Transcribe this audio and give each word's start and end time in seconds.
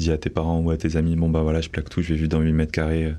dis 0.00 0.10
à 0.10 0.18
tes 0.18 0.30
parents 0.30 0.60
ou 0.60 0.70
à 0.70 0.76
tes 0.76 0.96
amis, 0.96 1.14
bon 1.14 1.28
bah 1.28 1.42
voilà, 1.42 1.60
je 1.60 1.68
plaque 1.68 1.90
tout, 1.90 2.00
je 2.00 2.08
vais 2.08 2.14
vivre 2.16 2.28
dans 2.28 2.40
8 2.40 2.52
mètres 2.52 2.72
carrés. 2.72 3.14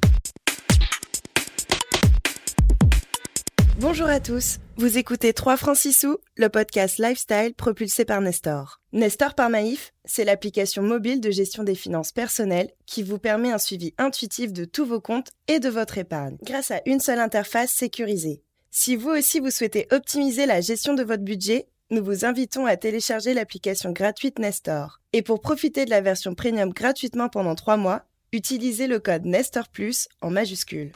Bonjour 3.79 4.07
à 4.07 4.19
tous, 4.19 4.57
vous 4.77 4.97
écoutez 4.97 5.33
3 5.33 5.57
francs 5.57 5.77
6 5.77 5.93
sous, 5.93 6.17
le 6.35 6.49
podcast 6.49 6.97
lifestyle 6.97 7.53
propulsé 7.55 8.03
par 8.03 8.21
Nestor. 8.21 8.79
Nestor 8.93 9.35
par 9.35 9.49
Maïf, 9.49 9.93
c'est 10.05 10.25
l'application 10.25 10.81
mobile 10.81 11.21
de 11.21 11.31
gestion 11.31 11.63
des 11.63 11.75
finances 11.75 12.11
personnelles 12.11 12.71
qui 12.85 13.03
vous 13.03 13.17
permet 13.19 13.51
un 13.51 13.57
suivi 13.59 13.93
intuitif 13.97 14.51
de 14.51 14.65
tous 14.65 14.85
vos 14.85 15.01
comptes 15.01 15.31
et 15.47 15.59
de 15.59 15.69
votre 15.69 15.97
épargne 15.97 16.37
grâce 16.43 16.71
à 16.71 16.81
une 16.85 16.99
seule 16.99 17.19
interface 17.19 17.71
sécurisée. 17.71 18.43
Si 18.71 18.95
vous 18.95 19.09
aussi 19.09 19.39
vous 19.39 19.51
souhaitez 19.51 19.87
optimiser 19.91 20.45
la 20.45 20.61
gestion 20.61 20.93
de 20.93 21.03
votre 21.03 21.23
budget, 21.23 21.67
nous 21.91 22.03
vous 22.03 22.23
invitons 22.23 22.65
à 22.65 22.77
télécharger 22.77 23.33
l'application 23.33 23.91
gratuite 23.91 24.39
Nestor. 24.39 25.01
Et 25.11 25.21
pour 25.21 25.41
profiter 25.41 25.83
de 25.83 25.89
la 25.89 25.99
version 25.99 26.33
premium 26.33 26.71
gratuitement 26.71 27.27
pendant 27.27 27.53
3 27.53 27.75
mois, 27.75 28.05
utilisez 28.31 28.87
le 28.87 28.99
code 28.99 29.25
Nestor 29.25 29.67
Plus 29.67 30.07
en 30.21 30.31
majuscule. 30.31 30.93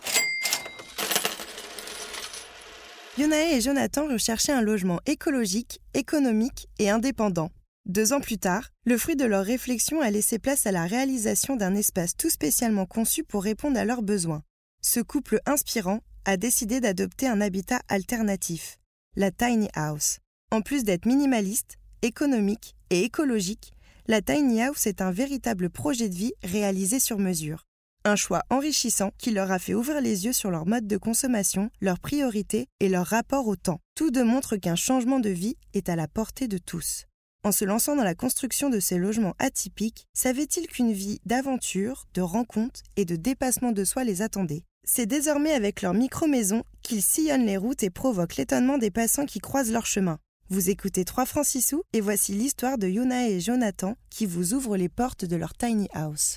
Yonae 3.17 3.55
et 3.55 3.61
Jonathan 3.61 4.07
recherchaient 4.07 4.53
un 4.53 4.61
logement 4.61 5.01
écologique, 5.05 5.81
économique 5.93 6.69
et 6.79 6.89
indépendant. 6.89 7.51
Deux 7.85 8.13
ans 8.13 8.21
plus 8.21 8.37
tard, 8.37 8.69
le 8.85 8.97
fruit 8.97 9.17
de 9.17 9.25
leur 9.25 9.45
réflexion 9.45 10.01
a 10.01 10.09
laissé 10.09 10.39
place 10.39 10.65
à 10.65 10.71
la 10.71 10.85
réalisation 10.85 11.57
d'un 11.57 11.75
espace 11.75 12.15
tout 12.15 12.29
spécialement 12.29 12.85
conçu 12.85 13.23
pour 13.23 13.43
répondre 13.43 13.77
à 13.77 13.85
leurs 13.85 14.01
besoins. 14.01 14.43
Ce 14.81 15.01
couple 15.01 15.39
inspirant 15.45 15.99
a 16.23 16.37
décidé 16.37 16.79
d'adopter 16.79 17.27
un 17.27 17.41
habitat 17.41 17.81
alternatif, 17.89 18.79
la 19.15 19.31
tiny 19.31 19.67
house. 19.75 20.19
En 20.55 20.61
plus 20.61 20.85
d'être 20.85 21.05
minimaliste, 21.05 21.75
économique 22.01 22.77
et 22.89 23.03
écologique, 23.03 23.73
la 24.07 24.21
tiny 24.21 24.61
house 24.61 24.87
est 24.87 25.01
un 25.01 25.11
véritable 25.11 25.69
projet 25.69 26.07
de 26.07 26.15
vie 26.15 26.31
réalisé 26.43 27.01
sur 27.01 27.19
mesure. 27.19 27.65
Un 28.05 28.15
choix 28.15 28.41
enrichissant 28.49 29.11
qui 29.17 29.31
leur 29.31 29.51
a 29.51 29.59
fait 29.59 29.73
ouvrir 29.73 29.99
les 29.99 30.23
yeux 30.23 30.31
sur 30.31 30.51
leur 30.51 30.65
mode 30.65 30.87
de 30.87 30.95
consommation, 30.95 31.71
leurs 31.81 31.99
priorités 31.99 32.69
et 32.79 32.87
leur 32.87 33.05
rapport 33.05 33.49
au 33.49 33.57
temps. 33.57 33.81
Tout 33.95 34.11
démontre 34.11 34.55
qu'un 34.55 34.77
changement 34.77 35.19
de 35.19 35.29
vie 35.29 35.57
est 35.73 35.89
à 35.89 35.97
la 35.97 36.07
portée 36.07 36.47
de 36.47 36.57
tous. 36.57 37.03
En 37.43 37.51
se 37.51 37.65
lançant 37.65 37.97
dans 37.97 38.05
la 38.05 38.15
construction 38.15 38.69
de 38.69 38.79
ces 38.79 38.97
logements 38.97 39.35
atypiques, 39.39 40.07
savait-il 40.13 40.67
qu'une 40.67 40.93
vie 40.93 41.19
d'aventure, 41.25 42.05
de 42.13 42.21
rencontres 42.21 42.79
et 42.95 43.03
de 43.03 43.17
dépassement 43.17 43.73
de 43.73 43.83
soi 43.83 44.05
les 44.05 44.21
attendait? 44.21 44.63
C'est 44.85 45.05
désormais 45.05 45.51
avec 45.51 45.81
leur 45.81 45.93
micro-maison 45.93 46.63
qu'ils 46.81 47.03
sillonnent 47.03 47.45
les 47.45 47.57
routes 47.57 47.83
et 47.83 47.89
provoquent 47.89 48.37
l'étonnement 48.37 48.77
des 48.77 48.89
passants 48.91 49.25
qui 49.25 49.39
croisent 49.39 49.73
leur 49.73 49.85
chemin. 49.85 50.17
Vous 50.51 50.69
écoutez 50.69 51.05
3 51.05 51.25
francs 51.25 51.43
6 51.43 51.61
sous 51.69 51.83
et 51.91 52.01
voici 52.01 52.31
l'histoire 52.31 52.77
de 52.77 52.87
Yuna 52.87 53.29
et 53.29 53.39
Jonathan 53.39 53.95
qui 54.11 54.27
vous 54.27 54.53
ouvrent 54.53 54.77
les 54.77 54.89
portes 54.89 55.25
de 55.25 55.35
leur 55.35 55.55
tiny 55.55 55.87
house. 55.91 56.35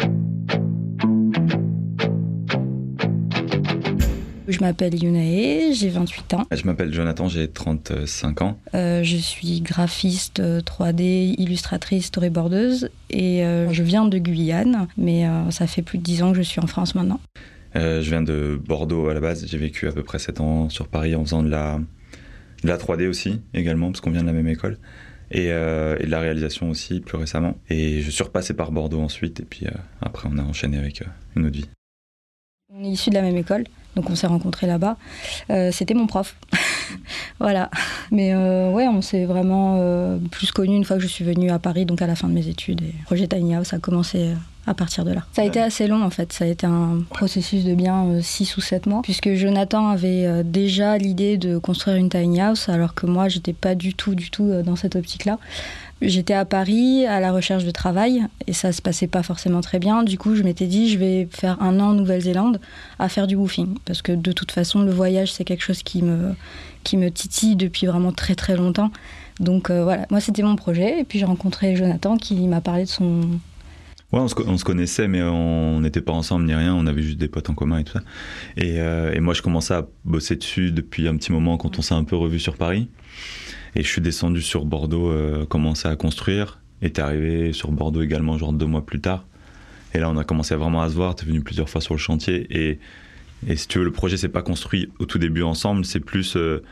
Je 4.49 4.61
m'appelle 4.61 4.95
Yunae, 4.95 5.75
j'ai 5.75 5.91
28 5.91 6.35
ans. 6.35 6.47
Je 6.51 6.65
m'appelle 6.65 6.91
Jonathan, 6.91 7.29
j'ai 7.29 7.49
35 7.49 8.41
ans. 8.41 8.59
Euh, 8.75 9.03
je 9.03 9.19
suis 9.19 9.61
graphiste 9.61 10.41
3D, 10.41 11.35
illustratrice, 11.37 12.07
storyboardeuse 12.07 12.89
et 13.11 13.45
euh, 13.45 13.71
je 13.75 13.83
viens 13.83 14.07
de 14.07 14.17
Guyane, 14.17 14.89
mais 14.97 15.27
euh, 15.27 15.51
ça 15.51 15.67
fait 15.67 15.83
plus 15.83 15.99
de 15.99 16.05
10 16.05 16.23
ans 16.23 16.31
que 16.33 16.39
je 16.39 16.43
suis 16.43 16.61
en 16.63 16.67
France 16.67 16.95
maintenant. 16.95 17.21
je 17.75 18.09
viens 18.09 18.23
de 18.23 18.59
Bordeaux 18.67 19.09
à 19.09 19.13
la 19.13 19.21
base, 19.21 19.45
j'ai 19.47 19.59
vécu 19.59 19.87
à 19.87 19.93
peu 19.93 20.03
près 20.03 20.19
7 20.19 20.41
ans 20.41 20.71
sur 20.71 20.89
Paris 20.89 21.15
en 21.15 21.27
faisant 21.27 21.43
de 21.43 21.51
la, 21.51 21.79
de 22.63 22.69
la 22.69 22.77
3D 22.77 23.09
aussi 23.09 23.41
également, 23.55 23.91
parce 23.91 24.01
qu'on 24.01 24.11
vient 24.11 24.23
de 24.23 24.27
la 24.27 24.33
même 24.33 24.49
école. 24.49 24.79
Et, 25.31 25.45
et, 25.45 25.49
de 25.49 26.11
la 26.11 26.21
réalisation 26.21 26.71
aussi 26.71 27.01
plus 27.01 27.19
récemment. 27.19 27.59
Et 27.69 28.01
je 28.01 28.11
suis 28.11 28.25
repassé 28.25 28.55
par 28.55 28.73
Bordeaux 28.73 29.01
ensuite, 29.01 29.41
et 29.41 29.45
puis 29.45 29.67
après 30.01 30.27
on 30.33 30.39
a 30.39 30.43
enchaîné 30.43 30.79
avec 30.79 31.03
une 31.37 31.45
autre 31.45 31.57
vie. 31.57 31.69
On 32.71 32.85
est 32.85 32.89
issus 32.89 33.09
de 33.09 33.15
la 33.15 33.23
même 33.23 33.37
école, 33.37 33.65
donc 33.97 34.11
on 34.11 34.15
s'est 34.15 34.27
rencontrés 34.27 34.67
là-bas. 34.67 34.97
Euh, 35.49 35.71
C'était 35.73 35.95
mon 35.95 36.07
prof. 36.07 36.37
voilà. 37.41 37.71
Mais 38.11 38.35
euh, 38.35 38.71
ouais, 38.71 38.87
on 38.87 39.01
s'est 39.01 39.25
vraiment 39.25 39.79
euh, 39.81 40.19
plus 40.31 40.53
connus 40.53 40.77
une 40.77 40.85
fois 40.85 40.97
que 40.97 41.03
je 41.03 41.09
suis 41.09 41.25
venue 41.25 41.51
à 41.51 41.59
Paris, 41.59 41.87
donc 41.87 42.03
à 42.03 42.07
la 42.07 42.15
fin 42.15 42.29
de 42.29 42.35
mes 42.35 42.47
études. 42.47 42.83
Et 42.83 42.93
Projet 43.07 43.27
Tiny 43.27 43.55
House 43.55 43.73
a 43.73 43.79
commencé 43.79 44.35
à 44.69 44.75
partir 44.75 45.05
de 45.05 45.13
là. 45.13 45.25
Ça 45.33 45.43
a 45.43 45.45
été 45.45 45.61
assez 45.61 45.87
long 45.87 46.03
en 46.03 46.11
fait, 46.11 46.33
ça 46.33 46.45
a 46.45 46.49
été 46.49 46.67
un 46.67 47.01
processus 47.11 47.65
de 47.65 47.75
bien 47.75 48.21
6 48.21 48.57
ou 48.57 48.61
7 48.61 48.87
mois, 48.87 49.03
puisque 49.03 49.35
Jonathan 49.35 49.89
avait 49.89 50.45
déjà 50.45 50.99
l'idée 50.99 51.37
de 51.37 51.59
construire 51.59 51.97
une 51.97 52.09
tiny 52.09 52.41
house, 52.41 52.69
alors 52.69 52.95
que 52.95 53.07
moi 53.07 53.29
j'étais 53.29 53.53
pas 53.53 53.75
du 53.75 53.95
tout, 53.95 54.15
du 54.15 54.31
tout 54.31 54.51
dans 54.63 54.77
cette 54.77 54.97
optique-là. 54.97 55.39
J'étais 56.01 56.35
à 56.35 56.45
Paris 56.45 57.07
à 57.07 57.19
la 57.19 57.33
recherche 57.33 57.65
de 57.65 57.73
travail 57.73 58.23
et 58.47 58.53
ça 58.53 58.71
se 58.71 58.81
passait 58.81 59.09
pas 59.09 59.25
forcément 59.25 59.61
très 59.63 59.81
bien. 59.81 60.05
Du 60.05 60.17
coup, 60.17 60.37
je 60.37 60.45
m'étais 60.45 60.67
dit, 60.67 60.89
je 60.89 60.97
vais 60.97 61.29
faire 61.31 61.61
un 61.61 61.81
an 61.81 61.89
en 61.89 61.95
Nouvelle-Zélande 61.95 62.61
à 63.01 63.09
faire 63.09 63.27
du 63.27 63.35
woofing 63.35 63.77
parce 63.85 64.01
que 64.01 64.13
de 64.13 64.31
toute 64.31 64.53
façon, 64.53 64.83
le 64.83 64.93
voyage 64.93 65.33
c'est 65.33 65.45
quelque 65.45 65.65
chose 65.65 65.83
qui 65.83 66.03
me 66.03 66.35
qui 66.85 66.97
me 66.97 67.11
titille 67.11 67.57
depuis 67.57 67.87
vraiment 67.87 68.13
très 68.13 68.37
très 68.37 68.57
longtemps. 68.57 68.93
Donc 69.41 69.71
euh, 69.71 69.83
voilà, 69.83 70.07
moi 70.11 70.21
c'était 70.21 70.43
mon 70.43 70.55
projet 70.55 71.01
et 71.01 71.05
puis 71.05 71.19
j'ai 71.19 71.25
rencontré 71.25 71.75
Jonathan 71.75 72.17
qui 72.17 72.35
m'a 72.47 72.61
parlé 72.61 72.85
de 72.85 72.89
son 72.89 73.23
Ouais, 74.13 74.21
on 74.21 74.29
se, 74.29 74.35
on 74.47 74.57
se, 74.57 74.65
connaissait, 74.65 75.07
mais 75.07 75.23
on 75.23 75.81
n'était 75.81 76.01
pas 76.01 76.13
ensemble 76.13 76.47
ni 76.47 76.55
rien. 76.55 76.75
On 76.75 76.87
avait 76.87 77.03
juste 77.03 77.19
des 77.19 77.29
potes 77.29 77.51
en 77.51 77.55
commun 77.55 77.79
et 77.79 77.85
tout 77.85 77.93
ça. 77.93 78.03
Et, 78.57 78.81
euh, 78.81 79.21
moi, 79.21 79.35
je 79.35 79.43
commençais 79.43 79.75
à 79.75 79.87
bosser 80.05 80.37
dessus 80.37 80.73
depuis 80.73 81.07
un 81.09 81.17
petit 81.17 81.31
moment 81.31 81.59
quand 81.59 81.79
on 81.79 81.83
s'est 81.83 81.95
un 81.95 82.05
peu 82.05 82.17
revu 82.17 82.39
sur 82.39 82.57
Paris. 82.57 82.89
Et 83.75 83.83
je 83.83 83.89
suis 83.89 84.01
descendu 84.01 84.41
sur 84.41 84.65
Bordeaux, 84.65 85.11
euh, 85.11 85.47
à 85.85 85.97
construire. 85.97 86.61
Et 86.81 86.91
t'es 86.91 87.03
arrivé 87.03 87.53
sur 87.53 87.71
Bordeaux 87.71 88.03
également, 88.03 88.39
genre 88.39 88.53
deux 88.53 88.67
mois 88.67 88.87
plus 88.87 89.01
tard. 89.01 89.27
Et 89.95 89.99
là, 89.99 90.09
on 90.09 90.17
a 90.17 90.25
commencé 90.25 90.55
vraiment 90.55 90.81
à 90.81 90.89
se 90.89 90.95
voir. 90.95 91.15
T'es 91.15 91.27
venu 91.27 91.43
plusieurs 91.43 91.69
fois 91.69 91.81
sur 91.81 91.95
le 91.95 91.99
chantier. 91.99 92.47
Et, 92.51 92.79
et 93.47 93.57
si 93.57 93.69
tu 93.69 93.79
veux, 93.79 93.85
le 93.85 93.93
projet 93.93 94.17
s'est 94.17 94.29
pas 94.29 94.43
construit 94.43 94.89
au 94.99 95.05
tout 95.05 95.19
début 95.19 95.43
ensemble. 95.43 95.85
C'est 95.85 96.01
plus 96.01 96.37
euh, 96.37 96.63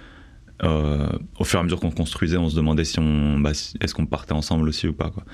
euh, 0.62 1.08
au 1.38 1.44
fur 1.44 1.58
et 1.58 1.60
à 1.60 1.64
mesure 1.64 1.80
qu'on 1.80 1.90
construisait, 1.90 2.36
on 2.36 2.48
se 2.48 2.56
demandait 2.56 2.84
si 2.84 2.98
on, 2.98 3.38
bah, 3.38 3.50
est-ce 3.50 3.94
qu'on 3.94 4.06
partait 4.06 4.32
ensemble 4.32 4.68
aussi 4.68 4.88
ou 4.88 4.92
pas. 4.92 5.10
Quoi. 5.10 5.24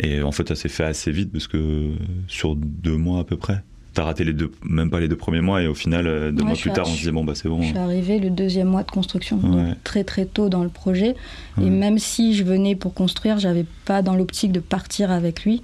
Et 0.00 0.22
en 0.22 0.32
fait, 0.32 0.48
ça 0.48 0.54
s'est 0.54 0.68
fait 0.68 0.84
assez 0.84 1.10
vite 1.10 1.32
parce 1.32 1.48
que 1.48 1.90
sur 2.28 2.54
deux 2.56 2.96
mois 2.96 3.20
à 3.20 3.24
peu 3.24 3.36
près. 3.36 3.62
T'as 3.94 4.04
raté 4.04 4.22
les 4.22 4.32
deux, 4.32 4.52
même 4.62 4.90
pas 4.90 5.00
les 5.00 5.08
deux 5.08 5.16
premiers 5.16 5.40
mois, 5.40 5.60
et 5.60 5.66
au 5.66 5.74
final, 5.74 6.06
euh, 6.06 6.30
deux 6.30 6.42
Ouais, 6.42 6.48
mois 6.50 6.56
plus 6.56 6.70
tard, 6.70 6.86
on 6.86 6.92
se 6.92 6.98
disait 6.98 7.10
bon 7.10 7.24
bah 7.24 7.32
c'est 7.34 7.48
bon. 7.48 7.60
Je 7.62 7.68
suis 7.68 7.78
arrivée 7.78 8.20
le 8.20 8.30
deuxième 8.30 8.68
mois 8.68 8.84
de 8.84 8.90
construction, 8.92 9.38
donc 9.38 9.82
très 9.82 10.04
très 10.04 10.24
tôt 10.24 10.48
dans 10.48 10.62
le 10.62 10.68
projet. 10.68 11.16
Et 11.60 11.68
même 11.68 11.98
si 11.98 12.34
je 12.36 12.44
venais 12.44 12.76
pour 12.76 12.94
construire, 12.94 13.38
j'avais 13.40 13.64
pas 13.86 14.02
dans 14.02 14.14
l'optique 14.14 14.52
de 14.52 14.60
partir 14.60 15.10
avec 15.10 15.42
lui. 15.42 15.62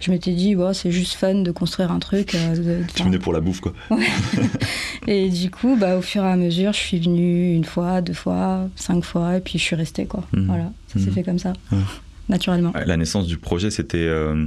Je 0.00 0.10
m'étais 0.10 0.32
dit, 0.32 0.56
c'est 0.72 0.90
juste 0.90 1.14
fun 1.14 1.36
de 1.42 1.50
construire 1.52 1.90
un 1.92 2.00
truc. 2.00 2.34
euh, 2.34 2.80
de- 2.80 2.84
Tu 2.92 3.02
venais 3.04 3.18
pour 3.20 3.32
la 3.32 3.40
bouffe 3.40 3.60
quoi. 3.60 3.72
et 5.06 5.28
du 5.30 5.50
coup, 5.50 5.76
bah, 5.76 5.96
au 5.96 6.02
fur 6.02 6.22
et 6.24 6.28
à 6.30 6.36
mesure, 6.36 6.72
je 6.72 6.78
suis 6.78 6.98
venue 6.98 7.54
une 7.54 7.64
fois, 7.64 8.00
deux 8.02 8.12
fois, 8.12 8.68
cinq 8.76 9.04
fois, 9.04 9.36
et 9.36 9.40
puis 9.40 9.58
je 9.58 9.64
suis 9.64 9.76
restée. 9.76 10.06
Quoi. 10.06 10.24
Mhm. 10.32 10.46
Voilà, 10.46 10.72
ça 10.88 10.98
s'est 10.98 11.06
Mhm. 11.06 11.12
fait 11.12 11.22
comme 11.22 11.38
ça. 11.38 11.52
Naturellement. 12.28 12.72
La 12.86 12.96
naissance 12.96 13.26
du 13.26 13.38
projet, 13.38 13.70
c'était. 13.70 13.98
euh, 13.98 14.46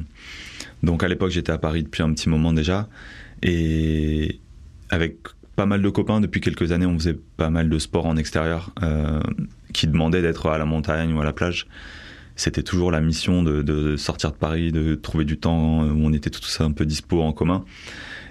donc 0.83 1.03
à 1.03 1.07
l'époque, 1.07 1.31
j'étais 1.31 1.51
à 1.51 1.57
Paris 1.57 1.83
depuis 1.83 2.03
un 2.03 2.13
petit 2.13 2.29
moment 2.29 2.53
déjà. 2.53 2.87
Et 3.43 4.39
avec 4.89 5.17
pas 5.55 5.65
mal 5.65 5.81
de 5.81 5.89
copains, 5.89 6.21
depuis 6.21 6.41
quelques 6.41 6.71
années, 6.71 6.85
on 6.85 6.97
faisait 6.97 7.17
pas 7.37 7.49
mal 7.49 7.69
de 7.69 7.79
sport 7.79 8.05
en 8.05 8.15
extérieur 8.17 8.71
euh, 8.81 9.19
qui 9.73 9.87
demandaient 9.87 10.21
d'être 10.21 10.47
à 10.47 10.57
la 10.57 10.65
montagne 10.65 11.13
ou 11.13 11.21
à 11.21 11.25
la 11.25 11.33
plage. 11.33 11.67
C'était 12.35 12.63
toujours 12.63 12.91
la 12.91 13.01
mission 13.01 13.43
de, 13.43 13.61
de 13.61 13.97
sortir 13.97 14.31
de 14.31 14.37
Paris, 14.37 14.71
de 14.71 14.95
trouver 14.95 15.25
du 15.25 15.37
temps 15.37 15.81
où 15.81 15.99
on 16.05 16.13
était 16.13 16.29
tous 16.29 16.61
un 16.61 16.71
peu 16.71 16.85
dispo 16.85 17.21
en 17.21 17.33
commun. 17.33 17.65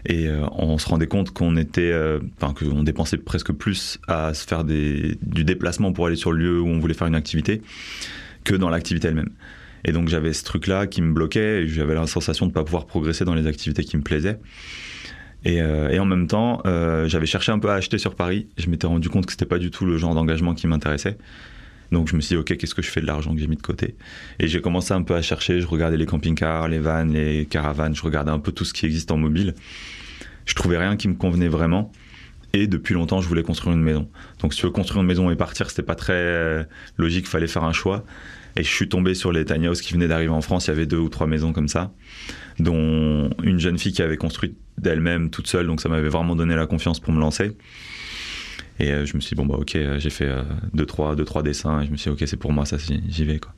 Et 0.06 0.28
euh, 0.28 0.46
on 0.52 0.78
se 0.78 0.88
rendait 0.88 1.08
compte 1.08 1.32
qu'on 1.32 1.56
était, 1.58 1.92
euh, 1.92 2.18
enfin 2.40 2.54
qu'on 2.54 2.82
dépensait 2.82 3.18
presque 3.18 3.52
plus 3.52 3.98
à 4.08 4.32
se 4.32 4.46
faire 4.46 4.64
des, 4.64 5.18
du 5.20 5.44
déplacement 5.44 5.92
pour 5.92 6.06
aller 6.06 6.16
sur 6.16 6.32
le 6.32 6.38
lieu 6.38 6.60
où 6.60 6.66
on 6.66 6.78
voulait 6.78 6.94
faire 6.94 7.08
une 7.08 7.14
activité 7.14 7.60
que 8.48 8.54
dans 8.54 8.70
l'activité 8.70 9.08
elle-même. 9.08 9.30
Et 9.84 9.92
donc 9.92 10.08
j'avais 10.08 10.32
ce 10.32 10.42
truc-là 10.42 10.86
qui 10.86 11.02
me 11.02 11.12
bloquait, 11.12 11.68
j'avais 11.68 11.94
la 11.94 12.06
sensation 12.06 12.46
de 12.46 12.50
ne 12.50 12.54
pas 12.54 12.64
pouvoir 12.64 12.86
progresser 12.86 13.24
dans 13.24 13.34
les 13.34 13.46
activités 13.46 13.84
qui 13.84 13.96
me 13.98 14.02
plaisaient. 14.02 14.40
Et, 15.44 15.60
euh, 15.60 15.96
en 16.00 16.06
même 16.06 16.26
temps, 16.26 16.62
euh, 16.66 17.06
j'avais 17.08 17.26
cherché 17.26 17.52
un 17.52 17.58
peu 17.58 17.70
à 17.70 17.74
acheter 17.74 17.98
sur 17.98 18.14
Paris. 18.16 18.48
Je 18.56 18.68
m'étais 18.70 18.86
rendu 18.86 19.08
compte 19.08 19.26
que 19.26 19.32
c'était 19.32 19.46
pas 19.46 19.58
du 19.58 19.70
tout 19.70 19.84
le 19.84 19.98
genre 19.98 20.14
d'engagement 20.14 20.54
qui 20.54 20.66
m'intéressait. 20.66 21.16
Donc 21.92 22.08
je 22.08 22.16
me 22.16 22.20
suis 22.20 22.34
dit, 22.34 22.40
ok, 22.40 22.56
qu'est-ce 22.56 22.74
que 22.74 22.82
je 22.82 22.90
fais 22.90 23.00
de 23.00 23.06
l'argent 23.06 23.32
que 23.34 23.40
j'ai 23.40 23.46
mis 23.46 23.56
de 23.56 23.62
côté? 23.62 23.94
Et 24.40 24.48
j'ai 24.48 24.60
commencé 24.60 24.92
un 24.94 25.02
peu 25.02 25.14
à 25.14 25.22
chercher. 25.22 25.60
Je 25.60 25.66
regardais 25.66 25.96
les 25.96 26.06
camping-cars, 26.06 26.68
les 26.68 26.78
vannes, 26.78 27.12
les 27.12 27.46
caravanes. 27.46 27.94
Je 27.94 28.02
regardais 28.02 28.32
un 28.32 28.40
peu 28.40 28.50
tout 28.50 28.64
ce 28.64 28.72
qui 28.72 28.86
existe 28.86 29.10
en 29.10 29.18
mobile. 29.18 29.54
Je 30.46 30.54
trouvais 30.54 30.78
rien 30.78 30.96
qui 30.96 31.06
me 31.08 31.14
convenait 31.14 31.48
vraiment. 31.48 31.92
Et 32.54 32.66
depuis 32.66 32.94
longtemps, 32.94 33.20
je 33.20 33.28
voulais 33.28 33.42
construire 33.42 33.76
une 33.76 33.82
maison. 33.82 34.08
Donc 34.40 34.54
si 34.54 34.60
tu 34.60 34.66
veux 34.66 34.72
construire 34.72 35.02
une 35.02 35.06
maison 35.06 35.30
et 35.30 35.36
partir, 35.36 35.68
c'était 35.68 35.82
pas 35.82 35.94
très 35.94 36.14
euh, 36.14 36.64
logique. 36.96 37.26
Fallait 37.28 37.46
faire 37.46 37.64
un 37.64 37.72
choix. 37.72 38.04
Et 38.56 38.62
je 38.62 38.68
suis 38.68 38.88
tombé 38.88 39.14
sur 39.14 39.32
les 39.32 39.44
tiny 39.44 39.68
qui 39.82 39.92
venaient 39.92 40.08
d'arriver 40.08 40.32
en 40.32 40.40
France. 40.40 40.66
Il 40.66 40.70
y 40.70 40.72
avait 40.72 40.86
deux 40.86 40.98
ou 40.98 41.08
trois 41.08 41.26
maisons 41.26 41.52
comme 41.52 41.68
ça, 41.68 41.92
dont 42.58 43.30
une 43.42 43.58
jeune 43.58 43.78
fille 43.78 43.92
qui 43.92 44.02
avait 44.02 44.16
construit 44.16 44.56
d'elle-même 44.78 45.30
toute 45.30 45.46
seule. 45.46 45.66
Donc 45.66 45.80
ça 45.80 45.88
m'avait 45.88 46.08
vraiment 46.08 46.34
donné 46.34 46.56
la 46.56 46.66
confiance 46.66 47.00
pour 47.00 47.12
me 47.12 47.20
lancer. 47.20 47.56
Et 48.80 48.90
je 49.06 49.16
me 49.16 49.20
suis 49.20 49.34
dit, 49.34 49.34
bon, 49.34 49.46
bah, 49.46 49.56
ok, 49.58 49.76
j'ai 49.98 50.10
fait 50.10 50.30
deux, 50.72 50.86
trois, 50.86 51.16
deux, 51.16 51.24
trois 51.24 51.42
dessins, 51.42 51.80
et 51.80 51.86
je 51.86 51.90
me 51.90 51.96
suis 51.96 52.10
dit, 52.10 52.14
ok, 52.14 52.28
c'est 52.28 52.36
pour 52.36 52.52
moi, 52.52 52.64
ça, 52.64 52.76
j'y 52.78 53.24
vais, 53.24 53.40
quoi. 53.40 53.52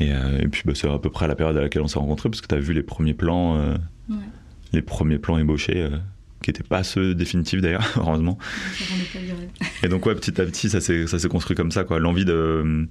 Et, 0.00 0.12
puis, 0.50 0.62
bah, 0.64 0.72
c'est 0.74 0.90
à 0.90 0.98
peu 0.98 1.10
près 1.10 1.26
à 1.26 1.28
la 1.28 1.36
période 1.36 1.56
à 1.56 1.60
laquelle 1.60 1.82
on 1.82 1.86
s'est 1.86 2.00
rencontrés, 2.00 2.28
parce 2.28 2.40
que 2.40 2.48
tu 2.48 2.56
as 2.56 2.58
vu 2.58 2.72
les 2.72 2.82
premiers 2.82 3.14
plans, 3.14 3.76
les 4.72 4.82
premiers 4.82 5.18
plans 5.18 5.38
ébauchés 5.38 5.88
qui 6.42 6.50
n'étaient 6.50 6.62
pas 6.62 6.82
ceux 6.82 7.14
définitifs 7.14 7.60
d'ailleurs, 7.60 7.86
heureusement. 7.96 8.38
Et 9.82 9.88
donc 9.88 10.06
ouais, 10.06 10.14
petit 10.14 10.40
à 10.40 10.44
petit, 10.44 10.68
ça 10.70 10.80
s'est 10.80 11.28
construit 11.28 11.56
comme 11.56 11.70
ça, 11.70 11.84
quoi. 11.84 11.98
L'envie 11.98 12.24
de, 12.24 12.88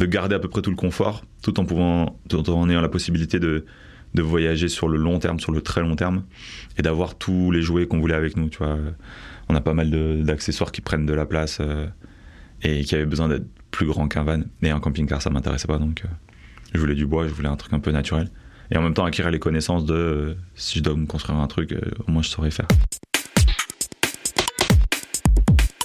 de 0.00 0.06
garder 0.06 0.34
à 0.34 0.38
peu 0.38 0.48
près 0.48 0.62
tout 0.62 0.70
le 0.70 0.76
confort, 0.76 1.24
tout 1.42 1.60
en 1.60 1.66
pouvant, 1.66 2.18
tout 2.28 2.48
en 2.50 2.68
ayant 2.70 2.80
la 2.80 2.88
possibilité 2.88 3.38
de, 3.38 3.66
de 4.14 4.22
voyager 4.22 4.68
sur 4.68 4.88
le 4.88 4.96
long 4.96 5.18
terme, 5.18 5.38
sur 5.38 5.52
le 5.52 5.60
très 5.60 5.82
long 5.82 5.94
terme, 5.94 6.24
et 6.78 6.82
d'avoir 6.82 7.16
tous 7.16 7.50
les 7.50 7.60
jouets 7.60 7.86
qu'on 7.86 8.00
voulait 8.00 8.14
avec 8.14 8.36
nous, 8.36 8.48
tu 8.48 8.58
vois. 8.58 8.78
On 9.50 9.54
a 9.54 9.60
pas 9.60 9.74
mal 9.74 9.90
d'accessoires 10.24 10.72
qui 10.72 10.80
prennent 10.80 11.06
de 11.06 11.12
la 11.12 11.26
place 11.26 11.58
euh, 11.60 11.86
et 12.62 12.82
qui 12.84 12.94
avaient 12.94 13.04
besoin 13.04 13.28
d'être 13.28 13.46
plus 13.70 13.86
grands 13.86 14.08
qu'un 14.08 14.22
van. 14.22 14.40
Et 14.62 14.70
un 14.70 14.80
camping-car, 14.80 15.20
ça 15.20 15.28
m'intéressait 15.28 15.68
pas, 15.68 15.78
donc 15.78 16.02
euh, 16.04 16.08
je 16.72 16.80
voulais 16.80 16.94
du 16.94 17.06
bois, 17.06 17.28
je 17.28 17.32
voulais 17.34 17.48
un 17.48 17.56
truc 17.56 17.72
un 17.74 17.80
peu 17.80 17.90
naturel 17.90 18.30
et 18.72 18.78
en 18.78 18.82
même 18.82 18.94
temps 18.94 19.04
acquérir 19.04 19.32
les 19.32 19.40
connaissances 19.40 19.84
de 19.84 19.94
euh, 19.94 20.34
si 20.54 20.78
je 20.78 20.84
dois 20.84 20.94
me 20.94 21.06
construire 21.06 21.38
un 21.38 21.48
truc, 21.48 21.74
au 22.06 22.10
moins 22.10 22.22
je 22.22 22.28
saurais 22.28 22.52
faire. 22.52 22.68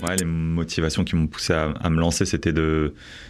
Ouais, 0.04 0.16
les 0.18 0.26
motivations 0.26 1.06
qui 1.06 1.16
m'ont 1.16 1.28
poussé 1.28 1.54
à, 1.54 1.90
me 1.90 2.00
lancer, 2.00 2.26
c'était 2.26 2.52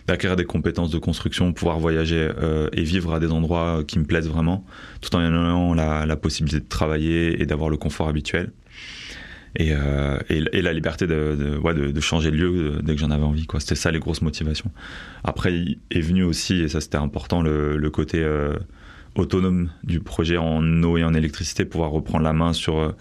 d'acquérir 0.07 0.35
des 0.35 0.45
compétences 0.45 0.89
de 0.89 0.97
construction, 0.97 1.53
pouvoir 1.53 1.77
voyager 1.77 2.29
euh, 2.41 2.69
et 2.73 2.83
vivre 2.83 3.13
à 3.13 3.19
des 3.19 3.31
endroits 3.31 3.83
qui 3.87 3.99
me 3.99 4.05
plaisent 4.05 4.27
vraiment, 4.27 4.65
tout 4.99 5.15
en 5.15 5.21
ayant 5.21 5.75
la, 5.75 6.07
la 6.07 6.15
possibilité 6.15 6.59
de 6.59 6.67
travailler 6.67 7.39
et 7.41 7.45
d'avoir 7.45 7.69
le 7.69 7.77
confort 7.77 8.07
habituel. 8.07 8.51
Et, 9.57 9.71
et, 10.29 10.61
la 10.61 10.73
liberté 10.73 11.07
de, 11.07 11.37
de, 11.39 11.57
ouais, 11.57 11.73
de, 11.73 12.01
changer 12.01 12.29
de 12.29 12.35
lieu 12.35 12.79
dès 12.83 12.93
que 12.93 12.99
j'en 12.99 13.09
avais 13.09 13.23
envie. 13.23 13.47
C'était 13.59 13.75
ça 13.75 13.89
les 13.89 13.99
grosses 13.99 14.21
motivations. 14.21 14.69
Après 15.23 15.77
est 15.91 16.01
venu 16.01 16.23
aussi, 16.23 16.61
et 16.61 16.67
ça 16.67 16.81
c'était 16.81 16.97
important, 16.97 17.41
le, 17.41 17.77
le 17.77 17.89
côté 17.89 18.21
autonome 19.15 19.71
du 19.83 19.99
projet 19.99 20.37
en 20.37 20.83
eau 20.83 20.97
et 20.97 21.03
en 21.03 21.13
électricité, 21.13 21.65
pouvoir 21.65 21.91
reprendre 21.91 22.23
la 22.23 22.33
main 22.33 22.53
sur 22.53 22.77
euh, 22.77 22.91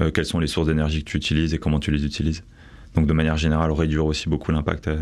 euh, 0.00 0.10
quelles 0.10 0.26
sont 0.26 0.40
les 0.40 0.46
sources 0.46 0.66
d'énergie 0.66 1.04
que 1.04 1.10
tu 1.10 1.16
utilises 1.16 1.54
et 1.54 1.58
comment 1.58 1.80
tu 1.80 1.90
les 1.90 2.04
utilises. 2.04 2.42
Donc 2.94 3.06
de 3.06 3.12
manière 3.12 3.36
générale, 3.36 3.70
réduire 3.72 4.06
aussi 4.06 4.28
beaucoup 4.28 4.52
l'impact 4.52 4.88
euh, 4.88 4.98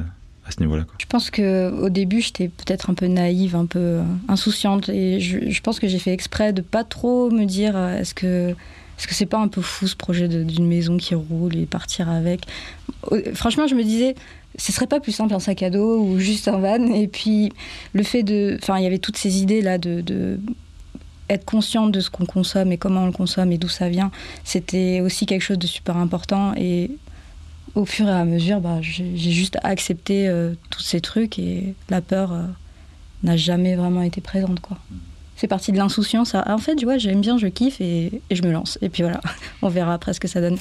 à, 0.46 0.50
ce 0.50 0.60
niveau-là. 0.60 0.84
Je 0.98 1.06
pense 1.06 1.30
qu'au 1.30 1.88
début, 1.88 2.20
j'étais 2.20 2.48
peut-être 2.48 2.90
un 2.90 2.94
peu 2.94 3.06
naïve, 3.06 3.56
un 3.56 3.66
peu 3.66 4.00
insouciante, 4.28 4.88
et 4.88 5.20
je, 5.20 5.60
pense 5.62 5.80
que 5.80 5.88
j'ai 5.88 5.98
fait 5.98 6.12
exprès 6.12 6.52
de 6.52 6.62
pas 6.62 6.84
trop 6.84 7.30
me 7.30 7.44
dire 7.44 7.76
est-ce 7.78 8.14
que 8.14 8.54
est-ce 8.98 9.06
que 9.06 9.14
c'est 9.14 9.26
pas 9.26 9.38
un 9.38 9.46
peu 9.46 9.62
fou 9.62 9.86
ce 9.86 9.94
projet 9.94 10.26
d'une 10.26 10.66
maison 10.66 10.96
qui 10.96 11.14
roule 11.14 11.56
et 11.56 11.66
partir 11.66 12.08
avec? 12.08 12.46
Franchement, 13.32 13.68
je 13.68 13.76
me 13.76 13.84
disais, 13.84 14.16
ce 14.58 14.72
serait 14.72 14.88
pas 14.88 14.98
plus 14.98 15.12
simple 15.12 15.32
un 15.34 15.38
sac 15.38 15.62
à 15.62 15.70
dos 15.70 16.00
ou 16.00 16.18
juste 16.18 16.48
un 16.48 16.58
van 16.58 16.92
Et 16.92 17.06
puis 17.06 17.52
le 17.92 18.02
fait 18.02 18.24
de, 18.24 18.58
enfin, 18.60 18.76
il 18.78 18.82
y 18.82 18.86
avait 18.86 18.98
toutes 18.98 19.16
ces 19.16 19.40
idées 19.40 19.62
là 19.62 19.78
de, 19.78 20.38
être 21.30 21.44
consciente 21.44 21.92
de 21.92 22.00
ce 22.00 22.10
qu'on 22.10 22.26
consomme 22.26 22.72
et 22.72 22.78
comment 22.78 23.02
on 23.02 23.06
le 23.06 23.12
consomme 23.12 23.52
et 23.52 23.58
d'où 23.58 23.68
ça 23.68 23.88
vient. 23.88 24.10
C'était 24.44 25.00
aussi 25.00 25.26
quelque 25.26 25.42
chose 25.42 25.58
de 25.58 25.66
super 25.66 25.96
important 25.96 26.54
et 26.56 26.90
au 27.74 27.84
fur 27.84 28.06
et 28.08 28.12
à 28.12 28.24
mesure, 28.24 28.60
bah, 28.60 28.78
j'ai 28.80 29.16
juste 29.16 29.58
accepté 29.62 30.28
euh, 30.28 30.54
tous 30.70 30.82
ces 30.82 31.00
trucs 31.00 31.38
et 31.38 31.74
la 31.88 32.00
peur 32.00 32.32
euh, 32.32 32.42
n'a 33.22 33.36
jamais 33.36 33.76
vraiment 33.76 34.02
été 34.02 34.20
présente 34.20 34.60
quoi. 34.60 34.78
C'est 35.36 35.46
parti 35.46 35.70
de 35.70 35.76
l'insouciance. 35.76 36.34
en 36.34 36.58
fait, 36.58 36.74
tu 36.74 36.84
vois, 36.84 36.98
j'aime 36.98 37.20
bien, 37.20 37.38
je 37.38 37.46
kiffe 37.46 37.80
et, 37.80 38.20
et 38.28 38.34
je 38.34 38.42
me 38.42 38.50
lance. 38.50 38.76
Et 38.82 38.88
puis 38.88 39.04
voilà, 39.04 39.20
on 39.62 39.68
verra 39.68 39.94
après 39.94 40.12
ce 40.12 40.18
que 40.18 40.26
ça 40.26 40.40
donne. 40.40 40.58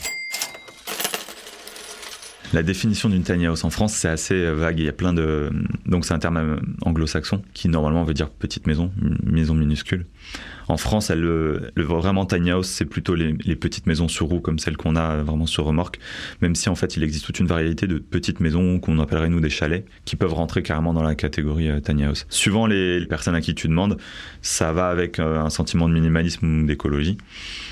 La 2.53 2.63
définition 2.63 3.09
d'une 3.09 3.23
tiny 3.23 3.45
house 3.47 3.63
en 3.63 3.69
France, 3.69 3.93
c'est 3.93 4.07
assez 4.07 4.35
euh, 4.35 4.53
vague. 4.53 4.79
Il 4.79 4.85
y 4.85 4.89
a 4.89 4.93
plein 4.93 5.13
de. 5.13 5.49
Donc, 5.85 6.05
c'est 6.05 6.13
un 6.13 6.19
terme 6.19 6.59
anglo-saxon 6.81 7.41
qui 7.53 7.67
normalement 7.67 8.03
veut 8.03 8.13
dire 8.13 8.29
petite 8.29 8.67
maison, 8.67 8.91
maison 9.23 9.53
minuscule. 9.53 10.05
En 10.67 10.77
France, 10.77 11.09
elle, 11.09 11.21
le, 11.21 11.71
vraiment 11.75 12.25
tiny 12.25 12.51
house, 12.51 12.67
c'est 12.67 12.85
plutôt 12.85 13.15
les, 13.15 13.33
petites 13.55 13.87
maisons 13.87 14.07
sur 14.07 14.27
roues 14.27 14.41
comme 14.41 14.59
celles 14.59 14.77
qu'on 14.77 14.95
a 14.95 15.17
vraiment 15.17 15.45
sur 15.45 15.65
remorque. 15.65 15.99
Même 16.41 16.55
si 16.55 16.69
en 16.69 16.75
fait, 16.75 16.97
il 16.97 17.03
existe 17.03 17.25
toute 17.25 17.39
une 17.39 17.47
variété 17.47 17.87
de 17.87 17.97
petites 17.97 18.39
maisons 18.39 18.79
qu'on 18.79 18.99
appellerait 18.99 19.29
nous 19.29 19.39
des 19.39 19.49
chalets, 19.49 19.85
qui 20.05 20.15
peuvent 20.15 20.33
rentrer 20.33 20.61
carrément 20.61 20.93
dans 20.93 21.03
la 21.03 21.15
catégorie 21.15 21.69
euh, 21.69 21.79
tiny 21.79 22.03
house. 22.03 22.25
Suivant 22.29 22.67
les, 22.67 23.05
personnes 23.05 23.35
à 23.35 23.41
qui 23.41 23.55
tu 23.55 23.67
demandes, 23.67 23.97
ça 24.41 24.73
va 24.73 24.89
avec 24.89 25.19
un 25.19 25.49
sentiment 25.49 25.87
de 25.87 25.93
minimalisme 25.93 26.63
ou 26.63 26.65
d'écologie, 26.65 27.17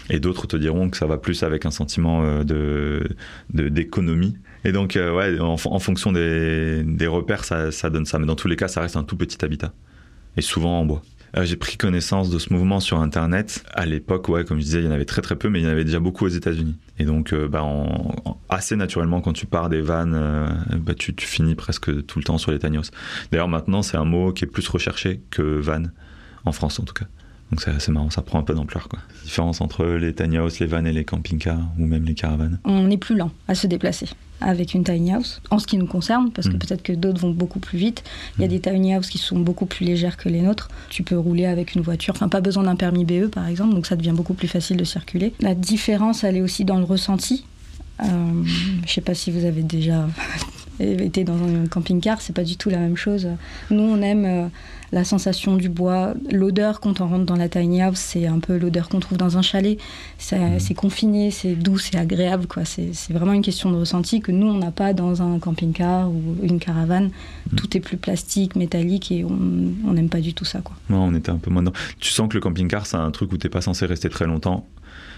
et 0.10 0.20
d'autres 0.20 0.48
te 0.48 0.56
diront 0.56 0.90
que 0.90 0.98
ça 0.98 1.06
va 1.06 1.18
plus 1.18 1.44
avec 1.44 1.66
un 1.66 1.72
sentiment 1.72 2.44
de 2.44 3.08
d'économie 3.54 4.36
et 4.66 4.72
donc, 4.72 4.96
euh, 4.96 5.14
ouais, 5.14 5.40
en, 5.40 5.58
fonction 5.58 6.12
des, 6.12 7.08
repères, 7.08 7.46
ça, 7.46 7.90
donne 7.92 8.06
ça. 8.06 8.18
Mais 8.18 8.26
dans 8.26 8.36
tous 8.36 8.48
les 8.48 8.56
cas, 8.56 8.68
ça 8.68 8.82
reste 8.82 8.98
un 8.98 9.04
tout 9.04 9.16
petit 9.16 9.46
habitat. 9.46 9.72
Et 10.38 10.42
souvent 10.42 10.80
en 10.80 10.86
bois. 10.86 11.04
Euh, 11.38 11.44
j'ai 11.44 11.56
pris 11.58 11.78
connaissance 11.78 12.30
de 12.30 12.40
ce 12.40 12.54
mouvement 12.54 12.80
sur 12.80 13.00
Internet. 13.00 13.64
À 13.74 13.86
l'époque, 13.86 14.30
ouais, 14.30 14.46
comme 14.46 14.60
je 14.60 14.64
disais, 14.64 14.80
il 14.80 14.86
y 14.86 14.88
en 14.88 14.92
avait 14.92 15.06
très 15.06 15.22
très 15.22 15.36
peu, 15.36 15.50
mais 15.50 15.60
il 15.60 15.64
y 15.64 15.68
en 15.68 15.72
avait 15.72 15.84
déjà 15.84 16.00
beaucoup 16.00 16.26
aux 16.26 16.30
États-Unis. 16.30 16.76
Et 16.98 17.06
donc, 17.06 17.34
euh, 17.34 17.48
bah, 17.48 17.64
assez 18.50 18.76
naturellement, 18.76 19.22
quand 19.22 19.34
tu 19.34 19.46
pars 19.46 19.70
des 19.70 19.82
vannes, 19.82 20.18
bah, 20.78 20.94
tu, 20.94 21.14
finis 21.18 21.56
presque 21.56 22.06
tout 22.06 22.20
le 22.20 22.24
temps 22.24 22.38
sur 22.38 22.52
les 22.52 22.60
tiny 22.60 22.80
D'ailleurs, 23.32 23.50
maintenant, 23.50 23.82
c'est 23.82 23.98
un 23.98 24.06
mot 24.06 24.32
qui 24.32 24.46
est 24.46 24.48
plus 24.48 24.68
recherché 24.70 25.22
que 25.30 25.42
van, 25.42 25.84
en 26.46 26.52
France 26.52 26.80
en 26.80 26.84
tout 26.84 26.94
cas. 26.94 27.06
Donc 27.52 27.66
c'est 27.80 27.90
marrant, 27.90 28.10
ça 28.10 28.22
prend 28.22 28.40
un 28.40 28.44
peu 28.44 28.54
d'ampleur. 28.54 28.90
Quoi. 28.90 29.00
Différence 29.24 29.62
entre 29.62 29.86
les 29.86 30.14
tiny 30.14 30.38
house, 30.38 30.60
les 30.60 30.66
vannes 30.66 30.88
et 30.88 30.94
les 30.94 31.06
camping-cars 31.06 31.62
ou 31.78 31.86
même 31.86 32.04
les 32.04 32.16
caravanes. 32.16 32.60
On 32.66 32.90
est 32.90 32.98
plus 32.98 33.16
lent 33.16 33.32
à 33.48 33.56
se 33.56 33.68
déplacer 33.68 34.08
avec 34.42 34.74
une 34.74 34.84
tiny 34.84 35.14
house, 35.14 35.42
en 35.50 35.60
ce 35.60 35.68
qui 35.68 35.78
nous 35.78 35.86
concerne, 35.86 36.32
parce 36.32 36.50
que 36.50 36.56
mm. 36.56 36.60
peut-être 36.60 36.84
que 36.84 36.94
d'autres 36.94 37.22
vont 37.22 37.32
beaucoup 37.32 37.60
plus 37.60 37.78
vite. 37.78 38.04
Il 38.38 38.42
y 38.42 38.44
a 38.44 38.48
mm. 38.48 38.52
des 38.52 38.60
tiny 38.60 38.94
house 38.94 39.10
qui 39.10 39.18
sont 39.18 39.40
beaucoup 39.40 39.66
plus 39.66 39.86
légères 39.86 40.18
que 40.18 40.30
les 40.30 40.42
nôtres. 40.42 40.70
Tu 40.90 41.04
peux 41.04 41.18
rouler 41.18 41.46
avec 41.46 41.76
une 41.76 41.82
voiture, 41.82 42.14
enfin 42.16 42.28
pas 42.28 42.42
besoin 42.42 42.64
d'un 42.64 42.76
permis 42.76 43.06
BE 43.06 43.28
par 43.28 43.48
exemple, 43.48 43.74
donc 43.74 43.86
ça 43.86 43.96
devient 43.96 44.14
beaucoup 44.14 44.34
plus 44.34 44.48
facile 44.48 44.78
de 44.78 44.84
circuler. 44.84 45.34
La 45.40 45.56
différence, 45.56 46.24
elle 46.24 46.38
est 46.38 46.42
aussi 46.42 46.66
dans 46.66 46.78
le 46.78 46.84
ressenti. 46.84 47.46
Euh, 48.04 48.44
je 48.86 48.92
sais 48.92 49.02
pas 49.02 49.14
si 49.14 49.32
vous 49.32 49.46
avez 49.46 49.64
déjà 49.64 50.08
été 50.80 51.24
dans 51.24 51.36
un 51.36 51.68
camping-car, 51.68 52.22
c'est 52.22 52.34
pas 52.34 52.44
du 52.44 52.58
tout 52.58 52.70
la 52.70 52.78
même 52.78 52.98
chose. 52.98 53.28
Nous, 53.70 53.82
on 53.82 54.02
aime 54.02 54.26
euh, 54.26 54.48
la 54.92 55.04
sensation 55.04 55.56
du 55.56 55.70
bois, 55.70 56.14
l'odeur 56.32 56.80
quand 56.80 57.02
on 57.02 57.08
rentre 57.08 57.26
dans 57.26 57.36
la 57.36 57.50
tiny 57.50 57.82
house, 57.82 58.00
c'est 58.00 58.28
un 58.28 58.40
peu 58.40 58.58
l'odeur 58.58 58.90
qu'on 58.90 59.00
trouve 59.00 59.18
dans 59.18 59.38
un 59.38 59.42
chalet. 59.42 59.78
Mhm. 60.32 60.60
C'est 60.60 60.74
confiné, 60.74 61.32
c'est 61.32 61.56
doux, 61.56 61.78
c'est 61.78 61.98
agréable. 61.98 62.48
quoi. 62.48 62.64
C'est 62.66 62.92
vraiment 63.12 63.34
une 63.34 63.42
question 63.42 63.72
de 63.72 63.78
ressenti 63.78 64.22
que 64.22 64.32
nous, 64.32 64.48
on 64.48 64.58
n'a 64.58 64.72
pas 64.72 64.94
dans 64.94 65.22
un 65.22 65.40
camping-car 65.40 66.10
ou 66.10 66.38
une 66.42 66.60
caravane. 66.60 67.12
Mhm. 67.52 67.58
Tout 67.58 67.78
est 67.78 67.82
plus 67.82 67.98
plastique, 67.98 68.56
métallique 68.56 69.12
et 69.12 69.26
on 69.26 69.94
n'aime 69.94 70.10
pas 70.10 70.22
du 70.22 70.34
tout 70.34 70.46
ça. 70.46 70.62
Quoi. 70.62 70.76
Non, 70.90 71.04
on 71.04 71.16
était 71.16 71.32
un 71.32 71.38
peu 71.38 71.52
moins 71.52 71.64
Tu 72.00 72.12
sens 72.12 72.30
que 72.30 72.36
le 72.36 72.42
camping-car, 72.42 72.86
c'est 72.86 72.98
un 72.98 73.12
truc 73.12 73.32
où 73.32 73.38
tu 73.38 73.48
n'es 73.48 73.52
pas 73.52 73.62
censé 73.62 73.86
rester 73.86 74.10
très 74.10 74.26
longtemps 74.26 74.66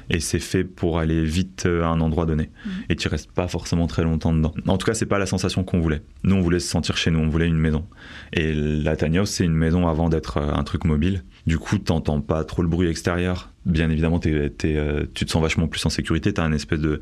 et 0.10 0.20
c'est 0.20 0.40
fait 0.40 0.64
pour 0.64 1.00
aller 1.00 1.24
vite 1.24 1.66
euh, 1.66 1.84
à 1.84 1.88
un 1.88 2.02
endroit 2.02 2.26
donné. 2.26 2.50
Mm. 2.66 2.70
Et 2.90 2.96
tu 2.96 3.08
restes 3.08 3.32
pas 3.32 3.48
forcément 3.48 3.88
très 3.88 4.04
longtemps 4.04 4.34
dedans. 4.34 4.54
En 4.68 4.78
tout 4.78 4.86
cas, 4.86 4.94
c'est 4.94 5.06
pas 5.06 5.20
la 5.20 5.26
sensation 5.26 5.64
qu'on 5.64 5.80
voulait. 5.80 6.02
Nous, 6.24 6.36
on 6.36 6.42
voulait 6.42 6.60
se 6.60 6.70
sentir 6.70 6.98
chez 6.98 7.12
nous, 7.12 7.20
on 7.20 7.30
voulait 7.30 7.48
une 7.48 7.58
maison. 7.58 7.86
Et 8.34 8.54
la 8.54 8.96
Tania, 8.96 9.26
c'est 9.26 9.46
une 9.46 9.54
maison 9.54 9.88
avant 9.88 10.10
d'être 10.10 10.38
euh, 10.38 10.54
un 10.54 10.64
truc 10.64 10.86
mobile. 10.86 11.24
Du 11.46 11.58
coup, 11.58 11.78
t'entends 11.78 12.22
pas 12.22 12.44
trop 12.44 12.62
le 12.62 12.68
bruit 12.68 12.88
extérieur. 12.88 13.52
Bien 13.66 13.90
évidemment, 13.90 14.20
euh, 14.26 15.06
tu 15.14 15.26
te 15.26 15.32
sens 15.32 15.42
vachement 15.42 15.68
plus 15.68 15.86
en 15.86 15.90
sécurité. 15.90 16.34
T'as 16.34 16.44
un 16.44 16.54
espèce 16.54 16.80
de 16.80 17.02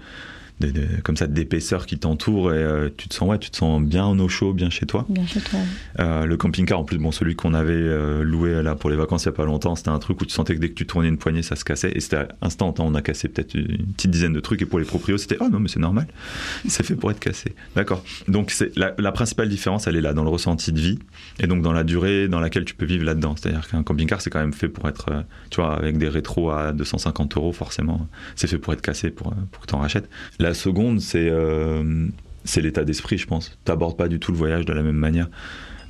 de, 0.59 1.01
comme 1.03 1.17
ça 1.17 1.27
d'épaisseur 1.27 1.85
qui 1.85 1.97
t'entoure 1.97 2.53
et 2.53 2.57
euh, 2.57 2.89
tu 2.95 3.09
te 3.09 3.13
sens 3.13 3.27
ouais 3.29 3.39
tu 3.39 3.49
te 3.49 3.57
sens 3.57 3.81
bien 3.81 4.05
en 4.05 4.17
eau 4.19 4.29
chaud 4.29 4.53
bien 4.53 4.69
chez 4.69 4.85
toi. 4.85 5.05
Bien 5.09 5.25
chez 5.25 5.41
toi 5.41 5.59
euh, 5.99 6.25
le 6.25 6.37
camping-car 6.37 6.79
en 6.79 6.85
plus 6.85 6.97
bon 6.97 7.11
celui 7.11 7.35
qu'on 7.35 7.53
avait 7.53 7.73
euh, 7.73 8.23
loué 8.23 8.63
là 8.63 8.75
pour 8.75 8.89
les 8.89 8.95
vacances 8.95 9.23
il 9.23 9.27
y 9.27 9.29
a 9.29 9.33
pas 9.33 9.45
longtemps 9.45 9.75
c'était 9.75 9.89
un 9.89 9.99
truc 9.99 10.21
où 10.21 10.25
tu 10.25 10.33
sentais 10.33 10.55
que 10.55 10.61
dès 10.61 10.69
que 10.69 10.75
tu 10.75 10.85
tournais 10.85 11.09
une 11.09 11.17
poignée 11.17 11.41
ça 11.41 11.55
se 11.55 11.65
cassait. 11.65 11.91
Et 11.93 11.99
c'était 11.99 12.27
instant 12.41 12.73
on 12.79 12.95
a 12.95 13.01
cassé 13.01 13.27
peut-être 13.27 13.53
une 13.55 13.93
petite 13.93 14.11
dizaine 14.11 14.33
de 14.33 14.39
trucs 14.39 14.61
et 14.61 14.65
pour 14.65 14.79
les 14.79 14.85
proprios 14.85 15.17
c'était 15.17 15.37
oh 15.41 15.49
non 15.49 15.59
mais 15.59 15.67
c'est 15.67 15.79
normal. 15.79 16.07
C'est 16.67 16.83
fait 16.83 16.95
pour 16.95 17.11
être 17.11 17.19
cassé. 17.19 17.53
D'accord. 17.75 18.03
Donc 18.27 18.51
c'est 18.51 18.75
la, 18.77 18.93
la, 18.97 19.11
principale 19.11 19.49
différence 19.49 19.87
elle 19.87 19.95
est 19.95 20.01
là 20.01 20.13
dans 20.13 20.23
le 20.23 20.29
ressenti 20.29 20.71
de 20.71 20.79
vie 20.79 20.99
et 21.39 21.47
donc 21.47 21.61
dans 21.61 21.71
la 21.73 21.83
durée 21.83 22.27
dans 22.27 22.39
laquelle 22.39 22.65
tu 22.65 22.75
peux 22.75 22.85
vivre 22.85 23.05
là-dedans. 23.05 23.35
C'est-à-dire 23.37 23.67
qu'un 23.67 23.83
camping-car 23.83 24.21
c'est 24.21 24.29
quand 24.29 24.39
même 24.39 24.53
fait 24.53 24.67
pour 24.67 24.87
être 24.87 25.25
tu 25.49 25.61
vois 25.61 25.75
avec 25.75 25.97
des 25.97 26.09
rétros 26.09 26.51
à 26.51 26.73
250 26.73 27.37
euros 27.37 27.51
forcément 27.51 28.07
c'est 28.35 28.47
fait 28.47 28.57
pour 28.57 28.73
être 28.73 28.81
cassé 28.81 29.09
pour, 29.09 29.33
pour 29.51 29.61
que 29.61 29.67
tu 29.67 29.75
en 29.75 29.79
rachètes 29.79 30.09
la 30.45 30.53
seconde, 30.53 31.01
euh, 31.15 32.07
c'est 32.43 32.61
l'état 32.61 32.83
d'esprit, 32.83 33.17
je 33.17 33.25
pense. 33.25 33.57
Tu 33.65 33.71
n'abordes 33.71 33.97
pas 33.97 34.07
du 34.07 34.19
tout 34.19 34.31
le 34.31 34.37
voyage 34.37 34.65
de 34.65 34.73
la 34.73 34.83
même 34.83 34.95
manière. 34.95 35.27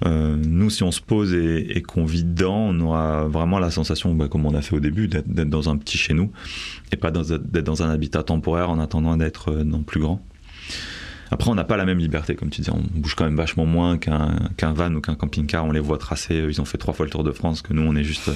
Euh, 0.05 0.35
nous, 0.35 0.69
si 0.69 0.83
on 0.83 0.91
se 0.91 1.01
pose 1.01 1.33
et, 1.33 1.81
qu'on 1.81 2.05
vit 2.05 2.23
dedans, 2.23 2.55
on 2.69 2.79
aura 2.79 3.25
vraiment 3.25 3.59
la 3.59 3.69
sensation, 3.69 4.13
bah, 4.15 4.27
comme 4.29 4.45
on 4.45 4.53
a 4.55 4.61
fait 4.61 4.75
au 4.75 4.79
début, 4.79 5.07
d'être 5.07 5.49
dans 5.49 5.69
un 5.69 5.77
petit 5.77 5.97
chez 5.97 6.13
nous 6.13 6.31
et 6.91 6.95
pas 6.95 7.11
d'être 7.11 7.65
dans 7.65 7.83
un 7.83 7.89
habitat 7.89 8.23
temporaire 8.23 8.69
en 8.69 8.79
attendant 8.79 9.17
d'être 9.17 9.51
euh, 9.51 9.63
dans 9.63 9.79
le 9.79 9.83
plus 9.83 9.99
grand. 9.99 10.21
Après, 11.31 11.49
on 11.49 11.55
n'a 11.55 11.63
pas 11.63 11.75
la 11.75 11.85
même 11.85 11.97
liberté, 11.97 12.35
comme 12.35 12.49
tu 12.49 12.61
dis. 12.61 12.69
On 12.69 12.81
bouge 12.93 13.15
quand 13.15 13.25
même 13.25 13.35
vachement 13.35 13.65
moins 13.65 13.97
qu'un 13.97 14.73
van 14.73 14.93
ou 14.93 15.01
qu'un 15.01 15.15
camping-car. 15.15 15.65
On 15.65 15.71
les 15.71 15.79
voit 15.79 15.97
tracer. 15.97 16.45
Ils 16.47 16.61
ont 16.61 16.65
fait 16.65 16.77
trois 16.77 16.93
fois 16.93 17.05
le 17.05 17.11
Tour 17.11 17.23
de 17.23 17.31
France, 17.31 17.61
que 17.61 17.73
nous, 17.73 17.81
on 17.81 17.95
est 17.95 18.03
juste 18.03 18.29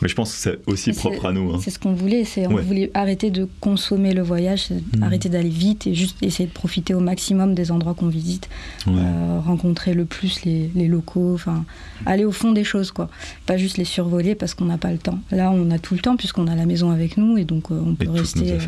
Mais 0.00 0.08
je 0.08 0.14
pense 0.14 0.32
que 0.32 0.38
c'est 0.38 0.58
aussi 0.66 0.92
propre 0.92 1.26
à 1.26 1.32
nous. 1.32 1.52
Hein. 1.52 1.58
C'est 1.60 1.70
ce 1.70 1.78
qu'on 1.78 1.92
voulait. 1.92 2.24
C'est 2.24 2.46
on 2.46 2.56
voulait 2.56 2.90
arrêter 2.94 3.30
de 3.30 3.48
consommer 3.60 4.14
le 4.14 4.22
voyage, 4.22 4.70
mmh. 4.70 5.02
arrêter 5.02 5.28
d'aller 5.28 5.48
vite 5.48 5.86
et 5.86 5.94
juste 5.94 6.16
essayer 6.22 6.48
de 6.48 6.52
profiter 6.52 6.94
au 6.94 7.00
maximum 7.00 7.54
des 7.54 7.72
endroits 7.72 7.94
qu'on 7.94 8.08
visite, 8.08 8.48
euh, 8.86 9.40
rencontrer 9.44 9.94
le 9.94 10.04
plus 10.04 10.44
les, 10.44 10.70
locaux, 10.88 11.34
enfin 11.34 11.64
aller 12.06 12.24
au 12.24 12.32
fond 12.32 12.52
des 12.52 12.64
choses 12.64 12.92
quoi. 12.92 13.08
Pas 13.46 13.56
juste 13.56 13.76
les 13.76 13.84
survoler 13.84 14.34
parce 14.34 14.54
qu'on 14.54 14.66
n'a 14.66 14.78
pas 14.78 14.92
le 14.92 14.98
temps. 14.98 15.18
Là, 15.30 15.50
on 15.50 15.70
a 15.70 15.78
tout 15.78 15.94
le 15.94 16.00
temps 16.00 16.16
puisqu'on 16.16 16.46
a 16.46 16.54
la 16.54 16.66
maison 16.66 16.90
avec 16.90 17.16
nous 17.16 17.36
et 17.36 17.44
donc 17.44 17.70
euh, 17.70 17.80
on 17.84 17.94
peut 17.94 18.10
rester. 18.10 18.52
Euh, 18.52 18.58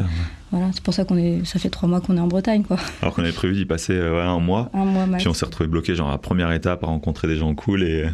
voilà, 0.51 0.71
c'est 0.73 0.83
pour 0.83 0.95
ça 0.95 1.05
qu'on 1.05 1.17
est. 1.17 1.45
Ça 1.45 1.61
fait 1.61 1.71
trois 1.71 1.89
mois 1.89 2.01
qu'on 2.01 2.17
est 2.17 2.21
en 2.21 2.27
Bretagne 2.27 2.65
quoi. 2.65 2.77
Alors 3.03 3.15
qu'on 3.15 3.23
avait 3.23 3.33
prévu 3.33 3.55
d'y 3.55 3.67
passer 3.67 3.97
un 3.97 4.41
mois. 4.41 4.71
Un 4.75 4.85
mois. 4.85 5.07
Puis 5.17 5.29
on 5.29 5.35
s'est 5.35 5.47
retrouvé 5.47 5.69
bloqué 5.69 5.95
genre 5.95 6.09
à 6.09 6.13
la 6.13 6.19
première 6.19 6.51
étape 6.51 6.83
à 6.83 6.89
rencontrer 6.89 7.29
des 7.29 7.37
gens 7.37 7.55
cool 7.55 7.85
et 7.85 8.07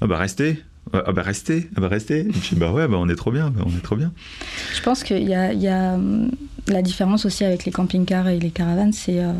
ah 0.00 0.06
bah 0.06 0.16
restez 0.16 0.62
ah 0.92 1.12
bah 1.12 1.22
restez, 1.22 1.68
ah 1.76 1.80
bah 1.80 1.88
restez. 1.88 2.28
Et 2.52 2.56
bah 2.56 2.72
ouais, 2.72 2.88
bah 2.88 2.96
on 2.98 3.08
est 3.08 3.14
trop 3.14 3.30
bien, 3.30 3.50
bah 3.50 3.62
on 3.64 3.76
est 3.76 3.82
trop 3.82 3.96
bien. 3.96 4.12
Je 4.74 4.82
pense 4.82 5.04
qu'il 5.04 5.28
y 5.28 5.34
a, 5.34 5.52
y 5.52 5.68
a 5.68 5.94
hum, 5.94 6.30
la 6.66 6.82
différence 6.82 7.24
aussi 7.24 7.44
avec 7.44 7.64
les 7.64 7.72
camping-cars 7.72 8.28
et 8.28 8.38
les 8.38 8.50
caravanes, 8.50 8.92
c'est 8.92 9.20
euh, 9.20 9.32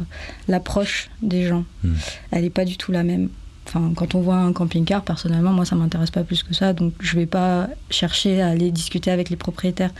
l'approche 0.48 1.10
des 1.22 1.46
gens. 1.46 1.64
Hmm. 1.82 1.94
Elle 2.30 2.42
n'est 2.42 2.50
pas 2.50 2.64
du 2.64 2.76
tout 2.76 2.92
la 2.92 3.02
même. 3.02 3.28
Enfin, 3.66 3.92
quand 3.94 4.14
on 4.14 4.20
voit 4.20 4.36
un 4.36 4.52
camping-car, 4.52 5.02
personnellement, 5.02 5.52
moi, 5.52 5.64
ça 5.64 5.76
m'intéresse 5.76 6.10
pas 6.10 6.24
plus 6.24 6.42
que 6.42 6.54
ça. 6.54 6.72
Donc, 6.72 6.92
je 7.00 7.14
vais 7.16 7.26
pas 7.26 7.68
chercher 7.90 8.42
à 8.42 8.48
aller 8.48 8.70
discuter 8.70 9.10
avec 9.10 9.30
les 9.30 9.36
propriétaires. 9.36 9.92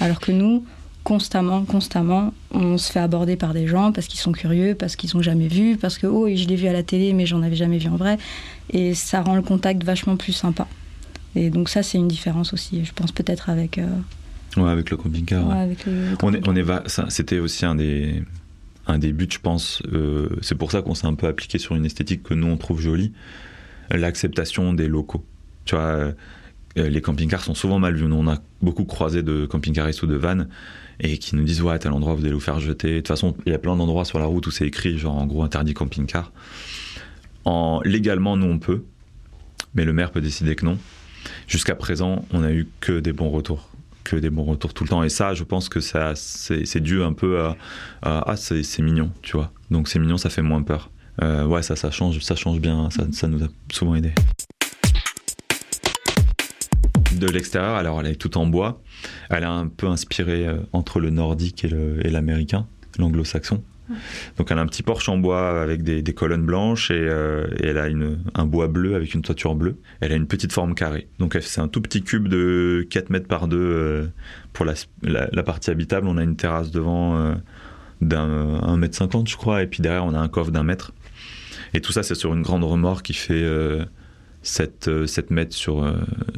Alors 0.00 0.20
que 0.20 0.32
nous, 0.32 0.64
constamment, 1.04 1.64
constamment, 1.64 2.32
on 2.52 2.78
se 2.78 2.92
fait 2.92 3.00
aborder 3.00 3.36
par 3.36 3.54
des 3.54 3.66
gens 3.66 3.92
parce 3.92 4.06
qu'ils 4.06 4.20
sont 4.20 4.32
curieux, 4.32 4.74
parce 4.74 4.96
qu'ils 4.96 5.10
n'ont 5.14 5.22
jamais 5.22 5.48
vu, 5.48 5.76
parce 5.76 5.98
que, 5.98 6.06
oh, 6.06 6.28
je 6.28 6.46
l'ai 6.46 6.56
vu 6.56 6.68
à 6.68 6.72
la 6.72 6.82
télé, 6.82 7.12
mais 7.12 7.26
j'en 7.26 7.42
avais 7.42 7.56
jamais 7.56 7.78
vu 7.78 7.88
en 7.88 7.96
vrai. 7.96 8.18
Et 8.70 8.94
ça 8.94 9.20
rend 9.20 9.34
le 9.34 9.42
contact 9.42 9.82
vachement 9.84 10.16
plus 10.16 10.32
sympa. 10.32 10.66
Et 11.38 11.50
donc 11.50 11.68
ça, 11.68 11.84
c'est 11.84 11.98
une 11.98 12.08
différence 12.08 12.52
aussi, 12.52 12.84
je 12.84 12.92
pense 12.92 13.12
peut-être 13.12 13.48
avec... 13.48 13.78
Euh, 13.78 13.86
ouais, 14.56 14.68
avec 14.68 14.90
le 14.90 14.96
camping-car. 14.96 15.46
on 16.22 16.34
est, 16.34 16.48
on 16.48 16.56
est 16.56 16.64
C'était 17.10 17.38
aussi 17.38 17.64
un 17.64 17.76
des, 17.76 18.24
un 18.88 18.98
des 18.98 19.12
buts, 19.12 19.28
je 19.30 19.38
pense. 19.38 19.80
Euh, 19.92 20.28
c'est 20.42 20.56
pour 20.56 20.72
ça 20.72 20.82
qu'on 20.82 20.94
s'est 20.94 21.06
un 21.06 21.14
peu 21.14 21.28
appliqué 21.28 21.58
sur 21.58 21.76
une 21.76 21.84
esthétique 21.84 22.24
que 22.24 22.34
nous, 22.34 22.48
on 22.48 22.56
trouve 22.56 22.80
jolie. 22.80 23.12
L'acceptation 23.90 24.72
des 24.72 24.88
locaux. 24.88 25.24
Tu 25.64 25.76
vois, 25.76 25.84
euh, 25.84 26.12
les 26.74 27.00
camping-cars 27.00 27.44
sont 27.44 27.54
souvent 27.54 27.78
mal 27.78 27.94
vus. 27.94 28.06
Nous, 28.06 28.16
on 28.16 28.26
a 28.26 28.38
beaucoup 28.60 28.84
croisé 28.84 29.22
de 29.22 29.46
camping-caristes 29.46 30.02
ou 30.02 30.08
de 30.08 30.16
vannes 30.16 30.48
et 30.98 31.18
qui 31.18 31.36
nous 31.36 31.44
disent 31.44 31.62
ouais, 31.62 31.74
à 31.74 31.78
tel 31.78 31.92
endroit, 31.92 32.14
vous 32.14 32.24
allez 32.24 32.34
vous 32.34 32.40
faire 32.40 32.58
jeter. 32.58 32.94
De 32.94 32.96
toute 32.96 33.08
façon, 33.08 33.36
il 33.46 33.52
y 33.52 33.54
a 33.54 33.58
plein 33.58 33.76
d'endroits 33.76 34.04
sur 34.04 34.18
la 34.18 34.24
route 34.24 34.44
où 34.48 34.50
c'est 34.50 34.66
écrit, 34.66 34.98
genre 34.98 35.14
en 35.14 35.26
gros, 35.26 35.44
interdit 35.44 35.72
camping-car. 35.72 36.32
En, 37.44 37.80
légalement, 37.84 38.36
nous, 38.36 38.46
on 38.46 38.58
peut, 38.58 38.82
mais 39.74 39.84
le 39.84 39.92
maire 39.92 40.10
peut 40.10 40.20
décider 40.20 40.56
que 40.56 40.64
non. 40.64 40.78
Jusqu'à 41.46 41.74
présent, 41.74 42.24
on 42.32 42.42
a 42.42 42.52
eu 42.52 42.68
que 42.80 43.00
des 43.00 43.12
bons 43.12 43.30
retours 43.30 43.68
que 44.04 44.16
des 44.16 44.30
bons 44.30 44.44
retours 44.44 44.72
tout 44.72 44.84
le 44.84 44.88
temps. 44.88 45.02
Et 45.02 45.10
ça, 45.10 45.34
je 45.34 45.44
pense 45.44 45.68
que 45.68 45.80
ça, 45.80 46.14
c'est 46.14 46.80
dû 46.80 47.02
un 47.02 47.12
peu 47.12 47.40
à, 47.40 47.56
ah, 48.02 48.36
c'est 48.36 48.80
mignon, 48.80 49.10
tu 49.22 49.36
vois. 49.36 49.52
Donc 49.70 49.88
c'est 49.88 49.98
mignon, 49.98 50.16
ça 50.16 50.30
fait 50.30 50.42
moins 50.42 50.62
peur. 50.62 50.90
Euh, 51.22 51.44
ouais, 51.44 51.62
ça, 51.62 51.76
ça 51.76 51.90
change, 51.90 52.20
ça 52.20 52.36
change 52.36 52.60
bien. 52.60 52.88
Ça, 52.90 53.28
nous 53.28 53.42
a 53.44 53.48
souvent 53.72 53.94
aidé. 53.94 54.12
De 57.12 57.26
l'extérieur, 57.26 57.74
alors 57.74 58.00
elle 58.00 58.06
est 58.06 58.16
toute 58.16 58.36
en 58.36 58.46
bois. 58.46 58.80
Elle 59.30 59.42
est 59.42 59.46
un 59.46 59.66
peu 59.66 59.88
inspirée 59.88 60.46
euh, 60.46 60.58
entre 60.72 61.00
le 61.00 61.10
nordique 61.10 61.64
et 61.64 62.10
l'américain, 62.10 62.66
l'anglo-saxon. 62.98 63.62
Donc 64.36 64.50
elle 64.50 64.58
a 64.58 64.60
un 64.60 64.66
petit 64.66 64.82
porche 64.82 65.08
en 65.08 65.18
bois 65.18 65.62
avec 65.62 65.82
des, 65.82 66.02
colonnes 66.14 66.44
blanches 66.44 66.90
euh, 66.92 67.46
et, 67.58 67.68
elle 67.68 67.78
a 67.78 67.86
un 68.34 68.46
bois 68.46 68.68
bleu 68.68 68.94
avec 68.94 69.14
une 69.14 69.22
toiture 69.22 69.54
bleue. 69.54 69.76
Elle 70.00 70.12
a 70.12 70.16
une 70.16 70.26
petite 70.26 70.52
forme 70.52 70.74
carrée. 70.74 71.08
Donc 71.18 71.36
c'est 71.40 71.60
un 71.60 71.68
tout 71.68 71.80
petit 71.80 72.02
cube 72.02 72.28
de 72.28 72.86
4 72.90 73.10
mètres 73.10 73.28
par 73.28 73.48
2 73.48 73.56
euh, 73.56 74.06
pour 74.52 74.66
la, 74.66 75.42
partie 75.42 75.70
habitable. 75.70 76.06
On 76.08 76.16
a 76.16 76.22
une 76.22 76.36
terrasse 76.36 76.70
devant 76.70 77.16
euh, 77.16 77.34
d'un 78.00 78.60
1 78.62 78.76
mètre 78.76 78.96
50 78.96 79.28
je 79.28 79.36
crois 79.36 79.62
et 79.62 79.66
puis 79.66 79.82
derrière 79.82 80.04
on 80.04 80.14
a 80.14 80.18
un 80.18 80.28
coffre 80.28 80.50
d'un 80.50 80.64
mètre. 80.64 80.92
Et 81.74 81.80
tout 81.80 81.92
ça 81.92 82.02
c'est 82.02 82.14
sur 82.14 82.34
une 82.34 82.42
grande 82.42 82.64
remorque 82.64 83.06
qui 83.06 83.14
fait 83.14 83.46
7, 84.42 85.06
7 85.06 85.30
mètres 85.30 85.54
sur, 85.54 85.94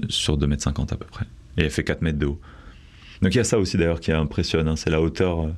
sur 0.08 0.36
2 0.36 0.46
mètres 0.46 0.62
50 0.62 0.92
à 0.92 0.96
peu 0.96 1.06
près. 1.06 1.26
Et 1.56 1.64
elle 1.64 1.70
fait 1.70 1.84
4 1.84 2.02
mètres 2.02 2.18
de 2.18 2.26
haut. 2.26 2.40
Donc 3.22 3.34
il 3.34 3.36
y 3.36 3.40
a 3.40 3.44
ça 3.44 3.58
aussi 3.58 3.76
d'ailleurs 3.76 4.00
qui 4.00 4.12
impressionne, 4.12 4.66
hein. 4.66 4.76
c'est 4.76 4.88
la 4.88 5.00
hauteur 5.00 5.50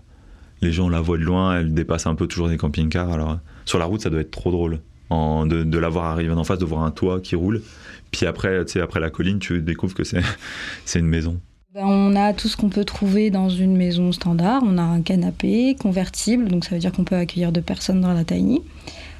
les 0.62 0.72
gens 0.72 0.88
la 0.88 1.00
voient 1.00 1.18
de 1.18 1.24
loin, 1.24 1.58
elle 1.58 1.74
dépasse 1.74 2.06
un 2.06 2.14
peu 2.14 2.26
toujours 2.26 2.48
des 2.48 2.56
camping-cars. 2.56 3.10
Alors 3.10 3.38
sur 3.64 3.78
la 3.78 3.84
route, 3.84 4.00
ça 4.00 4.10
doit 4.10 4.20
être 4.20 4.30
trop 4.30 4.50
drôle 4.50 4.78
en, 5.10 5.44
de, 5.44 5.78
la 5.78 5.88
voir 5.88 6.06
arriver 6.06 6.32
en 6.32 6.44
face, 6.44 6.58
de 6.58 6.64
voir 6.64 6.82
un 6.82 6.90
toit 6.90 7.20
qui 7.20 7.36
roule. 7.36 7.62
Puis 8.10 8.26
après, 8.26 8.64
tu 8.64 8.72
sais, 8.72 8.80
après 8.80 9.00
la 9.00 9.10
colline, 9.10 9.38
tu 9.38 9.60
découvres 9.60 9.94
que 9.94 10.04
c'est 10.84 10.98
une 10.98 11.06
maison. 11.06 11.38
Ben, 11.74 11.84
on 11.86 12.14
a 12.16 12.32
tout 12.32 12.48
ce 12.48 12.56
qu'on 12.56 12.68
peut 12.68 12.84
trouver 12.84 13.30
dans 13.30 13.48
une 13.48 13.76
maison 13.76 14.12
standard. 14.12 14.62
On 14.64 14.78
a 14.78 14.82
un 14.82 15.00
canapé 15.00 15.74
convertible, 15.74 16.48
donc 16.48 16.64
ça 16.64 16.74
veut 16.74 16.80
dire 16.80 16.92
qu'on 16.92 17.04
peut 17.04 17.16
accueillir 17.16 17.50
deux 17.50 17.62
personnes 17.62 18.02
dans 18.02 18.12
la 18.12 18.24
tiny, 18.24 18.60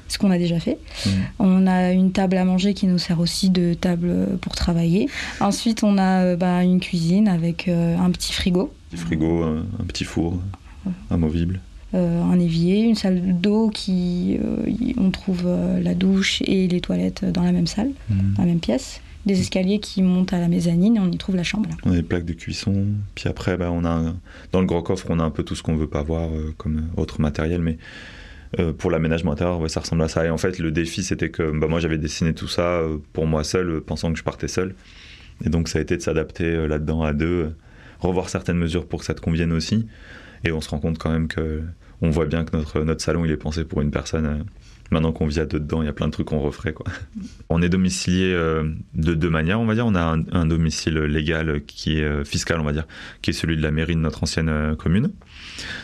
ce 0.07 0.19
qu'on 0.19 0.29
a 0.29 0.37
déjà 0.37 0.59
fait. 0.59 0.77
Mmh. 1.05 1.09
On 1.39 1.65
a 1.65 1.91
une 1.91 2.11
table 2.11 2.37
à 2.37 2.45
manger 2.45 2.75
qui 2.75 2.85
nous 2.85 2.99
sert 2.99 3.19
aussi 3.19 3.49
de 3.49 3.73
table 3.73 4.37
pour 4.39 4.53
travailler. 4.53 5.09
Ensuite, 5.39 5.83
on 5.83 5.97
a 5.97 6.23
euh, 6.23 6.35
ben, 6.35 6.61
une 6.61 6.79
cuisine 6.79 7.27
avec 7.27 7.67
euh, 7.67 7.97
un 7.97 8.11
petit 8.11 8.33
frigo. 8.33 8.71
Un 8.93 8.97
frigo, 8.97 9.43
un 9.43 9.85
petit 9.87 10.03
four 10.03 10.37
amovible 11.09 11.59
euh, 11.95 12.23
un 12.23 12.39
évier, 12.39 12.81
une 12.81 12.95
salle 12.95 13.39
d'eau 13.39 13.69
qui 13.69 14.39
euh, 14.43 14.93
on 14.97 15.11
trouve 15.11 15.43
euh, 15.45 15.79
la 15.79 15.93
douche 15.93 16.41
et 16.43 16.67
les 16.67 16.81
toilettes 16.81 17.23
dans 17.23 17.43
la 17.43 17.51
même 17.51 17.67
salle, 17.67 17.91
mhm. 18.09 18.33
dans 18.35 18.41
la 18.41 18.49
même 18.49 18.59
pièce. 18.59 18.99
Des 19.27 19.39
escaliers 19.39 19.79
qui 19.79 20.01
montent 20.01 20.33
à 20.33 20.39
la 20.39 20.47
mezzanine 20.47 20.95
et 20.95 20.99
on 20.99 21.11
y 21.11 21.17
trouve 21.17 21.35
la 21.35 21.43
chambre. 21.43 21.69
On 21.85 21.91
a 21.91 21.95
des 21.95 22.01
plaques 22.01 22.25
de 22.25 22.33
cuisson. 22.33 22.87
Puis 23.13 23.29
après, 23.29 23.57
bah, 23.57 23.69
on 23.71 23.85
a 23.85 24.11
dans 24.51 24.59
le 24.59 24.65
gros 24.65 24.81
coffre, 24.81 25.05
on 25.09 25.19
a 25.19 25.23
un 25.23 25.29
peu 25.29 25.43
tout 25.43 25.55
ce 25.55 25.61
qu'on 25.61 25.75
veut 25.75 25.87
pas 25.87 26.01
voir 26.01 26.29
comme 26.57 26.87
autre 26.97 27.21
matériel, 27.21 27.61
mais 27.61 27.77
pour 28.79 28.91
l'aménagement 28.91 29.31
intérieur, 29.31 29.69
ça 29.69 29.79
ressemble 29.79 30.01
à 30.01 30.09
ça. 30.09 30.25
Et 30.25 30.29
en 30.29 30.37
fait, 30.37 30.59
le 30.59 30.71
défi, 30.71 31.03
c'était 31.03 31.29
que 31.29 31.57
bah, 31.57 31.67
moi, 31.67 31.79
j'avais 31.79 31.97
dessiné 31.97 32.33
tout 32.33 32.49
ça 32.49 32.81
pour 33.13 33.25
moi 33.25 33.45
seul, 33.45 33.79
pensant 33.79 34.11
que 34.11 34.19
je 34.19 34.25
partais 34.25 34.49
seul. 34.49 34.75
Et 35.45 35.49
donc, 35.49 35.69
ça 35.69 35.79
a 35.79 35.81
été 35.81 35.95
de 35.95 36.01
s'adapter 36.01 36.67
là-dedans 36.67 37.03
à 37.03 37.13
deux, 37.13 37.53
revoir 37.99 38.27
certaines 38.27 38.57
mesures 38.57 38.85
pour 38.85 38.99
que 38.99 39.05
ça 39.05 39.13
te 39.13 39.21
convienne 39.21 39.53
aussi. 39.53 39.87
Et 40.43 40.51
on 40.51 40.61
se 40.61 40.69
rend 40.69 40.79
compte 40.79 40.97
quand 40.97 41.11
même 41.11 41.27
que 41.27 41.61
on 42.01 42.09
voit 42.09 42.25
bien 42.25 42.43
que 42.43 42.55
notre, 42.55 42.81
notre 42.81 43.01
salon 43.01 43.25
il 43.25 43.31
est 43.31 43.37
pensé 43.37 43.63
pour 43.63 43.81
une 43.81 43.91
personne. 43.91 44.25
Euh, 44.25 44.43
maintenant 44.91 45.11
qu'on 45.11 45.25
vit 45.25 45.39
à 45.39 45.45
deux 45.45 45.59
dedans, 45.59 45.81
il 45.81 45.85
y 45.85 45.89
a 45.89 45.93
plein 45.93 46.07
de 46.07 46.11
trucs 46.11 46.27
qu'on 46.27 46.39
referait. 46.39 46.73
Quoi. 46.73 46.85
On 47.49 47.61
est 47.61 47.69
domicilié 47.69 48.33
euh, 48.33 48.69
de 48.93 49.13
deux 49.13 49.29
manières, 49.29 49.59
on 49.59 49.65
va 49.65 49.73
dire. 49.73 49.87
On 49.87 49.95
a 49.95 50.17
un, 50.31 50.45
domicile 50.45 50.99
légal 50.99 51.63
qui 51.65 51.99
est 51.99 52.03
euh, 52.03 52.23
fiscal, 52.23 52.59
on 52.59 52.63
va 52.63 52.73
dire, 52.73 52.85
qui 53.21 53.31
est 53.31 53.33
celui 53.33 53.57
de 53.57 53.61
la 53.61 53.71
mairie 53.71 53.95
de 53.95 54.01
notre 54.01 54.23
ancienne 54.23 54.75
commune. 54.77 55.11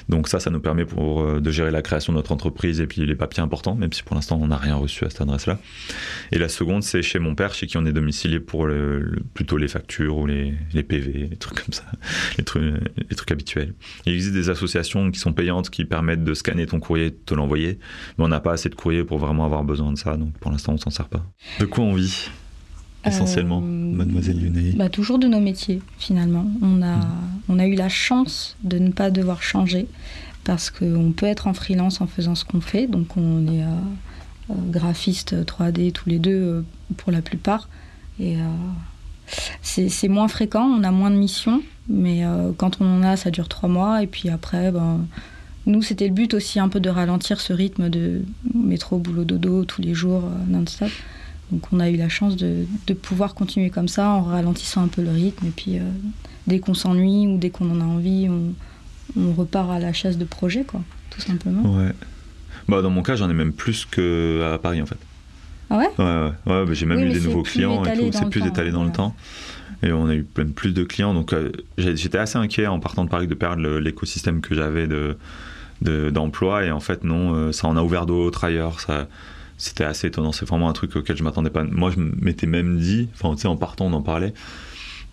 Donc 0.07 0.27
ça, 0.27 0.39
ça 0.39 0.49
nous 0.49 0.59
permet 0.59 0.85
pour, 0.85 1.21
euh, 1.21 1.39
de 1.39 1.51
gérer 1.51 1.71
la 1.71 1.81
création 1.81 2.13
de 2.13 2.17
notre 2.17 2.31
entreprise 2.31 2.81
et 2.81 2.88
puis 2.88 3.05
les 3.05 3.15
papiers 3.15 3.41
importants, 3.41 3.75
même 3.75 3.93
si 3.93 4.03
pour 4.03 4.15
l'instant 4.15 4.39
on 4.41 4.47
n'a 4.47 4.57
rien 4.57 4.75
reçu 4.75 5.05
à 5.05 5.09
cette 5.09 5.21
adresse-là. 5.21 5.59
Et 6.31 6.38
la 6.38 6.49
seconde, 6.49 6.83
c'est 6.83 7.01
chez 7.01 7.19
mon 7.19 7.35
père, 7.35 7.53
chez 7.53 7.67
qui 7.67 7.77
on 7.77 7.85
est 7.85 7.93
domicilié 7.93 8.39
pour 8.39 8.67
plutôt 9.33 9.57
les 9.57 9.67
factures 9.67 10.17
ou 10.17 10.25
les, 10.25 10.53
PV, 10.73 11.27
les 11.29 11.38
trucs 11.38 11.63
comme 11.63 11.73
ça, 11.73 11.83
les 12.38 12.43
trucs, 12.43 13.31
habituels. 13.31 13.73
Il 14.05 14.13
existe 14.13 14.33
des 14.33 14.49
associations 14.49 15.11
qui 15.11 15.19
sont 15.19 15.33
payantes, 15.33 15.69
qui 15.69 15.85
permettent 15.85 16.23
de 16.23 16.33
scanner 16.33 16.65
ton 16.65 16.79
courrier, 16.79 17.11
de 17.11 17.17
te 17.25 17.33
l'envoyer, 17.33 17.79
mais 18.17 18.25
on 18.25 18.29
n'a 18.29 18.39
pas 18.39 18.53
assez 18.53 18.69
de 18.69 18.75
courrier 18.75 19.03
pour 19.03 19.19
vraiment 19.19 19.45
avoir 19.45 19.63
besoin 19.63 19.91
de 19.91 19.97
ça, 19.97 20.17
donc 20.17 20.38
pour 20.39 20.51
l'instant 20.51 20.73
on 20.73 20.77
s'en 20.77 20.89
sert 20.89 21.09
pas. 21.09 21.25
De 21.59 21.65
quoi 21.65 21.83
on 21.83 21.93
vit? 21.93 22.29
Essentiellement, 23.06 23.62
euh, 23.63 23.96
mademoiselle 23.96 24.41
Yunei 24.41 24.74
bah, 24.74 24.89
Toujours 24.89 25.20
de 25.20 25.27
nos 25.27 25.39
métiers, 25.39 25.82
finalement. 25.98 26.46
On 26.62 26.82
a, 26.82 26.98
hmm. 26.98 27.41
on 27.50 27.60
a 27.60 27.65
eu 27.65 27.75
la 27.75 27.89
chance 27.89 28.58
de 28.63 28.79
ne 28.79 28.91
pas 28.91 29.12
devoir 29.12 29.41
changer 29.41 29.88
parce 30.44 30.70
qu'on 30.70 31.13
peut 31.15 31.25
être 31.25 31.48
en 31.48 31.53
freelance 31.53 32.01
en 32.01 32.08
faisant 32.08 32.36
ce 32.36 32.46
qu'on 32.46 32.62
fait. 32.62 32.88
Donc, 32.88 33.18
on 33.18 33.48
est 33.48 33.63
euh, 33.63 33.68
euh, 34.51 34.53
graphiste 34.70 35.46
3D 35.46 35.91
tous 35.91 36.10
les 36.10 36.20
deux 36.20 36.65
pour 36.98 37.12
la 37.12 37.22
plupart. 37.22 37.70
Et 38.20 38.36
c'est 39.62 40.10
moins 40.10 40.27
fréquent, 40.27 40.65
on 40.65 40.84
a 40.84 40.91
moins 40.91 41.10
de 41.10 41.15
missions, 41.15 41.62
mais 41.88 42.25
quand 42.58 42.82
on 42.82 42.98
en 42.98 43.01
a, 43.01 43.15
ça 43.15 43.32
dure 43.32 43.48
trois 43.48 43.70
mois. 43.70 44.03
Et 44.03 44.08
puis 44.08 44.27
après, 44.27 44.74
ben, 44.74 45.06
nous, 45.65 45.82
c'était 45.82 46.06
le 46.06 46.13
but 46.13 46.34
aussi 46.34 46.60
un 46.60 46.68
peu 46.68 46.82
de 46.82 46.89
ralentir 46.89 47.39
ce 47.39 47.53
rythme 47.53 47.88
de 47.88 48.24
métro, 48.53 48.98
boulot, 48.98 49.24
dodo 49.24 49.63
tous 49.63 49.82
les 49.82 49.94
jours 49.94 50.24
non-stop. 50.50 50.89
Donc 51.51 51.63
on 51.72 51.79
a 51.79 51.89
eu 51.89 51.96
la 51.96 52.10
chance 52.10 52.36
de, 52.36 52.65
pouvoir 53.01 53.34
continuer 53.34 53.70
comme 53.70 53.88
ça 53.88 54.10
en 54.10 54.24
ralentissant 54.24 54.84
un 54.84 54.88
peu 54.88 55.01
le 55.01 55.12
rythme. 55.12 55.48
Et 55.48 55.51
puis 55.51 55.77
euh, 55.77 55.82
dès 56.48 56.60
qu'on 56.60 56.74
s'ennuie 56.74 57.27
ou 57.27 57.38
dès 57.38 57.50
qu'on 57.50 57.70
en 57.72 57.82
a 57.82 57.86
envie, 57.86 58.29
on, 58.29 58.53
repart 59.34 59.72
à 59.72 59.79
la 59.79 59.91
chasse 59.91 60.18
de 60.18 60.25
projets, 60.25 60.63
quoi, 60.63 60.82
tout 61.10 61.22
simplement. 61.22 61.63
Ouais. 61.75 61.91
Bah, 62.68 62.84
dans 62.84 62.91
mon 62.91 63.01
cas, 63.01 63.15
j'en 63.15 63.27
ai 63.29 63.34
même 63.34 63.53
plus 63.53 63.86
qu'à 63.86 64.60
Paris 64.62 64.82
en 64.82 64.86
fait. 64.86 65.00
Ah 65.72 65.77
ouais? 65.77 65.89
Ouais, 65.98 66.06
ouais. 66.06 66.65
Bah, 66.65 66.74
j'ai 66.74 66.86
même 66.86 67.00
eu 67.00 67.10
des 67.10 67.22
nouveaux 67.22 67.44
clients 67.44 67.84
et 67.84 67.98
tout. 67.98 68.10
C'est 68.12 68.29
plus 68.29 68.46
étalé 68.46 68.72
dans 68.72 68.84
le 68.84 68.91
temps. 68.91 69.15
Et 69.82 69.91
on 69.91 70.08
a 70.08 70.13
eu 70.13 70.24
plein, 70.24 70.46
plus 70.46 70.74
de 70.74 70.84
clients. 70.84 71.13
Donc 71.13 71.34
euh, 71.34 71.51
j'étais 71.77 72.18
assez 72.18 72.38
inquiet 72.38 72.68
en 72.68 72.79
partant 72.79 73.03
de 73.03 73.10
Paris 73.10 73.27
de 73.27 73.34
perdre 73.34 73.79
l'écosystème 73.79 74.41
que 74.41 74.53
j'avais 74.53 74.88
de 74.88 75.18
d'emploi 75.82 76.65
et 76.65 76.72
en 76.72 76.82
fait 76.82 77.06
non 77.06 77.34
euh, 77.34 77.51
ça 77.53 77.65
en 77.70 77.77
a 77.77 77.82
ouvert 77.82 78.06
d'autres 78.06 78.44
ailleurs 78.44 78.82
ça 78.82 79.08
c'était 79.60 79.84
assez 79.84 80.08
étonnant. 80.08 80.32
C'est 80.32 80.48
vraiment 80.48 80.70
un 80.70 80.74
truc 80.74 80.96
auquel 80.96 81.18
je 81.18 81.24
m'attendais 81.24 81.50
pas. 81.50 81.63
Moi, 81.63 81.92
je 81.92 82.00
m'étais 82.00 82.48
même 82.48 82.80
dit, 82.80 83.10
enfin, 83.13 83.36
tu 83.36 83.42
sais, 83.42 83.48
en 83.48 83.58
partant, 83.58 83.86
on 83.88 83.94
en 83.94 84.01
parlait. 84.01 84.34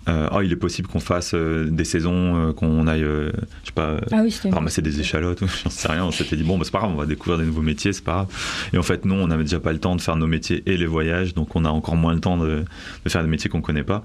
euh, 0.09 0.29
oh, 0.33 0.41
il 0.41 0.53
est 0.53 0.57
possible 0.57 0.87
qu'on 0.87 1.00
fasse 1.00 1.35
euh, 1.35 1.69
des 1.69 1.85
saisons, 1.85 2.55
qu'on 2.55 2.87
aille, 2.87 3.03
je 3.03 3.33
sais 3.65 3.73
pas, 3.75 3.97
ah 4.12 4.23
oui, 4.23 4.33
ramasser 4.53 4.81
des 4.81 5.00
échalotes, 5.00 5.41
j'en 5.65 5.71
sais 5.71 5.88
rien. 5.88 6.05
On 6.05 6.12
s'était 6.12 6.37
dit, 6.37 6.45
bon, 6.45 6.57
bah, 6.59 6.65
c'est 6.65 6.71
pas 6.71 6.79
grave, 6.79 6.93
on 6.93 6.97
va 6.97 7.07
découvrir 7.07 7.38
des 7.41 7.45
nouveaux 7.45 7.62
métiers, 7.62 7.93
c'est 7.93 8.05
pas 8.05 8.12
grave. 8.12 8.69
Et 8.73 8.79
en 8.79 8.85
fait, 8.85 9.05
non, 9.05 9.17
on 9.17 9.26
n'avait 9.26 9.43
déjà 9.43 9.59
pas 9.59 9.73
le 9.73 9.81
temps 9.81 9.97
de 9.97 10.00
faire 10.00 10.15
nos 10.15 10.29
métiers 10.29 10.62
et 10.67 10.76
les 10.76 10.87
voyages, 10.87 11.35
donc 11.35 11.57
on 11.57 11.65
a 11.65 11.71
encore 11.71 11.97
moins 11.97 12.15
le 12.15 12.21
temps 12.21 12.38
de, 12.38 12.65
de 13.05 13.11
faire 13.11 13.23
des 13.23 13.29
métiers 13.29 13.50
qu'on 13.50 13.62
connaît 13.62 13.85
pas. 13.85 14.05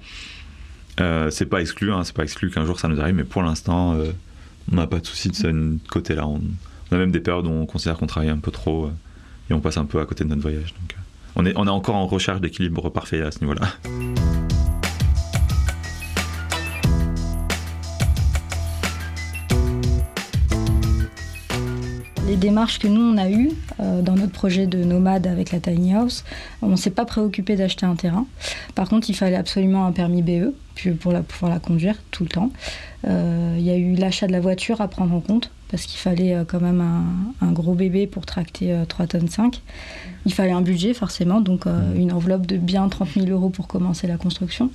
c'est 1.30 1.46
pas 1.46 1.62
exclu, 1.62 1.94
hein, 1.94 2.04
c'est 2.04 2.16
pas 2.16 2.24
exclu 2.24 2.50
qu'un 2.50 2.66
jour 2.66 2.80
ça 2.80 2.88
nous 2.88 3.00
arrive, 3.00 3.16
mais 3.16 3.24
pour 3.24 3.44
l'instant, 3.44 3.96
on 4.72 4.76
n'a 4.76 4.88
pas 4.88 5.00
de 5.00 5.06
souci 5.06 5.30
de 5.30 5.36
ce 5.36 5.78
côté-là. 5.88 6.26
On, 6.28 6.42
a 6.92 6.98
même 6.98 7.12
des 7.12 7.22
périodes 7.22 7.46
où 7.46 7.52
on 7.52 7.66
considère 7.68 7.98
qu'on 7.98 8.08
travaille 8.08 8.30
un 8.30 8.40
peu 8.40 8.52
trop 8.52 8.90
on 9.54 9.60
passe 9.60 9.78
un 9.78 9.86
peu 9.86 10.00
à 10.00 10.06
côté 10.06 10.24
de 10.24 10.30
notre 10.30 10.42
voyage. 10.42 10.74
Donc, 10.80 10.96
on 11.36 11.46
est, 11.46 11.70
encore 11.70 11.96
en 11.96 12.08
recherche 12.08 12.42
d'équilibre 12.42 12.90
parfait 12.90 13.22
à 13.22 13.32
ce 13.32 13.40
niveau-là. 13.42 13.68
les 22.32 22.38
démarches 22.38 22.80
que 22.80 22.88
nous 22.88 23.02
on 23.02 23.18
a 23.18 23.30
eues 23.30 23.52
euh, 23.82 24.02
dans 24.02 24.16
notre 24.16 24.32
projet 24.32 24.66
de 24.66 24.86
nomade 24.86 25.28
avec 25.28 25.52
la 25.52 25.60
tiny 25.60 25.94
house, 25.94 26.24
on 26.62 26.70
ne 26.70 26.76
s'est 26.78 26.90
pas 26.90 27.04
préoccupé 27.04 27.58
d'acheter 27.58 27.86
un 27.86 27.96
terrain. 27.96 28.26
Par 28.74 28.88
contre, 28.88 29.10
il 29.10 29.16
fallait 29.16 29.36
absolument 29.36 29.86
un 29.86 29.92
permis 29.92 30.22
BE 30.22 30.54
pour 31.02 31.24
pouvoir 31.24 31.52
la 31.52 31.60
conduire 31.60 31.96
tout 32.10 32.24
le 32.24 32.30
temps. 32.30 32.50
Euh, 33.06 33.56
il 33.58 33.64
y 33.64 33.70
a 33.70 33.76
eu 33.76 33.96
l'achat 33.96 34.28
de 34.28 34.32
la 34.32 34.40
voiture 34.40 34.80
à 34.80 34.88
prendre 34.88 35.14
en 35.14 35.20
compte 35.20 35.52
parce 35.72 35.84
qu'il 35.84 36.00
fallait 36.00 36.36
euh, 36.36 36.44
quand 36.46 36.60
même 36.60 36.84
un, 37.42 37.52
gros 37.52 37.74
bébé 37.74 38.06
pour 38.06 38.26
tracter 38.26 38.84
3 38.88 39.08
tonnes 39.08 39.30
5. 39.30 39.62
Il 40.26 40.34
fallait 40.34 40.52
un 40.52 40.62
budget 40.62 40.94
forcément, 40.94 41.42
donc 41.42 41.66
une 41.96 42.12
enveloppe 42.12 42.46
de 42.46 42.58
bien 42.58 42.88
30 42.88 43.10
000 43.16 43.28
euros 43.28 43.50
pour 43.50 43.68
commencer 43.68 44.08
la 44.08 44.18
construction. 44.18 44.70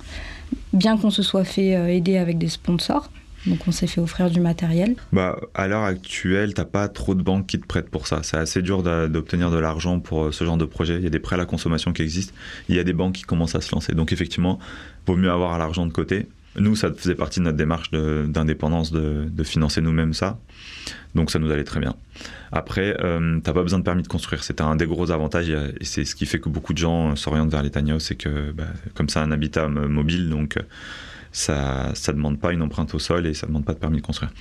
Bien 0.73 0.97
qu'on 0.97 1.09
se 1.09 1.23
soit 1.23 1.45
fait 1.45 1.95
aider 1.95 2.17
avec 2.17 2.37
des 2.37 2.49
sponsors, 2.49 3.09
donc 3.47 3.59
on 3.67 3.71
s'est 3.71 3.87
fait 3.87 4.01
offrir 4.01 4.29
du 4.29 4.39
matériel. 4.39 4.95
Bah, 5.13 5.39
à 5.53 5.67
l'heure 5.67 5.83
actuelle, 5.83 6.53
t'as 6.53 6.65
pas 6.65 6.87
trop 6.87 7.15
de 7.15 7.21
banques 7.21 7.47
qui 7.47 7.59
te 7.59 7.65
prêtent 7.65 7.89
pour 7.89 8.07
ça. 8.07 8.21
C'est 8.23 8.37
assez 8.37 8.61
dur 8.61 8.83
d'obtenir 8.83 9.51
de 9.51 9.57
l'argent 9.57 9.99
pour 9.99 10.25
euh, 10.25 10.31
ce 10.31 10.43
genre 10.43 10.57
de 10.57 10.65
projet. 10.65 10.97
Il 10.97 11.03
y 11.03 11.07
a 11.07 11.09
des 11.09 11.19
prêts 11.19 11.35
à 11.35 11.37
la 11.37 11.45
consommation 11.45 11.93
qui 11.93 12.01
existent. 12.01 12.33
Il 12.69 12.75
y 12.75 12.79
a 12.79 12.83
des 12.83 12.93
banques 12.93 13.13
qui 13.13 13.23
commencent 13.23 13.55
à 13.55 13.61
se 13.61 13.73
lancer. 13.73 13.93
Donc 13.93 14.11
effectivement, 14.11 14.59
vaut 15.05 15.15
mieux 15.15 15.31
avoir 15.31 15.57
l'argent 15.57 15.85
de 15.85 15.91
côté. 15.91 16.27
Nous, 16.57 16.75
ça 16.75 16.91
faisait 16.91 17.15
partie 17.15 17.39
de 17.39 17.45
notre 17.45 17.57
démarche 17.57 17.91
d'indépendance 17.91 18.91
de, 18.91 19.43
financer 19.43 19.79
nous-mêmes 19.79 20.13
ça. 20.13 20.39
Donc 21.15 21.31
ça 21.31 21.39
nous 21.39 21.51
allait 21.51 21.63
très 21.63 21.79
bien. 21.79 21.95
Après, 22.51 22.95
euh, 23.01 23.39
t'as 23.43 23.53
pas 23.53 23.63
besoin 23.63 23.79
de 23.79 23.83
permis 23.83 24.03
de 24.03 24.07
construire. 24.07 24.43
C'est 24.43 24.61
un 24.61 24.75
des 24.75 24.85
gros 24.85 25.11
avantages 25.11 25.49
et 25.49 25.85
c'est 25.85 26.05
ce 26.05 26.15
qui 26.15 26.25
fait 26.25 26.39
que 26.39 26.49
beaucoup 26.49 26.73
de 26.73 26.77
gens 26.77 27.15
s'orientent 27.15 27.51
vers 27.51 27.63
les 27.63 27.71
c'est 27.99 28.15
que 28.15 28.51
bah, 28.51 28.65
comme 28.95 29.09
ça, 29.09 29.21
un 29.21 29.31
habitat 29.31 29.67
mobile, 29.67 30.29
donc 30.29 30.57
ça 31.37 31.93
ne 32.07 32.13
demande 32.13 32.39
pas 32.39 32.51
une 32.51 32.61
empreinte 32.61 32.93
au 32.95 32.99
sol 32.99 33.27
et 33.27 33.33
ça 33.33 33.45
ne 33.45 33.51
demande 33.51 33.65
pas 33.65 33.73
de 33.73 33.79
permis 33.79 33.97
de 33.97 34.01
construire. 34.01 34.31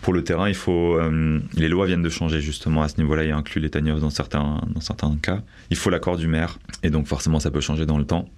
Pour 0.00 0.12
le 0.12 0.22
terrain, 0.22 0.48
il 0.48 0.54
faut, 0.54 0.98
euh, 0.98 1.40
les 1.54 1.68
lois 1.68 1.86
viennent 1.86 2.02
de 2.02 2.10
changer 2.10 2.40
justement 2.40 2.82
à 2.82 2.88
ce 2.88 2.98
niveau-là 2.98 3.24
et 3.24 3.30
inclut 3.30 3.60
les 3.60 3.70
tiny 3.70 3.90
dans 3.98 4.10
certains, 4.10 4.60
dans 4.68 4.80
certains 4.80 5.16
cas. 5.20 5.40
Il 5.70 5.76
faut 5.76 5.90
l'accord 5.90 6.16
du 6.16 6.26
maire 6.26 6.58
et 6.82 6.90
donc 6.90 7.06
forcément 7.06 7.40
ça 7.40 7.50
peut 7.50 7.60
changer 7.60 7.86
dans 7.86 7.98
le 7.98 8.04
temps. 8.04 8.28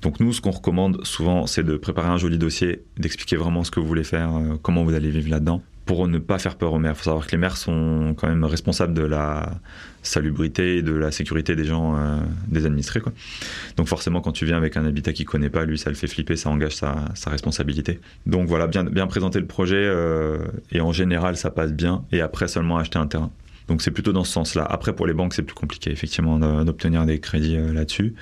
Donc 0.00 0.20
nous, 0.20 0.32
ce 0.32 0.40
qu'on 0.40 0.50
recommande 0.50 1.04
souvent, 1.04 1.46
c'est 1.46 1.64
de 1.64 1.76
préparer 1.76 2.08
un 2.08 2.18
joli 2.18 2.38
dossier, 2.38 2.82
d'expliquer 2.98 3.36
vraiment 3.36 3.64
ce 3.64 3.70
que 3.70 3.80
vous 3.80 3.86
voulez 3.86 4.04
faire, 4.04 4.36
euh, 4.36 4.56
comment 4.60 4.84
vous 4.84 4.94
allez 4.94 5.10
vivre 5.10 5.30
là-dedans, 5.30 5.62
pour 5.84 6.08
ne 6.08 6.18
pas 6.18 6.38
faire 6.38 6.56
peur 6.56 6.72
aux 6.72 6.78
maires. 6.78 6.92
Il 6.92 6.98
faut 6.98 7.04
savoir 7.04 7.26
que 7.26 7.32
les 7.32 7.38
maires 7.38 7.56
sont 7.56 8.14
quand 8.16 8.28
même 8.28 8.44
responsables 8.44 8.94
de 8.94 9.02
la 9.02 9.60
salubrité 10.02 10.78
et 10.78 10.82
de 10.82 10.92
la 10.92 11.10
sécurité 11.10 11.56
des 11.56 11.64
gens, 11.64 11.96
euh, 11.96 12.20
des 12.48 12.66
administrés. 12.66 13.00
Quoi. 13.00 13.12
Donc 13.76 13.88
forcément, 13.88 14.20
quand 14.20 14.32
tu 14.32 14.46
viens 14.46 14.56
avec 14.56 14.76
un 14.76 14.86
habitat 14.86 15.12
qu'il 15.12 15.26
connaît 15.26 15.50
pas, 15.50 15.64
lui, 15.64 15.78
ça 15.78 15.90
le 15.90 15.96
fait 15.96 16.06
flipper, 16.06 16.36
ça 16.36 16.50
engage 16.50 16.76
sa, 16.76 16.94
responsabilité. 17.26 18.00
Donc 18.26 18.48
voilà, 18.48 18.66
bien, 18.66 19.06
présenter 19.06 19.40
le 19.40 19.46
projet 19.46 19.76
euh, 19.76 20.38
et 20.72 20.80
en 20.80 20.92
général, 20.92 21.36
ça 21.36 21.50
passe 21.50 21.72
bien. 21.72 22.04
Et 22.12 22.20
après, 22.20 22.48
seulement 22.48 22.78
acheter 22.78 22.98
un 22.98 23.06
terrain. 23.06 23.30
Donc 23.68 23.80
c'est 23.80 23.90
plutôt 23.90 24.12
dans 24.12 24.24
ce 24.24 24.32
sens-là. 24.32 24.64
Après, 24.68 24.94
pour 24.94 25.06
les 25.06 25.14
banques, 25.14 25.34
c'est 25.34 25.42
plus 25.42 25.54
compliqué, 25.54 25.90
effectivement, 25.90 26.38
d'obtenir 26.64 27.06
des 27.06 27.18
crédits 27.18 27.56
euh, 27.56 27.72
là-dessus. 27.72 28.14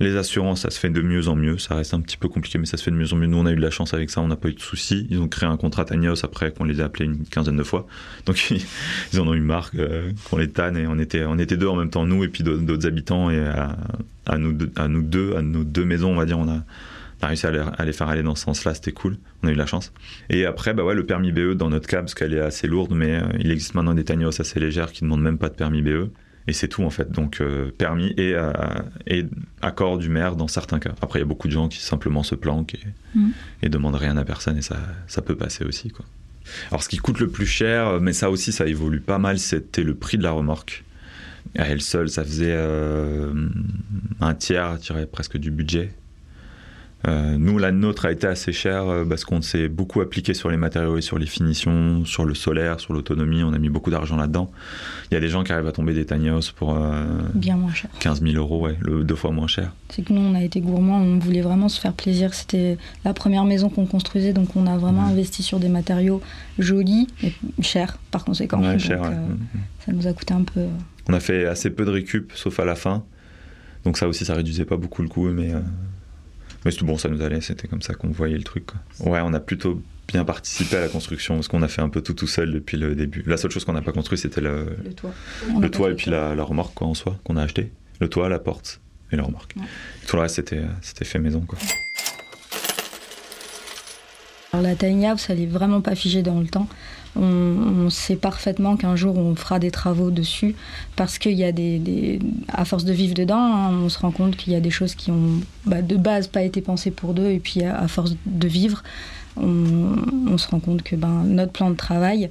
Les 0.00 0.16
assurances, 0.16 0.62
ça 0.62 0.70
se 0.70 0.78
fait 0.78 0.90
de 0.90 1.00
mieux 1.00 1.28
en 1.28 1.36
mieux. 1.36 1.58
Ça 1.58 1.74
reste 1.74 1.94
un 1.94 2.00
petit 2.00 2.16
peu 2.16 2.28
compliqué, 2.28 2.58
mais 2.58 2.66
ça 2.66 2.76
se 2.76 2.82
fait 2.82 2.90
de 2.90 2.96
mieux 2.96 3.12
en 3.12 3.16
mieux. 3.16 3.26
Nous, 3.26 3.38
on 3.38 3.46
a 3.46 3.52
eu 3.52 3.56
de 3.56 3.62
la 3.62 3.70
chance 3.70 3.92
avec 3.94 4.10
ça, 4.10 4.20
on 4.20 4.28
n'a 4.28 4.36
pas 4.36 4.48
eu 4.48 4.54
de 4.54 4.60
soucis. 4.60 5.06
Ils 5.10 5.18
ont 5.18 5.28
créé 5.28 5.48
un 5.48 5.56
contrat 5.56 5.84
Tanios 5.84 6.24
après 6.24 6.50
qu'on 6.52 6.64
les 6.64 6.80
a 6.80 6.86
appelés 6.86 7.06
une 7.06 7.24
quinzaine 7.24 7.56
de 7.56 7.62
fois. 7.62 7.86
Donc 8.24 8.50
ils 9.12 9.20
en 9.20 9.26
ont 9.28 9.34
eu 9.34 9.40
marre 9.40 9.70
euh, 9.78 10.12
qu'on 10.30 10.38
les 10.38 10.50
tanne 10.50 10.76
et 10.76 10.86
on 10.86 10.98
était, 10.98 11.24
on 11.24 11.38
était 11.38 11.56
deux 11.56 11.68
en 11.68 11.76
même 11.76 11.90
temps, 11.90 12.06
nous 12.06 12.24
et 12.24 12.28
puis 12.28 12.42
d'autres 12.42 12.86
habitants. 12.86 13.30
Et 13.30 13.38
à, 14.26 14.38
nous 14.38 14.52
deux, 14.52 14.72
à 14.76 14.88
nous 14.88 15.02
deux, 15.02 15.36
à 15.36 15.42
nos 15.42 15.64
deux 15.64 15.84
maisons, 15.84 16.12
on 16.12 16.16
va 16.16 16.26
dire, 16.26 16.38
on 16.38 16.48
a 16.48 16.62
a 17.22 17.28
réussi 17.28 17.46
à 17.46 17.84
les, 17.84 17.92
faire 17.92 18.08
aller 18.08 18.22
dans 18.22 18.34
ce 18.34 18.44
sens-là, 18.44 18.74
c'était 18.74 18.92
cool, 18.92 19.16
on 19.42 19.48
a 19.48 19.50
eu 19.50 19.54
de 19.54 19.58
la 19.58 19.66
chance. 19.66 19.92
Et 20.28 20.44
après, 20.44 20.74
bah 20.74 20.84
ouais, 20.84 20.94
le 20.94 21.06
permis 21.06 21.32
BE 21.32 21.54
dans 21.54 21.70
notre 21.70 21.88
cas, 21.88 22.00
parce 22.00 22.14
qu'elle 22.14 22.34
est 22.34 22.40
assez 22.40 22.66
lourde, 22.66 22.92
mais 22.94 23.14
euh, 23.14 23.26
il 23.38 23.50
existe 23.50 23.74
maintenant 23.74 23.94
des 23.94 24.04
Tanios 24.04 24.40
assez 24.40 24.60
légères 24.60 24.92
qui 24.92 25.04
ne 25.04 25.08
demandent 25.08 25.22
même 25.22 25.38
pas 25.38 25.48
de 25.48 25.54
permis 25.54 25.82
BE. 25.82 26.10
Et 26.48 26.52
c'est 26.52 26.68
tout 26.68 26.84
en 26.84 26.90
fait, 26.90 27.10
donc 27.10 27.40
euh, 27.40 27.72
permis 27.76 28.14
et, 28.16 28.34
euh, 28.34 28.52
et, 29.08 29.24
accord 29.62 29.98
du 29.98 30.08
maire 30.08 30.36
dans 30.36 30.46
certains 30.46 30.78
cas. 30.78 30.94
Après, 31.02 31.18
il 31.18 31.22
y 31.22 31.24
a 31.24 31.26
beaucoup 31.26 31.48
de 31.48 31.52
gens 31.52 31.68
qui 31.68 31.80
simplement 31.80 32.22
se 32.22 32.36
planquent 32.36 32.74
et, 32.74 33.18
mm. 33.18 33.30
et 33.62 33.68
demandent 33.68 33.96
rien 33.96 34.16
à 34.16 34.24
personne 34.24 34.56
et 34.56 34.62
ça, 34.62 34.76
ça 35.08 35.22
peut 35.22 35.34
passer 35.34 35.64
aussi. 35.64 35.90
Quoi. 35.90 36.04
Alors 36.70 36.84
ce 36.84 36.88
qui 36.88 36.98
coûte 36.98 37.18
le 37.18 37.26
plus 37.26 37.46
cher, 37.46 38.00
mais 38.00 38.12
ça 38.12 38.30
aussi 38.30 38.52
ça 38.52 38.66
évolue 38.66 39.00
pas 39.00 39.18
mal, 39.18 39.40
c'était 39.40 39.82
le 39.82 39.96
prix 39.96 40.18
de 40.18 40.22
la 40.22 40.30
remorque. 40.30 40.84
À 41.58 41.64
elle 41.64 41.80
seule, 41.80 42.08
ça 42.08 42.22
faisait 42.22 42.56
un 44.20 44.34
tiers, 44.34 44.76
je 44.76 44.82
dirais 44.82 45.06
presque 45.06 45.38
du 45.38 45.50
budget 45.50 45.90
euh, 47.06 47.36
nous, 47.38 47.58
la 47.58 47.70
nôtre 47.70 48.06
a 48.06 48.12
été 48.12 48.26
assez 48.26 48.52
chère 48.52 48.88
euh, 48.88 49.04
parce 49.04 49.24
qu'on 49.24 49.40
s'est 49.40 49.68
beaucoup 49.68 50.00
appliqué 50.00 50.34
sur 50.34 50.50
les 50.50 50.56
matériaux 50.56 50.98
et 50.98 51.02
sur 51.02 51.18
les 51.18 51.26
finitions, 51.26 52.04
sur 52.04 52.24
le 52.24 52.34
solaire, 52.34 52.80
sur 52.80 52.94
l'autonomie. 52.94 53.44
On 53.44 53.52
a 53.52 53.58
mis 53.58 53.68
beaucoup 53.68 53.90
d'argent 53.90 54.16
là-dedans. 54.16 54.50
Il 55.10 55.14
y 55.14 55.16
a 55.16 55.20
des 55.20 55.28
gens 55.28 55.44
qui 55.44 55.52
arrivent 55.52 55.68
à 55.68 55.72
tomber 55.72 55.94
des 55.94 56.04
tiny 56.04 56.28
pour 56.56 56.74
euh, 56.74 57.04
bien 57.34 57.56
moins 57.56 57.72
cher. 57.72 57.90
15 58.00 58.22
000 58.22 58.34
euros, 58.34 58.60
ouais, 58.60 58.76
le, 58.80 59.04
deux 59.04 59.14
fois 59.14 59.30
moins 59.30 59.46
cher. 59.46 59.72
C'est 59.90 60.02
que 60.04 60.12
nous, 60.12 60.20
on 60.20 60.34
a 60.34 60.42
été 60.42 60.60
gourmands, 60.60 60.98
on 60.98 61.18
voulait 61.18 61.42
vraiment 61.42 61.68
se 61.68 61.80
faire 61.80 61.92
plaisir. 61.92 62.34
C'était 62.34 62.76
la 63.04 63.14
première 63.14 63.44
maison 63.44 63.68
qu'on 63.68 63.86
construisait, 63.86 64.32
donc 64.32 64.56
on 64.56 64.66
a 64.66 64.76
vraiment 64.76 65.02
investi 65.02 65.44
sur 65.44 65.60
des 65.60 65.68
matériaux 65.68 66.20
jolis 66.58 67.06
et 67.22 67.32
chers 67.62 67.98
par 68.10 68.24
conséquent. 68.24 68.60
Ouais, 68.60 68.78
cher, 68.80 69.00
Ça 69.84 69.92
nous 69.92 70.08
a 70.08 70.12
coûté 70.12 70.34
un 70.34 70.42
peu. 70.42 70.62
On 71.08 71.12
a 71.12 71.20
fait 71.20 71.46
assez 71.46 71.70
peu 71.70 71.84
de 71.84 71.90
récup, 71.90 72.32
sauf 72.34 72.58
à 72.58 72.64
la 72.64 72.74
fin. 72.74 73.04
Donc 73.84 73.96
ça 73.96 74.08
aussi, 74.08 74.24
ça 74.24 74.34
réduisait 74.34 74.64
pas 74.64 74.76
beaucoup 74.76 75.02
le 75.02 75.08
coût, 75.08 75.28
mais 75.28 75.52
mais 76.66 76.72
tout 76.72 76.84
bon, 76.84 76.98
ça 76.98 77.08
nous 77.08 77.22
allait, 77.22 77.40
c'était 77.40 77.68
comme 77.68 77.80
ça 77.80 77.94
qu'on 77.94 78.08
voyait 78.08 78.36
le 78.36 78.42
truc. 78.42 78.70
Ouais, 78.98 79.20
on 79.22 79.32
a 79.34 79.38
plutôt 79.38 79.80
bien 80.08 80.24
participé 80.24 80.76
à 80.76 80.80
la 80.80 80.88
construction 80.88 81.36
parce 81.36 81.46
qu'on 81.46 81.62
a 81.62 81.68
fait 81.68 81.80
un 81.80 81.88
peu 81.88 82.00
tout 82.00 82.12
tout 82.12 82.26
seul 82.26 82.52
depuis 82.52 82.76
le 82.76 82.96
début. 82.96 83.22
La 83.24 83.36
seule 83.36 83.52
chose 83.52 83.64
qu'on 83.64 83.72
n'a 83.72 83.82
pas 83.82 83.92
construit, 83.92 84.18
c'était 84.18 84.40
le, 84.40 84.76
toit. 84.96 85.14
Le 85.60 85.70
toit 85.70 85.92
et 85.92 85.94
puis 85.94 86.10
la, 86.10 86.34
remorque 86.42 86.74
quoi, 86.74 86.88
en 86.88 86.94
soi 86.94 87.16
qu'on 87.22 87.36
a 87.36 87.42
acheté. 87.42 87.70
Le 88.00 88.08
toit, 88.08 88.28
la 88.28 88.40
porte 88.40 88.80
et 89.12 89.16
la 89.16 89.22
remorque. 89.22 89.54
Tout 90.08 90.16
le 90.16 90.22
reste, 90.22 90.34
c'était, 90.34 90.62
c'était 90.82 91.04
fait 91.04 91.20
maison. 91.20 91.40
Quoi. 91.40 91.56
Alors, 94.52 94.66
la 94.66 94.74
tiny 94.74 95.06
house, 95.06 95.30
elle 95.30 95.40
est 95.40 95.46
vraiment 95.46 95.80
pas 95.80 95.94
figée 95.94 96.22
dans 96.22 96.40
le 96.40 96.48
temps. 96.48 96.66
On, 97.18 97.88
sait 97.88 98.16
parfaitement 98.16 98.76
qu'un 98.76 98.96
jour 98.96 99.16
on 99.16 99.36
fera 99.36 99.60
des 99.60 99.70
travaux 99.70 100.10
dessus 100.10 100.56
parce 100.96 101.18
qu'il 101.18 101.34
y 101.34 101.44
a 101.44 101.52
des, 101.52 102.18
à 102.48 102.64
force 102.64 102.84
de 102.84 102.92
vivre 102.92 103.14
dedans, 103.14 103.36
hein, 103.36 103.70
on 103.84 103.88
se 103.88 103.98
rend 103.98 104.10
compte 104.10 104.36
qu'il 104.36 104.52
y 104.52 104.56
a 104.56 104.60
des 104.60 104.70
choses 104.70 104.94
qui 104.96 105.12
ont 105.12 105.40
bah, 105.66 105.82
de 105.82 105.96
base 105.96 106.26
pas 106.26 106.42
été 106.42 106.60
pensées 106.60 106.90
pour 106.90 107.14
deux 107.14 107.30
et 107.30 107.38
puis 107.38 107.62
à, 107.62 107.86
force 107.86 108.16
de 108.26 108.48
vivre, 108.48 108.82
on, 109.36 110.36
se 110.36 110.48
rend 110.48 110.58
compte 110.58 110.82
que 110.82 110.96
ben, 110.96 111.22
notre 111.24 111.52
plan 111.52 111.70
de 111.70 111.76
travail. 111.76 112.28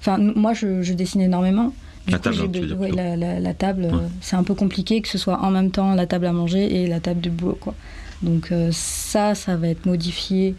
Enfin, 0.00 0.18
moi 0.18 0.52
je, 0.52 0.92
dessine 0.92 1.20
énormément. 1.20 1.72
Du 2.06 2.12
la, 2.12 2.18
coup, 2.18 2.24
table, 2.24 2.96
la, 2.96 3.54
table, 3.54 3.90
c'est 4.20 4.36
un 4.36 4.42
peu 4.42 4.54
compliqué 4.54 5.00
que 5.00 5.08
ce 5.08 5.18
soit 5.18 5.40
en 5.42 5.50
même 5.50 5.70
temps 5.70 5.94
la 5.94 6.06
table 6.06 6.26
à 6.26 6.32
manger 6.32 6.82
et 6.82 6.86
la 6.86 7.00
table 7.00 7.20
de 7.20 7.30
boulot. 7.30 7.58
Quoi. 7.60 7.74
Donc 8.22 8.50
euh, 8.50 8.70
ça, 8.72 9.34
ça 9.34 9.56
va 9.56 9.68
être 9.68 9.86
modifié, 9.86 10.54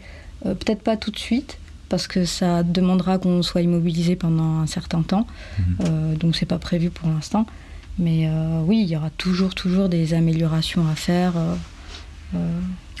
euh, 0.46 0.54
peut-être 0.54 0.82
pas 0.82 0.96
tout 0.96 1.10
de 1.10 1.18
suite, 1.18 1.58
parce 1.90 2.06
que 2.06 2.24
ça 2.24 2.62
demandera 2.62 3.18
qu'on 3.18 3.42
soit 3.42 3.60
immobilisé 3.60 4.16
pendant 4.16 4.60
un 4.60 4.66
certain 4.66 5.02
temps. 5.02 5.26
Mhm. 5.58 5.64
Euh, 5.84 6.14
donc 6.16 6.36
c'est 6.36 6.46
pas 6.46 6.58
prévu 6.58 6.88
pour 6.88 7.10
l'instant. 7.10 7.44
Mais 7.98 8.28
euh, 8.28 8.62
oui, 8.64 8.80
il 8.82 8.88
y 8.88 8.96
aura 8.96 9.10
toujours, 9.10 9.54
toujours 9.54 9.90
des 9.90 10.14
améliorations 10.14 10.86
à 10.88 10.94
faire 10.94 11.34
euh, 11.36 11.56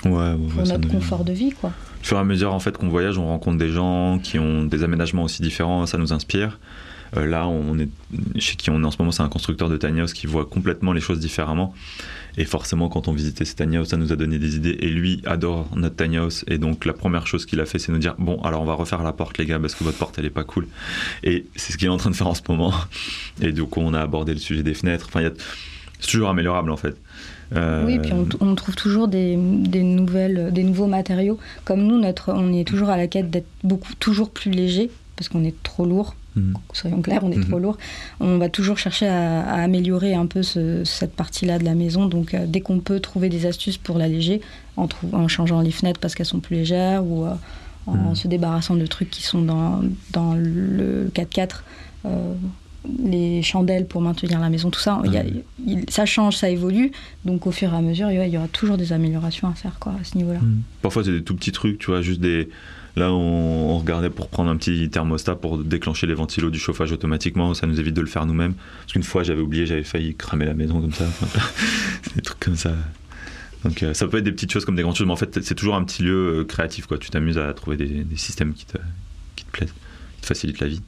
pour 0.02 0.66
notre 0.66 0.88
confort 0.88 1.24
de 1.24 1.32
vie. 1.32 1.52
Quoi. 1.52 1.70
Au 1.70 2.04
fur 2.04 2.18
et 2.18 2.20
à 2.20 2.24
mesure 2.24 2.52
en 2.52 2.60
fait, 2.60 2.76
qu'on 2.76 2.88
voyage, 2.88 3.16
on 3.16 3.26
rencontre 3.26 3.56
des 3.56 3.70
gens 3.70 4.18
qui 4.22 4.38
ont 4.38 4.64
des 4.64 4.82
aménagements 4.82 5.22
aussi 5.22 5.40
différents, 5.40 5.86
ça 5.86 5.96
nous 5.96 6.12
inspire. 6.12 6.58
Euh, 7.16 7.26
là, 7.26 7.48
on 7.48 7.78
est, 7.78 7.88
chez 8.38 8.56
qui 8.56 8.70
on 8.70 8.82
est 8.82 8.86
en 8.86 8.90
ce 8.90 8.98
moment, 8.98 9.10
c'est 9.10 9.22
un 9.22 9.28
constructeur 9.28 9.68
de 9.68 9.76
tiny 9.76 10.00
house 10.00 10.12
qui 10.12 10.26
voit 10.26 10.44
complètement 10.44 10.92
les 10.92 11.00
choses 11.00 11.18
différemment. 11.18 11.74
Et 12.36 12.44
forcément, 12.44 12.88
quand 12.88 13.08
on 13.08 13.12
visitait 13.12 13.44
ces 13.44 13.54
tiny 13.54 13.76
house, 13.76 13.88
ça 13.88 13.96
nous 13.96 14.12
a 14.12 14.16
donné 14.16 14.38
des 14.38 14.56
idées. 14.56 14.76
Et 14.80 14.88
lui 14.88 15.22
adore 15.26 15.68
notre 15.76 15.96
tiny 15.96 16.16
house. 16.16 16.44
Et 16.48 16.58
donc, 16.58 16.84
la 16.84 16.92
première 16.92 17.26
chose 17.26 17.46
qu'il 17.46 17.60
a 17.60 17.66
fait, 17.66 17.78
c'est 17.78 17.92
nous 17.92 17.98
dire 17.98 18.14
Bon, 18.18 18.40
alors 18.42 18.62
on 18.62 18.66
va 18.66 18.74
refaire 18.74 19.02
la 19.02 19.12
porte, 19.12 19.38
les 19.38 19.46
gars, 19.46 19.58
parce 19.58 19.74
que 19.74 19.84
votre 19.84 19.98
porte, 19.98 20.18
elle 20.18 20.26
est 20.26 20.30
pas 20.30 20.44
cool. 20.44 20.66
Et 21.22 21.46
c'est 21.56 21.72
ce 21.72 21.78
qu'il 21.78 21.86
est 21.86 21.90
en 21.90 21.96
train 21.96 22.10
de 22.10 22.16
faire 22.16 22.28
en 22.28 22.34
ce 22.34 22.42
moment. 22.48 22.72
Et 23.42 23.52
du 23.52 23.64
coup, 23.64 23.80
on 23.80 23.94
a 23.94 24.00
abordé 24.00 24.32
le 24.32 24.40
sujet 24.40 24.62
des 24.62 24.74
fenêtres. 24.74 25.06
Enfin, 25.08 25.28
C'est 26.00 26.10
toujours 26.10 26.30
améliorable 26.30 26.70
en 26.70 26.76
fait. 26.76 26.96
Euh, 27.56 27.84
oui, 27.84 27.98
puis 27.98 28.12
on, 28.12 28.54
trouve 28.54 28.76
toujours 28.76 29.08
des, 29.08 29.36
nouvelles, 29.36 30.52
des 30.52 30.62
nouveaux 30.62 30.86
matériaux. 30.86 31.38
Comme 31.64 31.82
nous, 31.82 31.98
notre, 31.98 32.32
on 32.32 32.52
est 32.52 32.66
toujours 32.66 32.90
à 32.90 32.96
la 32.96 33.06
quête 33.08 33.30
d'être 33.30 33.48
beaucoup, 33.64 33.92
toujours 33.98 34.30
plus 34.30 34.50
léger, 34.50 34.90
parce 35.16 35.28
qu'on 35.28 35.44
est 35.44 35.60
trop 35.62 35.84
lourd. 35.84 36.14
Mhm. 36.36 36.54
Soyons 36.72 37.02
clairs, 37.02 37.24
on 37.24 37.32
est 37.32 37.40
trop 37.40 37.56
mhm. 37.56 37.62
lourd. 37.62 37.78
On 38.20 38.38
va 38.38 38.48
toujours 38.48 38.78
chercher 38.78 39.08
à, 39.08 39.54
améliorer 39.54 40.14
un 40.14 40.26
peu 40.26 40.42
cette 40.42 41.14
partie-là 41.14 41.58
de 41.58 41.64
la 41.64 41.74
maison. 41.74 42.06
Donc, 42.06 42.34
euh, 42.34 42.46
dès 42.46 42.60
qu'on 42.60 42.80
peut 42.80 43.00
trouver 43.00 43.28
des 43.28 43.46
astuces 43.46 43.78
pour 43.78 43.98
l'alléger, 43.98 44.40
en, 44.76 44.88
en 45.12 45.28
changeant 45.28 45.60
les 45.60 45.70
fenêtres 45.72 46.00
parce 46.00 46.14
qu'elles 46.14 46.26
sont 46.26 46.40
plus 46.40 46.56
légères 46.56 47.04
ou 47.04 47.24
euh, 47.24 47.34
en 47.86 47.96
mhm. 47.96 48.14
se 48.14 48.28
débarrassant 48.28 48.76
de 48.76 48.86
trucs 48.86 49.10
qui 49.10 49.22
sont 49.22 49.42
dans, 49.42 49.80
dans 50.12 50.34
le 50.34 51.10
4x4 51.14 51.62
les 53.04 53.42
chandelles 53.42 53.86
pour 53.86 54.00
maintenir 54.00 54.40
la 54.40 54.48
maison, 54.48 54.70
tout 54.70 54.80
ça, 54.80 55.02
ça 55.88 56.06
change, 56.06 56.36
ça 56.36 56.48
évolue. 56.48 56.92
Donc 57.24 57.46
au 57.46 57.50
fur 57.50 57.72
et 57.72 57.76
à 57.76 57.80
mesure, 57.80 58.10
il 58.10 58.30
y 58.30 58.36
aura 58.36 58.48
toujours 58.48 58.76
des 58.76 58.92
améliorations 58.92 59.48
à 59.48 59.54
faire 59.54 59.78
quoi, 59.78 59.92
à 60.00 60.04
ce 60.04 60.16
niveau-là. 60.16 60.40
Hmm. 60.40 60.62
Parfois 60.82 61.04
c'est 61.04 61.12
des 61.12 61.22
tout 61.22 61.34
petits 61.34 61.52
trucs, 61.52 61.78
tu 61.78 61.86
vois, 61.90 62.02
juste 62.02 62.20
des... 62.20 62.48
Là 62.96 63.12
on, 63.12 63.78
regardait 63.78 64.10
pour 64.10 64.28
prendre 64.28 64.50
un 64.50 64.56
petit 64.56 64.90
thermostat 64.90 65.36
pour 65.36 65.58
déclencher 65.58 66.06
les 66.06 66.14
ventilos 66.14 66.50
du 66.50 66.58
chauffage 66.58 66.92
automatiquement, 66.92 67.54
ça 67.54 67.66
nous 67.66 67.80
évite 67.80 67.94
de 67.94 68.00
le 68.00 68.06
faire 68.06 68.26
nous-mêmes. 68.26 68.54
Parce 68.80 68.92
qu'une 68.92 69.02
fois 69.02 69.22
j'avais 69.22 69.40
oublié, 69.40 69.66
j'avais 69.66 69.84
failli 69.84 70.14
cramer 70.14 70.46
la 70.46 70.54
maison 70.54 70.80
comme 70.80 70.92
ça. 70.92 71.06
des 72.16 72.22
trucs 72.22 72.40
comme 72.40 72.56
ça. 72.56 72.74
Donc 73.64 73.82
euh, 73.82 73.94
ça 73.94 74.06
peut 74.06 74.18
être 74.18 74.24
des 74.24 74.32
petites 74.32 74.52
choses 74.52 74.64
comme 74.64 74.76
des 74.76 74.82
grandes 74.82 74.96
choses, 74.96 75.06
mais 75.06 75.12
en 75.12 75.16
fait 75.16 75.42
c'est 75.42 75.54
toujours 75.54 75.74
un 75.74 75.84
petit 75.84 76.02
lieu 76.02 76.40
euh, 76.40 76.44
créatif, 76.44 76.86
quoi. 76.86 76.98
Tu 76.98 77.10
t'amuses 77.10 77.38
à 77.38 77.52
trouver 77.52 77.76
des, 77.76 78.06
systèmes 78.16 78.54
qui 78.54 78.66
te, 78.66 78.78
qui 79.36 79.44
te 79.44 79.50
plaisent, 79.50 79.74
qui 80.16 80.22
te 80.22 80.26
facilitent 80.26 80.60
la 80.60 80.68
vie. 80.68 80.80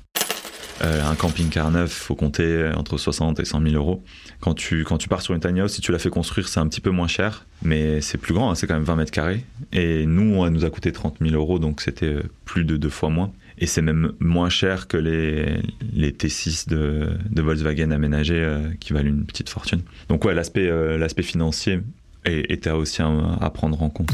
Euh, 0.83 1.05
un 1.05 1.15
camping-car 1.15 1.71
neuf, 1.71 1.93
faut 1.93 2.15
compter 2.15 2.71
entre 2.77 2.99
60 2.99 3.39
et 3.39 3.45
100 3.45 3.63
000 3.63 3.75
euros. 3.75 4.03
Quand 4.41 4.55
tu, 4.55 4.85
quand 4.85 4.99
tu 4.99 5.09
pars 5.09 5.23
sur 5.23 5.35
une 5.35 5.41
tiny 5.41 5.61
house, 5.61 5.73
si 5.73 5.81
tu 5.81 5.93
la 5.93 5.99
fais 5.99 6.11
construire, 6.11 6.49
c'est 6.49 6.59
un 6.59 6.67
petit 6.67 6.81
peu 6.81 6.91
moins 6.91 7.07
cher, 7.07 7.47
mais 7.63 8.01
c'est 8.01 8.19
plus 8.19 8.35
grand, 8.35 8.51
hein, 8.51 8.55
c'est 8.57 8.67
quand 8.67 8.75
même 8.75 8.83
20 8.83 8.97
mètres 8.97 9.13
carrés. 9.13 9.45
Et 9.73 10.07
nous, 10.07 10.45
elle 10.45 10.53
nous 10.53 10.65
a 10.65 10.71
coûté 10.71 10.91
30 10.91 11.19
000 11.21 11.35
euros, 11.35 11.59
donc 11.61 11.81
c'était 11.81 12.17
plus 12.45 12.65
de 12.65 12.77
deux 12.77 12.89
fois 12.89 13.11
moins. 13.11 13.33
Et 13.59 13.67
c'est 13.67 13.83
même 13.83 14.13
moins 14.19 14.49
cher 14.49 14.89
que 14.89 14.97
les, 14.97 15.61
les 15.93 16.11
T6 16.11 16.69
de, 16.69 17.11
de 17.31 17.43
Volkswagen 17.43 17.93
aménagés 17.93 18.43
euh, 18.43 18.71
qui 18.81 18.93
valent 18.93 19.09
une 19.09 19.25
petite 19.25 19.49
fortune. 19.49 19.83
Donc 20.09 20.25
ouais, 20.25 20.35
l'aspect 20.35 20.69
euh, 20.69 21.09
financier 21.23 21.81
était 22.25 22.71
aussi 22.71 23.03
à 23.03 23.51
prendre 23.51 23.83
en 23.83 23.91
compte. 23.91 24.11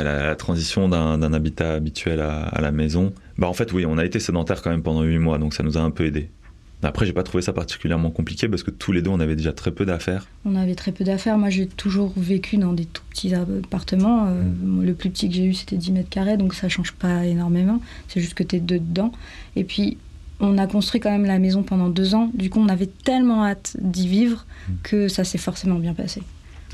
Ouais, 0.00 0.26
la, 0.26 0.36
transition 0.36 0.88
d'un 0.88 1.32
habitat 1.32 1.74
habituel 1.74 2.20
à, 2.20 2.60
la 2.60 2.72
maison, 2.72 3.12
bah 3.38 3.48
en 3.48 3.54
fait 3.54 3.72
oui, 3.72 3.86
on 3.86 3.98
a 3.98 4.04
été 4.04 4.20
sédentaire 4.20 4.62
quand 4.62 4.70
même 4.70 4.82
pendant 4.82 5.02
8 5.02 5.18
mois, 5.18 5.38
donc 5.38 5.54
ça 5.54 5.62
nous 5.62 5.78
a 5.78 5.80
un 5.80 5.90
peu 5.90 6.04
aidé. 6.06 6.28
Après, 6.82 7.04
j'ai 7.04 7.12
pas 7.12 7.22
trouvé 7.22 7.42
ça 7.42 7.52
particulièrement 7.52 8.10
compliqué 8.10 8.48
parce 8.48 8.62
que 8.62 8.70
tous 8.70 8.92
les 8.92 9.02
deux, 9.02 9.10
on 9.10 9.20
avait 9.20 9.36
déjà 9.36 9.52
très 9.52 9.70
peu 9.70 9.84
d'affaires. 9.84 10.26
On 10.46 10.56
avait 10.56 10.74
très 10.74 10.92
peu 10.92 11.04
d'affaires. 11.04 11.36
Moi, 11.36 11.50
j'ai 11.50 11.66
toujours 11.66 12.12
vécu 12.16 12.56
dans 12.56 12.72
des 12.72 12.86
tout 12.86 13.02
petits 13.10 13.34
appartements. 13.34 14.28
Euh, 14.28 14.42
mm. 14.42 14.84
Le 14.84 14.94
plus 14.94 15.10
petit 15.10 15.28
que 15.28 15.34
j'ai 15.34 15.44
eu, 15.44 15.52
c'était 15.52 15.76
10 15.76 15.92
mètres 15.92 16.08
carrés, 16.08 16.38
donc 16.38 16.54
ça 16.54 16.70
change 16.70 16.92
pas 16.92 17.26
énormément. 17.26 17.82
C'est 18.08 18.20
juste 18.20 18.32
que 18.32 18.42
tu 18.42 18.56
es 18.56 18.60
dedans. 18.60 19.12
Et 19.56 19.64
puis, 19.64 19.98
on 20.40 20.56
a 20.56 20.66
construit 20.66 21.00
quand 21.00 21.10
même 21.10 21.26
la 21.26 21.38
maison 21.38 21.62
pendant 21.62 21.90
deux 21.90 22.14
ans. 22.14 22.30
Du 22.32 22.48
coup, 22.48 22.60
on 22.60 22.68
avait 22.70 22.88
tellement 23.04 23.44
hâte 23.44 23.76
d'y 23.78 24.08
vivre 24.08 24.46
mm. 24.46 24.72
que 24.82 25.08
ça 25.08 25.24
s'est 25.24 25.38
forcément 25.38 25.78
bien 25.78 25.92
passé 25.92 26.22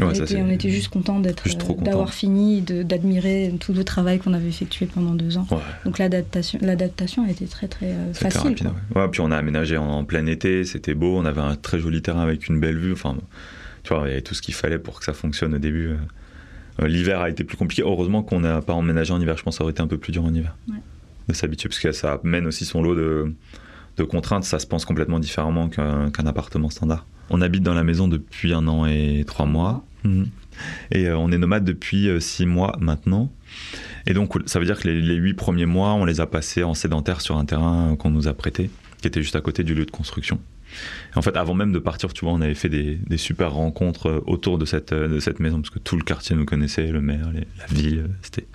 on, 0.00 0.11
était, 0.50 0.70
juste 0.70 0.88
content 0.88 1.20
d'être, 1.20 1.44
d'avoir 1.82 2.12
fini, 2.12 2.61
d'admirer 2.61 3.52
tout 3.59 3.72
le 3.72 3.85
travail 3.85 4.18
qu'on 4.18 4.35
avait 4.35 4.48
effectué 4.48 4.87
pendant 4.87 5.14
deux 5.14 5.38
ans. 5.38 5.46
Donc 5.85 5.98
l'adaptation, 5.98 6.59
l'adaptation 6.62 7.24
a 7.24 7.30
été 7.30 7.46
très 7.46 7.68
très 7.68 7.87
euh, 7.87 8.12
facile. 8.12 8.54
puis 8.54 9.20
on 9.20 9.30
a 9.30 9.37
aménagé 9.37 9.76
en, 9.76 10.04
plein 10.04 10.26
été, 10.26 10.64
c'était 10.64 10.94
beau, 10.94 11.16
on 11.16 11.24
avait 11.24 11.40
un 11.40 11.56
très 11.56 11.78
joli 11.78 12.02
terrain 12.02 12.20
avec 12.20 12.48
une 12.48 12.61
belle 12.61 12.78
vue. 12.78 12.92
Enfin, 12.92 13.16
tu 13.82 13.94
vois, 13.94 14.04
il 14.06 14.09
y 14.09 14.12
avait 14.12 14.22
tout 14.22 14.35
ce 14.35 14.42
qu'il 14.42 14.54
fallait 14.54 14.78
pour 14.78 14.98
que 14.98 15.04
ça 15.04 15.12
fonctionne 15.12 15.54
au 15.54 15.59
début. 15.59 15.88
Euh. 15.88 15.96
Euh, 16.82 16.88
l'hiver 16.88 17.20
a 17.20 17.30
été 17.30 17.44
plus 17.44 17.56
compliqué. 17.56 17.82
Heureusement 17.82 18.22
qu'on 18.22 18.40
n'a 18.40 18.61
pas 18.61 18.74
emménagé 18.74 19.12
en 19.12 19.20
hiver. 19.20 19.37
Je 19.38 19.42
pense 19.42 19.54
que 19.54 19.59
ça 19.59 19.64
aurait 19.64 19.72
été 19.72 19.80
un 19.80 19.87
peu 19.87 19.98
plus 19.98 20.12
dur 20.12 20.24
en 20.24 20.35
hiver 20.35 20.56
de 21.28 21.35
s'habituer, 21.35 21.68
parce 21.68 21.80
que 21.80 21.90
ça 21.90 22.20
mène 22.22 22.46
aussi 22.46 22.64
son 22.64 22.82
lot 22.82 22.94
de, 22.94 24.04
contraintes. 24.04 24.44
Ça 24.44 24.59
se 24.59 24.66
pense 24.66 24.85
complètement 24.85 25.18
différemment 25.18 25.68
qu'un 25.68 26.26
appartement 26.26 26.70
standard. 26.70 27.06
On 27.31 27.41
habite 27.41 27.62
dans 27.62 27.75
la 27.75 27.85
maison 27.85 28.09
depuis 28.09 28.53
un 28.53 28.67
an 28.69 28.87
et 28.87 29.25
trois 29.27 29.47
mois. 29.47 29.85
Mhm. 30.05 30.27
Et 30.91 31.07
euh, 31.07 31.19
on 31.19 31.31
est 31.33 31.39
nomade 31.39 31.65
depuis 31.65 32.09
euh, 32.09 32.21
six 32.21 32.47
mois 32.47 32.77
maintenant. 32.81 33.31
Et 34.07 34.15
donc, 34.15 34.35
ça 34.47 34.59
veut 34.59 34.65
dire 34.65 34.79
que 34.79 34.89
les, 34.89 35.15
huit 35.15 35.35
premiers 35.35 35.67
mois, 35.67 35.93
on 35.95 36.05
les 36.05 36.21
a 36.21 36.27
passés 36.27 36.62
en 36.62 36.75
sédentaire 36.75 37.21
sur 37.21 37.37
un 37.37 37.45
terrain 37.45 37.97
qu'on 37.99 38.11
nous 38.11 38.29
a 38.29 38.35
prêté, 38.35 38.71
qui 39.01 39.09
était 39.09 39.23
juste 39.23 39.37
à 39.37 39.41
côté 39.41 39.65
du 39.65 39.75
lieu 39.75 39.85
de 39.85 39.91
construction. 39.91 40.41
en 41.15 41.23
fait, 41.23 41.37
avant 41.37 41.55
même 41.55 41.73
de 41.73 41.79
partir, 41.79 42.12
tu 42.12 42.25
vois, 42.25 42.35
on 42.35 42.41
avait 42.41 42.55
fait 42.55 42.69
des, 42.69 42.99
super 43.17 43.53
rencontres 43.53 44.07
euh, 44.07 44.21
autour 44.27 44.59
de 44.59 44.65
cette, 44.65 44.95
de 44.95 45.21
cette 45.21 45.41
maison, 45.41 45.61
parce 45.61 45.71
que 45.71 45.79
tout 45.79 45.97
le 45.97 46.05
quartier 46.05 46.37
nous 46.37 46.45
connaissait, 46.45 46.87
le 46.87 47.01
maire, 47.01 47.31
la 47.33 47.67
ville, 47.75 48.07
c'était, 48.23 48.47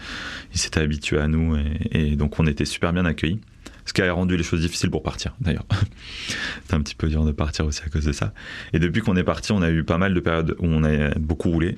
ils 0.53 0.59
s'étaient 0.59 0.81
habitués 0.81 1.19
à 1.19 1.27
nous, 1.27 1.57
et, 1.91 2.15
donc 2.15 2.39
on 2.39 2.47
était 2.47 2.65
super 2.65 2.93
bien 2.93 3.05
accueillis. 3.05 3.41
Ce 3.91 3.93
qui 3.93 4.01
a 4.01 4.13
rendu 4.13 4.37
les 4.37 4.43
choses 4.43 4.61
difficiles 4.61 4.89
pour 4.89 5.03
partir, 5.03 5.35
d'ailleurs. 5.41 5.65
C'était 6.61 6.75
un 6.75 6.79
petit 6.79 6.95
peu 6.95 7.09
dur 7.09 7.25
de 7.25 7.33
partir 7.33 7.65
aussi 7.65 7.81
à 7.85 7.89
cause 7.89 8.05
de 8.05 8.13
ça. 8.13 8.33
Et 8.71 8.79
depuis 8.79 9.01
qu'on 9.01 9.17
est 9.17 9.23
parti, 9.25 9.51
on 9.51 9.61
a 9.61 9.69
eu 9.69 9.83
pas 9.83 9.97
mal 9.97 10.13
de 10.13 10.19
périodes 10.21 10.55
où 10.59 10.65
on 10.65 10.85
a 10.85 11.09
beaucoup 11.15 11.49
roulé. 11.49 11.77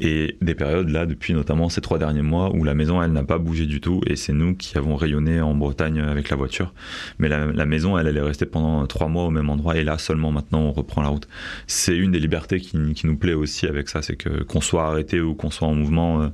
Et 0.00 0.38
des 0.40 0.54
périodes 0.54 0.88
là, 0.88 1.04
depuis 1.04 1.34
notamment 1.34 1.68
ces 1.68 1.82
trois 1.82 1.98
derniers 1.98 2.22
mois, 2.22 2.56
où 2.56 2.64
la 2.64 2.72
maison, 2.72 3.02
elle 3.02 3.12
n'a 3.12 3.22
pas 3.22 3.36
bougé 3.36 3.66
du 3.66 3.82
tout. 3.82 4.00
Et 4.06 4.16
c'est 4.16 4.32
nous 4.32 4.56
qui 4.56 4.78
avons 4.78 4.96
rayonné 4.96 5.42
en 5.42 5.54
Bretagne 5.54 6.00
avec 6.00 6.30
la 6.30 6.36
voiture. 6.36 6.72
Mais 7.18 7.28
la, 7.28 7.66
maison, 7.66 7.98
elle, 7.98 8.06
elle 8.06 8.16
est 8.16 8.22
restée 8.22 8.46
pendant 8.46 8.86
trois 8.86 9.08
mois 9.08 9.24
au 9.24 9.30
même 9.30 9.50
endroit. 9.50 9.76
Et 9.76 9.84
là, 9.84 9.98
seulement 9.98 10.30
maintenant, 10.30 10.60
on 10.60 10.72
reprend 10.72 11.02
la 11.02 11.08
route. 11.08 11.28
C'est 11.66 11.98
une 11.98 12.12
des 12.12 12.18
libertés 12.18 12.60
qui, 12.60 12.78
nous 12.78 13.16
plaît 13.18 13.34
aussi 13.34 13.66
avec 13.66 13.90
ça. 13.90 14.00
C'est 14.00 14.16
que 14.16 14.42
qu'on 14.42 14.62
soit 14.62 14.86
arrêté 14.86 15.20
ou 15.20 15.34
qu'on 15.34 15.50
soit 15.50 15.68
en 15.68 15.74
mouvement, 15.74 16.22
euh, 16.22 16.28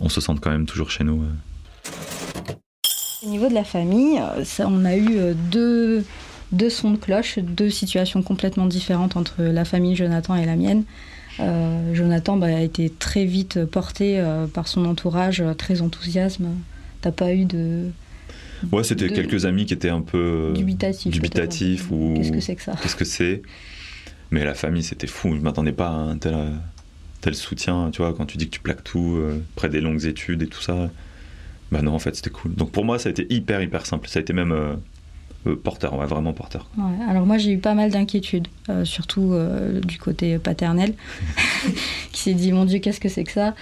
on 0.00 0.08
se 0.08 0.22
sente 0.22 0.40
quand 0.40 0.50
même 0.50 0.64
toujours 0.64 0.90
chez 0.90 1.04
nous. 1.04 1.22
Au 3.24 3.28
niveau 3.28 3.48
de 3.48 3.54
la 3.54 3.62
famille, 3.62 4.18
euh, 4.18 4.64
on 4.66 4.84
a 4.84 4.96
eu 4.96 5.16
euh, 5.16 5.34
deux, 5.52 6.04
deux 6.50 6.70
sons 6.70 6.90
de 6.90 6.96
cloche, 6.96 7.38
deux 7.38 7.70
situations 7.70 8.20
complètement 8.22 8.66
différentes 8.66 9.16
entre 9.16 9.42
la 9.42 9.64
famille 9.64 9.94
Jonathan 9.94 10.34
et 10.34 10.44
la 10.44 10.56
mienne. 10.56 10.82
Euh, 11.38 11.94
Jonathan 11.94 12.36
bah, 12.36 12.48
a 12.48 12.60
été 12.60 12.90
très 12.90 13.24
vite 13.24 13.64
porté 13.64 14.22
par 14.52 14.66
son 14.66 14.84
entourage, 14.84 15.42
très 15.56 15.82
enthousiasme. 15.82 16.48
T'as 17.00 17.12
pas 17.12 17.32
eu 17.32 17.44
de. 17.44 17.90
Ouais, 18.70 18.84
c'était 18.84 19.08
quelques 19.08 19.44
amis 19.44 19.66
qui 19.66 19.74
étaient 19.74 19.88
un 19.88 20.02
peu 20.02 20.52
dubitatifs. 20.54 21.90
ou. 21.90 22.14
Qu'est-ce 22.16 22.32
que 22.32 22.40
c'est 22.40 22.56
que 22.56 22.62
ça? 22.62 22.74
Qu'est-ce 22.82 22.96
que 22.96 23.04
c'est? 23.04 23.42
Mais 24.30 24.44
la 24.44 24.54
famille, 24.54 24.82
c'était 24.82 25.06
fou. 25.06 25.34
Je 25.36 25.40
m'attendais 25.40 25.72
pas 25.72 25.88
à 25.88 25.92
un 25.92 26.16
tel, 26.18 26.34
tel 27.20 27.34
soutien. 27.34 27.90
Tu 27.92 28.02
vois, 28.02 28.12
quand 28.14 28.26
tu 28.26 28.36
dis 28.36 28.46
que 28.46 28.54
tu 28.54 28.60
plaques 28.60 28.84
tout, 28.84 29.18
près 29.54 29.68
des 29.68 29.80
longues 29.80 30.04
études 30.04 30.42
et 30.42 30.48
tout 30.48 30.60
ça. 30.60 30.90
Bah 31.72 31.80
non, 31.80 31.94
en 31.94 31.98
fait, 31.98 32.14
c'était 32.14 32.30
cool. 32.30 32.54
Donc 32.54 32.70
pour 32.70 32.84
moi, 32.84 32.98
ça 32.98 33.08
a 33.08 33.12
été 33.12 33.26
hyper, 33.30 33.62
hyper 33.62 33.86
simple. 33.86 34.06
Ça 34.06 34.18
a 34.18 34.22
été 34.22 34.34
même 34.34 34.52
euh, 34.52 34.74
euh, 35.46 35.56
porteur, 35.56 35.94
ouais, 35.94 36.04
vraiment 36.04 36.34
porteur. 36.34 36.68
alors 37.08 37.24
moi, 37.24 37.38
j'ai 37.38 37.52
eu 37.52 37.58
pas 37.58 37.72
mal 37.72 37.90
d'inquiétudes, 37.90 38.46
euh, 38.68 38.84
surtout 38.84 39.34
du 39.82 39.96
côté 39.96 40.38
paternel, 40.38 40.92
qui 42.12 42.20
s'est 42.20 42.34
dit, 42.34 42.52
mon 42.52 42.66
Dieu, 42.66 42.78
qu'est-ce 42.78 43.00
que 43.00 43.08
c'est 43.08 43.24
que 43.24 43.32
ça? 43.32 43.54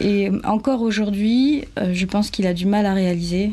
Et 0.00 0.30
encore 0.42 0.82
aujourd'hui, 0.82 1.64
je 1.92 2.04
pense 2.04 2.30
qu'il 2.30 2.48
a 2.48 2.52
du 2.52 2.66
mal 2.66 2.84
à 2.84 2.94
réaliser, 2.94 3.52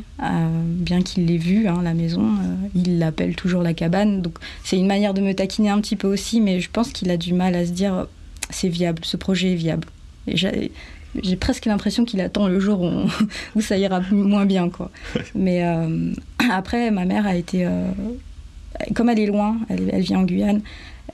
bien 0.66 1.04
qu'il 1.04 1.28
l'ait 1.28 1.38
vu, 1.38 1.68
hein, 1.68 1.82
la 1.84 1.94
maison, 1.94 2.32
il 2.74 2.98
l'appelle 2.98 3.36
toujours 3.36 3.62
la 3.62 3.76
cabane. 3.76 4.24
Donc 4.24 4.40
c'est 4.64 4.78
une 4.78 4.88
manière 4.88 5.14
de 5.14 5.22
me 5.22 5.34
taquiner 5.34 5.70
un 5.70 5.80
petit 5.80 5.96
peu 5.96 6.08
aussi, 6.08 6.42
mais 6.42 6.60
je 6.60 6.70
pense 6.72 6.92
qu'il 6.92 7.12
a 7.12 7.18
du 7.18 7.34
mal 7.34 7.54
à 7.54 7.64
se 7.64 7.72
dire, 7.72 8.08
c'est 8.50 8.70
viable, 8.70 9.06
ce 9.06 9.18
projet 9.18 9.52
est 9.52 9.56
viable. 9.56 9.88
Et 10.28 10.36
j'ai 11.22 11.36
presque 11.36 11.66
l'impression 11.66 12.06
qu'il 12.06 12.22
attend 12.22 12.48
le 12.48 12.60
jour 12.60 12.82
où, 13.56 13.62
ça 13.62 13.78
ira 13.78 14.02
moins 14.12 14.46
bien. 14.46 14.70
Quoi. 14.70 14.92
Mais 15.36 15.66
euh, 15.66 16.14
après, 16.52 16.92
ma 16.92 17.06
mère 17.06 17.26
a 17.28 17.36
été. 17.36 17.66
Euh, 17.66 17.92
comme 18.96 19.10
elle 19.10 19.20
est 19.20 19.28
loin, 19.28 19.58
elle, 19.70 20.02
vient 20.02 20.20
en 20.20 20.24
Guyane, 20.24 20.62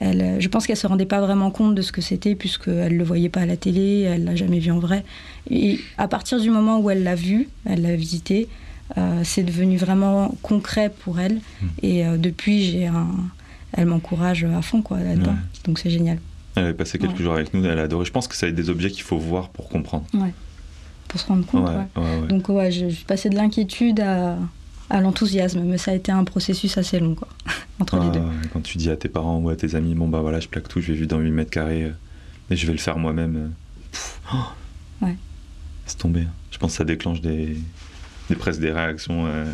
elle, 0.00 0.36
je 0.40 0.48
pense 0.48 0.66
qu'elle 0.66 0.76
se 0.76 0.86
rendait 0.86 1.06
pas 1.06 1.20
vraiment 1.20 1.50
compte 1.50 1.74
de 1.74 1.82
ce 1.82 1.92
que 1.92 2.00
c'était, 2.00 2.34
puisqu'elle 2.34 2.92
ne 2.92 2.98
le 2.98 3.04
voyait 3.04 3.28
pas 3.28 3.40
à 3.40 3.46
la 3.46 3.56
télé, 3.56 4.02
elle 4.02 4.24
l'a 4.24 4.36
jamais 4.36 4.58
vu 4.58 4.70
en 4.70 4.78
vrai. 4.78 5.04
Et 5.50 5.80
à 5.98 6.08
partir 6.08 6.40
du 6.40 6.50
moment 6.50 6.78
où 6.78 6.88
elle 6.88 7.02
l'a 7.02 7.16
vu, 7.16 7.48
elle 7.66 7.82
l'a 7.82 7.96
visité, 7.96 8.48
euh, 8.96 9.20
c'est 9.24 9.42
devenu 9.42 9.76
vraiment 9.76 10.34
concret 10.40 10.90
pour 11.00 11.20
elle. 11.20 11.40
Hmm. 11.60 11.66
Et 11.82 12.04
depuis, 12.16 12.62
j'ai 12.62 12.86
un, 12.86 13.08
elle 13.72 13.86
m'encourage 13.86 14.44
à 14.44 14.62
fond 14.62 14.80
quoi, 14.80 15.00
là-dedans. 15.00 15.36
Donc 15.64 15.78
c'est 15.78 15.90
génial. 15.90 16.18
Elle 16.58 16.64
avait 16.64 16.74
passé 16.74 16.98
quelques 16.98 17.20
jours 17.20 17.34
avec 17.34 17.54
nous, 17.54 17.64
elle 17.64 17.78
a 17.78 17.82
adoré. 17.82 18.04
Je 18.04 18.10
pense 18.10 18.26
que 18.26 18.34
ça 18.34 18.46
a 18.46 18.50
des 18.50 18.68
objets 18.68 18.90
qu'il 18.90 19.04
faut 19.04 19.18
voir 19.18 19.50
pour 19.50 19.68
comprendre. 19.68 20.04
Ouais. 20.12 20.34
Pour 21.06 21.20
se 21.20 21.26
rendre 21.26 21.46
compte. 21.46 21.68
Ouais, 21.68 22.28
Donc 22.28 22.48
ouais, 22.48 22.72
je, 22.72 22.88
suis 22.88 23.04
passée 23.04 23.30
de 23.30 23.36
l'inquiétude 23.36 24.00
à, 24.00 24.36
à 24.90 25.00
l'enthousiasme, 25.00 25.62
mais 25.62 25.78
ça 25.78 25.92
a 25.92 25.94
été 25.94 26.10
un 26.10 26.24
processus 26.24 26.76
assez 26.78 26.98
long, 26.98 27.14
quoi, 27.14 27.28
entre 27.80 27.98
les 27.98 28.10
deux. 28.10 28.24
Quand 28.52 28.60
tu 28.60 28.76
dis 28.76 28.90
à 28.90 28.96
tes 28.96 29.08
parents 29.08 29.38
ou 29.38 29.48
à 29.50 29.56
tes 29.56 29.74
amis, 29.76 29.94
bon 29.94 30.08
bah 30.08 30.20
voilà, 30.20 30.40
je 30.40 30.48
plaque 30.48 30.68
tout, 30.68 30.80
je 30.80 30.88
vais 30.88 30.94
vivre 30.94 31.08
dans 31.08 31.20
8 31.20 31.30
mètres 31.30 31.50
carrés, 31.50 31.84
euh, 31.84 31.92
et 32.50 32.56
je 32.56 32.66
vais 32.66 32.72
le 32.72 32.78
faire 32.78 32.98
moi-même. 32.98 33.36
Euh, 33.36 34.34
oh, 34.34 35.06
ouais. 35.06 35.16
C'est 35.86 35.98
tombé. 35.98 36.22
Hein. 36.22 36.32
Je 36.50 36.58
pense 36.58 36.72
que 36.72 36.78
ça 36.78 36.84
déclenche 36.84 37.20
des, 37.20 37.56
des 38.28 38.36
presque 38.36 38.60
des 38.60 38.72
réactions 38.72 39.26
euh, 39.26 39.44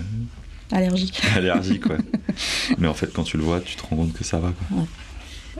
Allergiques. 0.73 1.23
allergiques, 1.37 1.87
ouais. 1.87 1.99
Mais 2.79 2.89
en 2.89 2.95
fait, 2.95 3.13
quand 3.13 3.25
tu 3.25 3.37
le 3.37 3.43
vois, 3.43 3.61
tu 3.61 3.77
te 3.77 3.83
rends 3.83 3.97
compte 3.97 4.13
que 4.13 4.25
ça 4.25 4.39
va. 4.39 4.53
Quoi. 4.53 4.87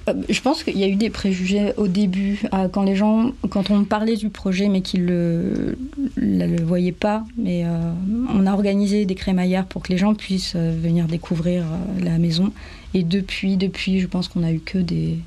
Euh, 0.09 0.15
Je 0.29 0.41
pense 0.41 0.63
qu'il 0.63 0.79
y 0.79 0.85
a 0.85 0.89
eu 0.89 0.97
des 0.97 1.11
préjugés 1.11 1.73
au 1.77 1.89
début, 1.89 2.43
euh, 2.53 2.69
quand 2.69 2.83
les 2.83 2.97
gens, 2.97 3.33
quand 3.51 3.71
on 3.71 3.85
parlait 3.85 4.17
du 4.17 4.31
projet, 4.31 4.69
mais 4.69 4.81
qu'ils 4.81 5.07
le, 5.07 5.77
le, 6.17 6.63
voyaient 6.63 6.93
pas. 6.93 7.25
Mais 7.37 7.65
euh, 7.65 7.93
on 8.33 8.47
a 8.47 8.53
organisé 8.53 9.05
des 9.07 9.15
crémaillères 9.15 9.67
pour 9.67 9.83
que 9.83 9.93
les 9.93 9.99
gens 9.99 10.15
puissent 10.15 10.57
venir 10.57 11.07
découvrir 11.07 11.65
la 12.03 12.19
maison. 12.19 12.53
Et 12.95 13.03
depuis, 13.03 13.57
depuis, 13.57 14.01
je 14.01 14.07
pense 14.07 14.29
qu'on 14.29 14.43
a 14.43 14.53
eu 14.53 14.61
que 14.61 14.79
des, 14.79 15.19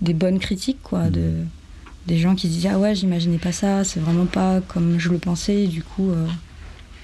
des 0.00 0.14
bonnes 0.14 0.38
critiques, 0.38 0.82
quoi, 0.82 1.08
de, 1.10 1.32
des 2.06 2.18
gens 2.18 2.34
qui 2.34 2.48
se 2.48 2.52
disaient 2.52 2.70
ah 2.72 2.78
ouais, 2.78 2.94
j'imaginais 2.94 3.38
pas 3.38 3.52
ça, 3.52 3.84
c'est 3.84 4.00
vraiment 4.00 4.26
pas 4.26 4.60
comme 4.68 4.98
je 4.98 5.08
le 5.08 5.18
pensais. 5.18 5.66
Du 5.66 5.82
coup, 5.82 6.12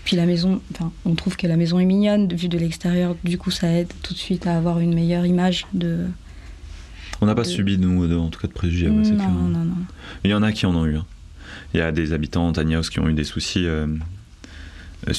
puis 0.04 0.16
la 0.16 0.26
maison, 0.26 0.60
enfin, 0.72 0.92
on 1.04 1.14
trouve 1.14 1.36
que 1.36 1.46
la 1.46 1.56
maison 1.56 1.78
est 1.78 1.84
mignonne 1.84 2.32
vue 2.32 2.48
de 2.48 2.58
l'extérieur. 2.58 3.14
Du 3.24 3.38
coup, 3.38 3.50
ça 3.50 3.68
aide 3.68 3.92
tout 4.02 4.14
de 4.14 4.18
suite 4.18 4.46
à 4.46 4.56
avoir 4.56 4.80
une 4.80 4.94
meilleure 4.94 5.26
image 5.26 5.66
de. 5.74 6.06
On 7.22 7.26
n'a 7.26 7.34
pas 7.34 7.42
de- 7.42 7.48
subi, 7.48 7.78
nous, 7.78 8.06
de- 8.06 8.16
en 8.16 8.28
tout 8.28 8.38
cas, 8.40 8.48
de 8.48 8.52
préjugés. 8.52 8.88
ouais, 8.88 8.94
non, 8.96 9.02
clair. 9.16 9.30
non, 9.30 9.48
non. 9.64 9.74
Il 10.24 10.30
y 10.30 10.34
en 10.34 10.42
a 10.42 10.52
qui 10.52 10.66
en 10.66 10.74
ont 10.74 10.84
eu. 10.86 10.96
hein. 10.96 11.06
Il 11.72 11.78
y 11.78 11.80
a 11.80 11.92
des 11.92 12.12
habitants 12.12 12.48
en 12.48 12.52
tiny 12.52 12.74
house 12.74 12.90
qui 12.90 13.00
ont 13.00 13.08
eu 13.08 13.14
des 13.14 13.24
soucis. 13.24 13.66
euh, 13.66 13.86
euh, 15.08 15.12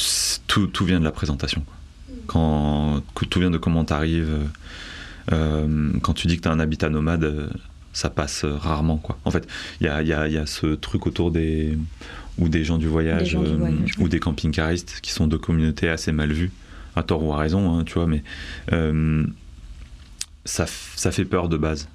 tout, 0.47 0.67
tout 0.67 0.85
vient 0.85 0.99
de 0.99 1.03
la 1.05 1.11
présentation. 1.11 1.63
Quand, 2.27 3.01
tout 3.29 3.39
vient 3.39 3.49
de 3.51 3.57
comment 3.57 3.83
tu 3.85 3.93
arrives. 3.93 4.29
quand 5.29 6.13
tu 6.13 6.27
dis 6.27 6.37
que 6.37 6.41
tu 6.41 6.47
as 6.47 6.51
un 6.51 6.59
habitat 6.59 6.89
nomade, 6.89 7.23
euh, 7.23 7.47
ça 7.93 8.09
passe 8.09 8.43
euh, 8.43 8.55
rarement. 8.55 8.97
Quoi. 8.97 9.17
En 9.25 9.31
fait, 9.31 9.47
il 9.81 9.85
y 9.85 9.89
a, 9.89 10.01
il 10.01 10.07
y 10.07 10.13
a- 10.13 10.27
il 10.27 10.33
y 10.33 10.37
a 10.37 10.45
ce 10.45 10.67
truc 10.75 11.07
autour 11.07 11.31
des. 11.31 11.77
ou 12.39 12.49
des 12.49 12.63
gens 12.63 12.77
du 12.79 12.87
voyage, 12.87 13.29
gens 13.29 13.43
du 13.43 13.51
euh, 13.51 13.55
voyage, 13.55 13.93
oui. 13.97 14.03
ou 14.03 14.07
des 14.09 14.19
camping-caristes, 14.19 14.99
qui 15.01 15.11
sont 15.11 15.27
deux 15.27 15.37
communautés 15.37 15.87
assez 15.89 16.11
mal 16.11 16.31
vues, 16.33 16.51
à 16.95 17.03
tort 17.03 17.23
ou 17.23 17.31
à 17.31 17.37
raison, 17.37 17.77
hein, 17.77 17.83
tu 17.85 17.93
vois, 17.93 18.07
mais 18.07 18.23
euh, 18.71 19.23
ça 20.45 20.65
fait 20.65 21.25
peur 21.25 21.47
de 21.49 21.57
base. 21.57 21.87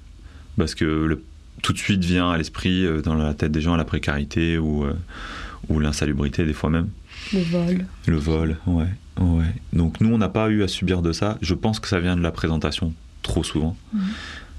Parce 0.59 0.75
que 0.75 0.85
le, 0.85 1.23
tout 1.63 1.73
de 1.73 1.77
suite 1.77 2.03
vient 2.03 2.29
à 2.29 2.37
l'esprit, 2.37 2.85
euh, 2.85 3.01
dans 3.01 3.15
la 3.15 3.33
tête 3.33 3.51
des 3.51 3.61
gens, 3.61 3.75
la 3.75 3.85
précarité 3.85 4.57
ou, 4.57 4.83
euh, 4.83 4.93
ou 5.69 5.79
l'insalubrité, 5.79 6.45
des 6.45 6.53
fois 6.53 6.69
même. 6.69 6.89
Le 7.33 7.39
vol. 7.39 7.85
Le 8.05 8.17
vol, 8.17 8.57
ouais, 8.67 8.85
ouais. 9.19 9.55
Donc 9.73 10.01
nous, 10.01 10.13
on 10.13 10.17
n'a 10.17 10.29
pas 10.29 10.49
eu 10.49 10.61
à 10.61 10.67
subir 10.67 11.01
de 11.01 11.11
ça. 11.11 11.37
Je 11.41 11.53
pense 11.53 11.79
que 11.79 11.87
ça 11.87 11.99
vient 11.99 12.15
de 12.15 12.21
la 12.21 12.31
présentation, 12.31 12.93
trop 13.23 13.43
souvent. 13.43 13.75
Mhm. 13.93 14.01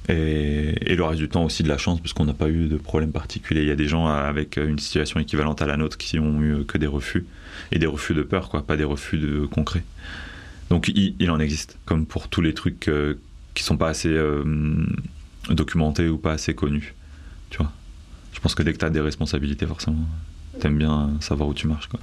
Et, 0.08 0.92
et 0.92 0.96
le 0.96 1.04
reste 1.04 1.20
du 1.20 1.28
temps 1.28 1.44
aussi 1.44 1.62
de 1.62 1.68
la 1.68 1.78
chance, 1.78 2.00
parce 2.00 2.14
qu'on 2.14 2.24
n'a 2.24 2.34
pas 2.34 2.48
eu 2.48 2.66
de 2.66 2.76
problème 2.76 3.12
particulier. 3.12 3.60
Il 3.60 3.68
y 3.68 3.70
a 3.70 3.76
des 3.76 3.86
gens 3.86 4.08
avec 4.08 4.56
une 4.56 4.78
situation 4.78 5.20
équivalente 5.20 5.62
à 5.62 5.66
la 5.66 5.76
nôtre 5.76 5.98
qui 5.98 6.18
ont 6.18 6.42
eu 6.42 6.64
que 6.64 6.78
des 6.78 6.86
refus. 6.86 7.26
Et 7.72 7.78
des 7.78 7.86
refus 7.86 8.14
de 8.14 8.22
peur, 8.22 8.48
quoi, 8.48 8.66
pas 8.66 8.76
des 8.76 8.84
refus 8.84 9.18
de 9.18 9.46
concrets. 9.46 9.84
Donc 10.70 10.88
il, 10.88 11.14
il 11.18 11.30
en 11.30 11.38
existe, 11.38 11.78
comme 11.84 12.06
pour 12.06 12.28
tous 12.28 12.40
les 12.40 12.54
trucs 12.54 12.88
euh, 12.88 13.14
qui 13.54 13.62
sont 13.62 13.76
pas 13.76 13.88
assez 13.88 14.08
euh, 14.08 14.44
documentés 15.54 16.08
ou 16.08 16.18
pas 16.18 16.32
assez 16.32 16.54
vois 17.58 17.70
Je 18.32 18.40
pense 18.40 18.54
que 18.54 18.62
dès 18.62 18.72
que 18.72 18.78
tu 18.78 18.84
des 18.90 19.00
responsabilités, 19.00 19.66
forcément, 19.66 19.98
t'aimes 20.60 20.78
bien 20.78 21.10
savoir 21.20 21.48
où 21.48 21.54
tu 21.54 21.66
marches, 21.66 21.88
quoi. 21.88 22.00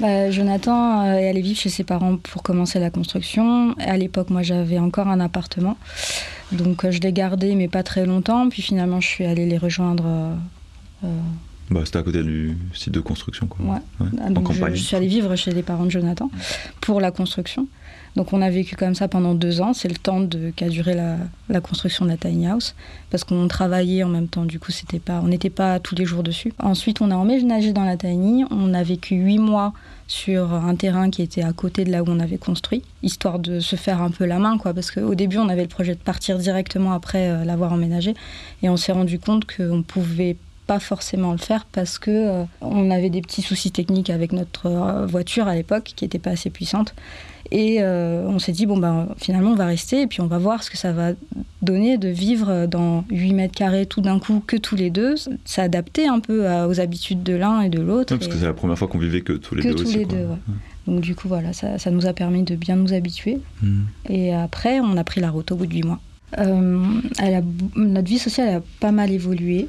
Bah, 0.00 0.30
Jonathan 0.30 1.02
euh, 1.02 1.18
est 1.18 1.28
allé 1.28 1.42
vivre 1.42 1.58
chez 1.58 1.68
ses 1.68 1.84
parents 1.84 2.16
pour 2.16 2.42
commencer 2.42 2.78
la 2.78 2.90
construction. 2.90 3.74
À 3.78 3.98
l'époque, 3.98 4.30
moi, 4.30 4.42
j'avais 4.42 4.78
encore 4.78 5.08
un 5.08 5.20
appartement. 5.20 5.76
Donc, 6.52 6.84
euh, 6.84 6.90
je 6.90 7.00
l'ai 7.00 7.12
gardé, 7.12 7.54
mais 7.54 7.68
pas 7.68 7.82
très 7.82 8.06
longtemps. 8.06 8.48
Puis 8.48 8.62
finalement, 8.62 9.00
je 9.00 9.08
suis 9.08 9.26
allée 9.26 9.46
les 9.46 9.58
rejoindre. 9.58 10.04
euh, 10.06 10.34
euh, 11.04 11.08
Bah, 11.70 11.82
c'était 11.84 11.98
à 11.98 12.02
côté 12.02 12.22
du 12.22 12.56
site 12.74 12.92
de 12.92 13.00
construction, 13.00 13.46
quoi. 13.46 13.64
Ouais. 13.64 14.06
en 14.20 14.30
donc, 14.30 14.52
je, 14.52 14.74
suis 14.74 14.96
allée 14.96 15.06
vivre 15.06 15.36
chez 15.36 15.52
les 15.52 15.62
parents 15.62 15.84
de 15.84 15.90
Jonathan 15.90 16.30
pour 16.80 17.00
la 17.00 17.12
construction. 17.12 17.68
Donc, 18.16 18.32
on 18.32 18.42
a 18.42 18.50
vécu 18.50 18.74
comme 18.74 18.96
ça 18.96 19.06
pendant 19.06 19.34
deux 19.34 19.60
ans. 19.60 19.72
C'est 19.72 19.88
le 19.88 19.94
temps 19.94 20.20
de- 20.20 20.50
qu'a 20.56 20.68
duré 20.68 20.94
la, 20.94 21.16
la 21.48 21.60
construction 21.60 22.04
de 22.04 22.10
la 22.10 22.16
tiny 22.16 22.48
house. 22.48 22.74
Parce 23.10 23.22
qu'on 23.22 23.46
travaillait 23.46 24.02
en 24.02 24.08
même 24.08 24.26
temps. 24.26 24.46
Du 24.46 24.58
coup, 24.58 24.72
c'était 24.72 24.98
pas, 24.98 25.20
on 25.22 25.28
n'était 25.28 25.50
pas 25.50 25.78
tous 25.78 25.94
les 25.94 26.04
jours 26.04 26.24
dessus. 26.24 26.52
Ensuite, 26.58 27.00
on 27.00 27.12
a 27.12 27.14
emménagé 27.14 27.72
dans 27.72 27.84
la 27.84 27.96
tiny. 27.96 28.44
On 28.50 28.74
a 28.74 28.82
vécu 28.82 29.14
huit 29.14 29.38
mois 29.38 29.72
sur 30.08 30.52
un 30.52 30.74
terrain 30.74 31.08
qui 31.08 31.22
était 31.22 31.44
à 31.44 31.52
côté 31.52 31.84
de 31.84 31.92
là 31.92 32.02
où 32.02 32.06
on 32.08 32.18
avait 32.18 32.36
construit, 32.36 32.82
histoire 33.04 33.38
de 33.38 33.60
se 33.60 33.76
faire 33.76 34.02
un 34.02 34.10
peu 34.10 34.24
la 34.24 34.40
main, 34.40 34.58
quoi. 34.58 34.74
Parce 34.74 34.90
qu'au 34.90 35.14
début, 35.14 35.38
on 35.38 35.48
avait 35.48 35.62
le 35.62 35.68
projet 35.68 35.94
de 35.94 36.00
partir 36.00 36.36
directement 36.38 36.92
après 36.92 37.30
euh, 37.30 37.44
l'avoir 37.44 37.72
emménagé, 37.72 38.14
et 38.64 38.68
on 38.68 38.76
s'est 38.76 38.90
rendu 38.90 39.20
compte 39.20 39.44
qu'on 39.44 39.84
pouvait 39.84 40.36
pas 40.70 40.78
forcément 40.78 41.32
le 41.32 41.38
faire 41.38 41.66
parce 41.72 41.98
que 41.98 42.10
euh, 42.12 42.44
on 42.60 42.92
avait 42.92 43.10
des 43.10 43.22
petits 43.22 43.42
soucis 43.42 43.72
techniques 43.72 44.08
avec 44.08 44.30
notre 44.32 44.66
euh, 44.66 45.04
voiture 45.04 45.48
à 45.48 45.56
l'époque 45.56 45.92
qui 45.96 46.04
n'était 46.04 46.20
pas 46.20 46.30
assez 46.30 46.48
puissante. 46.48 46.94
Et 47.50 47.78
euh, 47.80 48.22
on 48.28 48.38
s'est 48.38 48.52
dit, 48.52 48.66
bon, 48.66 48.76
ben, 48.78 49.08
finalement, 49.16 49.50
on 49.50 49.56
va 49.56 49.66
rester 49.66 50.02
et 50.02 50.06
puis 50.06 50.20
on 50.20 50.28
va 50.28 50.38
voir 50.38 50.62
ce 50.62 50.70
que 50.70 50.76
ça 50.78 50.92
va 50.92 51.10
donner 51.62 51.98
de 51.98 52.06
vivre 52.08 52.66
dans 52.66 53.04
8 53.10 53.32
mètres 53.32 53.54
carrés 53.56 53.86
tout 53.86 54.00
d'un 54.00 54.20
coup 54.20 54.40
que 54.46 54.56
tous 54.56 54.76
les 54.76 54.90
deux, 54.90 55.16
s'adapter 55.44 56.06
un 56.06 56.20
peu 56.20 56.46
à- 56.46 56.68
aux 56.68 56.78
habitudes 56.78 57.24
de 57.24 57.34
l'un 57.34 57.62
et 57.62 57.68
de 57.68 57.80
l'autre. 57.80 58.14
Parce 58.14 58.28
Et- 58.28 58.30
que 58.30 58.36
c'est 58.38 58.44
la 58.44 58.52
première 58.54 58.78
fois 58.78 58.86
qu'on 58.86 58.98
vivait 58.98 59.22
que 59.22 59.32
tous 59.32 59.56
les 59.56 59.62
que 59.64 59.68
deux 59.70 59.74
tous 59.74 59.88
aussi. 59.88 59.98
les 59.98 60.04
quoi. 60.04 60.14
deux, 60.18 60.24
ouais. 60.26 60.36
Donc 60.86 61.00
du 61.00 61.16
coup, 61.16 61.26
voilà, 61.26 61.52
ça, 61.52 61.78
ça 61.78 61.90
nous 61.90 62.06
a 62.06 62.12
permis 62.12 62.44
de 62.44 62.54
bien 62.54 62.76
nous 62.76 62.92
habituer. 62.92 63.40
Mhm. 63.62 63.86
Et 64.08 64.32
après, 64.32 64.78
on 64.78 64.96
a 64.96 65.02
pris 65.02 65.20
la 65.20 65.30
route 65.30 65.50
au 65.50 65.56
bout 65.56 65.66
de 65.66 65.72
huit 65.74 65.82
mois. 65.84 65.98
Euh, 66.38 66.78
elle 67.18 67.34
a- 67.34 67.42
notre 67.74 68.06
vie 68.08 68.20
sociale 68.20 68.48
a 68.58 68.60
pas 68.78 68.92
mal 68.92 69.10
évolué. 69.10 69.66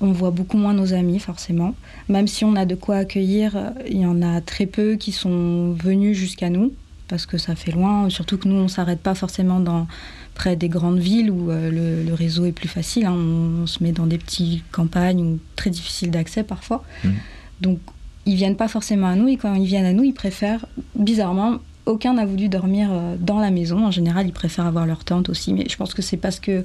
On 0.00 0.12
voit 0.12 0.30
beaucoup 0.30 0.56
moins 0.56 0.74
nos 0.74 0.94
amis, 0.94 1.18
forcément. 1.18 1.74
Même 2.08 2.26
si 2.26 2.44
on 2.44 2.56
a 2.56 2.64
de 2.64 2.74
quoi 2.74 2.96
accueillir, 2.96 3.72
il 3.88 3.98
y 3.98 4.06
en 4.06 4.22
a 4.22 4.40
très 4.40 4.66
peu 4.66 4.96
qui 4.96 5.12
sont 5.12 5.72
venus 5.72 6.16
jusqu'à 6.16 6.50
nous, 6.50 6.72
parce 7.08 7.26
que 7.26 7.38
ça 7.38 7.54
fait 7.54 7.72
loin. 7.72 8.08
Surtout 8.10 8.38
que 8.38 8.48
nous, 8.48 8.56
on 8.56 8.68
s'arrête 8.68 9.00
pas 9.00 9.14
forcément 9.14 9.60
dans, 9.60 9.86
près 10.34 10.56
des 10.56 10.68
grandes 10.68 10.98
villes 10.98 11.30
où 11.30 11.50
euh, 11.50 11.70
le, 11.70 12.08
le 12.08 12.14
réseau 12.14 12.46
est 12.46 12.52
plus 12.52 12.68
facile. 12.68 13.06
hein. 13.06 13.14
On, 13.14 13.62
on 13.62 13.66
se 13.66 13.82
met 13.82 13.92
dans 13.92 14.06
des 14.06 14.18
petites 14.18 14.64
campagnes 14.72 15.22
où 15.22 15.38
très 15.56 15.70
difficiles 15.70 16.10
d'accès 16.10 16.42
parfois. 16.42 16.82
Mhm. 17.04 17.14
Donc, 17.60 17.78
ils 18.24 18.36
viennent 18.36 18.56
pas 18.56 18.68
forcément 18.68 19.08
à 19.08 19.14
nous. 19.14 19.28
Et 19.28 19.36
quand 19.36 19.54
ils 19.54 19.66
viennent 19.66 19.84
à 19.84 19.92
nous, 19.92 20.04
ils 20.04 20.14
préfèrent, 20.14 20.64
bizarrement, 20.96 21.58
aucun 21.86 22.14
n'a 22.14 22.24
voulu 22.24 22.48
dormir 22.48 22.88
euh, 22.90 23.16
dans 23.20 23.40
la 23.40 23.50
maison. 23.50 23.84
En 23.84 23.90
général, 23.90 24.26
ils 24.26 24.32
préfèrent 24.32 24.66
avoir 24.66 24.86
leur 24.86 25.04
tente 25.04 25.28
aussi. 25.28 25.52
Mais 25.52 25.66
je 25.68 25.76
pense 25.76 25.94
que 25.94 26.02
c'est 26.02 26.16
parce 26.16 26.40
que 26.40 26.64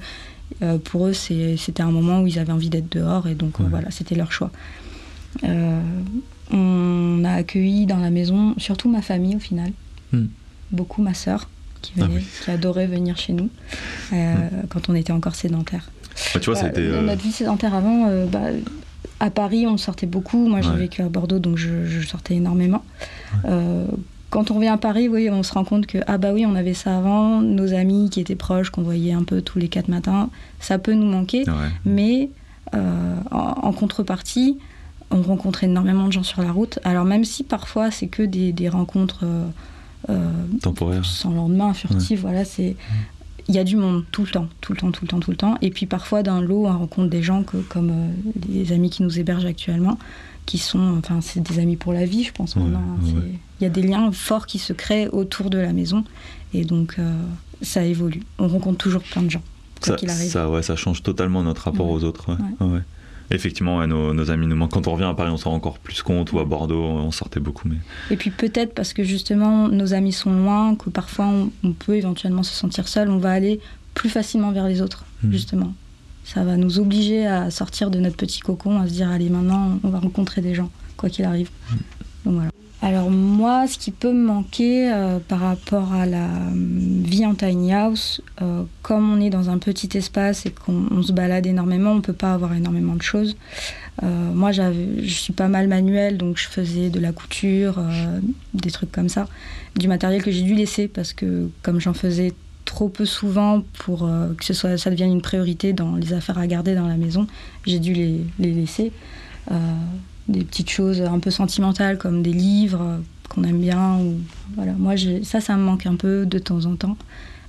euh, 0.62 0.77
pour 0.77 1.07
eux, 1.07 1.13
c'était 1.13 1.81
un 1.83 1.91
moment 1.91 2.21
où 2.21 2.27
ils 2.27 2.39
avaient 2.39 2.51
envie 2.53 2.69
d'être 2.69 2.91
dehors. 2.91 3.27
Et 3.27 3.36
donc, 3.36 3.60
euh, 3.60 3.63
voilà, 3.69 3.91
c'était 3.91 4.15
leur 4.15 4.31
choix. 4.31 4.51
Euh, 5.43 5.81
on 6.51 7.23
a 7.25 7.31
accueilli 7.33 7.86
dans 7.86 7.97
la 7.99 8.10
maison 8.10 8.55
surtout 8.57 8.89
ma 8.89 9.01
famille 9.01 9.36
au 9.36 9.39
final. 9.39 9.71
Hmm. 10.13 10.27
Beaucoup 10.71 11.01
ma 11.01 11.13
sœur 11.13 11.49
qui, 11.81 11.93
Ah 11.99 12.05
venait, 12.05 12.15
oui. 12.17 12.25
qui 12.43 12.49
adorait 12.51 12.88
venir 12.88 13.17
chez 13.17 13.33
nous 13.33 13.49
quand 14.69 14.89
on 14.89 14.95
était 14.95 15.12
encore 15.13 15.36
sédentaire. 15.36 15.89
Ouais, 16.33 16.41
tu 16.41 16.49
vois, 16.49 16.60
Bah, 16.62 16.67
c'était. 16.67 16.81
euh, 16.81 17.01
Notre 17.03 17.21
vie 17.21 17.31
sédentaire 17.31 17.75
avant, 17.75 18.25
bah, 18.27 18.39
à 19.19 19.29
Paris, 19.29 19.67
on 19.67 19.77
sortait 19.77 20.07
beaucoup. 20.07 20.47
Moi, 20.47 20.62
j'ai 20.62 20.69
Ouais. 20.69 20.77
vécu 20.77 21.01
à 21.01 21.10
Bordeaux, 21.10 21.39
donc 21.39 21.57
je, 21.57 21.86
je 21.86 22.07
sortais 22.07 22.36
énormément. 22.36 22.83
Quand 24.38 24.52
on 24.52 24.54
revient 24.54 24.67
à 24.67 24.78
Paris, 24.78 25.10
oui, 25.10 25.32
on 25.32 25.41
se 25.41 25.52
rend 25.52 25.63
compte 25.63 25.88
que, 25.88 25.97
ah 26.06 26.19
bah 26.19 26.30
oui, 26.32 26.45
on 26.45 26.54
avait 26.54 26.76
ça 26.76 26.95
avant. 26.95 27.41
Nos 27.41 27.73
amis 27.73 28.12
qui 28.12 28.19
étaient 28.19 28.36
proches, 28.36 28.69
qu'on 28.69 28.84
voyait 28.84 29.12
un 29.12 29.23
peu 29.23 29.41
tous 29.41 29.58
les 29.58 29.67
quatre 29.67 29.88
matins, 29.88 30.30
ça 30.60 30.78
peut 30.78 30.93
nous 30.93 31.08
manquer. 31.10 31.39
ouais. 31.39 31.71
Mais 31.86 32.30
euh, 32.76 33.15
en, 33.32 33.56
en 33.63 33.71
contrepartie, 33.73 34.60
on 35.10 35.23
rencontre 35.23 35.63
énormément 35.63 36.06
de 36.06 36.12
gens 36.12 36.21
sur 36.21 36.43
la 36.43 36.52
route. 36.52 36.78
Alors 36.84 37.04
même 37.04 37.26
si 37.26 37.43
parfois 37.43 37.89
c'est 37.89 38.06
que 38.06 38.21
des, 38.21 38.52
des 38.54 38.69
rencontres 38.69 39.21
euh, 39.23 39.47
euh, 40.10 40.32
Temporaire. 40.62 41.04
sans 41.04 41.32
lendemain, 41.32 41.73
furtives, 41.73 42.21
voilà, 42.21 42.45
c'est 42.45 42.76
il 43.49 43.55
y 43.55 43.60
a 43.60 43.63
du 43.63 43.77
monde 43.77 44.03
tout 44.12 44.23
le 44.23 44.29
temps, 44.29 44.47
tout 44.62 44.73
le 44.73 44.79
temps, 44.79 44.91
tout 44.91 45.03
le 45.05 45.07
temps, 45.10 45.19
tout 45.19 45.31
le 45.31 45.38
temps. 45.38 45.57
Et 45.62 45.69
puis 45.71 45.86
parfois 45.86 46.21
dans 46.23 46.41
l'eau, 46.41 46.65
on 46.67 46.77
rencontre 46.77 47.10
des 47.10 47.23
gens 47.23 47.43
que, 47.43 47.57
comme 47.57 47.89
euh, 47.91 48.31
les 48.49 48.71
amis 48.73 48.89
qui 48.89 49.03
nous 49.03 49.19
hébergent 49.19 49.45
actuellement, 49.45 49.97
qui 50.45 50.57
sont, 50.57 50.95
enfin, 50.99 51.19
c'est 51.21 51.41
des 51.41 51.60
amis 51.60 51.75
pour 51.75 51.93
la 51.93 52.05
vie, 52.05 52.23
je 52.23 52.31
pense 52.33 52.55
Ouais, 52.55 52.63
hein. 52.63 52.81
ouais. 53.03 53.31
Il 53.60 53.63
y 53.63 53.65
a 53.65 53.69
des 53.69 53.81
liens 53.81 54.12
forts 54.12 54.45
qui 54.47 54.60
se 54.60 54.71
créent 54.73 55.07
autour 55.10 55.49
de 55.49 55.57
la 55.57 55.73
maison, 55.73 56.03
et 56.53 56.63
donc 56.65 56.95
euh, 56.99 57.12
ça 57.62 57.83
évolue. 57.83 58.21
On 58.39 58.47
rencontre 58.47 58.77
toujours 58.77 59.01
plein 59.01 59.23
de 59.23 59.29
gens, 59.31 59.41
Ça, 59.81 59.95
qu'il 59.95 60.10
arrive. 60.10 60.29
ça, 60.29 60.49
ouais, 60.49 60.62
ça 60.62 60.75
change 60.75 61.01
totalement 61.03 61.41
notre 61.43 61.63
rapport 61.63 61.88
Ouais. 61.88 61.93
aux 61.93 62.03
autres. 62.03 62.29
ouais. 62.62 62.81
Effectivement, 63.29 63.79
ouais, 63.79 63.87
nos, 63.87 64.13
nos 64.13 64.31
amis 64.31 64.47
nous 64.47 64.55
manquent. 64.55 64.71
Quand 64.71 64.87
on 64.87 64.93
revient 64.93 65.03
à 65.05 65.13
Paris, 65.13 65.31
on 65.31 65.37
s'en 65.37 65.49
rend 65.49 65.57
encore 65.57 65.79
plus 65.79 66.01
compte. 66.01 66.31
Ou 66.31 66.39
à 66.39 66.45
Bordeaux, 66.45 66.81
on 66.81 67.11
sortait 67.11 67.39
beaucoup. 67.41 67.67
Mais... 67.67 67.75
Et 68.11 68.15
puis 68.17 68.29
peut-être 68.31 68.73
parce 68.73 68.93
que 68.93 69.03
justement 69.03 69.67
nos 69.67 69.93
amis 69.93 70.13
sont 70.13 70.31
loin, 70.33 70.75
que 70.75 70.89
parfois 70.89 71.25
on, 71.27 71.51
on 71.63 71.73
peut 71.73 71.95
éventuellement 71.95 72.43
se 72.43 72.53
sentir 72.53 72.87
seul, 72.87 73.09
on 73.09 73.17
va 73.17 73.31
aller 73.31 73.59
plus 73.93 74.09
facilement 74.09 74.51
vers 74.51 74.67
les 74.67 74.81
autres, 74.81 75.05
Mhm. 75.23 75.31
justement. 75.31 75.73
Ça 76.23 76.43
va 76.43 76.57
nous 76.57 76.79
obliger 76.79 77.25
à 77.25 77.49
sortir 77.51 77.89
de 77.89 77.99
notre 77.99 78.17
petit 78.17 78.39
cocon, 78.41 78.79
à 78.81 78.87
se 78.87 78.91
dire 78.93 79.09
allez 79.09 79.29
maintenant 79.29 79.79
on 79.83 79.89
va 79.89 79.99
rencontrer 79.99 80.41
des 80.41 80.53
gens, 80.55 80.69
quoi 80.97 81.09
qu'il 81.09 81.23
arrive. 81.25 81.49
Donc 82.25 82.35
voilà. 82.35 82.49
Alors 82.81 83.09
moi, 83.09 83.67
ce 83.67 83.77
qui 83.77 83.91
peut 83.91 84.13
me 84.13 84.23
manquer 84.23 84.91
euh, 84.91 85.17
par 85.19 85.39
rapport 85.39 85.93
à 85.93 86.05
la 86.05 86.25
euh, 86.25 86.51
vie 86.53 87.25
en 87.25 87.33
tiny 87.33 87.73
house, 87.73 88.21
euh, 88.41 88.63
comme 88.83 89.11
on 89.11 89.19
est 89.19 89.31
dans 89.31 89.49
un 89.49 89.57
petit 89.57 89.97
espace 89.97 90.45
et 90.45 90.51
qu'on 90.51 91.01
se 91.01 91.11
balade 91.11 91.47
énormément, 91.47 91.93
on 91.93 91.95
ne 91.95 92.01
peut 92.01 92.13
pas 92.13 92.33
avoir 92.33 92.53
énormément 92.53 92.95
de 92.95 93.01
choses. 93.01 93.35
moi, 94.03 94.51
je 94.51 95.07
suis 95.07 95.33
pas 95.33 95.47
mal 95.47 95.67
manuel, 95.67 96.17
donc 96.17 96.37
je 96.37 96.47
faisais 96.47 96.89
de 96.91 96.99
la 96.99 97.11
couture, 97.11 97.81
des 98.53 98.69
trucs 98.69 98.91
comme 98.91 99.09
ça, 99.09 99.27
du 99.75 99.87
matériel 99.87 100.21
que 100.21 100.29
j'ai 100.29 100.43
dû 100.43 100.53
laisser 100.53 100.87
parce 100.87 101.13
que 101.13 101.49
comme 101.63 101.79
j'en 101.79 101.95
faisais 101.95 102.33
trop 102.65 102.89
peu 102.89 103.05
souvent 103.05 103.63
pour 103.79 104.07
que 104.37 104.45
ce 104.45 104.53
soit, 104.53 104.77
ça 104.77 104.91
devienne 104.91 105.11
une 105.11 105.23
priorité 105.23 105.73
dans 105.73 105.95
les 105.95 106.13
affaires 106.13 106.37
à 106.37 106.45
garder 106.45 106.75
dans 106.75 106.87
la 106.87 106.97
maison, 106.97 107.25
j'ai 107.65 107.79
dû 107.79 107.93
les 107.93 108.53
laisser 108.53 108.91
des 110.27 110.43
petites 110.43 110.69
choses 110.69 111.01
un 111.01 111.19
peu 111.19 111.31
sentimentales 111.31 111.97
comme 111.97 112.21
des 112.21 112.33
livres 112.33 112.99
qu'on 113.29 113.43
aime 113.43 113.59
bien. 113.59 113.97
Ou, 113.97 114.15
voilà. 114.55 114.73
Moi, 114.73 114.95
ça, 115.23 115.41
ça 115.41 115.55
me 115.55 115.63
manque 115.63 115.85
un 115.85 115.95
peu 115.95 116.25
de 116.25 116.39
temps 116.39 116.65
en 116.65 116.75
temps. 116.75 116.97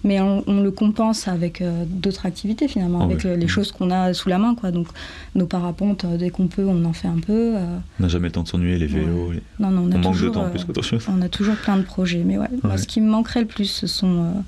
Mais 0.04 0.20
on, 0.20 0.62
le 0.62 0.70
compense 0.70 1.26
avec 1.26 1.60
euh, 1.60 1.84
d'autres 1.84 2.24
activités 2.24 2.68
finalement, 2.68 3.00
ah 3.00 3.04
avec 3.04 3.24
euh, 3.24 3.36
les 3.36 3.48
choses 3.48 3.72
qu'on 3.72 3.90
a 3.90 4.14
sous 4.14 4.28
la 4.28 4.38
main. 4.38 4.54
Quoi. 4.54 4.70
Donc 4.70 4.86
nos 5.34 5.46
parapentes, 5.46 6.04
euh, 6.04 6.16
dès 6.16 6.30
qu'on 6.30 6.46
peut, 6.46 6.64
on 6.64 6.84
en 6.84 6.92
fait 6.92 7.08
un 7.08 7.18
peu. 7.18 7.54
On 7.98 8.02
n'a 8.02 8.08
jamais 8.08 8.28
le 8.28 8.32
temps 8.32 8.44
de 8.44 8.48
s'ennuyer, 8.48 8.78
les 8.78 8.86
vélos. 8.86 9.32
Non, 9.58 9.70
non, 9.70 9.88
on, 9.88 9.92
a 9.92 9.98
manque 9.98 10.20
de 10.20 10.28
temps 10.28 10.48
plus 10.50 10.64
qu'autre 10.64 10.84
chose. 10.84 11.04
On 11.08 11.20
a 11.20 11.28
toujours 11.28 11.56
plein 11.56 11.76
de 11.76 11.82
projets. 11.82 12.22
Mais 12.24 12.38
ouais, 12.38 12.48
ce 12.76 12.86
qui 12.86 13.00
me 13.00 13.10
manquerait 13.10 13.40
le 13.40 13.46
plus, 13.46 13.66
ce 13.66 13.86
sont 13.88 14.44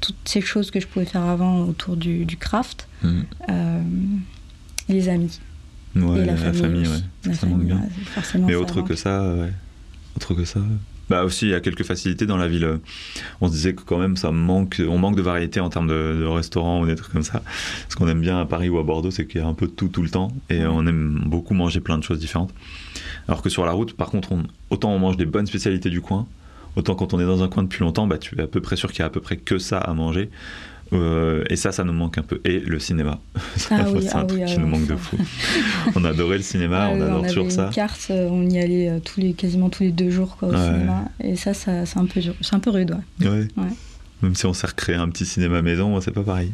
toutes 0.00 0.16
ces 0.24 0.40
choses 0.40 0.70
que 0.70 0.80
je 0.80 0.86
pouvais 0.86 1.04
faire 1.04 1.24
avant 1.24 1.64
autour 1.64 1.96
du, 1.96 2.26
craft. 2.40 2.88
Mmh. 3.02 3.20
les 4.88 5.08
amis. 5.10 5.38
Ouais, 5.96 6.24
la, 6.24 6.36
famille, 6.36 6.86
ouais. 6.88 7.34
ça 7.34 7.46
manque 7.46 7.64
bien. 7.64 7.80
Mais 8.40 8.54
autre 8.54 8.82
que 8.82 8.96
ça, 8.96 9.34
ouais. 9.34 9.52
Autre 10.16 10.34
que 10.34 10.44
ça. 10.44 10.60
Bah 11.10 11.22
aussi, 11.24 11.46
il 11.46 11.50
y 11.50 11.54
a 11.54 11.60
quelques 11.60 11.84
facilités 11.84 12.24
dans 12.24 12.38
la 12.38 12.48
ville. 12.48 12.80
On 13.40 13.48
se 13.48 13.52
disait 13.52 13.74
que 13.74 13.82
quand 13.82 13.98
même, 13.98 14.16
ça 14.16 14.30
manque, 14.30 14.80
on 14.86 14.98
manque 14.98 15.16
de 15.16 15.22
variété 15.22 15.60
en 15.60 15.68
termes 15.68 15.88
de, 15.88 16.24
restaurants 16.24 16.80
ou 16.80 16.86
des 16.86 16.94
trucs 16.96 17.12
comme 17.12 17.22
ça. 17.22 17.42
Ce 17.88 17.96
qu'on 17.96 18.08
aime 18.08 18.20
bien 18.20 18.40
à 18.40 18.46
Paris 18.46 18.68
ou 18.70 18.78
à 18.78 18.82
Bordeaux, 18.82 19.10
c'est 19.10 19.26
qu'il 19.26 19.40
y 19.40 19.44
a 19.44 19.46
un 19.46 19.54
peu 19.54 19.66
de 19.66 19.72
tout 19.72 19.88
tout 19.88 20.02
le 20.02 20.08
temps 20.08 20.32
et 20.48 20.64
on 20.64 20.86
aime 20.86 21.22
beaucoup 21.26 21.54
manger 21.54 21.80
plein 21.80 21.98
de 21.98 22.02
choses 22.02 22.18
différentes. 22.18 22.54
Alors 23.28 23.42
que 23.42 23.50
sur 23.50 23.66
la 23.66 23.72
route, 23.72 23.94
par 23.94 24.08
contre, 24.08 24.30
autant 24.70 24.92
on 24.92 24.98
mange 24.98 25.16
des 25.16 25.26
bonnes 25.26 25.46
spécialités 25.46 25.90
du 25.90 26.00
coin, 26.00 26.26
autant 26.76 26.94
quand 26.94 27.12
on 27.12 27.20
est 27.20 27.26
dans 27.26 27.42
un 27.42 27.48
coin 27.48 27.62
depuis 27.62 27.80
longtemps, 27.80 28.06
bah, 28.06 28.18
tu 28.18 28.38
es 28.38 28.42
à 28.42 28.46
peu 28.46 28.60
près 28.60 28.76
sûr 28.76 28.90
qu'il 28.90 29.00
y 29.00 29.02
a 29.02 29.06
à 29.06 29.10
peu 29.10 29.20
près 29.20 29.36
que 29.36 29.58
ça 29.58 29.78
à 29.78 29.92
manger. 29.92 30.30
Euh, 30.94 31.44
et 31.50 31.56
ça, 31.56 31.72
ça 31.72 31.84
nous 31.84 31.92
manque 31.92 32.18
un 32.18 32.22
peu. 32.22 32.40
Et 32.44 32.60
le 32.60 32.78
cinéma. 32.78 33.18
Ah 33.70 33.86
c'est 34.00 34.14
un 34.14 34.20
ah 34.20 34.24
truc 34.24 34.44
qui 34.44 34.54
ah 34.54 34.58
nous 34.58 34.66
manque 34.66 34.86
de 34.86 34.96
fou. 34.96 35.16
on 35.94 36.04
adorait 36.04 36.36
le 36.36 36.42
cinéma, 36.42 36.90
on 36.92 37.00
adore 37.00 37.26
toujours 37.26 37.50
ça. 37.50 37.66
Une 37.66 37.72
carte, 37.72 38.08
euh, 38.10 38.28
on 38.30 38.48
y 38.48 38.58
allait 38.58 38.88
euh, 38.88 38.98
tous 39.00 39.20
les, 39.20 39.32
quasiment 39.32 39.70
tous 39.70 39.84
les 39.84 39.90
deux 39.90 40.10
jours 40.10 40.36
quoi, 40.36 40.48
au 40.48 40.52
cinéma. 40.52 41.06
Et 41.22 41.36
ça, 41.36 41.54
ça 41.54 41.86
c'est 41.86 41.98
un 41.98 42.06
peu 42.06 42.20
C'est 42.40 42.54
un 42.54 42.58
peu 42.58 42.70
rude, 42.70 42.96
ouais. 43.20 43.48
Même 44.22 44.34
si 44.34 44.46
on 44.46 44.52
s'est 44.52 44.66
recréé 44.66 44.96
un 44.96 45.08
petit 45.08 45.26
cinéma 45.26 45.62
maison, 45.62 46.00
c'est 46.00 46.10
pas 46.10 46.22
pareil. 46.22 46.52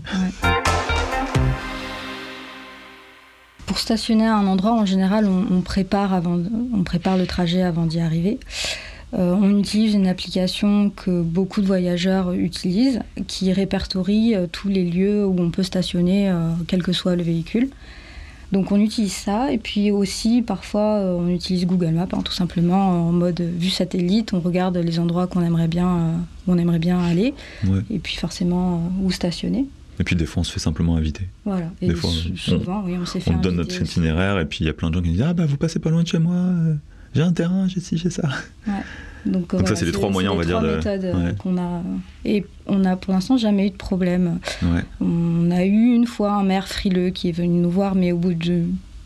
Pour 3.66 3.78
stationner 3.78 4.26
à 4.26 4.36
un 4.36 4.46
endroit, 4.46 4.72
en 4.72 4.86
général, 4.86 5.26
on, 5.26 5.60
prépare, 5.60 6.12
avant, 6.12 6.40
on 6.74 6.82
prépare 6.82 7.16
le 7.16 7.26
trajet 7.26 7.62
avant 7.62 7.86
d'y 7.86 8.00
arriver. 8.00 8.40
Euh, 9.14 9.34
on 9.34 9.58
utilise 9.58 9.94
une 9.94 10.06
application 10.06 10.90
que 10.90 11.22
beaucoup 11.22 11.60
de 11.60 11.66
voyageurs 11.66 12.32
utilisent 12.32 13.00
qui 13.26 13.52
répertorie 13.52 14.36
euh, 14.36 14.46
tous 14.50 14.68
les 14.68 14.84
lieux 14.84 15.26
où 15.26 15.34
on 15.40 15.50
peut 15.50 15.64
stationner, 15.64 16.30
euh, 16.30 16.52
quel 16.68 16.82
que 16.82 16.92
soit 16.92 17.16
le 17.16 17.22
véhicule. 17.22 17.70
Donc 18.52 18.72
on 18.72 18.80
utilise 18.80 19.12
ça 19.12 19.52
et 19.52 19.58
puis 19.58 19.92
aussi 19.92 20.42
parfois 20.42 20.98
on 21.02 21.28
utilise 21.28 21.66
Google 21.66 21.92
Maps 21.92 22.08
hein, 22.12 22.22
tout 22.24 22.32
simplement 22.32 23.08
en 23.08 23.12
mode 23.12 23.40
vue 23.40 23.70
satellite. 23.70 24.32
On 24.32 24.40
regarde 24.40 24.76
les 24.76 24.98
endroits 24.98 25.28
qu'on 25.28 25.42
aimerait 25.42 25.68
bien, 25.68 26.16
où 26.46 26.52
on 26.52 26.58
aimerait 26.58 26.80
bien 26.80 26.98
aller 26.98 27.32
et 27.90 27.98
puis 28.00 28.16
forcément 28.16 28.90
où 29.02 29.12
stationner. 29.12 29.66
Et 30.00 30.02
puis 30.02 30.16
des 30.16 30.26
fois, 30.26 30.40
on 30.40 30.44
se 30.44 30.52
fait 30.52 30.58
simplement 30.58 30.96
inviter. 30.96 31.28
Voilà. 31.44 31.70
Et 31.80 31.88
des 31.88 31.94
fois, 31.94 32.10
souvent, 32.34 32.82
on, 32.84 32.86
oui, 32.86 32.96
on 33.00 33.06
s'est 33.06 33.20
fait 33.20 33.30
On 33.30 33.36
donne 33.36 33.56
notre 33.56 33.80
itinéraire 33.80 34.40
et 34.40 34.46
puis 34.46 34.64
il 34.64 34.66
y 34.66 34.70
a 34.70 34.72
plein 34.72 34.90
de 34.90 34.94
gens 34.94 35.02
qui 35.02 35.10
nous 35.10 35.14
disent 35.14 35.26
Ah, 35.28 35.34
bah, 35.34 35.46
vous 35.46 35.56
passez 35.56 35.78
pas 35.78 35.90
loin 35.90 36.02
de 36.02 36.08
chez 36.08 36.18
moi 36.18 36.34
j'ai 37.14 37.22
un 37.22 37.32
terrain, 37.32 37.66
j'ai 37.68 37.80
ci, 37.80 37.96
j'ai 37.98 38.10
ça. 38.10 38.28
Donc, 39.26 39.52
ça, 39.66 39.76
c'est 39.76 39.84
les 39.84 39.92
trois 39.92 40.10
moyens, 40.10 40.34
on 40.34 40.38
va 40.38 40.44
dire. 40.44 40.60
de... 40.60 40.76
méthodes 40.76 41.04
euh, 41.04 41.32
qu'on 41.34 41.58
a. 41.58 41.82
Et 42.24 42.46
on 42.66 42.84
a 42.84 42.96
pour 42.96 43.12
l'instant 43.12 43.36
jamais 43.36 43.66
eu 43.66 43.70
de 43.70 43.76
problème. 43.76 44.38
On 45.00 45.50
a 45.50 45.64
eu 45.64 45.94
une 45.94 46.06
fois 46.06 46.32
un 46.32 46.42
maire 46.42 46.68
frileux 46.68 47.10
qui 47.10 47.28
est 47.28 47.32
venu 47.32 47.60
nous 47.60 47.70
voir, 47.70 47.94
mais 47.94 48.12
au 48.12 48.16
bout 48.16 48.34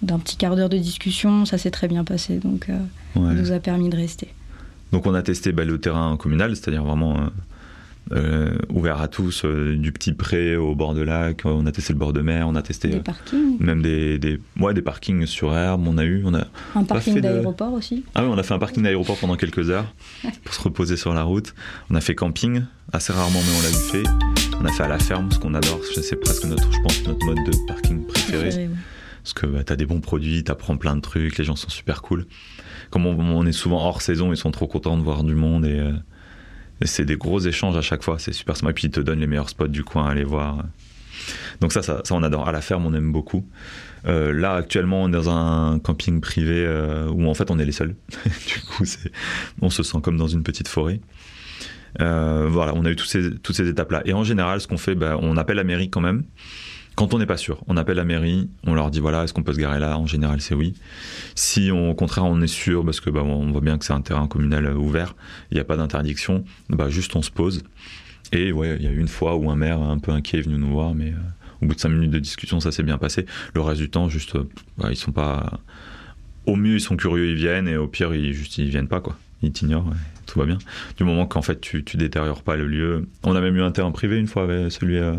d'un 0.02 0.18
petit 0.18 0.36
quart 0.36 0.54
d'heure 0.56 0.68
de 0.68 0.78
discussion, 0.78 1.44
ça 1.46 1.58
s'est 1.58 1.70
très 1.70 1.88
bien 1.88 2.04
passé. 2.04 2.38
Donc, 2.38 2.68
euh, 2.68 2.78
il 3.16 3.22
nous 3.22 3.52
a 3.52 3.58
permis 3.58 3.88
de 3.88 3.96
rester. 3.96 4.28
Donc, 4.92 5.06
on 5.06 5.14
a 5.14 5.22
testé 5.22 5.52
bah, 5.52 5.64
le 5.64 5.78
terrain 5.78 6.16
communal, 6.16 6.54
c'est-à-dire 6.54 6.84
vraiment 6.84 7.16
euh, 7.16 7.26
euh, 8.12 8.58
ouvert 8.68 9.00
à 9.00 9.08
tous, 9.08 9.44
euh, 9.44 9.76
du 9.76 9.90
petit 9.90 10.12
pré 10.12 10.56
au 10.56 10.74
bord 10.74 10.94
de 10.94 11.00
lac. 11.00 11.42
On 11.44 11.64
a 11.66 11.72
testé 11.72 11.92
le 11.92 11.98
bord 11.98 12.12
de 12.12 12.20
mer, 12.20 12.46
on 12.48 12.54
a 12.54 12.62
testé 12.62 12.88
des 12.88 13.00
parkings. 13.00 13.56
même 13.60 13.80
des, 13.82 14.18
des, 14.18 14.38
des 14.74 14.82
parkings 14.82 15.26
sur 15.26 15.54
herbe. 15.54 15.86
On 15.86 15.96
a 15.96 16.04
eu, 16.04 16.22
on 16.24 16.34
a 16.34 16.46
un 16.74 16.84
parking 16.84 17.20
d'aéroport 17.20 17.72
aussi. 17.72 18.04
Ah 18.14 18.22
oui, 18.22 18.30
on 18.30 18.38
a 18.38 18.42
fait 18.42 18.54
un 18.54 18.58
parking 18.58 18.82
d'aéroport 18.82 19.16
pendant 19.16 19.36
quelques 19.36 19.70
heures 19.70 19.94
pour 20.44 20.54
se 20.54 20.62
reposer 20.62 20.96
sur 20.96 21.14
la 21.14 21.22
route. 21.22 21.54
On 21.90 21.94
a 21.94 22.00
fait 22.00 22.14
camping 22.14 22.62
assez 22.92 23.12
rarement, 23.12 23.40
mais 23.40 23.52
on 23.58 23.62
l'a 23.62 23.70
eu 23.70 24.02
fait. 24.02 24.10
On 24.60 24.64
a 24.66 24.72
fait 24.72 24.82
à 24.82 24.88
la 24.88 24.98
ferme, 24.98 25.30
ce 25.30 25.38
qu'on 25.38 25.54
adore. 25.54 25.80
C'est 25.94 26.16
presque 26.16 26.44
notre, 26.44 26.70
je 26.72 26.80
pense, 26.80 27.04
notre 27.06 27.24
mode 27.24 27.38
de 27.46 27.66
parking 27.66 28.06
préféré. 28.06 28.68
Parce 29.22 29.32
que 29.32 29.46
bah, 29.46 29.64
tu 29.64 29.72
as 29.72 29.76
des 29.76 29.86
bons 29.86 30.00
produits, 30.00 30.44
tu 30.44 30.52
apprends 30.52 30.76
plein 30.76 30.94
de 30.94 31.00
trucs, 31.00 31.38
les 31.38 31.44
gens 31.44 31.56
sont 31.56 31.70
super 31.70 32.02
cool. 32.02 32.26
Comme 32.90 33.06
on, 33.06 33.46
est 33.46 33.52
souvent 33.52 33.78
hors 33.78 34.02
saison, 34.02 34.30
ils 34.32 34.36
sont 34.36 34.50
trop 34.50 34.66
contents 34.66 34.98
de 34.98 35.02
voir 35.02 35.24
du 35.24 35.34
monde 35.34 35.64
et 35.64 35.80
euh, 35.80 35.92
et 35.92 36.13
c'est 36.82 37.04
des 37.04 37.16
gros 37.16 37.40
échanges 37.40 37.76
à 37.76 37.82
chaque 37.82 38.02
fois, 38.02 38.18
c'est 38.18 38.32
super 38.32 38.56
sympa. 38.56 38.70
Et 38.70 38.74
puis 38.74 38.88
ils 38.88 38.90
te 38.90 39.00
donnent 39.00 39.20
les 39.20 39.26
meilleurs 39.26 39.48
spots 39.48 39.68
du 39.68 39.84
coin 39.84 40.06
à 40.06 40.10
aller 40.10 40.24
voir. 40.24 40.64
Donc 41.60 41.72
ça, 41.72 41.82
ça, 41.82 42.02
on 42.10 42.22
adore. 42.22 42.48
À 42.48 42.52
la 42.52 42.60
ferme, 42.60 42.86
on 42.86 42.94
aime 42.94 43.12
beaucoup. 43.12 43.46
Euh, 44.06 44.32
là, 44.32 44.54
actuellement, 44.54 45.02
on 45.02 45.08
est 45.08 45.12
dans 45.12 45.30
un 45.30 45.78
camping 45.78 46.20
privé 46.20 46.64
euh, 46.66 47.08
où 47.08 47.26
en 47.26 47.34
fait 47.34 47.50
on 47.50 47.58
est 47.58 47.64
les 47.64 47.72
seuls. 47.72 47.94
du 48.24 48.60
coup, 48.60 48.84
on 49.62 49.70
se 49.70 49.82
sent 49.82 49.98
comme 50.02 50.16
dans 50.16 50.26
une 50.26 50.42
petite 50.42 50.68
forêt. 50.68 51.00
Euh, 52.00 52.48
voilà, 52.50 52.72
on 52.74 52.84
a 52.84 52.90
eu 52.90 52.96
toutes 52.96 53.08
ces, 53.08 53.36
toutes 53.38 53.56
ces 53.56 53.68
étapes-là. 53.68 54.02
Et 54.04 54.12
en 54.12 54.24
général, 54.24 54.60
ce 54.60 54.66
qu'on 54.66 54.78
fait, 54.78 54.94
bah, 54.94 55.16
on 55.20 55.36
appelle 55.36 55.56
la 55.56 55.64
mairie 55.64 55.90
quand 55.90 56.00
même. 56.00 56.24
Quand 56.96 57.12
on 57.12 57.18
n'est 57.18 57.26
pas 57.26 57.36
sûr, 57.36 57.60
on 57.66 57.76
appelle 57.76 57.96
la 57.96 58.04
mairie, 58.04 58.48
on 58.64 58.74
leur 58.74 58.90
dit 58.90 59.00
voilà, 59.00 59.24
est-ce 59.24 59.32
qu'on 59.32 59.42
peut 59.42 59.52
se 59.52 59.58
garer 59.58 59.80
là? 59.80 59.98
En 59.98 60.06
général, 60.06 60.40
c'est 60.40 60.54
oui. 60.54 60.74
Si 61.34 61.72
au 61.72 61.92
contraire 61.94 62.24
on 62.24 62.40
est 62.40 62.46
sûr, 62.46 62.84
parce 62.84 63.00
que 63.00 63.10
bah, 63.10 63.22
on 63.24 63.50
voit 63.50 63.60
bien 63.60 63.78
que 63.78 63.84
c'est 63.84 63.92
un 63.92 64.00
terrain 64.00 64.28
communal 64.28 64.76
ouvert, 64.76 65.16
il 65.50 65.54
n'y 65.54 65.60
a 65.60 65.64
pas 65.64 65.76
d'interdiction, 65.76 66.44
bah, 66.68 66.90
juste 66.90 67.16
on 67.16 67.22
se 67.22 67.32
pose. 67.32 67.64
Et 68.32 68.52
ouais, 68.52 68.76
il 68.78 68.84
y 68.84 68.86
a 68.86 68.90
eu 68.90 69.00
une 69.00 69.08
fois 69.08 69.34
où 69.36 69.50
un 69.50 69.56
maire 69.56 69.80
un 69.80 69.98
peu 69.98 70.12
inquiet 70.12 70.38
est 70.38 70.42
venu 70.42 70.56
nous 70.56 70.70
voir, 70.70 70.94
mais 70.94 71.10
euh, 71.10 71.62
au 71.62 71.66
bout 71.66 71.74
de 71.74 71.80
cinq 71.80 71.88
minutes 71.88 72.10
de 72.10 72.18
discussion, 72.20 72.60
ça 72.60 72.70
s'est 72.70 72.82
bien 72.84 72.98
passé. 72.98 73.26
Le 73.54 73.60
reste 73.60 73.80
du 73.80 73.90
temps, 73.90 74.08
juste, 74.08 74.36
euh, 74.36 74.48
bah, 74.78 74.88
ils 74.90 74.96
sont 74.96 75.12
pas. 75.12 75.60
Au 76.46 76.54
mieux, 76.56 76.74
ils 76.74 76.80
sont 76.80 76.96
curieux, 76.96 77.30
ils 77.30 77.36
viennent, 77.36 77.68
et 77.68 77.76
au 77.76 77.88
pire, 77.88 78.14
ils 78.14 78.32
juste 78.34 78.60
viennent 78.60 78.88
pas 78.88 79.00
quoi. 79.00 79.16
Ils 79.42 79.50
t'ignorent, 79.50 79.90
tout 80.26 80.38
va 80.38 80.46
bien. 80.46 80.58
Du 80.96 81.04
moment 81.04 81.26
qu'en 81.26 81.42
fait 81.42 81.60
tu, 81.60 81.84
tu 81.84 81.96
détériores 81.96 82.42
pas 82.42 82.56
le 82.56 82.66
lieu. 82.66 83.08
On 83.24 83.34
a 83.34 83.40
même 83.40 83.56
eu 83.56 83.62
un 83.62 83.72
terrain 83.72 83.90
privé 83.90 84.16
une 84.16 84.28
fois 84.28 84.44
avec 84.44 84.70
celui. 84.70 84.98
Euh, 84.98 85.16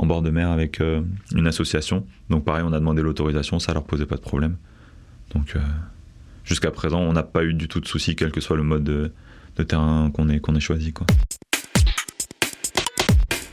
en 0.00 0.06
bord 0.06 0.22
de 0.22 0.30
mer 0.30 0.50
avec 0.50 0.80
euh, 0.80 1.02
une 1.34 1.46
association. 1.46 2.06
Donc 2.30 2.44
pareil, 2.44 2.64
on 2.66 2.72
a 2.72 2.78
demandé 2.78 3.02
l'autorisation, 3.02 3.58
ça 3.58 3.74
leur 3.74 3.84
posait 3.84 4.06
pas 4.06 4.16
de 4.16 4.22
problème. 4.22 4.56
Donc 5.34 5.54
euh, 5.56 5.60
jusqu'à 6.42 6.70
présent, 6.70 7.00
on 7.00 7.12
n'a 7.12 7.22
pas 7.22 7.44
eu 7.44 7.52
du 7.52 7.68
tout 7.68 7.80
de 7.80 7.86
soucis, 7.86 8.16
quel 8.16 8.32
que 8.32 8.40
soit 8.40 8.56
le 8.56 8.62
mode 8.62 8.84
de, 8.84 9.12
terrain 9.64 10.10
qu'on 10.10 10.30
ait, 10.30 10.40
qu'on 10.40 10.56
ait 10.56 10.60
choisi. 10.60 10.94
Quoi. 10.94 11.06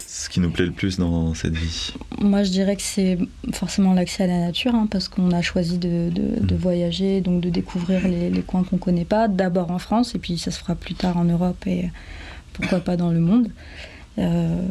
Ce 0.08 0.30
qui 0.30 0.40
nous 0.40 0.50
plaît 0.50 0.66
le 0.66 0.72
plus 0.72 0.98
dans 0.98 1.34
cette 1.34 1.58
vie 1.58 1.94
Moi, 2.22 2.44
je 2.44 2.52
dirais 2.52 2.78
que 2.78 2.82
c'est 2.82 3.18
forcément 3.52 3.94
l'accès 3.94 4.24
à 4.24 4.28
la 4.28 4.40
nature, 4.40 4.74
hein, 4.74 4.88
parce 4.90 5.10
qu'on 5.10 5.32
a 5.32 5.42
choisi 5.42 5.78
de, 5.78 6.10
de, 6.10 6.54
mmh. 6.54 6.58
voyager, 6.58 7.20
donc 7.20 7.42
de 7.42 7.50
découvrir 7.50 8.08
les, 8.08 8.30
les 8.30 8.42
coins 8.42 8.64
qu'on 8.64 8.78
connaît 8.78 9.04
pas, 9.04 9.28
d'abord 9.28 9.70
en 9.70 9.80
France, 9.80 10.16
et 10.16 10.20
puis 10.20 10.38
ça 10.38 10.52
se 10.52 10.60
fera 10.60 10.76
plus 10.76 10.96
tard 10.96 11.18
en 11.18 11.26
Europe 11.26 11.68
et 11.68 11.90
pourquoi 12.54 12.80
pas 12.80 12.96
dans 12.96 13.12
le 13.12 13.20
monde. 13.20 13.50
Euh, 14.20 14.62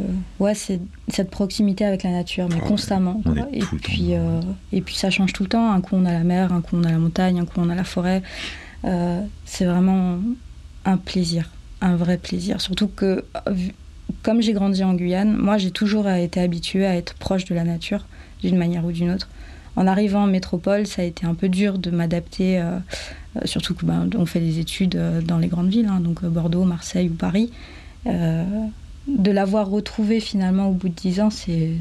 ouais, 0.40 0.54
c'est 0.54 0.80
cette 1.08 1.30
proximité 1.30 1.84
avec 1.84 2.02
la 2.02 2.10
nature, 2.10 2.48
mais 2.52 2.60
constamment. 2.60 3.22
Et 3.52 3.60
puis, 3.60 4.14
euh, 4.14 4.40
et 4.72 4.80
puis 4.80 4.96
ça 4.96 5.10
change 5.10 5.32
tout 5.32 5.44
le 5.44 5.48
temps. 5.48 5.70
Un 5.70 5.80
coup 5.80 5.96
on 5.96 6.04
a 6.04 6.12
la 6.12 6.24
mer, 6.24 6.52
un 6.52 6.60
coup 6.60 6.76
on 6.76 6.84
a 6.84 6.90
la 6.90 6.98
montagne, 6.98 7.38
un 7.38 7.44
coup 7.44 7.60
on 7.60 7.68
a 7.68 7.74
la 7.74 7.84
forêt. 7.84 8.22
Euh, 8.84 9.20
c'est 9.44 9.64
vraiment 9.64 10.18
un 10.84 10.96
plaisir, 10.96 11.50
un 11.80 11.96
vrai 11.96 12.18
plaisir. 12.18 12.60
Surtout 12.60 12.88
que, 12.88 13.24
comme 14.22 14.42
j'ai 14.42 14.52
grandi 14.52 14.82
en 14.82 14.94
Guyane, 14.94 15.36
moi 15.36 15.58
j'ai 15.58 15.70
toujours 15.70 16.08
été 16.08 16.40
habituée 16.40 16.86
à 16.86 16.96
être 16.96 17.14
proche 17.14 17.44
de 17.44 17.54
la 17.54 17.64
nature, 17.64 18.04
d'une 18.42 18.56
manière 18.56 18.84
ou 18.84 18.92
d'une 18.92 19.10
autre. 19.10 19.28
En 19.76 19.86
arrivant 19.86 20.22
en 20.22 20.26
métropole, 20.26 20.86
ça 20.86 21.02
a 21.02 21.04
été 21.04 21.26
un 21.26 21.34
peu 21.34 21.48
dur 21.50 21.78
de 21.78 21.90
m'adapter, 21.90 22.64
surtout 23.44 23.74
que 23.74 23.84
ben, 23.84 24.08
fait 24.24 24.40
des 24.40 24.58
études 24.58 24.98
dans 25.26 25.36
les 25.36 25.48
grandes 25.48 25.68
villes, 25.68 25.88
hein, 25.90 26.00
donc 26.00 26.24
Bordeaux, 26.24 26.64
Marseille 26.64 27.10
ou 27.10 27.14
Paris 27.14 27.50
de 29.06 29.30
l'avoir 29.30 29.68
retrouvé 29.68 30.20
finalement 30.20 30.68
au 30.68 30.72
bout 30.72 30.88
de 30.88 30.94
10 30.94 31.20
ans, 31.20 31.30
c'est 31.30 31.72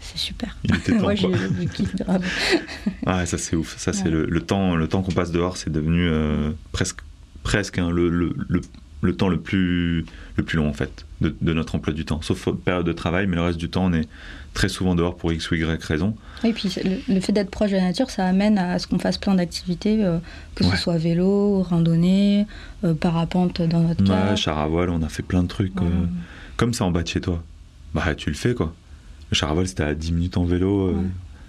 c'est 0.00 0.18
super. 0.18 0.56
Moi, 1.00 1.14
j'ai 1.14 1.28
kiffe 1.72 1.96
grave. 1.96 2.24
ah, 3.06 3.26
ça 3.26 3.38
c'est 3.38 3.56
ouf. 3.56 3.76
Ça 3.78 3.92
c'est 3.92 4.08
le, 4.08 4.40
temps, 4.40 4.76
le 4.76 4.88
temps 4.88 5.02
qu'on 5.02 5.12
passe 5.12 5.32
dehors, 5.32 5.56
c'est 5.56 5.70
devenu 5.70 6.06
euh, 6.08 6.52
presque 6.72 7.00
presque 7.42 7.78
hein, 7.78 7.90
le, 7.90 8.08
le, 8.08 8.34
le, 9.00 9.16
temps 9.16 9.28
le 9.28 9.38
plus, 9.38 10.04
le 10.34 10.42
plus 10.42 10.56
long 10.56 10.68
en 10.68 10.72
fait 10.72 11.06
de, 11.20 11.34
de, 11.40 11.52
notre 11.52 11.76
emploi 11.76 11.94
du 11.94 12.04
temps, 12.04 12.20
sauf 12.22 12.48
période 12.64 12.84
de 12.84 12.92
travail, 12.92 13.28
mais 13.28 13.36
le 13.36 13.42
reste 13.42 13.58
du 13.58 13.68
temps 13.68 13.84
on 13.84 13.92
est 13.92 14.08
très 14.52 14.68
souvent 14.68 14.96
dehors 14.96 15.16
pour 15.16 15.32
X 15.32 15.50
ou 15.50 15.54
Y 15.54 15.80
raison. 15.84 16.16
Et 16.42 16.52
puis 16.52 16.74
le, 17.08 17.20
fait 17.20 17.30
d'être 17.32 17.50
proche 17.50 17.70
de 17.70 17.76
la 17.76 17.82
nature, 17.82 18.10
ça 18.10 18.26
amène 18.26 18.58
à 18.58 18.80
ce 18.80 18.88
qu'on 18.88 18.98
fasse 18.98 19.16
plein 19.16 19.34
d'activités, 19.34 20.04
euh, 20.04 20.18
que 20.56 20.64
ce 20.64 20.76
soit 20.76 20.98
vélo, 20.98 21.62
randonnée, 21.62 22.46
euh, 22.82 22.94
parapente 22.94 23.62
dans 23.62 23.80
notre 23.80 24.02
cas. 24.02 24.30
Ouais, 24.30 24.36
char 24.36 24.58
à 24.58 24.66
voile, 24.66 24.90
on 24.90 25.02
a 25.02 25.08
fait 25.08 25.22
plein 25.22 25.42
de 25.42 25.48
trucs. 25.48 25.74
Comme 26.56 26.74
ça 26.74 26.84
en 26.84 26.90
bas 26.90 27.02
de 27.02 27.08
chez 27.08 27.20
toi. 27.20 27.42
Bah 27.94 28.14
tu 28.14 28.30
le 28.30 28.36
fais 28.36 28.54
quoi. 28.54 28.74
Le 29.30 29.36
char 29.36 29.50
à 29.50 29.54
voile 29.54 29.68
c'était 29.68 29.84
à 29.84 29.94
10 29.94 30.12
minutes 30.12 30.36
en 30.36 30.44
vélo. 30.44 30.94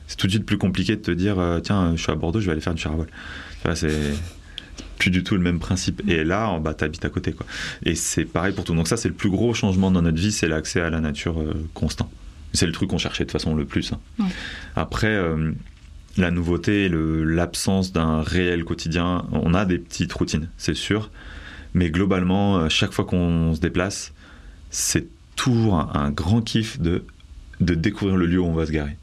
C'est 0.07 0.15
tout 0.15 0.27
de 0.27 0.31
suite 0.31 0.45
plus 0.45 0.57
compliqué 0.57 0.95
de 0.95 1.01
te 1.01 1.11
dire 1.11 1.37
tiens, 1.63 1.95
je 1.95 2.01
suis 2.01 2.11
à 2.11 2.15
Bordeaux, 2.15 2.39
je 2.39 2.45
vais 2.45 2.53
aller 2.53 2.61
faire 2.61 2.73
du 2.73 2.81
char 2.81 2.93
à 2.93 2.95
voile. 2.95 3.75
c'est 3.75 4.13
plus 4.97 5.11
du 5.11 5.23
tout 5.23 5.35
le 5.35 5.41
même 5.41 5.59
principe. 5.59 6.01
Et 6.07 6.23
là, 6.23 6.49
en 6.49 6.59
bas, 6.59 6.73
t'habites 6.73 7.05
à 7.05 7.09
côté, 7.09 7.31
quoi. 7.31 7.45
Et 7.83 7.93
c'est 7.93 8.25
pareil 8.25 8.53
pour 8.53 8.63
tout. 8.63 8.73
Donc 8.73 8.87
ça, 8.87 8.97
c'est 8.97 9.09
le 9.09 9.13
plus 9.13 9.29
gros 9.29 9.53
changement 9.53 9.91
dans 9.91 10.01
notre 10.01 10.17
vie, 10.17 10.31
c'est 10.31 10.47
l'accès 10.47 10.81
à 10.81 10.89
la 10.89 10.99
nature 10.99 11.35
constant. 11.75 12.09
C'est 12.53 12.65
le 12.65 12.71
truc 12.71 12.89
qu'on 12.89 12.97
cherchait 12.97 13.23
de 13.23 13.29
toute 13.29 13.39
façon 13.39 13.55
le 13.55 13.65
plus. 13.65 13.93
Hein. 13.93 14.25
Après, 14.75 15.07
euh, 15.07 15.51
la 16.17 16.31
nouveauté, 16.31 16.89
l'absence 16.89 17.91
d'un 17.91 18.21
réel 18.21 18.63
quotidien, 18.63 19.25
on 19.31 19.53
a 19.53 19.65
des 19.65 19.77
petites 19.77 20.13
routines, 20.13 20.49
c'est 20.57 20.75
sûr. 20.75 21.11
Mais 21.73 21.91
globalement, 21.91 22.57
euh, 22.57 22.69
chaque 22.69 22.93
fois 22.93 23.05
qu'on 23.05 23.53
se 23.53 23.59
déplace, 23.59 24.13
c'est 24.69 25.07
toujours 25.35 25.75
un, 25.75 26.11
grand 26.11 26.41
kiff 26.41 26.79
de, 26.79 27.05
de 27.61 27.75
découvrir 27.75 28.17
le 28.17 28.25
lieu 28.25 28.39
où 28.39 28.45
on 28.45 28.53
va 28.53 28.65
se 28.65 28.71
garer. 28.71 28.97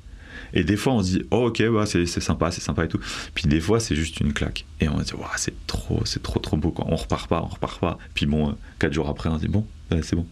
Et 0.56 0.62
des 0.62 0.76
fois, 0.76 0.92
on 0.92 1.02
se 1.02 1.18
dit, 1.18 1.22
oh, 1.30 1.48
ok, 1.48 1.62
bah, 1.70 1.84
c'est 1.84 2.06
sympa, 2.06 2.50
c'est 2.52 2.60
sympa 2.60 2.84
et 2.84 2.88
tout. 2.88 3.00
Puis 3.34 3.48
des 3.48 3.60
fois, 3.60 3.80
c'est 3.80 3.96
juste 3.96 4.20
une 4.20 4.32
claque. 4.32 4.64
Et 4.80 4.88
on 4.88 4.98
se 5.00 5.04
dit, 5.04 5.12
c'est 5.36 5.66
trop, 5.66 6.00
c'est 6.04 6.22
trop, 6.22 6.38
trop 6.38 6.56
beau. 6.56 6.70
Quoi. 6.70 6.86
On 6.88 6.94
repart 6.94 7.28
pas, 7.28 7.42
on 7.42 7.48
repart 7.48 7.80
pas. 7.80 7.98
Puis 8.14 8.26
bon, 8.26 8.50
euh, 8.50 8.52
quatre 8.78 8.92
jours 8.92 9.08
après, 9.08 9.28
on 9.28 9.36
se 9.36 9.42
dit, 9.42 9.48
bon, 9.48 9.66
c'est 10.02 10.14
bon. 10.14 10.26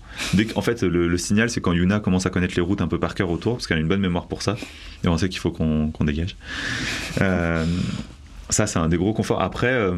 En 0.55 0.63
fait, 0.63 0.83
le, 0.83 1.19
signal, 1.19 1.51
c'est 1.51 1.61
quand 1.61 1.73
Yuna 1.73 2.01
commence 2.01 2.25
à 2.25 2.31
connaître 2.31 2.55
les 2.57 2.63
routes 2.63 2.81
un 2.81 2.89
peu 2.89 2.99
par 2.99 3.15
cœur 3.15 3.31
autour, 3.31 3.55
parce 3.55 3.67
qu'elle 3.67 3.79
a 3.79 3.81
une 3.81 3.89
bonne 3.89 4.01
mémoire 4.01 4.27
pour 4.27 4.43
ça. 4.43 4.57
Et 5.05 5.09
on 5.09 5.19
sait 5.19 5.29
qu'il 5.29 5.41
faut 5.41 5.51
qu'on 5.51 5.93
dégage. 6.05 6.37
Euh, 7.21 7.67
ça, 8.49 8.67
c'est 8.67 8.79
un 8.79 8.89
des 8.89 8.97
gros 8.97 9.13
conforts. 9.13 9.43
Après, 9.43 9.73
euh, 9.73 9.97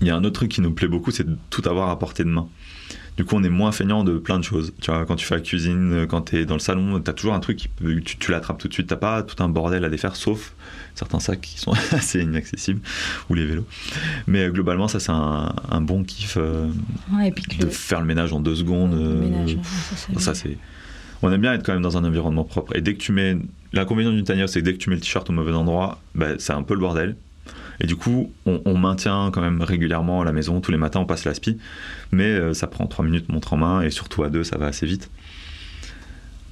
il 0.00 0.06
y 0.06 0.10
a 0.10 0.16
un 0.16 0.24
autre 0.24 0.36
truc 0.36 0.50
qui 0.50 0.60
nous 0.60 0.72
plaît 0.72 0.88
beaucoup, 0.88 1.10
c'est 1.10 1.28
de 1.28 1.36
tout 1.50 1.62
avoir 1.68 1.90
à 1.90 1.98
portée 1.98 2.24
de 2.24 2.30
main. 2.30 2.48
Du 3.20 3.26
coup, 3.26 3.36
on 3.36 3.42
est 3.44 3.50
moins 3.50 3.70
feignant 3.70 4.02
de 4.02 4.16
plein 4.16 4.38
de 4.38 4.44
choses. 4.44 4.72
Tu 4.80 4.90
vois, 4.90 5.04
quand 5.04 5.14
tu 5.14 5.26
fais 5.26 5.34
la 5.34 5.42
cuisine, 5.42 6.06
quand 6.08 6.22
tu 6.22 6.38
es 6.38 6.46
dans 6.46 6.54
le 6.54 6.60
salon, 6.60 6.98
tu 7.00 7.10
as 7.10 7.12
toujours 7.12 7.34
un 7.34 7.40
truc 7.40 7.58
qui 7.58 7.68
peut, 7.68 8.00
tu, 8.00 8.30
l'attrapes 8.30 8.56
tout 8.56 8.66
de 8.66 8.72
suite. 8.72 8.86
T'as 8.86 8.96
pas 8.96 9.22
tout 9.22 9.42
un 9.42 9.50
bordel 9.50 9.84
à 9.84 9.90
défaire, 9.90 10.16
sauf 10.16 10.54
certains 10.94 11.20
sacs 11.20 11.42
qui 11.42 11.60
sont 11.60 11.72
assez 11.92 12.22
inaccessibles 12.22 12.80
ou 13.28 13.34
les 13.34 13.44
vélos. 13.44 13.66
Mais 14.26 14.44
euh, 14.44 14.50
globalement, 14.50 14.88
ça 14.88 15.00
c'est 15.00 15.12
un, 15.12 15.80
bon 15.82 16.02
kiff 16.02 16.38
euh, 16.38 16.70
de 17.58 17.66
faire 17.66 18.00
le 18.00 18.06
ménage 18.06 18.32
en 18.32 18.40
deux 18.40 18.56
secondes. 18.56 18.94
Euh, 18.94 19.54
ça, 20.16 20.32
c'est. 20.32 20.56
On 21.20 21.30
aime 21.30 21.42
bien 21.42 21.52
être 21.52 21.62
quand 21.62 21.74
même 21.74 21.82
dans 21.82 21.98
un 21.98 22.04
environnement 22.04 22.44
propre. 22.44 22.74
Et 22.74 22.80
dès 22.80 22.94
que 22.94 23.00
tu 23.00 23.12
mets 23.12 23.36
l'inconvénient 23.74 24.12
d'une 24.12 24.24
tanière, 24.24 24.48
c'est 24.48 24.60
que 24.60 24.64
dès 24.64 24.72
que 24.72 24.78
tu 24.78 24.88
mets 24.88 24.96
le 24.96 25.02
t-shirt 25.02 25.28
au 25.28 25.34
mauvais 25.34 25.52
endroit, 25.52 26.00
bah, 26.14 26.38
c'est 26.38 26.54
un 26.54 26.62
peu 26.62 26.72
le 26.72 26.80
bordel. 26.80 27.16
Et 27.80 27.86
du 27.86 27.96
coup, 27.96 28.30
on, 28.44 28.76
maintient 28.76 29.30
quand 29.32 29.40
même 29.40 29.62
régulièrement 29.62 30.22
la 30.22 30.32
maison. 30.32 30.60
Tous 30.60 30.70
les 30.70 30.76
matins, 30.76 31.00
on 31.00 31.06
passe 31.06 31.24
l'aspi. 31.24 31.58
Mais 32.12 32.24
euh, 32.24 32.52
ça 32.52 32.66
prend 32.66 32.86
3 32.86 33.04
minutes, 33.06 33.30
montre 33.30 33.54
en 33.54 33.56
main. 33.56 33.80
Et 33.80 33.90
surtout 33.90 34.22
à 34.22 34.28
deux, 34.28 34.44
ça 34.44 34.58
va 34.58 34.66
assez 34.66 34.86
vite. 34.86 35.10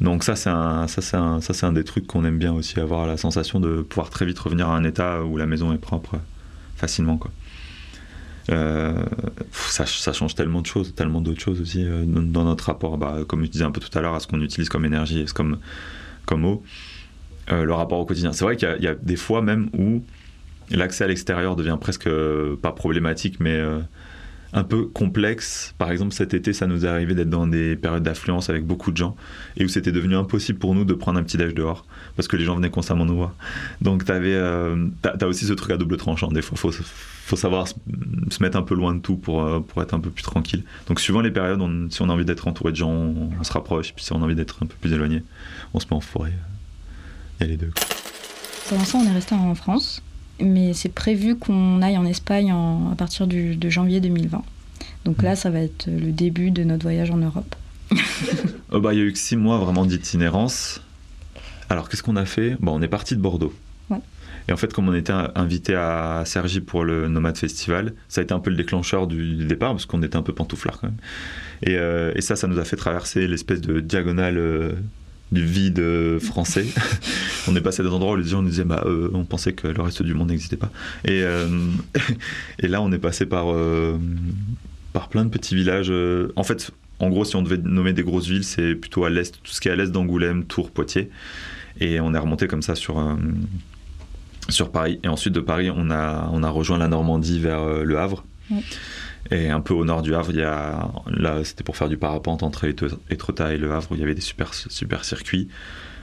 Donc 0.00 0.24
ça, 0.24 0.36
c'est 0.36 0.48
un, 0.48 0.86
ça, 0.86 1.18
un, 1.18 1.40
ça, 1.40 1.66
un 1.66 1.72
des 1.72 1.84
trucs 1.84 2.06
qu'on 2.06 2.24
aime 2.24 2.38
bien 2.38 2.52
aussi, 2.52 2.80
avoir 2.80 3.06
la 3.06 3.16
sensation 3.16 3.60
de 3.60 3.82
pouvoir 3.82 4.10
très 4.10 4.24
vite 4.24 4.38
revenir 4.38 4.68
à 4.68 4.76
un 4.76 4.84
état 4.84 5.22
où 5.22 5.36
la 5.36 5.46
maison 5.46 5.72
est 5.72 5.78
propre 5.78 6.16
facilement. 6.76 7.18
Quoi. 7.18 7.30
Euh, 8.50 9.04
ça, 9.52 9.84
ça, 9.84 10.12
change 10.14 10.34
tellement 10.34 10.62
de 10.62 10.66
choses, 10.66 10.94
tellement 10.94 11.20
d'autres 11.20 11.40
choses 11.40 11.60
aussi 11.60 11.84
euh, 11.84 12.04
dans, 12.06 12.44
notre 12.44 12.64
rapport, 12.66 12.96
bah, 12.96 13.18
comme 13.26 13.44
je 13.44 13.50
disais 13.50 13.64
un 13.64 13.70
peu 13.70 13.80
tout 13.80 13.98
à 13.98 14.00
l'heure, 14.00 14.14
à 14.14 14.20
ce 14.20 14.28
qu'on 14.28 14.40
utilise 14.40 14.70
comme 14.70 14.86
énergie, 14.86 15.26
comme, 15.34 15.58
comme 16.24 16.46
eau, 16.46 16.62
le 17.50 17.72
rapport 17.72 17.98
au 17.98 18.06
quotidien. 18.06 18.32
C'est 18.32 18.44
vrai 18.44 18.56
qu'il 18.56 18.78
y 18.80 18.86
a 18.86 18.94
des 18.94 19.16
fois 19.16 19.42
même 19.42 19.68
où 19.76 20.02
l'accès 20.76 21.04
à 21.04 21.06
l'extérieur 21.06 21.56
devient 21.56 21.78
presque 21.80 22.06
euh, 22.06 22.56
pas 22.56 22.72
problématique, 22.72 23.40
mais 23.40 23.56
euh, 23.56 23.80
un 24.52 24.64
peu 24.64 24.86
complexe. 24.86 25.74
Par 25.78 25.90
exemple, 25.90 26.12
cet 26.14 26.34
été, 26.34 26.52
ça 26.52 26.66
nous 26.66 26.84
est 26.84 26.88
arrivé 26.88 27.14
d'être 27.14 27.30
dans 27.30 27.46
des 27.46 27.76
périodes 27.76 28.02
d'affluence 28.02 28.50
avec 28.50 28.64
beaucoup 28.64 28.90
de 28.90 28.96
gens 28.96 29.16
et 29.56 29.64
où 29.64 29.68
c'était 29.68 29.92
devenu 29.92 30.16
impossible 30.16 30.58
pour 30.58 30.74
nous 30.74 30.84
de 30.84 30.94
prendre 30.94 31.18
un 31.18 31.22
petit 31.22 31.36
déj 31.36 31.54
dehors 31.54 31.86
parce 32.16 32.28
que 32.28 32.36
les 32.36 32.44
gens 32.44 32.56
venaient 32.56 32.70
constamment 32.70 33.04
nous 33.04 33.16
voir. 33.16 33.34
Donc, 33.80 34.04
tu 34.04 34.12
euh, 34.12 34.88
aussi 35.22 35.46
ce 35.46 35.52
truc 35.52 35.72
à 35.72 35.76
double 35.76 35.96
tranchant. 35.96 36.28
Des 36.28 36.42
fois, 36.42 36.56
faut, 36.56 36.72
faut, 36.72 37.36
savoir 37.36 37.68
se, 37.68 37.74
mettre 38.40 38.56
un 38.56 38.62
peu 38.62 38.74
loin 38.74 38.94
de 38.94 39.00
tout 39.00 39.16
pour, 39.16 39.64
pour 39.66 39.82
être 39.82 39.94
un 39.94 40.00
peu 40.00 40.10
plus 40.10 40.22
tranquille. 40.22 40.64
Donc, 40.86 41.00
suivant 41.00 41.20
les 41.20 41.30
périodes, 41.30 41.60
si 41.90 42.02
on 42.02 42.08
a 42.08 42.12
envie 42.12 42.24
d'être 42.24 42.48
entouré 42.48 42.72
de 42.72 42.76
gens, 42.76 42.90
on, 42.90 43.42
se 43.42 43.52
rapproche. 43.52 43.94
Puis 43.94 44.04
si 44.04 44.12
on 44.12 44.22
a 44.22 44.24
envie 44.24 44.34
d'être 44.34 44.62
un 44.62 44.66
peu 44.66 44.76
plus 44.80 44.92
éloigné, 44.92 45.22
on 45.74 45.80
se 45.80 45.86
met 45.86 45.94
en 45.94 46.00
forêt. 46.00 46.32
Il 47.40 47.46
y 47.46 47.48
a 47.48 47.50
les 47.50 47.56
deux. 47.56 47.70
Pour 48.68 48.78
l'instant, 48.78 48.98
on 48.98 49.08
est 49.08 49.14
resté 49.14 49.34
en 49.34 49.54
France 49.54 50.02
mais 50.40 50.72
c'est 50.72 50.88
prévu 50.88 51.36
qu'on 51.36 51.82
aille 51.82 51.98
en 51.98 52.06
Espagne 52.06 52.52
à 52.52 52.94
partir 52.96 53.26
de 53.26 53.68
janvier 53.68 54.00
2020. 54.00 54.42
Donc 55.04 55.22
là, 55.22 55.36
ça 55.36 55.50
va 55.50 55.60
être 55.60 55.86
le 55.86 56.12
début 56.12 56.50
de 56.50 56.64
notre 56.64 56.82
voyage 56.82 57.10
en 57.10 57.16
Europe. 57.16 57.54
oh 58.72 58.80
bah, 58.80 58.92
il 58.92 58.98
y 58.98 59.02
a 59.02 59.04
eu 59.04 59.12
que 59.12 59.18
six 59.18 59.36
mois 59.36 59.58
vraiment 59.58 59.86
d'itinérance. 59.86 60.82
Alors, 61.70 61.88
qu'est-ce 61.88 62.02
qu'on 62.02 62.16
a 62.16 62.26
fait? 62.26 62.56
Bon, 62.60 62.72
On 62.72 62.82
est 62.82 62.88
parti 62.88 63.16
de 63.16 63.20
Bordeaux. 63.20 63.54
Et 64.48 64.52
en 64.52 64.56
fait, 64.56 64.72
comme 64.72 64.88
on 64.88 64.94
était 64.94 65.12
invité 65.12 65.74
à 65.74 66.22
Sergi 66.24 66.62
pour 66.62 66.82
le 66.82 67.06
Nomade 67.08 67.36
Festival, 67.36 67.92
ça 68.08 68.22
a 68.22 68.24
été 68.24 68.32
un 68.32 68.38
peu 68.38 68.48
le 68.48 68.56
déclencheur 68.56 69.06
du, 69.06 69.44
départ, 69.44 69.72
parce 69.72 69.84
qu'on 69.84 70.02
était 70.02 70.16
un 70.16 70.22
peu 70.22 70.32
pantouflard 70.32 70.80
quand 70.80 70.86
même. 70.86 70.96
Et, 71.62 71.76
euh, 71.76 72.12
et, 72.14 72.22
ça, 72.22 72.34
ça 72.34 72.46
nous 72.46 72.58
a 72.58 72.64
fait 72.64 72.76
traverser 72.76 73.28
l'espèce 73.28 73.60
de 73.60 73.80
diagonale 73.80 74.38
euh, 74.38 74.72
du 75.32 75.44
vide 75.44 76.18
français. 76.20 76.66
on 77.48 77.56
est 77.56 77.60
passé 77.60 77.82
à 77.82 77.84
des 77.84 77.90
endroits 77.90 78.12
où 78.12 78.16
les 78.16 78.24
gens 78.24 78.42
nous 78.42 78.50
disaient 78.50 78.64
bah, 78.64 78.82
euh, 78.86 79.10
on 79.14 79.24
pensait 79.24 79.52
que 79.52 79.68
le 79.68 79.82
reste 79.82 80.02
du 80.02 80.14
monde 80.14 80.28
n'existait 80.28 80.56
pas. 80.56 80.70
Et, 81.04 81.22
euh, 81.22 81.48
là, 82.62 82.82
on 82.82 82.92
est 82.92 82.98
passé 82.98 83.26
par, 83.26 83.52
euh, 83.52 83.98
par 84.92 85.08
plein 85.08 85.24
de 85.24 85.30
petits 85.30 85.54
villages. 85.54 85.92
En 86.36 86.42
fait, 86.42 86.70
en 87.00 87.08
gros, 87.08 87.24
si 87.24 87.36
on 87.36 87.42
devait 87.42 87.58
nommer 87.58 87.92
des 87.92 88.02
grosses 88.02 88.28
villes, 88.28 88.44
c'est 88.44 88.74
plutôt 88.74 89.04
à 89.04 89.10
l'est, 89.10 89.40
tout 89.42 89.52
ce 89.52 89.60
qui 89.60 89.68
est 89.68 89.72
à 89.72 89.76
l'est 89.76 89.90
d'Angoulême, 89.90 90.44
Tours, 90.44 90.70
Poitiers. 90.70 91.10
Et 91.80 92.00
on 92.00 92.12
est 92.14 92.18
remonté 92.18 92.48
comme 92.48 92.62
ça 92.62 92.74
sur, 92.74 93.16
sur 94.48 94.72
Paris. 94.72 94.98
Et 95.04 95.08
ensuite 95.08 95.34
de 95.34 95.40
Paris, 95.40 95.70
on 95.70 95.90
a, 95.90 96.28
on 96.32 96.42
a 96.42 96.50
rejoint 96.50 96.78
la 96.78 96.88
Normandie 96.88 97.38
vers 97.38 97.84
Le 97.84 97.98
Havre. 97.98 98.24
Et 99.30 99.50
un 99.50 99.60
peu 99.60 99.74
au 99.74 99.84
nord 99.84 100.02
du 100.02 100.14
Havre, 100.14 100.30
il 100.30 100.38
y 100.38 100.42
a, 100.42 100.90
là, 101.06 101.44
c'était 101.44 101.64
pour 101.64 101.76
faire 101.76 101.88
du 101.88 101.98
parapente 101.98 102.42
entre 102.42 102.64
Étretat 103.10 103.52
et 103.52 103.58
Le 103.58 103.72
Havre, 103.72 103.92
où 103.92 103.94
il 103.94 104.00
y 104.00 104.02
avait 104.02 104.14
des 104.14 104.20
super, 104.20 104.54
super 104.54 105.04
circuits. 105.04 105.48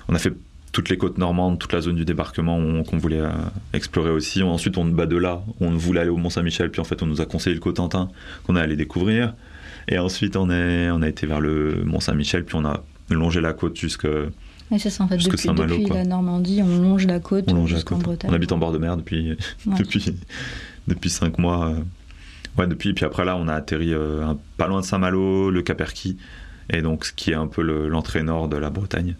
On 0.07 0.15
a 0.15 0.19
fait 0.19 0.33
toutes 0.71 0.89
les 0.89 0.97
côtes 0.97 1.17
normandes, 1.17 1.57
toute 1.57 1.71
la 1.71 1.79
zone 1.79 1.95
du 1.95 2.03
débarquement 2.03 2.83
qu'on 2.83 2.97
voulait 2.97 3.21
euh, 3.21 3.31
explorer 3.73 4.11
aussi. 4.11 4.43
Ensuite, 4.43 4.77
on 4.77 4.85
bat 4.85 5.05
de 5.05 5.15
là, 5.15 5.41
on 5.61 5.71
voulait 5.71 6.01
aller 6.01 6.09
au 6.09 6.17
Mont-Saint-Michel, 6.17 6.69
puis 6.69 6.81
en 6.81 6.83
fait, 6.83 7.01
on 7.01 7.05
nous 7.05 7.21
a 7.21 7.25
conseillé 7.25 7.53
le 7.53 7.61
Cotentin 7.61 8.09
qu'on 8.45 8.57
allait 8.57 8.75
découvrir. 8.75 9.33
Et 9.87 9.97
ensuite, 9.97 10.35
on, 10.35 10.49
est, 10.49 10.89
on 10.91 11.01
a 11.01 11.07
été 11.07 11.27
vers 11.27 11.39
le 11.39 11.83
Mont-Saint-Michel, 11.85 12.43
puis 12.43 12.55
on 12.55 12.65
a 12.65 12.83
longé 13.09 13.39
la 13.39 13.53
côte 13.53 13.77
jusque. 13.77 14.05
Et 14.05 14.77
c'est 14.77 14.89
ça, 14.89 15.05
en 15.05 15.07
fait, 15.07 15.17
depuis, 15.17 15.47
depuis 15.47 15.85
la 15.85 16.03
Normandie, 16.03 16.61
on 16.61 16.81
longe 16.81 17.05
la 17.07 17.21
côte 17.21 17.49
jusqu'en 17.67 17.97
Bretagne. 17.97 18.29
On 18.29 18.33
habite 18.33 18.51
en 18.51 18.57
bord 18.57 18.73
de 18.73 18.77
mer 18.77 18.97
depuis, 18.97 19.37
depuis, 19.65 20.13
depuis 20.87 21.09
cinq 21.09 21.39
mois. 21.39 21.73
Ouais, 22.57 22.67
depuis, 22.67 22.93
puis 22.93 23.05
après 23.05 23.25
là, 23.25 23.35
on 23.35 23.47
a 23.47 23.53
atterri 23.53 23.93
euh, 23.93 24.33
pas 24.57 24.67
loin 24.67 24.79
de 24.79 24.85
Saint-Malo, 24.85 25.49
le 25.49 25.61
Caperqui, 25.61 26.17
et 26.69 26.81
donc 26.81 27.05
ce 27.05 27.11
qui 27.11 27.31
est 27.31 27.35
un 27.35 27.47
peu 27.47 27.61
l'entrée 27.61 28.23
nord 28.23 28.47
de 28.47 28.57
la 28.57 28.69
Bretagne. 28.69 29.15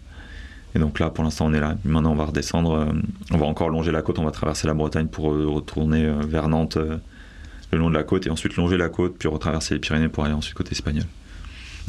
Et 0.74 0.78
donc 0.78 0.98
là, 0.98 1.10
pour 1.10 1.24
l'instant, 1.24 1.46
on 1.46 1.52
est 1.52 1.60
là. 1.60 1.76
Maintenant, 1.84 2.12
on 2.12 2.16
va 2.16 2.26
redescendre. 2.26 2.72
Euh, 2.72 2.86
on 3.30 3.38
va 3.38 3.46
encore 3.46 3.70
longer 3.70 3.92
la 3.92 4.02
côte. 4.02 4.18
On 4.18 4.24
va 4.24 4.30
traverser 4.30 4.66
la 4.66 4.74
Bretagne 4.74 5.06
pour 5.06 5.32
euh, 5.32 5.46
retourner 5.46 6.10
vers 6.26 6.48
Nantes 6.48 6.76
le 7.72 7.78
long 7.78 7.88
de 7.88 7.94
la 7.94 8.04
côte 8.04 8.26
et 8.26 8.30
ensuite 8.30 8.56
longer 8.56 8.76
la 8.76 8.88
côte, 8.88 9.16
puis 9.18 9.28
retraverser 9.28 9.74
les 9.74 9.80
Pyrénées 9.80 10.08
pour 10.08 10.24
aller 10.24 10.34
ensuite 10.34 10.54
côté 10.54 10.72
espagnol. 10.72 11.04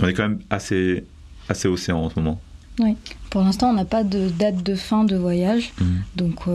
On 0.02 0.08
est 0.08 0.14
quand 0.14 0.24
même 0.24 0.40
assez, 0.50 1.06
assez 1.50 1.68
océan 1.68 2.00
en 2.00 2.10
ce 2.10 2.20
moment. 2.20 2.42
Oui. 2.80 2.96
Pour 3.30 3.42
l'instant, 3.42 3.70
on 3.72 3.74
n'a 3.74 3.86
pas 3.86 4.04
de 4.04 4.30
date 4.30 4.64
de 4.64 4.76
fin 4.76 5.04
de 5.04 5.16
voyage. 5.16 5.74
Mmh. 5.80 5.86
Donc, 6.16 6.46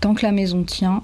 tant 0.00 0.14
que 0.14 0.24
la 0.24 0.32
maison 0.32 0.62
tient, 0.62 1.02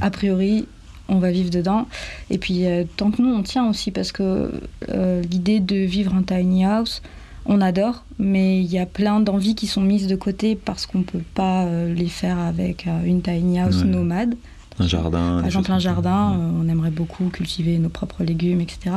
a 0.00 0.10
priori, 0.10 0.66
on 1.10 1.18
va 1.18 1.30
vivre 1.30 1.50
dedans. 1.50 1.86
Et 2.30 2.38
puis, 2.38 2.66
euh, 2.66 2.84
tant 2.96 3.10
que 3.10 3.20
nous, 3.20 3.34
on 3.34 3.42
tient 3.42 3.68
aussi, 3.68 3.90
parce 3.90 4.12
que 4.12 4.52
euh, 4.88 5.22
l'idée 5.22 5.60
de 5.60 5.76
vivre 5.76 6.14
en 6.14 6.22
tiny 6.22 6.64
house, 6.64 7.02
on 7.46 7.60
adore, 7.60 8.04
mais 8.18 8.60
il 8.60 8.70
y 8.70 8.78
a 8.78 8.86
plein 8.86 9.18
d'envies 9.20 9.54
qui 9.54 9.66
sont 9.66 9.80
mises 9.80 10.06
de 10.06 10.14
côté 10.14 10.54
parce 10.56 10.86
qu'on 10.86 10.98
ne 10.98 11.04
peut 11.04 11.22
pas 11.34 11.64
euh, 11.64 11.92
les 11.92 12.06
faire 12.06 12.38
avec 12.38 12.86
une 13.04 13.22
tiny 13.22 13.58
house 13.58 13.82
nomade. 13.82 14.36
Un 14.78 14.86
jardin. 14.86 15.38
Par 15.38 15.46
exemple, 15.46 15.72
un 15.72 15.78
jardin, 15.78 16.38
on 16.58 16.68
aimerait 16.68 16.90
beaucoup 16.90 17.28
cultiver 17.28 17.78
nos 17.78 17.88
propres 17.88 18.24
légumes, 18.24 18.60
etc. 18.60 18.96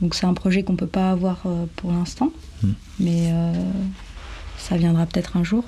Donc 0.00 0.14
c'est 0.14 0.26
un 0.26 0.34
projet 0.34 0.64
qu'on 0.64 0.72
ne 0.72 0.78
peut 0.78 0.86
pas 0.86 1.12
avoir 1.12 1.44
pour 1.76 1.92
l'instant, 1.92 2.30
hmm. 2.62 2.72
mais 3.00 3.32
ça 4.58 4.76
viendra 4.76 5.06
peut-être 5.06 5.36
un 5.36 5.44
jour. 5.44 5.64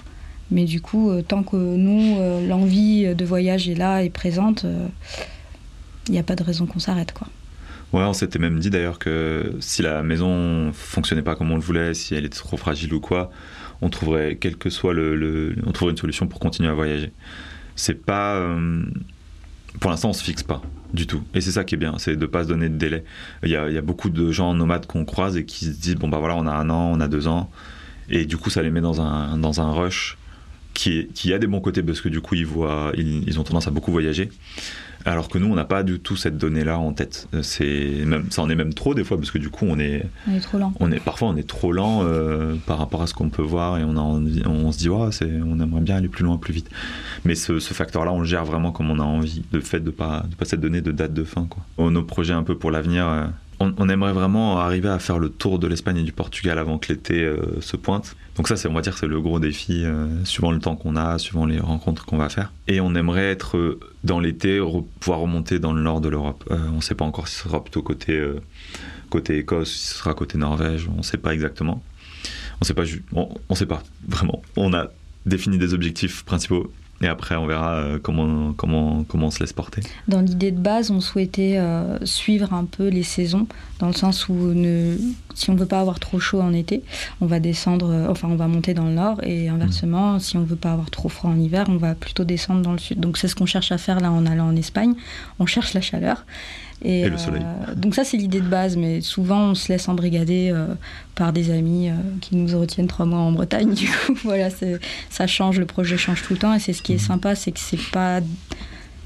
Mais 0.51 0.65
du 0.65 0.81
coup, 0.81 1.11
tant 1.27 1.43
que 1.43 1.57
nous, 1.57 2.19
l'envie 2.47 3.15
de 3.15 3.25
voyage 3.25 3.69
est 3.69 3.75
là 3.75 4.03
et 4.03 4.11
présente, 4.11 4.67
il 6.09 6.13
n'y 6.13 6.19
a 6.19 6.23
pas 6.23 6.37
de 6.37 6.43
raison 6.43 6.67
qu'on 6.67 6.79
s'arrête, 6.79 7.13
quoi. 7.13 7.29
Ouais, 7.93 8.03
on 8.03 8.13
s'était 8.13 8.39
même 8.39 8.59
dit 8.59 8.71
d'ailleurs 8.71 8.99
que 8.99 9.55
si 9.61 9.81
la 9.83 10.03
maison 10.03 10.73
fonctionnait 10.73 11.23
pas 11.23 11.37
comme 11.37 11.53
on 11.53 11.55
le 11.55 11.61
voulait, 11.61 11.95
si 11.95 12.15
elle 12.15 12.25
était 12.25 12.39
trop 12.39 12.57
fragile 12.57 12.93
ou 12.93 13.01
quoi, 13.01 13.31
on 13.81 13.91
trouverait, 13.91 14.37
quel 14.41 14.57
que 14.57 14.71
soit 14.71 14.93
le, 14.93 15.55
on 15.65 15.73
trouverait 15.73 15.93
une 15.93 15.99
solution 15.99 16.27
pour 16.27 16.41
continuer 16.41 16.69
à 16.69 16.75
voyager. 16.75 17.13
C'est 17.77 18.05
pas, 18.05 18.37
euh, 18.37 18.83
pour 19.79 19.91
l'instant, 19.91 20.11
on 20.11 20.13
se 20.13 20.25
fixe 20.25 20.43
pas 20.43 20.63
du 20.93 21.07
tout. 21.07 21.23
Et 21.35 21.41
c'est 21.41 21.53
ça 21.53 21.65
qui 21.65 21.75
est 21.77 21.79
bien, 21.79 21.95
c'est 21.99 22.17
de 22.17 22.27
pas 22.27 22.45
se 22.45 22.49
donner 22.49 22.69
de 22.69 22.77
délai. 22.77 23.05
Il 23.45 23.51
y 23.51 23.57
a, 23.57 23.69
il 23.69 23.75
y 23.75 23.79
a 23.79 23.83
beaucoup 23.83 24.09
de 24.11 24.33
gens 24.33 24.55
nomades 24.55 24.87
qu'on 24.87 25.05
croise 25.05 25.37
et 25.37 25.45
qui 25.45 25.67
se 25.67 25.71
disent 25.71 25.97
bon 25.97 26.09
bah 26.09 26.19
voilà, 26.19 26.37
on 26.37 26.47
a 26.47 26.53
un 26.53 26.71
an, 26.71 26.93
on 26.93 27.01
a 27.01 27.09
deux 27.09 27.29
ans, 27.29 27.51
et 28.09 28.25
du 28.25 28.37
coup 28.37 28.51
ça 28.51 28.63
les 28.63 28.71
met 28.71 28.81
dans 28.81 29.01
un 29.01 29.37
dans 29.39 29.61
un 29.61 29.73
rush 29.73 30.17
qui, 30.77 31.09
qui 31.15 31.33
a 31.33 31.39
des 31.39 31.47
bons 31.47 31.61
côtés 31.61 31.83
parce 31.83 32.01
que 32.01 32.09
du 32.09 32.21
coup 32.21 32.35
ils 32.37 32.47
voient, 32.47 32.93
ils, 32.97 33.27
ils 33.29 33.41
ont 33.41 33.43
tendance 33.45 33.67
à 33.67 33.71
beaucoup 33.71 33.91
voyager. 33.91 34.29
Alors 35.05 35.29
que 35.29 35.39
nous, 35.39 35.47
on 35.47 35.55
n'a 35.55 35.65
pas 35.65 35.85
du 35.85 36.01
tout 36.01 36.17
cette 36.17 36.37
donnée-là 36.37 36.81
en 36.81 36.93
tête. 36.93 37.29
C'est 37.43 38.03
même, 38.05 38.25
ça 38.33 38.43
en 38.43 38.51
est 38.51 38.57
même 38.57 38.75
trop 38.75 38.93
des 38.93 39.05
fois 39.05 39.17
parce 39.17 39.31
que 39.31 39.39
du 39.39 39.51
coup, 39.51 39.65
on 39.69 39.79
est, 39.79 40.05
On 40.29 40.35
est 40.35 40.41
trop 40.41 40.59
lent. 40.59 40.73
on 40.81 40.91
est 40.91 40.99
parfois 40.99 41.29
on 41.29 41.37
est 41.37 41.47
trop 41.47 41.71
lent 41.71 42.01
euh, 42.03 42.57
par 42.67 42.79
rapport 42.79 43.03
à 43.03 43.07
ce 43.07 43.15
qu'on 43.15 43.29
peut 43.29 43.43
voir 43.43 43.79
et 43.79 43.85
on 43.85 43.97
a 43.97 44.01
envie- 44.01 44.43
on 44.47 44.73
se 44.73 44.79
dit 44.79 44.89
ouais, 44.89 45.13
c'est, 45.13 45.31
on 45.47 45.61
aimerait 45.61 45.81
bien 45.83 45.95
aller 45.95 46.09
plus 46.09 46.25
loin, 46.25 46.39
plus 46.39 46.53
vite. 46.53 46.69
Mais 47.25 47.37
ce, 47.37 47.61
ce 47.61 47.73
facteur-là, 47.73 48.13
on 48.13 48.19
le 48.19 48.27
gère 48.27 48.45
vraiment 48.45 48.73
comme 48.73 48.91
on 48.91 48.99
a 48.99 49.05
envie, 49.05 49.45
le 49.53 49.61
fait 49.61 49.79
de 49.79 49.91
pas 49.91 50.25
de 50.29 50.35
pas 50.35 50.45
s'être 50.45 50.61
donné 50.61 50.81
de 50.81 50.91
date 50.91 51.15
de 51.15 51.23
fin 51.23 51.47
quoi. 51.49 51.63
Oh, 51.77 51.89
Nos 51.93 52.03
projets 52.03 52.33
un 52.35 52.43
peu 52.43 52.57
pour 52.59 52.73
l'avenir. 52.73 53.07
euh, 53.07 53.27
on, 53.61 53.89
aimerait 53.89 54.13
vraiment 54.13 54.59
arriver 54.59 54.89
à 54.89 54.99
faire 54.99 55.19
le 55.19 55.29
tour 55.29 55.59
de 55.59 55.67
l'Espagne 55.67 55.99
et 55.99 56.03
du 56.03 56.13
Portugal 56.13 56.59
avant 56.59 56.79
que 56.79 56.93
l'été 56.93 57.23
euh, 57.23 57.61
se 57.61 57.77
pointe. 57.77 58.17
Donc 58.37 58.49
ça, 58.49 58.57
c'est, 58.57 58.69
on 58.69 58.75
va 58.75 58.83
dire, 58.83 58.97
c'est 58.99 59.07
le 59.07 59.21
gros 59.21 59.41
défi, 59.41 59.85
euh, 59.85 60.25
suivant 60.25 60.51
le 60.51 60.59
temps 60.59 60.77
qu'on 60.77 60.97
a, 60.97 61.19
suivant 61.19 61.47
les 61.47 61.59
rencontres 61.59 62.05
qu'on 62.05 62.19
va 62.19 62.29
faire. 62.29 62.53
Et 62.69 62.81
on 62.81 62.95
aimerait 62.95 63.31
être 63.31 63.57
euh, 63.57 63.81
dans 64.05 64.21
l'été, 64.21 64.61
pouvoir 65.01 65.21
remonter 65.21 65.59
dans 65.59 65.73
le 65.73 65.83
nord 65.83 66.01
de 66.01 66.09
l'Europe. 66.09 66.45
On 66.51 66.77
ne 66.77 66.81
sait 66.81 66.95
pas 66.95 67.05
encore 67.05 67.29
si 67.29 67.37
ce 67.37 67.45
sera 67.45 67.63
plutôt 67.63 67.83
côté, 67.83 68.23
côté 69.11 69.39
Écosse, 69.39 69.73
si 69.73 69.89
ce 69.89 69.95
sera 69.99 70.15
côté 70.15 70.39
Norvège, 70.39 70.89
on 70.93 70.99
ne 70.99 71.03
sait 71.03 71.19
pas 71.19 71.33
exactement. 71.33 71.83
On 72.61 72.65
sait 72.65 72.75
pas, 72.75 72.85
on, 73.13 73.29
on 73.49 73.55
sait 73.55 73.67
pas 73.67 73.83
vraiment. 74.07 74.43
On 74.57 74.73
a 74.75 74.89
défini 75.25 75.59
des 75.59 75.75
objectifs 75.75 76.25
principaux 76.25 76.73
et 77.03 77.07
après 77.09 77.37
on 77.37 77.47
verra 77.47 77.75
euh, 77.75 77.99
comment, 78.03 78.53
comment, 78.53 79.05
comment 79.05 79.27
on 79.27 79.31
se 79.31 79.41
laisse 79.41 79.53
porter. 79.53 79.83
Dans 80.09 80.21
l'idée 80.21 80.51
de 80.51 80.59
base, 80.59 80.91
on 80.91 81.01
souhaitait 81.01 81.57
euh, 81.59 81.99
suivre 82.05 82.53
un 82.53 82.65
peu 82.65 82.89
les 82.89 83.03
saisons, 83.03 83.47
dans 83.79 83.89
le 83.89 83.93
sens 83.93 84.29
où 84.29 84.35
ne, 84.35 84.97
si 85.35 85.51
on 85.51 85.55
veut 85.55 85.67
pas 85.67 85.81
avoir 85.81 86.01
trop 86.01 86.19
chaud 86.19 86.41
en 86.41 86.53
été, 86.53 86.83
on 87.21 87.27
va 87.27 87.41
descendre, 87.41 87.91
euh, 87.91 88.09
enfin 88.09 88.29
on 88.31 88.37
va 88.37 88.49
monter 88.49 88.75
dans 88.75 88.87
le 88.87 88.93
nord, 88.95 89.21
et 89.23 89.49
inversement, 89.49 90.19
si 90.19 90.37
on 90.37 90.45
veut 90.45 90.57
pas 90.57 90.73
avoir 90.73 90.91
trop 90.91 91.09
froid 91.09 91.31
en 91.31 91.39
hiver, 91.39 91.67
on 91.69 91.77
va 91.77 91.95
plutôt 91.95 92.25
descendre 92.25 92.63
dans 92.63 92.73
le 92.73 92.79
sud. 92.79 93.01
Donc 93.01 93.19
c'est 93.19 93.29
ce 93.29 93.35
qu'on 93.35 93.47
cherche 93.47 93.73
à 93.73 93.79
faire 93.79 94.01
là 94.01 94.11
en 94.11 94.27
allant 94.27 94.49
en 94.49 94.57
Espagne. 94.57 94.95
On 95.39 95.47
cherche 95.47 95.75
la 95.75 95.81
chaleur. 95.81 96.25
Et 96.83 97.09
le 97.09 97.17
soleil. 97.17 97.43
donc 97.77 97.95
ça 97.95 98.05
c'est 98.05 98.17
l'idée 98.19 98.41
de 98.41 98.49
base, 98.49 98.77
mais 98.77 99.01
souvent 99.01 99.51
on 99.51 99.55
se 99.55 99.73
laisse 99.73 99.89
embrigader 99.89 100.51
euh, 100.53 100.67
par 101.15 101.33
des 101.33 101.51
amis 101.51 101.89
euh, 101.89 101.95
qui 102.21 102.37
nous 102.37 102.59
retiennent 102.61 102.87
trois 102.87 103.07
mois 103.07 103.19
en 103.21 103.33
Bretagne. 103.33 103.73
Du 103.75 103.87
coup, 103.89 104.15
voilà, 104.25 104.49
ça 105.09 105.27
change, 105.27 105.59
le 105.59 105.65
projet 105.67 105.97
change 105.97 106.23
tout 106.23 106.35
le 106.35 106.39
temps, 106.39 106.53
et 106.55 106.59
c'est 106.61 106.73
ce 106.75 106.83
qui 106.83 106.93
est 106.93 106.99
sympa, 106.99 107.35
c'est 107.35 107.53
que 107.53 107.61
c'est 107.61 107.81
pas 107.91 108.21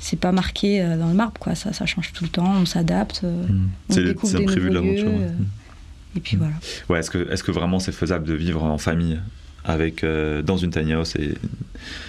c'est 0.00 0.18
pas 0.18 0.32
marqué 0.32 0.80
euh, 0.82 0.96
dans 0.96 1.08
le 1.08 1.14
marbre, 1.14 1.38
quoi. 1.38 1.54
Ça, 1.54 1.72
ça 1.74 1.84
change 1.86 2.12
tout 2.12 2.24
le 2.24 2.30
temps, 2.30 2.54
on 2.60 2.64
s'adapte, 2.66 3.20
euh, 3.22 3.44
on 3.90 3.92
C'est, 3.94 4.02
découvre 4.04 4.32
c'est 4.32 4.38
des 4.38 4.44
imprévu 4.44 4.70
nouveaux 4.70 4.86
l'aventure. 4.86 5.06
ouais. 5.08 5.26
euh, 5.26 6.16
et 6.16 6.20
puis 6.20 6.36
voilà. 6.36 6.54
Ouais, 6.88 6.98
est-ce 6.98 7.10
que, 7.10 7.30
est-ce 7.30 7.44
que 7.44 7.52
vraiment 7.52 7.78
c'est 7.78 7.92
faisable 7.92 8.26
de 8.26 8.34
vivre 8.34 8.64
en 8.64 8.78
famille 8.78 9.20
avec, 9.64 10.02
euh, 10.02 10.40
dans 10.42 10.56
une 10.56 10.70
tiny 10.70 10.94
house 10.94 11.14
et 11.16 11.34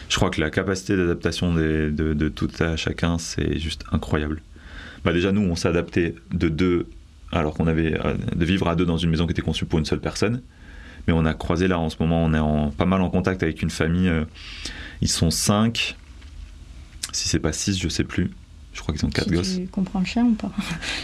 Je 0.09 0.15
crois 0.15 0.29
que 0.31 0.39
la 0.41 0.49
capacité 0.49 0.95
d'adaptation 0.97 1.53
de, 1.53 1.93
de 1.95 2.29
tout 2.29 2.49
à 2.61 2.75
chacun, 2.77 3.17
c'est 3.19 3.59
juste 3.59 3.83
incroyable. 3.91 4.41
Bah 5.03 5.13
déjà, 5.13 5.31
nous, 5.31 5.41
on 5.41 5.55
s'est 5.55 5.67
adapté 5.67 6.15
de 6.31 6.49
deux, 6.49 6.87
alors 7.31 7.53
qu'on 7.53 7.67
avait 7.67 7.93
euh, 8.05 8.13
de 8.35 8.45
vivre 8.45 8.67
à 8.67 8.75
deux 8.75 8.85
dans 8.85 8.97
une 8.97 9.09
maison 9.09 9.25
qui 9.25 9.31
était 9.31 9.41
conçue 9.41 9.65
pour 9.65 9.79
une 9.79 9.85
seule 9.85 9.99
personne. 10.01 10.41
Mais 11.07 11.13
on 11.13 11.25
a 11.25 11.33
croisé 11.33 11.67
là 11.67 11.79
en 11.79 11.89
ce 11.89 11.95
moment, 11.99 12.23
on 12.23 12.33
est 12.33 12.39
en, 12.39 12.69
pas 12.69 12.85
mal 12.85 13.01
en 13.01 13.09
contact 13.09 13.41
avec 13.41 13.61
une 13.63 13.71
famille. 13.71 14.07
euh, 14.09 14.25
ils 15.01 15.07
sont 15.09 15.31
cinq, 15.31 15.95
si 17.11 17.27
c'est 17.27 17.39
pas 17.39 17.51
six, 17.53 17.79
je 17.79 17.89
sais 17.89 18.03
plus. 18.03 18.29
Je 18.73 18.79
crois 18.79 18.93
qu'ils 18.95 19.05
ont 19.05 19.09
quatre 19.09 19.27
si 19.27 19.33
gosses. 19.33 19.55
tu 19.55 19.67
comprends 19.67 19.99
le 19.99 20.05
chien 20.05 20.23
ou 20.25 20.33
pas? 20.33 20.51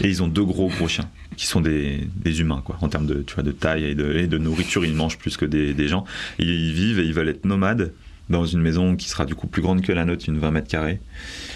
Et 0.00 0.08
ils 0.08 0.22
ont 0.22 0.28
deux 0.28 0.44
gros 0.44 0.68
gros 0.68 0.88
chiens 0.88 1.10
qui 1.36 1.46
sont 1.46 1.60
des, 1.60 2.08
des 2.16 2.40
humains 2.40 2.62
quoi 2.64 2.78
en 2.80 2.88
termes 2.88 3.06
de 3.06 3.22
tu 3.22 3.34
vois 3.34 3.42
de 3.42 3.52
taille 3.52 3.84
et 3.84 3.94
de, 3.94 4.10
et 4.14 4.26
de 4.26 4.38
nourriture 4.38 4.86
ils 4.86 4.94
mangent 4.94 5.18
plus 5.18 5.36
que 5.36 5.44
des, 5.44 5.74
des 5.74 5.86
gens 5.86 6.04
et 6.38 6.44
ils 6.44 6.72
vivent 6.72 6.98
et 6.98 7.04
ils 7.04 7.12
veulent 7.12 7.28
être 7.28 7.44
nomades 7.44 7.92
dans 8.30 8.44
une 8.44 8.60
maison 8.60 8.94
qui 8.96 9.08
sera 9.08 9.24
du 9.24 9.34
coup 9.34 9.46
plus 9.46 9.62
grande 9.62 9.80
que 9.80 9.92
la 9.92 10.04
nôtre 10.04 10.24
une 10.28 10.38
20 10.38 10.50
mètres 10.50 10.68
carrés 10.68 11.00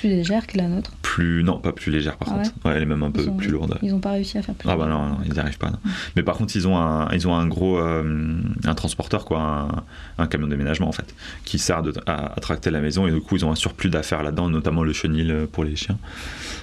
Plus 0.01 0.09
légère 0.09 0.47
que 0.47 0.57
la 0.57 0.69
nôtre. 0.69 0.93
plus 1.03 1.43
non 1.45 1.59
pas 1.59 1.73
plus 1.73 1.91
légère 1.93 2.17
par 2.17 2.29
Ah 2.31 2.35
contre 2.39 2.51
ouais 2.65 2.73
elle 2.77 2.83
est 2.83 2.87
même 2.87 3.03
un 3.03 3.11
peu 3.11 3.31
plus 3.37 3.51
lourde 3.51 3.79
Ils 3.83 3.93
ont 3.95 4.01
pas 4.01 4.13
réussi 4.13 4.39
à 4.39 4.43
faire 4.43 4.55
plus. 4.55 4.69
ah 4.69 4.77
bah 4.77 4.87
non, 4.87 5.09
non, 5.09 5.19
ils 5.27 5.33
n'y 5.33 5.39
arrivent 5.39 5.59
pas. 5.59 5.71
non. 5.71 5.79
Mais 6.17 6.23
par 6.23 6.37
contre, 6.37 6.57
ils 6.57 6.67
ont 6.67 6.77
un, 6.79 7.11
ils 7.13 7.29
ont 7.29 7.35
un 7.35 7.47
gros 7.47 7.79
euh, 7.79 8.35
un 8.65 8.75
transporteur, 8.75 9.25
quoi, 9.25 9.41
un, 9.41 10.23
un 10.23 10.27
camion 10.27 10.47
de 10.47 10.53
déménagement 10.53 10.89
en 10.89 10.93
fait, 10.93 11.15
qui 11.45 11.59
sert 11.59 11.83
de, 11.83 11.93
à, 12.07 12.33
à 12.35 12.41
tracter 12.41 12.71
la 12.71 12.81
maison 12.81 13.07
et 13.07 13.11
du 13.13 13.21
coup, 13.21 13.37
ils 13.37 13.45
ont 13.45 13.51
un 13.53 13.55
surplus 13.57 13.91
d'affaires 13.91 14.23
là-dedans, 14.23 14.49
notamment 14.49 14.83
le 14.85 14.93
chenil 14.93 15.31
euh, 15.31 15.47
pour 15.47 15.65
les 15.65 15.77
chiens. 15.77 15.99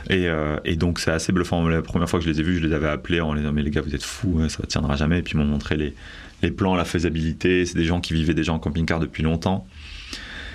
Et, 0.09 0.27
euh, 0.27 0.57
et 0.65 0.75
donc, 0.75 0.99
c'est 0.99 1.11
assez 1.11 1.31
bluffant. 1.31 1.67
La 1.67 1.81
première 1.81 2.09
fois 2.09 2.19
que 2.19 2.25
je 2.25 2.31
les 2.31 2.39
ai 2.39 2.43
vus, 2.43 2.57
je 2.59 2.65
les 2.67 2.73
avais 2.73 2.87
appelés 2.89 3.21
en 3.21 3.33
les 3.33 3.41
disant 3.41 3.53
mais 3.53 3.61
les 3.61 3.69
gars, 3.71 3.81
vous 3.81 3.93
êtes 3.93 4.03
fous, 4.03 4.39
hein, 4.41 4.49
ça 4.49 4.63
tiendra 4.67 4.95
jamais. 4.95 5.19
Et 5.19 5.21
puis 5.21 5.33
ils 5.35 5.37
m'ont 5.37 5.45
montré 5.45 5.77
les, 5.77 5.93
les 6.41 6.51
plans, 6.51 6.73
la 6.75 6.85
faisabilité. 6.85 7.65
C'est 7.65 7.77
des 7.77 7.85
gens 7.85 8.01
qui 8.01 8.13
vivaient 8.13 8.33
déjà 8.33 8.53
en 8.53 8.59
camping-car 8.59 8.99
depuis 8.99 9.21
longtemps. 9.23 9.67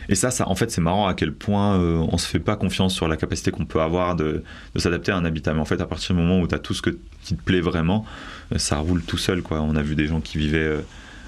Et 0.08 0.14
ça, 0.14 0.30
ça, 0.30 0.48
en 0.48 0.54
fait, 0.54 0.70
c'est 0.70 0.80
marrant 0.80 1.06
à 1.06 1.14
quel 1.14 1.32
point 1.32 1.78
euh, 1.78 2.04
on 2.10 2.18
se 2.18 2.26
fait 2.26 2.38
pas 2.40 2.56
confiance 2.56 2.94
sur 2.94 3.08
la 3.08 3.16
capacité 3.16 3.50
qu'on 3.50 3.64
peut 3.64 3.80
avoir 3.80 4.16
de, 4.16 4.42
s'adapter 4.76 5.12
à 5.12 5.16
un 5.16 5.24
habitat. 5.24 5.54
Mais 5.54 5.60
en 5.60 5.64
fait, 5.64 5.80
à 5.80 5.86
partir 5.86 6.14
du 6.14 6.20
moment 6.20 6.40
où 6.40 6.46
tu 6.46 6.54
as 6.54 6.58
tout 6.58 6.74
ce 6.74 6.82
que, 6.82 6.90
qui 7.22 7.34
te 7.34 7.42
plaît 7.42 7.60
vraiment, 7.60 8.04
euh, 8.52 8.58
ça 8.58 8.76
roule 8.78 9.02
tout 9.02 9.18
seul. 9.18 9.42
On 9.50 9.76
a 9.76 9.82
vu 9.82 9.94
des 9.94 10.06
gens 10.06 10.20
qui 10.20 10.38
vivaient 10.38 10.58
euh, 10.58 10.80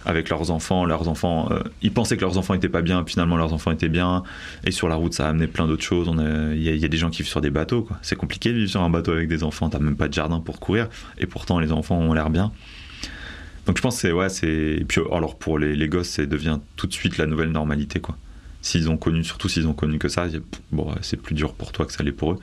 avec 0.04 0.28
leurs 0.28 0.50
enfants. 0.50 0.84
Leurs 0.84 1.08
enfants, 1.08 1.48
euh, 1.50 1.60
ils 1.82 1.92
pensaient 1.92 2.16
que 2.16 2.22
leurs 2.22 2.38
enfants 2.38 2.54
étaient 2.54 2.68
pas 2.68 2.82
bien, 2.82 3.04
finalement 3.06 3.36
leurs 3.36 3.52
enfants 3.52 3.72
étaient 3.72 3.88
bien. 3.88 4.22
Et 4.64 4.70
sur 4.70 4.88
la 4.88 4.94
route, 4.94 5.14
ça 5.14 5.26
a 5.26 5.30
amené 5.30 5.46
plein 5.46 5.66
d'autres 5.66 5.82
choses. 5.84 6.08
Il 6.54 6.62
y, 6.62 6.84
a- 6.84 6.88
des 6.88 6.96
gens 6.96 7.10
qui 7.10 7.22
vivent 7.22 7.30
sur 7.30 7.40
des 7.40 7.50
bateaux. 7.50 7.88
C'est 8.02 8.16
compliqué 8.16 8.50
de 8.52 8.58
vivre 8.58 8.70
sur 8.70 8.82
un 8.82 8.90
bateau 8.90 9.12
avec 9.12 9.28
des 9.28 9.42
enfants. 9.42 9.68
T'as 9.68 9.78
même 9.78 9.96
pas 9.96 10.08
de 10.08 10.14
jardin 10.14 10.40
pour 10.40 10.60
courir. 10.60 10.88
Et 11.18 11.26
pourtant, 11.26 11.58
les 11.58 11.72
enfants 11.72 11.98
ont 11.98 12.12
l'air 12.12 12.30
bien. 12.30 12.52
Donc 13.66 13.78
je 13.78 13.82
pense 13.82 13.96
que 13.96 14.00
c'est 14.02 14.12
ouais, 14.12 14.28
puis 14.84 15.00
alors 15.10 15.36
pour 15.36 15.58
les, 15.58 15.74
les 15.74 15.88
gosses, 15.88 16.10
ça 16.10 16.24
devient 16.24 16.60
tout 16.76 16.86
de 16.86 16.92
suite 16.92 17.18
la 17.18 17.26
nouvelle 17.26 17.50
normalité 17.50 17.98
quoi. 17.98 18.16
S'ils 18.66 18.90
ont 18.90 18.96
connu, 18.96 19.22
surtout 19.22 19.48
s'ils 19.48 19.68
ont 19.68 19.74
connu 19.74 20.00
que 20.00 20.08
ça, 20.08 20.26
c'est 21.00 21.16
plus 21.16 21.36
dur 21.36 21.54
pour 21.54 21.70
toi 21.70 21.86
que 21.86 21.92
ça 21.92 22.02
l'est 22.02 22.10
pour 22.10 22.32
eux. 22.32 22.38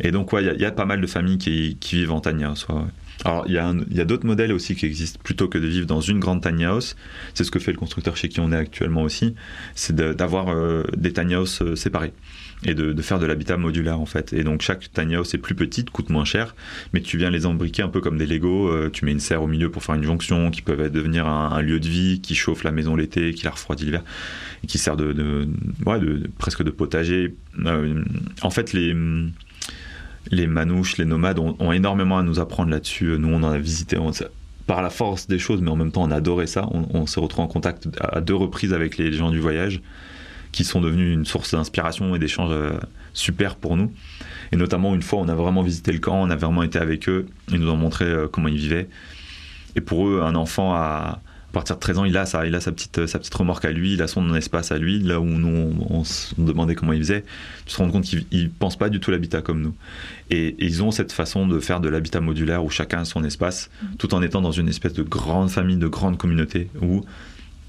Et 0.00 0.10
donc, 0.10 0.32
ouais, 0.32 0.42
il 0.42 0.60
y 0.60 0.64
a- 0.64 0.72
pas 0.72 0.84
mal 0.84 1.00
de 1.00 1.06
familles 1.06 1.38
qui, 1.38 1.76
vivent 1.92 2.10
en 2.10 2.20
tiny 2.20 2.42
house. 2.42 2.66
Alors, 3.24 3.44
il 3.46 3.52
y 3.52 3.58
a, 3.58 4.04
d'autres 4.04 4.26
modèles 4.26 4.52
aussi 4.52 4.74
qui 4.74 4.84
existent 4.84 5.20
plutôt 5.22 5.46
que 5.46 5.58
de 5.58 5.68
vivre 5.68 5.86
dans 5.86 6.00
une 6.00 6.18
grande 6.18 6.42
tiny 6.42 6.64
house. 6.64 6.96
C'est 7.34 7.44
ce 7.44 7.52
que 7.52 7.60
fait 7.60 7.70
le 7.70 7.78
constructeur 7.78 8.16
chez 8.16 8.28
qui 8.28 8.40
on 8.40 8.50
est 8.50 8.56
actuellement 8.56 9.02
aussi. 9.02 9.36
C'est 9.76 9.94
d'avoir 9.94 10.48
euh, 10.48 10.82
des 10.96 11.12
tiny 11.12 11.34
house 11.34 11.62
euh, 11.62 11.76
séparés 11.76 12.12
et 12.64 12.74
de, 12.74 13.02
faire 13.02 13.18
de 13.18 13.26
l'habitat 13.26 13.56
modulaire 13.56 14.00
en 14.00 14.06
fait. 14.06 14.32
Et 14.32 14.44
donc, 14.44 14.62
chaque 14.62 14.92
tiny 14.92 15.16
house 15.16 15.34
est 15.34 15.38
plus 15.38 15.54
petite, 15.54 15.90
coûte 15.90 16.10
moins 16.10 16.24
cher, 16.24 16.54
mais 16.92 17.00
tu 17.00 17.18
viens 17.18 17.30
les 17.30 17.46
embriquer 17.46 17.82
un 17.82 17.88
peu 17.88 18.00
comme 18.00 18.18
des 18.18 18.26
Lego. 18.26 18.68
euh, 18.68 18.90
tu 18.90 19.04
mets 19.04 19.12
une 19.12 19.20
serre 19.20 19.42
au 19.42 19.46
milieu 19.46 19.70
pour 19.70 19.82
faire 19.82 19.94
une 19.94 20.04
jonction 20.04 20.50
qui 20.50 20.62
peut 20.62 20.76
devenir 20.88 21.26
un, 21.26 21.60
lieu 21.62 21.80
de 21.80 21.88
vie 21.88 22.20
qui 22.20 22.34
chauffe 22.34 22.64
la 22.64 22.72
maison 22.72 22.96
l'été, 22.96 23.34
qui 23.34 23.44
la 23.44 23.50
refroidit 23.50 23.84
l'hiver 23.84 24.02
et 24.62 24.66
qui 24.66 24.78
sert 24.78 24.96
de, 24.96 25.12
de, 25.12 25.48
presque 26.38 26.62
de 26.62 26.70
potager. 26.70 27.34
Euh, 27.64 28.02
en 28.42 28.50
fait, 28.50 28.72
les, 28.72 28.94
manouches, 30.46 30.98
les 30.98 31.04
nomades 31.04 31.38
ont, 31.38 31.72
énormément 31.72 32.18
à 32.18 32.22
nous 32.22 32.38
apprendre 32.38 32.70
là-dessus. 32.70 33.16
Nous, 33.18 33.28
on 33.28 33.42
en 33.42 33.50
a 33.50 33.58
visité 33.58 33.98
on- 33.98 34.12
par 34.66 34.82
la 34.82 34.90
force 34.90 35.26
des 35.26 35.40
choses, 35.40 35.60
mais 35.60 35.70
en 35.70 35.76
même 35.76 35.90
temps, 35.90 36.04
on 36.04 36.10
adorait 36.12 36.46
ça. 36.46 36.68
On, 36.70 36.86
on 36.94 37.06
s'est 37.06 37.20
en 37.20 37.46
contact 37.48 37.88
à 38.00 38.20
deux 38.20 38.36
reprises 38.36 38.72
avec 38.72 38.96
les 38.98 39.12
gens 39.12 39.30
du 39.30 39.40
voyage 39.40 39.82
qui 40.52 40.64
sont 40.64 40.80
devenus 40.80 41.14
une 41.14 41.24
source 41.24 41.52
d'inspiration 41.52 42.14
et 42.14 42.18
d'échange 42.18 42.50
euh, 42.52 42.72
super 43.14 43.56
pour 43.56 43.76
nous. 43.76 43.92
Et 44.52 44.56
notamment, 44.56 44.94
une 44.94 45.02
fois, 45.02 45.18
on 45.20 45.28
a 45.28 45.34
vraiment 45.34 45.62
visité 45.62 45.92
le 45.92 45.98
camp, 45.98 46.22
on 46.22 46.30
a 46.30 46.36
vraiment 46.36 46.62
été 46.62 46.78
avec 46.78 47.08
eux, 47.08 47.26
ils 47.50 47.58
nous 47.58 47.70
ont 47.70 47.76
montré 47.76 48.04
euh, 48.04 48.28
comment 48.30 48.48
ils 48.48 48.58
vivaient. 48.58 48.88
Et 49.74 49.80
pour 49.80 50.06
eux, 50.06 50.20
un 50.22 50.34
enfant 50.34 50.74
à, 50.74 51.20
partir 51.52 51.76
de 51.76 51.80
13 51.80 51.98
ans, 51.98 52.04
il 52.04 52.16
a, 52.16 52.26
sa, 52.26 52.46
il 52.46 52.54
a 52.54 52.60
sa, 52.60 52.72
petite, 52.72 53.06
sa 53.06 53.18
petite 53.18 53.34
remorque 53.34 53.64
à 53.64 53.72
lui, 53.72 53.94
il 53.94 54.02
a 54.02 54.06
son 54.06 54.34
espace 54.34 54.72
à 54.72 54.78
lui, 54.78 54.98
là 55.00 55.20
où 55.20 55.24
nous, 55.24 55.74
on, 55.88 55.98
on 55.98 56.04
se 56.04 56.34
demandait 56.38 56.74
comment 56.74 56.92
il 56.92 57.00
faisait. 57.00 57.24
Tu 57.66 57.74
te 57.74 57.78
rends 57.78 57.90
compte 57.90 58.04
qu'ils 58.04 58.26
ne 58.30 58.48
pensent 58.48 58.78
pas 58.78 58.90
du 58.90 59.00
tout 59.00 59.10
l'habitat 59.10 59.40
comme 59.40 59.62
nous. 59.62 59.74
Et, 60.30 60.48
et 60.48 60.64
ils 60.64 60.82
ont 60.82 60.90
cette 60.90 61.12
façon 61.12 61.46
de 61.46 61.58
faire 61.60 61.80
de 61.80 61.88
l'habitat 61.88 62.20
modulaire 62.20 62.64
où 62.64 62.70
chacun 62.70 63.00
a 63.00 63.04
son 63.04 63.24
espace, 63.24 63.70
tout 63.98 64.14
en 64.14 64.22
étant 64.22 64.42
dans 64.42 64.52
une 64.52 64.68
espèce 64.68 64.92
de 64.92 65.02
grande 65.02 65.50
famille, 65.50 65.76
de 65.76 65.88
grande 65.88 66.18
communauté, 66.18 66.68
où 66.80 67.04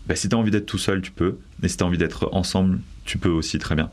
bah, 0.07 0.15
si 0.15 0.29
tu 0.29 0.35
as 0.35 0.37
envie 0.39 0.51
d'être 0.51 0.65
tout 0.65 0.77
seul, 0.77 1.01
tu 1.01 1.11
peux. 1.11 1.37
Et 1.61 1.67
si 1.67 1.77
tu 1.77 1.83
as 1.83 1.87
envie 1.87 1.97
d'être 1.97 2.29
ensemble, 2.33 2.79
tu 3.05 3.17
peux 3.17 3.29
aussi 3.29 3.59
très 3.59 3.75
bien. 3.75 3.89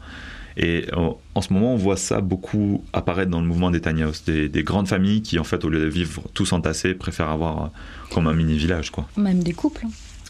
Et 0.56 0.86
en, 0.94 1.16
en 1.34 1.40
ce 1.40 1.52
moment, 1.52 1.74
on 1.74 1.76
voit 1.76 1.96
ça 1.96 2.20
beaucoup 2.20 2.84
apparaître 2.92 3.30
dans 3.30 3.40
le 3.40 3.46
mouvement 3.46 3.70
des 3.70 3.80
tiny 3.80 4.02
house, 4.02 4.24
des, 4.24 4.48
des 4.48 4.62
grandes 4.64 4.88
familles 4.88 5.22
qui, 5.22 5.38
en 5.38 5.44
fait, 5.44 5.64
au 5.64 5.68
lieu 5.68 5.80
de 5.80 5.86
vivre 5.88 6.22
tous 6.34 6.52
entassés, 6.52 6.94
préfèrent 6.94 7.28
avoir 7.30 7.64
euh, 7.64 7.68
comme 8.12 8.26
un 8.26 8.34
mini 8.34 8.56
village, 8.56 8.90
quoi. 8.90 9.08
Même 9.16 9.42
des 9.42 9.52
couples. 9.52 9.86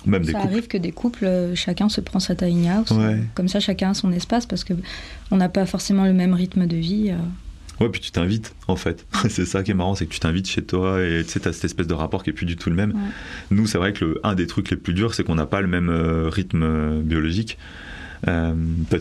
Ou 0.07 0.11
même 0.11 0.23
des 0.25 0.33
ça 0.33 0.41
couples. 0.41 0.53
arrive 0.53 0.67
que 0.67 0.79
des 0.79 0.93
couples, 0.93 1.25
euh, 1.25 1.55
chacun 1.55 1.89
se 1.89 2.01
prend 2.01 2.21
sa 2.21 2.35
tiny 2.35 2.69
house. 2.69 2.91
Ouais. 2.91 3.21
Comme 3.35 3.49
ça, 3.49 3.61
chacun 3.61 3.91
a 3.91 3.95
son 3.95 4.13
espace 4.13 4.47
parce 4.47 4.63
que 4.65 4.75
on 5.31 5.37
n'a 5.37 5.49
pas 5.49 5.67
forcément 5.67 6.05
le 6.05 6.13
même 6.13 6.35
rythme 6.35 6.67
de 6.67 6.77
vie. 6.77 7.13
Ouais, 7.81 7.89
puis 7.89 8.01
tu 8.01 8.11
t'invites, 8.11 8.55
en 8.69 8.77
fait. 8.77 9.07
c'est 9.29 9.47
ça 9.47 9.63
qui 9.63 9.71
est 9.71 9.75
marrant, 9.75 9.95
c'est 9.95 10.07
que 10.07 10.13
tu 10.13 10.21
t'invites 10.21 10.49
chez 10.49 10.63
toi 10.63 11.03
et 11.03 11.23
tu 11.25 11.31
sais, 11.31 11.41
t'as 11.41 11.53
cette 11.53 11.65
espèce 11.65 11.87
de 11.87 11.95
rapport 11.95 12.23
qui 12.23 12.31
est 12.31 12.35
plus 12.35 12.47
du 12.47 12.57
tout 12.57 12.71
le 12.71 12.77
même. 12.77 12.95
Nous, 13.51 13.67
c'est 13.67 13.79
vrai 13.79 13.93
que 13.93 14.05
le, 14.05 14.21
un 14.23 14.35
des 14.35 14.47
trucs 14.47 14.71
les 14.71 14.77
plus 14.77 14.95
durs, 14.95 15.15
c'est 15.15 15.25
qu'on 15.25 15.35
n'a 15.35 15.47
pas 15.47 15.61
le 15.61 15.69
même 15.69 15.89
euh, 15.89 16.29
rythme 16.29 16.63
euh, 16.63 17.01
biologique. 17.03 17.59
Euh, 18.29 18.53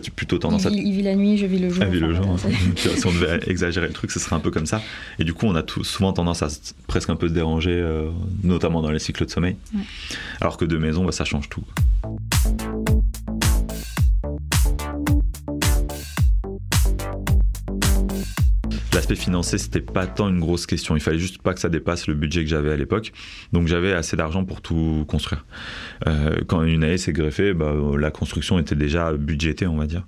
tu 0.01 0.11
plutôt 0.11 0.37
tendance 0.37 0.63
il, 0.63 0.67
à. 0.67 0.71
Il 0.71 0.93
vit 0.93 1.01
la 1.01 1.15
nuit, 1.15 1.37
je 1.37 1.45
vis 1.45 1.59
le 1.59 1.69
jour. 1.69 1.83
Ah, 1.85 1.89
vit 1.89 1.99
le 1.99 2.13
jour. 2.13 2.37
si 2.75 3.05
on 3.05 3.11
devait 3.11 3.39
exagérer 3.47 3.87
le 3.87 3.93
truc, 3.93 4.11
ce 4.11 4.19
serait 4.19 4.35
un 4.35 4.39
peu 4.39 4.51
comme 4.51 4.65
ça. 4.65 4.81
Et 5.19 5.23
du 5.23 5.33
coup, 5.33 5.45
on 5.45 5.55
a 5.55 5.63
tout, 5.63 5.83
souvent 5.83 6.13
tendance 6.13 6.41
à 6.41 6.47
presque 6.87 7.09
un 7.09 7.15
peu 7.15 7.27
se 7.27 7.33
déranger, 7.33 7.73
euh, 7.73 8.09
notamment 8.43 8.81
dans 8.81 8.91
les 8.91 8.99
cycles 8.99 9.25
de 9.25 9.29
sommeil. 9.29 9.57
Ouais. 9.75 9.81
Alors 10.41 10.57
que 10.57 10.65
de 10.65 10.77
maison, 10.77 11.03
bah, 11.03 11.11
ça 11.11 11.25
change 11.25 11.49
tout. 11.49 11.63
L'aspect 18.99 19.15
financier, 19.15 19.57
c'était 19.57 19.79
pas 19.79 20.07
tant 20.07 20.27
une 20.27 20.41
grosse 20.41 20.65
question. 20.65 20.93
Il 20.93 20.99
fallait 20.99 21.19
juste 21.19 21.41
pas 21.41 21.53
que 21.53 21.61
ça 21.61 21.69
dépasse 21.69 22.07
le 22.07 22.15
budget 22.15 22.43
que 22.43 22.49
j'avais 22.49 22.69
à 22.69 22.75
l'époque. 22.75 23.13
Donc 23.53 23.65
j'avais 23.65 23.93
assez 23.93 24.17
d'argent 24.17 24.43
pour 24.43 24.59
tout 24.59 25.05
construire. 25.07 25.45
Euh, 26.05 26.41
quand 26.47 26.63
une 26.63 26.83
année 26.83 26.97
s'est 26.97 27.13
greffée, 27.13 27.53
bah, 27.53 27.73
la 27.97 28.11
construction 28.11 28.59
était 28.59 28.75
déjà 28.75 29.13
budgétée, 29.13 29.67
on 29.67 29.77
va 29.77 29.87
dire. 29.87 30.03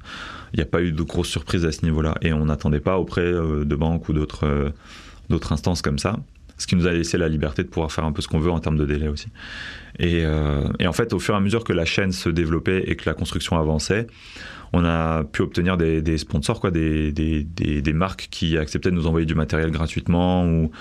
Il 0.51 0.57
n'y 0.57 0.63
a 0.63 0.65
pas 0.65 0.81
eu 0.81 0.91
de 0.91 1.03
grosses 1.03 1.29
surprises 1.29 1.63
à 1.63 1.71
ce 1.71 1.85
niveau-là. 1.85 2.15
Et 2.21 2.33
on 2.33 2.43
n'attendait 2.47 2.81
pas 2.81 2.97
auprès 2.99 3.21
euh, 3.21 3.63
de 3.63 3.75
banques 3.77 4.09
ou 4.09 4.13
d'autres 4.13 4.45
euh, 4.45 4.71
d'autres 5.29 5.53
instances 5.53 5.81
comme 5.81 5.97
ça. 5.97 6.17
Ce 6.61 6.67
qui 6.67 6.75
nous 6.75 6.85
a 6.85 6.91
laissé 6.91 7.17
la 7.17 7.27
liberté 7.27 7.63
de 7.63 7.67
pouvoir 7.69 7.91
faire 7.91 8.05
un 8.05 8.11
peu 8.11 8.21
ce 8.21 8.27
qu'on 8.27 8.37
veut 8.37 8.51
en 8.51 8.59
termes 8.59 8.77
de 8.77 8.85
délai 8.85 9.07
aussi. 9.07 9.29
Et, 9.97 10.23
euh, 10.25 10.67
et 10.77 10.85
en 10.85 10.93
fait, 10.93 11.11
au 11.11 11.17
fur 11.17 11.33
et 11.33 11.37
à 11.37 11.39
mesure 11.39 11.63
que 11.63 11.73
la 11.73 11.85
chaîne 11.85 12.11
se 12.11 12.29
développait 12.29 12.83
et 12.85 12.95
que 12.95 13.09
la 13.09 13.15
construction 13.15 13.57
avançait, 13.57 14.05
on 14.71 14.85
a 14.85 15.23
pu 15.23 15.41
obtenir 15.41 15.75
des, 15.75 16.03
des 16.03 16.19
sponsors, 16.19 16.59
quoi, 16.59 16.69
des, 16.69 17.11
des, 17.11 17.43
des, 17.43 17.93
marques 17.93 18.27
qui 18.29 18.59
acceptaient 18.59 18.91
de 18.91 18.95
nous 18.95 19.07
envoyer 19.07 19.25
du 19.25 19.33
matériel 19.33 19.71
gratuitement 19.71 20.45
ou 20.45 20.71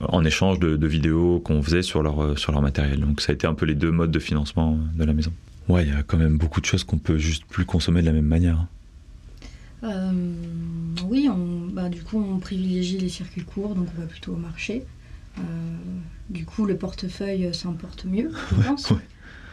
en 0.00 0.24
échange 0.24 0.58
de, 0.58 0.76
de 0.76 0.86
vidéos 0.86 1.40
qu'on 1.40 1.62
faisait 1.62 1.82
sur 1.82 2.02
leur, 2.02 2.38
sur 2.38 2.52
leur 2.52 2.62
matériel. 2.62 3.00
Donc 3.00 3.20
ça 3.20 3.32
a 3.32 3.34
été 3.34 3.46
un 3.46 3.54
peu 3.54 3.66
les 3.66 3.74
deux 3.74 3.90
modes 3.90 4.10
de 4.10 4.18
financement 4.18 4.78
de 4.96 5.04
la 5.04 5.12
maison. 5.12 5.32
Ouais, 5.68 5.84
il 5.84 5.90
y 5.90 5.96
a 5.96 6.02
quand 6.02 6.16
même 6.16 6.38
beaucoup 6.38 6.62
de 6.62 6.66
choses 6.66 6.84
qu'on 6.84 6.96
peut 6.96 7.18
juste 7.18 7.44
plus 7.44 7.66
consommer 7.66 8.00
de 8.00 8.06
la 8.06 8.12
même 8.12 8.24
manière. 8.24 8.66
Euh, 9.84 10.10
oui, 11.06 11.28
on, 11.30 11.68
bah, 11.72 11.88
du 11.88 12.02
coup, 12.02 12.18
on 12.18 12.38
privilégie 12.38 12.98
les 12.98 13.08
circuits 13.08 13.44
courts, 13.44 13.74
donc 13.74 13.86
on 13.96 14.00
va 14.00 14.06
plutôt 14.06 14.32
au 14.32 14.36
marché. 14.36 14.84
Euh, 15.38 15.42
du 16.30 16.44
coup, 16.44 16.66
le 16.66 16.76
portefeuille 16.76 17.52
s'emporte 17.54 18.04
mieux, 18.04 18.30
je 18.50 18.62
pense. 18.62 18.90
Ouais. 18.90 18.98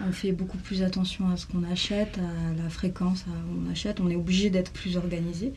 On 0.05 0.11
fait 0.11 0.33
beaucoup 0.33 0.57
plus 0.57 0.83
attention 0.83 1.29
à 1.29 1.37
ce 1.37 1.45
qu'on 1.45 1.63
achète, 1.63 2.17
à 2.17 2.61
la 2.61 2.69
fréquence 2.69 3.25
où 3.27 3.65
on 3.65 3.71
achète. 3.71 3.99
On 4.01 4.09
est 4.09 4.15
obligé 4.15 4.49
d'être 4.49 4.71
plus 4.71 4.97
organisé. 4.97 5.53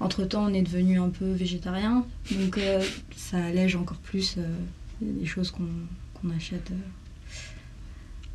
Entre-temps, 0.00 0.44
on 0.44 0.54
est 0.54 0.62
devenu 0.62 1.00
un 1.00 1.10
peu 1.10 1.32
végétarien, 1.32 2.06
donc 2.30 2.58
euh, 2.58 2.80
ça 3.16 3.38
allège 3.38 3.74
encore 3.74 3.96
plus 3.98 4.36
euh, 4.38 4.42
les 5.02 5.26
choses 5.26 5.50
qu'on 5.50 5.64
qu 6.20 6.34
achète. 6.36 6.70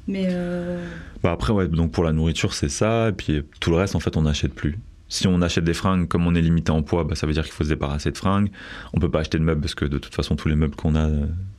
Mais 0.08 0.26
euh... 0.28 0.86
bah 1.22 1.32
après, 1.32 1.54
ouais, 1.54 1.70
donc 1.70 1.92
pour 1.92 2.04
la 2.04 2.12
nourriture, 2.12 2.54
c'est 2.54 2.70
ça. 2.70 3.10
Et 3.10 3.12
puis 3.14 3.44
tout 3.62 3.70
le 3.70 3.78
reste, 3.78 3.96
en 3.96 4.02
fait, 4.02 4.18
on 4.18 4.24
n'achète 4.24 4.54
plus. 4.54 4.78
Si 5.14 5.28
on 5.28 5.44
achète 5.44 5.64
des 5.64 5.76
fringues, 5.76 6.08
comme 6.08 6.26
on 6.26 6.34
est 6.34 6.42
limité 6.42 6.72
en 6.72 6.82
poids, 6.82 7.04
bah, 7.04 7.14
ça 7.14 7.28
veut 7.28 7.34
dire 7.34 7.44
qu'il 7.44 7.52
faut 7.52 7.64
se 7.64 7.70
débarrasser 7.70 8.10
de 8.10 8.18
fringues. 8.18 8.50
On 8.94 9.00
peut 9.00 9.12
pas 9.12 9.20
acheter 9.20 9.38
de 9.38 9.44
meubles 9.44 9.62
parce 9.62 9.76
que 9.76 9.86
de 9.86 10.00
toute 10.00 10.16
façon, 10.16 10.36
tous 10.36 10.48
les 10.48 10.56
meubles 10.56 10.76
qu'on 10.76 10.96
a 10.96 11.08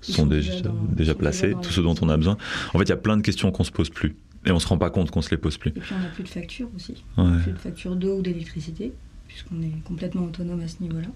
sont, 0.01 0.13
sont, 0.13 0.27
déjà, 0.27 0.51
déjà, 0.51 0.63
dans, 0.65 0.75
déjà 0.91 1.13
sont 1.13 1.19
placés, 1.19 1.47
déjà 1.47 1.61
tout 1.61 1.71
ce 1.71 1.81
dont 1.81 1.95
on 2.03 2.09
a 2.09 2.17
besoin. 2.17 2.37
En 2.75 2.79
fait, 2.81 2.85
il 2.85 2.89
y 2.89 2.93
a 2.93 2.97
plein 2.97 3.17
de 3.17 3.23
questions 3.23 3.53
qu'on 3.53 3.63
se 3.63 3.71
pose 3.71 3.91
plus. 3.91 4.17
Et 4.45 4.51
on 4.51 4.59
se 4.59 4.67
rend 4.67 4.77
pas 4.77 4.91
compte 4.91 5.13
qu'on 5.13 5.23
se 5.23 5.31
les 5.31 5.37
pose 5.37 5.57
plus. 5.57 5.69
Et 5.69 5.79
puis 5.79 5.95
on 5.97 6.03
n'a 6.03 6.09
plus 6.09 6.25
de 6.25 6.29
factures 6.29 6.67
aussi. 6.75 7.05
Ouais. 7.17 7.39
Plus 7.45 7.53
de 7.53 7.59
factures 7.59 7.95
d'eau 7.95 8.19
ou 8.19 8.23
d'électricité, 8.23 8.93
puisqu'on 9.29 9.63
est 9.63 9.85
complètement 9.85 10.25
autonome 10.25 10.61
à 10.61 10.67
ce 10.67 10.83
niveau-là. 10.83 11.07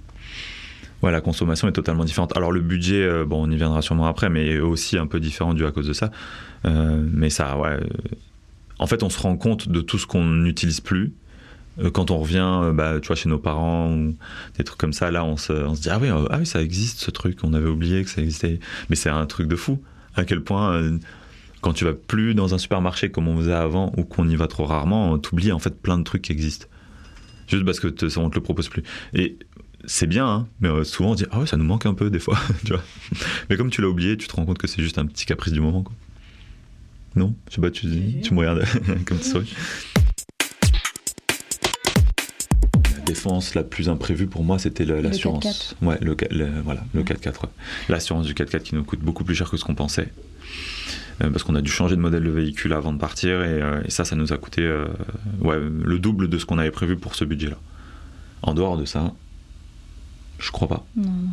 Ouais, 1.02 1.10
la 1.10 1.20
consommation 1.20 1.66
est 1.66 1.72
totalement 1.72 2.04
différente. 2.04 2.36
Alors 2.36 2.52
le 2.52 2.60
budget, 2.60 3.02
euh, 3.02 3.24
bon, 3.24 3.48
on 3.48 3.50
y 3.50 3.56
viendra 3.56 3.82
sûrement 3.82 4.06
après, 4.06 4.30
mais 4.30 4.60
aussi 4.60 4.96
un 4.96 5.08
peu 5.08 5.18
différent 5.18 5.54
dû 5.54 5.66
à 5.66 5.72
cause 5.72 5.88
de 5.88 5.92
ça. 5.92 6.12
Euh, 6.66 7.04
mais 7.12 7.30
ça, 7.30 7.58
ouais. 7.58 7.80
En 8.78 8.86
fait, 8.86 9.02
on 9.02 9.10
se 9.10 9.18
rend 9.18 9.36
compte 9.36 9.68
de 9.68 9.80
tout 9.80 9.98
ce 9.98 10.06
qu'on 10.06 10.24
n'utilise 10.24 10.80
plus 10.80 11.12
quand 11.92 12.10
on 12.10 12.18
revient 12.18 12.72
bah, 12.74 13.00
tu 13.00 13.06
vois, 13.06 13.16
chez 13.16 13.28
nos 13.28 13.38
parents 13.38 13.92
ou 13.92 14.16
des 14.56 14.64
trucs 14.64 14.78
comme 14.78 14.92
ça, 14.92 15.10
là, 15.10 15.24
on 15.24 15.36
se, 15.36 15.52
on 15.52 15.74
se 15.74 15.82
dit 15.82 15.90
ah 15.90 15.98
oui, 16.00 16.08
ah 16.08 16.38
oui, 16.38 16.46
ça 16.46 16.62
existe 16.62 17.00
ce 17.00 17.10
truc, 17.10 17.38
on 17.42 17.54
avait 17.54 17.68
oublié 17.68 18.04
que 18.04 18.10
ça 18.10 18.20
existait. 18.20 18.60
Mais 18.90 18.96
c'est 18.96 19.10
un 19.10 19.26
truc 19.26 19.48
de 19.48 19.56
fou. 19.56 19.80
À 20.14 20.24
quel 20.24 20.42
point, 20.42 20.72
euh, 20.74 20.98
quand 21.60 21.72
tu 21.72 21.84
vas 21.84 21.92
plus 21.92 22.34
dans 22.34 22.54
un 22.54 22.58
supermarché 22.58 23.10
comme 23.10 23.28
on 23.28 23.36
faisait 23.36 23.52
avant 23.52 23.92
ou 23.96 24.04
qu'on 24.04 24.28
y 24.28 24.36
va 24.36 24.46
trop 24.46 24.64
rarement, 24.64 25.18
t'oublies 25.18 25.52
en 25.52 25.58
fait 25.58 25.80
plein 25.80 25.98
de 25.98 26.04
trucs 26.04 26.22
qui 26.22 26.32
existent. 26.32 26.66
Juste 27.46 27.64
parce 27.64 27.80
que 27.80 27.88
te, 27.88 28.18
on 28.18 28.28
te 28.30 28.34
le 28.34 28.42
propose 28.42 28.68
plus. 28.68 28.82
Et 29.14 29.38
c'est 29.84 30.06
bien, 30.06 30.26
hein, 30.26 30.48
mais 30.60 30.84
souvent 30.84 31.12
on 31.12 31.14
dit 31.14 31.24
ah 31.30 31.40
ouais, 31.40 31.46
ça 31.46 31.56
nous 31.56 31.64
manque 31.64 31.86
un 31.86 31.94
peu 31.94 32.10
des 32.10 32.18
fois, 32.18 32.38
tu 32.64 32.72
vois. 32.72 32.82
Mais 33.48 33.56
comme 33.56 33.70
tu 33.70 33.80
l'as 33.80 33.88
oublié, 33.88 34.16
tu 34.16 34.28
te 34.28 34.34
rends 34.34 34.44
compte 34.44 34.58
que 34.58 34.66
c'est 34.66 34.82
juste 34.82 34.98
un 34.98 35.06
petit 35.06 35.26
caprice 35.26 35.52
du 35.52 35.60
moment, 35.60 35.82
quoi. 35.82 35.94
Non? 37.16 37.34
Je 37.48 37.54
sais 37.54 37.60
pas, 37.60 37.70
tu, 37.70 37.88
tu 38.22 38.34
me 38.34 38.40
regardes 38.40 38.64
comme 39.06 39.18
tu 39.18 39.24
souris. 39.24 39.54
Défense 43.08 43.54
la 43.54 43.64
plus 43.64 43.88
imprévue 43.88 44.26
pour 44.26 44.44
moi, 44.44 44.58
c'était 44.58 44.84
l'assurance. 44.84 45.74
Ouais, 45.82 45.98
le, 46.00 46.16
le, 46.30 46.48
voilà, 46.62 46.84
le 46.94 47.02
4x4. 47.02 47.26
Ouais. 47.26 47.48
L'assurance 47.88 48.26
du 48.26 48.34
4x4 48.34 48.62
qui 48.62 48.74
nous 48.74 48.84
coûte 48.84 49.00
beaucoup 49.00 49.24
plus 49.24 49.34
cher 49.34 49.50
que 49.50 49.56
ce 49.56 49.64
qu'on 49.64 49.74
pensait. 49.74 50.08
Euh, 51.22 51.30
parce 51.30 51.42
qu'on 51.42 51.56
a 51.56 51.60
dû 51.60 51.70
changer 51.70 51.96
de 51.96 52.00
modèle 52.00 52.22
de 52.22 52.30
véhicule 52.30 52.72
avant 52.72 52.92
de 52.92 52.98
partir 52.98 53.42
et, 53.42 53.60
euh, 53.60 53.82
et 53.84 53.90
ça, 53.90 54.04
ça 54.04 54.14
nous 54.14 54.32
a 54.32 54.38
coûté 54.38 54.62
euh, 54.62 54.86
ouais, 55.40 55.58
le 55.58 55.98
double 55.98 56.28
de 56.28 56.38
ce 56.38 56.46
qu'on 56.46 56.58
avait 56.58 56.70
prévu 56.70 56.96
pour 56.96 57.16
ce 57.16 57.24
budget-là. 57.24 57.56
En 58.42 58.54
dehors 58.54 58.76
de 58.76 58.84
ça, 58.84 59.12
je 60.38 60.50
crois 60.52 60.68
pas. 60.68 60.86
Non, 60.96 61.10
non. 61.10 61.30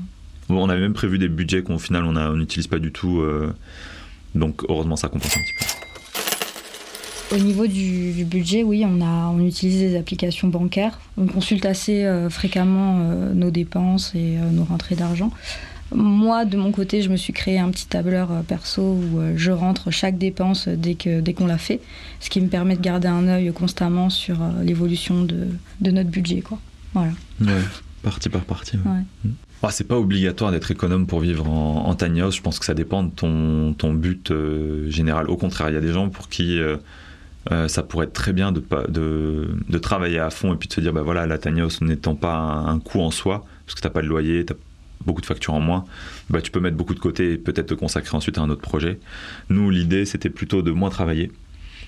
Bon, 0.50 0.64
on 0.64 0.70
avait 0.70 0.82
même 0.82 0.94
prévu 0.94 1.20
des 1.20 1.30
budgets 1.30 1.62
qu'au 1.62 1.78
final 1.78 2.04
on 2.04 2.36
n'utilise 2.36 2.68
pas 2.68 2.80
du 2.80 2.92
tout. 2.92 3.24
donc 4.36 4.64
heureusement, 4.70 4.96
ça 4.96 5.08
compense 5.08 5.36
un 5.38 5.40
petit 5.40 5.54
peu. 5.60 5.75
Au 7.32 7.38
niveau 7.38 7.66
du, 7.66 8.12
du, 8.12 8.24
budget, 8.24 8.64
oui, 8.64 8.86
on, 8.86 9.02
a, 9.02 9.28
on 9.30 9.40
utilise 9.40 9.80
des 9.80 9.98
applications 9.98 10.48
bancaires. 10.48 11.00
On 11.18 11.26
consulte 11.26 11.66
assez 11.66 12.06
euh, 12.06 12.30
fréquemment 12.30 13.00
euh, 13.00 13.34
nos 13.34 13.50
dépenses 13.50 14.14
et 14.14 14.38
euh, 14.38 14.52
nos 14.52 14.64
rentrées 14.64 14.96
d'argent. 14.96 15.32
Moi, 15.94 16.46
de 16.46 16.58
mon 16.58 16.72
côté, 16.72 17.02
je 17.02 17.10
me 17.10 17.16
suis 17.16 17.34
créé 17.34 17.58
un 17.58 17.70
petit 17.70 17.88
tableur 17.88 18.30
perso 18.48 18.82
où 18.82 19.20
je 19.36 19.52
rentre 19.52 19.92
chaque 19.92 20.18
dépense 20.18 20.68
dès 20.68 20.96
qu'on 20.96 21.22
dès 21.22 21.34
qu'on 21.34 21.46
l'a 21.46 21.60
fait, 21.60 21.80
ce 22.20 22.30
qui 22.32 22.42
me 22.42 22.48
permet 22.48 22.76
de 22.76 22.82
garder 22.82 23.08
un 23.08 23.28
œil 23.28 23.54
constamment 23.54 24.10
sur 24.10 24.38
l'évolution 24.64 25.24
de, 25.24 25.48
de, 25.82 25.92
notre 25.92 26.10
budget. 26.10 26.42
Quoi. 26.42 26.58
Voilà. 26.94 27.12
Ouais, 27.40 27.62
partie 28.02 28.30
par 28.30 28.42
partie. 28.42 28.78
Ouais. 28.78 29.04
Mmh. 29.24 29.30
Ah, 29.66 29.72
c'est 29.72 29.88
pas 29.88 29.98
obligatoire 29.98 30.52
d'être 30.52 30.70
économe 30.70 31.08
pour 31.08 31.22
vivre 31.22 31.50
en, 31.50 31.88
en 31.88 31.96
tiny 31.96 32.22
house. 32.22 32.36
Je 32.36 32.42
pense 32.44 32.60
que 32.60 32.66
ça 32.66 32.76
dépend 32.76 33.02
de 33.02 33.10
ton, 33.10 33.74
ton 33.74 33.96
but 33.96 34.30
euh, 34.30 34.88
général. 34.92 35.28
Au 35.28 35.38
contraire, 35.38 35.70
il 35.70 35.74
y 35.74 35.78
a 35.78 35.82
des 35.82 35.92
gens 35.92 36.10
pour 36.10 36.30
qui 36.30 36.60
euh, 36.60 36.78
euh, 37.52 37.68
ça 37.68 37.84
pourrait 37.84 38.08
être 38.08 38.14
très 38.14 38.34
bien 38.34 38.52
de, 38.52 38.64
de, 38.90 39.78
travailler 39.78 40.20
à 40.20 40.30
fond 40.30 40.54
et 40.54 40.58
puis 40.58 40.68
de 40.68 40.74
se 40.74 40.82
dire 40.82 40.94
bah 40.94 41.04
voilà, 41.04 41.28
la 41.28 41.38
tiny 41.38 41.62
house 41.62 41.82
n'étant 41.82 42.16
pas 42.16 42.34
un, 42.34 42.68
un 42.68 42.80
coût 42.80 43.02
en 43.02 43.12
soi, 43.12 43.46
parce 43.66 43.76
que 43.76 43.82
t'as 43.82 43.90
pas 43.90 44.02
de 44.02 44.08
loyer, 44.08 44.46
t'as 44.46 44.56
beaucoup 45.06 45.22
de 45.22 45.26
factures 45.26 45.54
en 45.54 45.60
moins, 45.60 45.86
bah 46.30 46.42
tu 46.42 46.50
peux 46.50 46.60
mettre 46.60 46.76
beaucoup 46.76 46.96
de 46.96 47.00
côté 47.00 47.34
et 47.34 47.38
peut-être 47.38 47.68
te 47.68 47.74
consacrer 47.76 48.18
ensuite 48.18 48.38
à 48.38 48.42
un 48.42 48.50
autre 48.50 48.62
projet. 48.62 49.00
Nous, 49.50 49.70
l'idée, 49.70 50.06
c'était 50.06 50.30
plutôt 50.30 50.62
de 50.64 50.72
moins 50.72 50.90
travailler. 50.90 51.32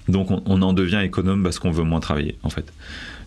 Donc 0.08 0.32
on, 0.32 0.44
on 0.46 0.62
en 0.62 0.74
devient 0.74 1.02
économe 1.04 1.44
parce 1.44 1.60
qu'on 1.60 1.72
veut 1.72 1.84
moins 1.84 2.00
travailler 2.00 2.38
en 2.44 2.50
fait. 2.50 2.72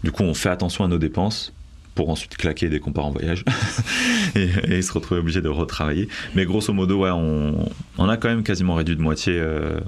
Du 0.04 0.12
coup, 0.12 0.22
on 0.22 0.34
fait 0.34 0.48
attention 0.48 0.84
à 0.84 0.88
nos 0.88 0.98
dépenses 0.98 1.52
pour 1.94 2.08
ensuite 2.10 2.36
claquer 2.36 2.68
dès 2.68 2.80
qu'on 2.80 2.92
part 2.92 3.06
en 3.06 3.10
voyage 3.10 3.44
et, 4.34 4.48
et, 4.68 4.82
se 4.82 4.92
retrouver 4.92 5.20
obligé 5.20 5.40
de 5.42 5.48
retravailler. 5.48 6.08
Mais 6.34 6.44
grosso 6.44 6.72
modo, 6.72 7.00
ouais, 7.00 7.10
on, 7.10 7.68
on 7.98 8.08
a 8.08 8.16
quand 8.16 8.28
même 8.28 8.42
quasiment 8.42 8.74
réduit 8.74 8.96
de 8.96 9.02
moitié. 9.02 9.34
Euh, 9.36 9.80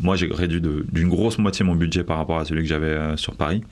moi, 0.00 0.16
j'ai 0.16 0.26
réduit 0.26 0.60
d'une 0.60 1.08
grosse 1.08 1.38
moitié 1.38 1.64
mon 1.64 1.74
budget 1.74 2.04
par 2.04 2.16
rapport 2.16 2.38
à 2.38 2.44
celui 2.44 2.62
que 2.62 2.68
j'avais 2.68 2.86
euh, 2.86 3.16
sur 3.16 3.34
Paris. 3.36 3.62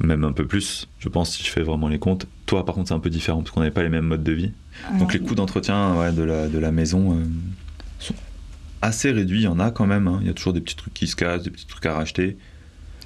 Même 0.00 0.24
un 0.24 0.32
peu 0.32 0.46
plus, 0.46 0.88
je 0.98 1.08
pense, 1.08 1.34
si 1.34 1.42
je 1.42 1.50
fais 1.50 1.62
vraiment 1.62 1.88
les 1.88 1.98
comptes. 1.98 2.26
Toi, 2.44 2.64
par 2.64 2.74
contre, 2.74 2.88
c'est 2.88 2.94
un 2.94 3.00
peu 3.00 3.10
différent 3.10 3.38
parce 3.38 3.50
qu'on 3.50 3.60
n'avait 3.60 3.72
pas 3.72 3.82
les 3.82 3.88
mêmes 3.88 4.04
modes 4.04 4.24
de 4.24 4.32
vie. 4.32 4.52
Donc, 4.98 5.14
les 5.14 5.20
coûts 5.20 5.34
d'entretien 5.34 5.94
ouais, 5.96 6.12
de, 6.12 6.22
la, 6.22 6.48
de 6.48 6.58
la 6.58 6.70
maison 6.70 7.12
euh, 7.12 7.24
sont 7.98 8.14
assez 8.82 9.10
réduits. 9.10 9.40
Il 9.40 9.44
y 9.44 9.48
en 9.48 9.58
a 9.58 9.70
quand 9.70 9.86
même. 9.86 10.06
Hein. 10.06 10.18
Il 10.20 10.26
y 10.26 10.30
a 10.30 10.34
toujours 10.34 10.52
des 10.52 10.60
petits 10.60 10.76
trucs 10.76 10.94
qui 10.94 11.06
se 11.06 11.16
cassent, 11.16 11.42
des 11.42 11.50
petits 11.50 11.66
trucs 11.66 11.86
à 11.86 11.94
racheter, 11.94 12.36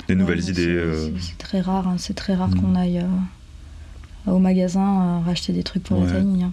des 0.08 0.16
nouvelles 0.16 0.48
idées. 0.48 1.10
C'est 1.20 1.38
très 1.38 1.60
rare. 1.60 1.86
Hein. 1.86 1.94
C'est 1.96 2.14
très 2.14 2.34
rare 2.34 2.48
mmh. 2.48 2.60
qu'on 2.60 2.74
aille 2.74 3.04
au 4.26 4.38
magasin 4.38 5.20
racheter 5.20 5.52
des 5.52 5.62
trucs 5.62 5.84
pour 5.84 5.98
ouais. 5.98 6.12
la 6.12 6.20
tiny. 6.20 6.44
Hein. 6.44 6.52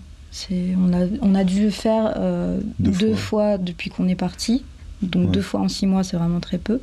On 0.51 0.93
a, 0.93 1.07
on 1.22 1.36
a 1.36 1.43
dû 1.43 1.63
le 1.63 1.70
faire 1.70 2.13
euh, 2.18 2.59
deux, 2.80 2.91
deux 2.91 3.15
fois. 3.15 3.55
fois. 3.55 3.57
depuis 3.57 3.89
qu'on 3.89 4.07
est 4.07 4.15
parti. 4.15 4.63
Donc 5.01 5.28
ouais. 5.28 5.32
deux 5.32 5.41
fois 5.41 5.61
en 5.61 5.68
six 5.68 5.86
mois, 5.86 6.03
c'est 6.03 6.18
vraiment 6.18 6.39
très 6.39 6.57
peu. 6.57 6.80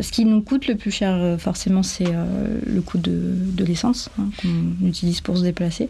Ce 0.00 0.12
qui 0.12 0.24
nous 0.24 0.42
coûte 0.42 0.68
le 0.68 0.76
plus 0.76 0.90
cher, 0.90 1.14
euh, 1.14 1.38
forcément, 1.38 1.82
c'est 1.82 2.06
euh, 2.06 2.60
le 2.64 2.80
coût 2.80 2.98
de, 2.98 3.34
de 3.34 3.64
l'essence 3.64 4.10
hein, 4.18 4.28
qu'on 4.40 4.86
utilise 4.86 5.20
pour 5.20 5.36
se 5.36 5.42
déplacer. 5.42 5.88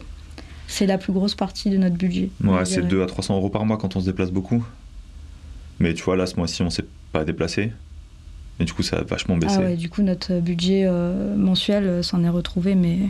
C'est 0.67 0.87
la 0.87 0.97
plus 0.97 1.13
grosse 1.13 1.35
partie 1.35 1.69
de 1.69 1.77
notre 1.77 1.95
budget. 1.95 2.29
Ouais, 2.43 2.65
c'est 2.65 2.81
2 2.81 3.03
à 3.03 3.05
300 3.05 3.35
euros 3.35 3.49
par 3.49 3.65
mois 3.65 3.77
quand 3.77 3.95
on 3.95 3.99
se 3.99 4.05
déplace 4.05 4.31
beaucoup. 4.31 4.65
Mais 5.79 5.93
tu 5.93 6.03
vois, 6.03 6.15
là, 6.15 6.25
ce 6.25 6.35
mois-ci, 6.35 6.61
on 6.61 6.69
s'est 6.69 6.85
pas 7.11 7.23
déplacé. 7.23 7.71
Et 8.59 8.65
du 8.65 8.73
coup, 8.73 8.83
ça 8.83 8.97
a 8.97 9.03
vachement 9.03 9.37
baissé. 9.37 9.55
Ah 9.57 9.61
ouais, 9.61 9.75
du 9.75 9.89
coup, 9.89 10.01
notre 10.01 10.39
budget 10.39 10.83
euh, 10.85 11.35
mensuel 11.35 12.03
s'en 12.03 12.23
est 12.23 12.29
retrouvé, 12.29 12.75
mais 12.75 13.09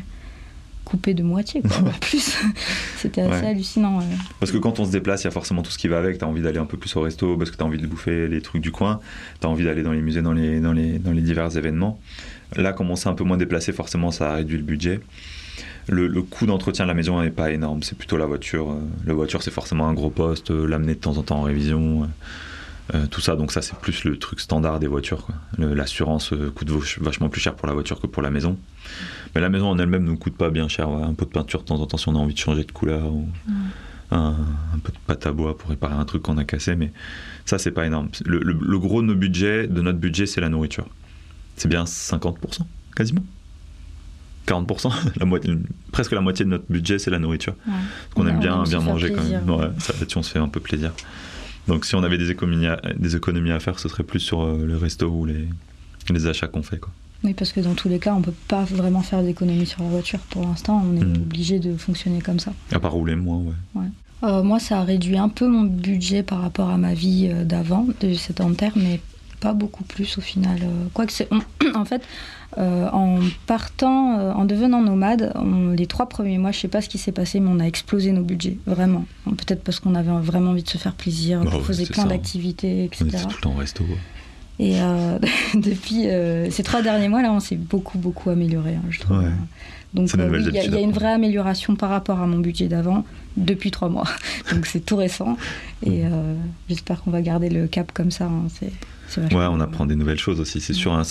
coupé 0.89 1.13
de 1.13 1.23
moitié, 1.23 1.61
quoi, 1.61 1.77
voire 1.81 1.99
plus. 1.99 2.37
C'était 2.97 3.21
assez 3.21 3.45
hallucinant. 3.45 3.99
Parce 4.39 4.51
que 4.51 4.57
quand 4.57 4.79
on 4.79 4.85
se 4.85 4.91
déplace, 4.91 5.23
il 5.23 5.25
y 5.25 5.27
a 5.27 5.31
forcément 5.31 5.61
tout 5.61 5.71
ce 5.71 5.77
qui 5.77 5.87
va 5.87 5.97
avec. 5.97 6.17
Tu 6.17 6.25
as 6.25 6.27
envie 6.27 6.41
d'aller 6.41 6.57
un 6.57 6.65
peu 6.65 6.77
plus 6.77 6.95
au 6.95 7.01
resto 7.01 7.37
parce 7.37 7.51
que 7.51 7.57
tu 7.57 7.63
as 7.63 7.65
envie 7.65 7.77
de 7.77 7.87
bouffer 7.87 8.27
les 8.27 8.41
trucs 8.41 8.61
du 8.61 8.71
coin. 8.71 8.99
Tu 9.39 9.47
as 9.47 9.49
envie 9.49 9.65
d'aller 9.65 9.83
dans 9.83 9.91
les 9.91 10.01
musées, 10.01 10.21
dans 10.21 10.33
les, 10.33 10.59
dans, 10.59 10.73
les, 10.73 10.99
dans 10.99 11.11
les 11.11 11.21
divers 11.21 11.55
événements. 11.55 11.99
Là, 12.55 12.73
comme 12.73 12.89
on 12.89 12.95
s'est 12.95 13.09
un 13.09 13.13
peu 13.13 13.23
moins 13.23 13.37
déplacé, 13.37 13.71
forcément, 13.71 14.11
ça 14.11 14.31
a 14.31 14.35
réduit 14.35 14.57
le 14.57 14.63
budget. 14.63 14.99
Le, 15.87 16.21
coût 16.21 16.45
d'entretien 16.45 16.85
de 16.85 16.87
la 16.87 16.93
maison 16.93 17.19
n'est 17.19 17.31
pas 17.31 17.51
énorme, 17.51 17.81
c'est 17.81 17.97
plutôt 17.97 18.17
la 18.17 18.27
voiture. 18.27 18.69
Euh, 18.69 18.79
la 19.07 19.13
voiture, 19.13 19.41
c'est 19.41 19.51
forcément 19.51 19.87
un 19.87 19.93
gros 19.93 20.11
poste, 20.11 20.51
euh, 20.51 20.67
l'amener 20.67 20.93
de 20.93 20.99
temps 20.99 21.17
en 21.17 21.23
temps 21.23 21.39
en 21.39 21.41
révision, 21.41 22.07
euh, 22.93 23.05
tout 23.07 23.21
ça. 23.21 23.35
Donc 23.35 23.51
ça, 23.51 23.61
c'est 23.61 23.77
plus 23.77 24.03
le 24.03 24.17
truc 24.17 24.39
standard 24.39 24.79
des 24.79 24.87
voitures. 24.87 25.27
L'assurance 25.57 26.33
coûte 26.55 26.69
vachement 26.99 27.29
plus 27.29 27.41
cher 27.41 27.55
pour 27.55 27.67
la 27.67 27.73
voiture 27.73 27.99
que 27.99 28.07
pour 28.07 28.21
la 28.21 28.31
maison. 28.31 28.57
Mais 29.35 29.41
la 29.41 29.49
maison 29.49 29.67
en 29.67 29.77
elle-même 29.77 30.05
ne 30.05 30.15
coûte 30.15 30.35
pas 30.35 30.49
bien 30.49 30.67
cher. 30.67 30.89
Un 30.89 31.13
pot 31.13 31.25
de 31.25 31.31
peinture 31.31 31.61
de 31.61 31.65
temps 31.65 31.79
en 31.79 31.85
temps 31.85 31.97
si 31.97 32.09
on 32.09 32.15
a 32.15 32.19
envie 32.19 32.33
de 32.33 32.39
changer 32.39 32.63
de 32.63 32.71
couleur. 32.71 33.05
Ou 33.05 33.27
un, 34.11 34.35
peu 34.83 34.91
de 34.91 34.97
pâte 35.05 35.25
à 35.27 35.31
bois 35.31 35.57
pour 35.57 35.69
réparer 35.69 35.93
un 35.93 36.05
truc 36.05 36.23
qu'on 36.23 36.37
a 36.37 36.43
cassé. 36.43 36.75
Mais 36.75 36.91
ça, 37.45 37.57
c'est 37.57 37.71
pas 37.71 37.85
énorme. 37.85 38.09
Le, 38.25 38.39
le 38.39 38.79
gros 38.79 39.01
de 39.01 39.07
nos 39.07 39.15
budgets, 39.15 39.67
de 39.67 39.81
notre 39.81 39.99
budget, 39.99 40.25
c'est 40.25 40.41
la 40.41 40.49
nourriture. 40.49 40.87
C'est 41.55 41.67
bien 41.67 41.83
50%, 41.83 42.61
quasiment. 42.95 43.23
40%, 44.47 44.91
la 45.19 45.25
moitié, 45.25 45.53
presque 45.91 46.11
la 46.11 46.21
moitié 46.21 46.45
de 46.45 46.49
notre 46.49 46.65
budget, 46.69 46.99
c'est 46.99 47.11
la 47.11 47.19
nourriture. 47.19 47.53
Parce 47.65 48.13
qu'on 48.15 48.27
aime 48.27 48.39
bien, 48.39 48.63
bien 48.63 48.79
manger 48.79 49.11
quand 49.11 49.23
même. 49.23 49.49
Ouais, 49.49 49.69
ça, 49.77 49.93
là 49.93 50.05
on 50.15 50.23
se 50.23 50.31
fait 50.31 50.39
un 50.39 50.47
peu 50.47 50.59
plaisir. 50.59 50.91
Donc 51.67 51.85
si 51.85 51.95
on 51.95 52.03
avait 52.03 52.17
des 52.17 52.31
économies 52.31 52.67
à, 52.67 52.81
des 52.97 53.15
économies 53.15 53.51
à 53.51 53.59
faire, 53.59 53.79
ce 53.79 53.89
serait 53.89 54.03
plus 54.03 54.19
sur 54.19 54.41
euh, 54.41 54.65
le 54.65 54.77
resto 54.77 55.07
ou 55.07 55.25
les, 55.25 55.47
les 56.09 56.27
achats 56.27 56.47
qu'on 56.47 56.63
fait. 56.63 56.79
Quoi. 56.79 56.91
Oui, 57.23 57.33
parce 57.33 57.51
que 57.51 57.59
dans 57.59 57.73
tous 57.73 57.89
les 57.89 57.99
cas, 57.99 58.13
on 58.13 58.21
peut 58.21 58.33
pas 58.47 58.63
vraiment 58.63 59.01
faire 59.01 59.23
d'économies 59.23 59.65
sur 59.65 59.83
la 59.83 59.89
voiture 59.89 60.19
pour 60.29 60.43
l'instant. 60.43 60.83
On 60.85 60.95
est 60.95 61.03
hmm. 61.03 61.21
obligé 61.21 61.59
de 61.59 61.75
fonctionner 61.75 62.21
comme 62.21 62.39
ça. 62.39 62.53
À 62.71 62.79
part 62.79 62.93
rouler 62.93 63.15
moins, 63.15 63.43
ouais. 63.75 63.83
Euh, 64.23 64.43
moi, 64.43 64.59
ça 64.59 64.79
a 64.79 64.83
réduit 64.83 65.17
un 65.17 65.29
peu 65.29 65.47
mon 65.47 65.63
budget 65.63 66.23
par 66.23 66.41
rapport 66.41 66.69
à 66.69 66.77
ma 66.77 66.93
vie 66.93 67.29
euh, 67.31 67.45
d'avant, 67.45 67.87
de 68.01 68.13
sédentaire, 68.13 68.73
mais 68.75 68.99
pas 69.39 69.53
beaucoup 69.53 69.85
plus 69.85 70.17
au 70.17 70.21
final. 70.21 70.59
Quoique 70.93 71.13
c'est, 71.13 71.29
en 71.75 71.85
fait, 71.85 72.01
euh, 72.57 72.89
en 72.91 73.19
partant, 73.45 74.17
euh, 74.17 74.31
en 74.31 74.45
devenant 74.45 74.81
nomade, 74.81 75.33
les 75.77 75.85
trois 75.85 76.09
premiers 76.09 76.39
mois, 76.39 76.51
je 76.51 76.59
sais 76.59 76.67
pas 76.67 76.81
ce 76.81 76.89
qui 76.89 76.97
s'est 76.97 77.11
passé, 77.11 77.39
mais 77.39 77.49
on 77.51 77.59
a 77.59 77.65
explosé 77.65 78.11
nos 78.11 78.23
budgets, 78.23 78.57
vraiment. 78.65 79.05
Peut-être 79.25 79.63
parce 79.63 79.79
qu'on 79.79 79.93
avait 79.93 80.11
vraiment 80.21 80.51
envie 80.51 80.63
de 80.63 80.69
se 80.69 80.79
faire 80.79 80.95
plaisir, 80.95 81.41
bah 81.43 81.51
on 81.53 81.59
faisait 81.59 81.85
plein 81.85 82.05
d'activités, 82.05 82.85
etc. 82.85 83.05
On 83.13 83.27
tout 83.27 83.35
le 83.35 83.41
temps 83.41 83.53
resto. 83.53 83.83
Et 84.57 84.81
euh, 84.81 85.19
depuis 85.53 86.07
ces 86.51 86.63
trois 86.63 86.81
derniers 86.81 87.07
mois, 87.07 87.21
là, 87.21 87.31
on 87.31 87.39
s'est 87.39 87.55
beaucoup, 87.55 87.99
beaucoup 87.99 88.31
amélioré, 88.31 88.75
hein, 88.75 88.83
je 88.89 88.99
trouve. 88.99 89.23
Donc 89.93 90.11
il 90.13 90.53
y, 90.53 90.59
a 90.59 90.79
une 90.79 90.91
vraie 90.91 91.13
amélioration 91.13 91.75
par 91.75 91.89
rapport 91.89 92.19
à 92.19 92.27
mon 92.27 92.37
budget 92.37 92.67
d'avant 92.67 93.05
depuis 93.37 93.71
trois 93.71 93.89
mois. 93.89 94.07
Donc 94.51 94.65
c'est 94.67 94.85
tout 94.85 94.95
récent 94.95 95.37
et 95.85 96.03
j'espère 96.67 97.01
qu'on 97.01 97.11
va 97.11 97.21
garder 97.21 97.49
le 97.49 97.67
cap 97.67 97.91
comme 97.91 98.11
ça. 98.11 98.25
Hein, 98.25 98.47
Ouais, 99.17 99.47
on 99.49 99.59
apprend 99.59 99.85
des 99.85 99.95
nouvelles 99.95 100.19
choses 100.19 100.39
aussi, 100.39 100.61
c'est 100.61 100.73
sûr. 100.73 100.93
Hein, 100.93 101.01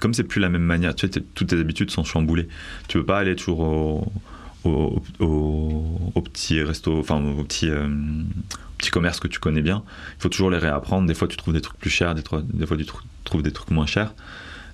comme 0.00 0.14
c'est 0.14 0.24
plus 0.24 0.40
la 0.40 0.48
même 0.48 0.62
manière, 0.62 0.94
tu 0.94 1.06
sais, 1.06 1.22
toutes 1.34 1.48
tes 1.48 1.58
habitudes 1.58 1.90
sont 1.90 2.04
chamboulées. 2.04 2.48
Tu 2.88 2.98
veux 2.98 3.06
pas 3.06 3.18
aller 3.18 3.34
toujours 3.34 3.60
au, 3.60 4.12
au, 4.64 5.02
au, 6.14 6.22
petit 6.22 6.62
resto, 6.62 6.98
enfin 6.98 7.22
au 7.22 7.44
petit, 7.44 7.70
euh, 7.70 7.88
petit 8.78 8.90
commerce 8.90 9.20
que 9.20 9.28
tu 9.28 9.38
connais 9.38 9.62
bien. 9.62 9.82
Il 10.18 10.22
faut 10.22 10.28
toujours 10.28 10.50
les 10.50 10.58
réapprendre. 10.58 11.06
Des 11.06 11.14
fois, 11.14 11.28
tu 11.28 11.36
trouves 11.36 11.54
des 11.54 11.60
trucs 11.60 11.78
plus 11.78 11.90
chers, 11.90 12.14
des, 12.14 12.22
fois, 12.22 12.42
tu 12.76 12.86
trouves 13.24 13.42
des 13.42 13.52
trucs 13.52 13.70
moins 13.70 13.86
chers. 13.86 14.14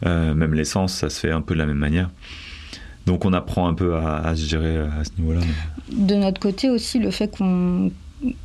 Euh, 0.04 0.34
même 0.34 0.54
l'essence, 0.54 0.94
ça 0.94 1.10
se 1.10 1.20
fait 1.20 1.30
un 1.30 1.42
peu 1.42 1.54
de 1.54 1.58
la 1.58 1.66
même 1.66 1.78
manière. 1.78 2.10
Donc 3.07 3.24
on 3.24 3.32
apprend 3.32 3.68
un 3.68 3.74
peu 3.74 3.96
à, 3.96 4.18
à 4.18 4.36
se 4.36 4.46
gérer 4.46 4.78
à 4.78 5.05
ce 5.05 5.11
niveau-là. 5.18 5.40
De 5.92 6.14
notre 6.14 6.40
côté 6.40 6.70
aussi, 6.70 6.98
le 6.98 7.11
fait 7.11 7.36
qu'on 7.36 7.90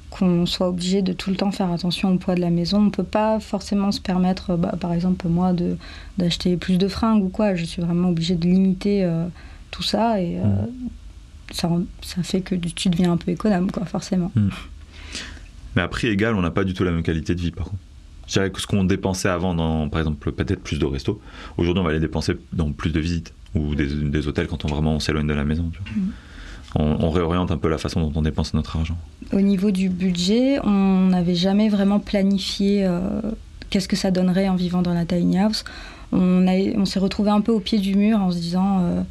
qu'on 0.10 0.46
soit 0.46 0.70
obligé 0.70 1.02
de 1.02 1.14
tout 1.14 1.30
le 1.30 1.36
temps 1.36 1.52
faire 1.52 1.72
attention 1.72 2.14
au 2.14 2.18
poids 2.18 2.36
de 2.36 2.42
la 2.42 2.50
maison. 2.50 2.80
On 2.80 2.84
ne 2.84 2.90
peut 2.90 3.04
pas 3.04 3.40
forcément 3.40 3.92
se 3.92 4.00
permettre, 4.00 4.56
bah, 4.56 4.76
par 4.80 4.94
exemple 4.94 5.28
moi, 5.28 5.54
d'acheter 6.18 6.58
plus 6.58 6.78
de 6.78 6.88
fringues 6.88 7.24
ou 7.24 7.30
quoi. 7.30 7.56
Je 7.56 7.66
suis 7.66 7.82
vraiment 7.82 8.10
obligée 8.10 8.36
de 8.36 8.46
limiter 8.46 9.04
euh, 9.04 9.28
tout 9.72 9.84
ça 9.84 10.22
et 10.22 10.38
euh, 10.38 10.44
mm. 10.44 10.90
ça, 11.52 11.70
ça, 12.02 12.24
fait 12.24 12.42
que 12.42 12.56
tu 12.56 12.90
deviens 12.90 13.12
un 13.12 13.18
peu 13.18 13.32
économe, 13.32 13.72
quoi, 13.72 13.86
forcément. 13.86 14.32
Mm. 14.36 14.50
Mais 15.76 15.82
à 15.82 15.88
prix 15.88 16.08
égal, 16.08 16.36
on 16.36 16.42
n'a 16.42 16.52
pas 16.52 16.64
du 16.64 16.74
tout 16.74 16.84
la 16.84 16.92
même 16.92 17.04
qualité 17.04 17.36
de 17.36 17.42
vie, 17.42 17.52
par 17.52 17.66
contre. 17.66 17.82
Je 18.28 18.34
dirais 18.34 18.52
que 18.52 18.60
ce 18.60 18.68
qu'on 18.68 18.84
dépensait 18.84 19.30
avant 19.30 19.54
dans, 19.54 19.88
par 19.88 20.02
exemple, 20.02 20.32
peut-être 20.32 20.62
plus 20.62 20.80
de 20.80 20.86
restos, 20.86 21.22
aujourd'hui 21.58 21.82
on 21.82 21.86
va 21.86 21.94
les 21.94 22.02
dépenser 22.02 22.34
dans 22.52 22.74
plus 22.74 22.92
de 22.92 23.00
visites 23.00 23.34
ou 23.58 23.76
des, 23.76 24.28
hôtels 24.28 24.48
quand 24.48 24.66
on 24.66 24.68
vraiment 24.68 25.00
s'éloigne 25.00 25.28
de 25.28 25.34
la 25.34 25.46
maison. 25.46 25.72
Mm 25.96 26.10
on, 26.76 27.10
réoriente 27.10 27.52
un 27.52 27.58
peu 27.58 27.70
la 27.70 27.78
façon 27.78 28.02
dont 28.02 28.12
on 28.16 28.22
dépense 28.22 28.54
notre 28.54 28.76
argent. 28.78 28.98
Au 29.34 29.42
niveau 29.42 29.72
du 29.72 29.90
budget, 29.90 30.60
on 30.64 31.08
n'avait 31.08 31.36
jamais 31.36 31.70
vraiment 31.70 32.00
planifié 32.00 32.86
euh, 32.86 33.22
qu'est-ce 33.70 33.88
que 33.88 33.96
ça 33.96 34.12
donnerait 34.12 34.48
en 34.48 34.56
vivant 34.56 34.82
dans 34.82 34.94
la 34.94 35.06
tiny 35.06 35.40
house. 35.40 35.64
On, 36.12 36.46
on 36.48 36.86
s'est 36.86 37.00
retrouvé 37.00 37.32
un 37.32 37.42
peu 37.42 37.52
au 37.52 37.60
pied 37.60 37.80
du 37.80 37.96
mur 37.96 38.20
en 38.20 38.32
se 38.32 38.38
disant, 38.38 38.80
euh, 38.82 39.02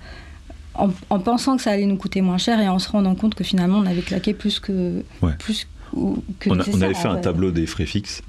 en, 1.10 1.18
pensant 1.18 1.56
que 1.56 1.62
ça 1.62 1.72
allait 1.72 1.86
nous 1.86 1.96
coûter 1.96 2.20
moins 2.20 2.38
cher 2.38 2.60
et 2.60 2.68
en 2.68 2.78
se 2.78 2.88
rendant 2.88 3.14
compte 3.14 3.34
que 3.34 3.44
finalement 3.44 3.78
on 3.78 3.86
avait 3.86 4.02
claqué 4.02 4.32
plus 4.32 4.60
que, 4.60 5.02
plus 5.38 5.64
que 5.64 5.68
on, 6.50 6.80
avait 6.82 6.94
fait 6.94 7.08
un 7.08 7.16
tableau 7.16 7.50
des 7.50 7.66
frais 7.66 7.86
fixes. 7.86 8.22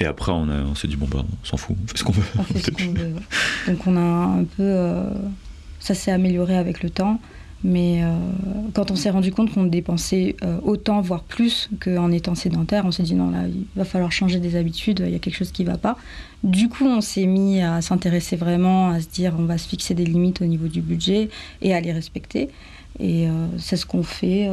Et 0.00 0.04
après, 0.04 0.32
on, 0.32 0.74
s'est 0.74 0.88
dit, 0.88 0.96
bon, 0.96 1.08
bah, 1.10 1.24
on 1.28 1.46
s'en 1.46 1.56
fout, 1.56 1.76
on 1.82 1.86
fait 1.86 1.98
ce 1.98 2.04
qu'on 2.04 2.12
veut. 2.12 2.24
Donc, 3.66 3.86
on 3.86 3.96
a 3.96 4.00
un 4.00 4.44
peu. 4.44 4.62
Euh, 4.62 5.10
ça 5.80 5.94
s'est 5.94 6.12
amélioré 6.12 6.56
avec 6.56 6.82
le 6.82 6.90
temps. 6.90 7.20
Mais 7.64 8.04
euh, 8.04 8.14
quand 8.72 8.92
on 8.92 8.96
s'est 8.96 9.10
rendu 9.10 9.32
compte 9.32 9.52
qu'on 9.52 9.64
dépensait 9.64 10.36
euh, 10.44 10.60
autant, 10.62 11.00
voire 11.00 11.24
plus 11.24 11.68
qu'en 11.80 12.12
étant 12.12 12.36
sédentaire, 12.36 12.84
on 12.86 12.92
s'est 12.92 13.02
dit 13.02 13.14
non, 13.14 13.30
là, 13.30 13.48
il 13.48 13.66
va 13.74 13.84
falloir 13.84 14.12
changer 14.12 14.38
des 14.38 14.54
habitudes, 14.54 15.02
il 15.04 15.10
y 15.10 15.16
a 15.16 15.18
quelque 15.18 15.34
chose 15.34 15.50
qui 15.50 15.64
ne 15.64 15.70
va 15.70 15.76
pas. 15.76 15.98
Du 16.44 16.68
coup, 16.68 16.86
on 16.86 17.00
s'est 17.00 17.26
mis 17.26 17.60
à 17.60 17.82
s'intéresser 17.82 18.36
vraiment, 18.36 18.90
à 18.90 19.00
se 19.00 19.08
dire 19.08 19.34
on 19.36 19.42
va 19.42 19.58
se 19.58 19.66
fixer 19.66 19.94
des 19.94 20.04
limites 20.04 20.40
au 20.40 20.44
niveau 20.44 20.68
du 20.68 20.80
budget 20.80 21.30
et 21.60 21.74
à 21.74 21.80
les 21.80 21.90
respecter. 21.90 22.48
Et 23.00 23.26
c'est 23.58 23.76
ce 23.76 23.86
qu'on 23.86 24.02
fait 24.02 24.48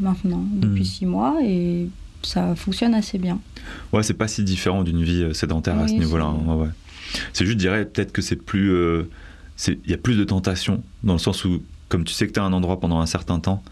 maintenant, 0.00 0.44
depuis 0.52 0.82
hmm. 0.82 0.84
six 0.84 1.06
mois, 1.06 1.36
et 1.44 1.88
ça 2.22 2.54
fonctionne 2.54 2.94
assez 2.94 3.18
bien. 3.18 3.38
Ouais, 3.92 4.02
c'est 4.02 4.14
pas 4.14 4.28
si 4.28 4.44
différent 4.44 4.82
d'une 4.82 5.02
vie 5.02 5.34
sédentaire 5.34 5.78
à 5.78 5.88
ce 5.88 5.94
niveau-là. 5.94 6.24
Hein. 6.24 6.54
Ouais, 6.54 6.68
C'est 7.32 7.44
juste, 7.44 7.58
je 7.58 7.64
dirais, 7.64 7.84
peut-être 7.84 8.12
que 8.12 8.22
c'est 8.22 8.36
plus. 8.36 8.72
Il 9.66 9.90
y 9.90 9.94
a 9.94 9.98
plus 9.98 10.16
de 10.16 10.24
tentations, 10.24 10.82
dans 11.02 11.14
le 11.14 11.18
sens 11.18 11.44
où 11.44 11.62
comme 11.88 12.04
tu 12.04 12.12
sais 12.14 12.26
que 12.26 12.32
tu 12.32 12.40
as 12.40 12.44
un 12.44 12.52
endroit 12.52 12.80
pendant 12.80 13.00
un 13.00 13.06
certain 13.06 13.40
temps, 13.40 13.62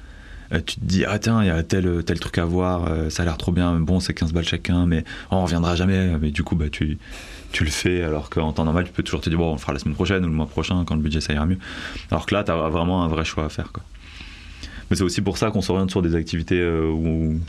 euh, 0.53 0.61
tu 0.65 0.77
te 0.77 0.85
dis 0.85 1.05
ah 1.05 1.19
tiens 1.19 1.43
il 1.43 1.49
y 1.49 1.51
a 1.51 1.63
tel 1.65 2.05
tel 2.05 2.21
truc 2.21 2.39
à 2.39 2.45
voir 2.45 2.87
euh, 2.87 3.11
ça 3.11 3.23
a 3.23 3.27
l'air 3.27 3.37
trop 3.37 3.51
bien 3.51 3.81
bon 3.81 3.99
c'est 3.99 4.15
15 4.15 4.33
balles 4.33 4.45
chacun 4.47 4.87
mais 4.87 5.03
on 5.33 5.43
reviendra 5.43 5.75
jamais 5.75 6.17
mais 6.21 6.31
du 6.31 6.45
coup 6.45 6.55
bah 6.55 6.67
tu 6.71 6.99
tu 7.51 7.65
le 7.65 7.71
fais 7.71 8.05
alors 8.05 8.31
qu'en 8.31 8.53
temps 8.53 8.65
normal 8.65 8.85
tu 8.85 8.93
peux 8.93 9.03
toujours 9.03 9.21
te 9.21 9.29
dire 9.29 9.39
bon 9.39 9.51
on 9.51 9.53
le 9.55 9.59
fera 9.59 9.73
la 9.73 9.81
semaine 9.81 9.97
prochaine 9.97 10.25
ou 10.25 10.29
le 10.29 10.35
mois 10.35 10.47
prochain 10.47 10.85
quand 10.87 10.95
le 10.95 11.03
budget 11.03 11.21
ça 11.21 11.33
ira 11.33 11.47
mieux 11.47 11.59
alors 12.13 12.27
que 12.27 12.35
là 12.35 12.45
tu 12.45 12.53
as 12.53 12.69
vraiment 12.69 13.03
un 13.03 13.09
vrai 13.09 13.25
choix 13.25 13.45
à 13.45 13.49
faire 13.49 13.73
quoi 13.73 13.83
mais 14.89 14.97
c'est 14.97 15.03
aussi 15.03 15.21
pour 15.21 15.37
ça 15.37 15.51
qu'on 15.51 15.63
s'oriente 15.63 15.91
sur 15.91 16.01
des 16.01 16.15
activités 16.15 16.61
euh, 16.61 16.89
où 16.89 17.41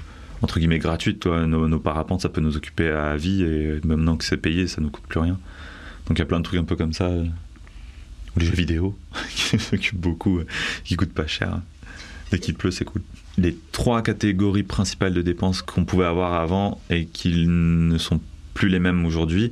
entre 0.42 0.60
guillemets 0.60 0.80
gratuites 0.80 1.20
toi 1.20 1.46
nos, 1.48 1.80
parapentes 1.80 2.22
ça 2.22 2.30
peut 2.30 2.42
nous 2.42 2.58
occuper 2.58 2.90
à 2.90 3.16
vie 3.18 3.44
et 3.44 3.80
maintenant 3.84 4.18
que 4.18 4.24
c'est 4.24 4.38
payé 4.38 4.68
ça 4.68 4.82
nous 4.82 4.90
coûte 4.90 5.06
plus 5.08 5.20
rien 5.20 5.40
donc 6.08 6.18
il 6.18 6.20
y 6.20 6.22
a 6.22 6.26
plein 6.26 6.40
de 6.40 6.44
trucs 6.44 6.60
un 6.60 6.64
peu 6.64 6.76
comme 6.76 6.94
ça 6.94 7.10
les 8.38 8.46
jeux 8.46 8.56
vidéo, 8.56 8.98
qui 9.30 9.60
s'occupent 9.60 10.00
beaucoup, 10.00 10.40
euh, 10.40 10.48
qui 10.84 10.96
coûtent 10.96 11.14
pas 11.14 11.28
cher. 11.28 11.62
Dès 12.32 12.40
qu'il 12.40 12.56
pleut, 12.56 12.72
c'est 12.72 12.86
cool. 12.86 13.02
Les 13.38 13.58
trois 13.72 14.02
catégories 14.02 14.64
principales 14.64 15.14
de 15.14 15.22
dépenses 15.22 15.62
qu'on 15.62 15.86
pouvait 15.86 16.06
avoir 16.06 16.34
avant 16.34 16.82
et 16.90 17.06
qui 17.06 17.46
ne 17.48 17.98
sont 17.98 18.20
plus 18.54 18.70
les 18.70 18.80
mêmes 18.80 19.06
aujourd'hui, 19.06 19.52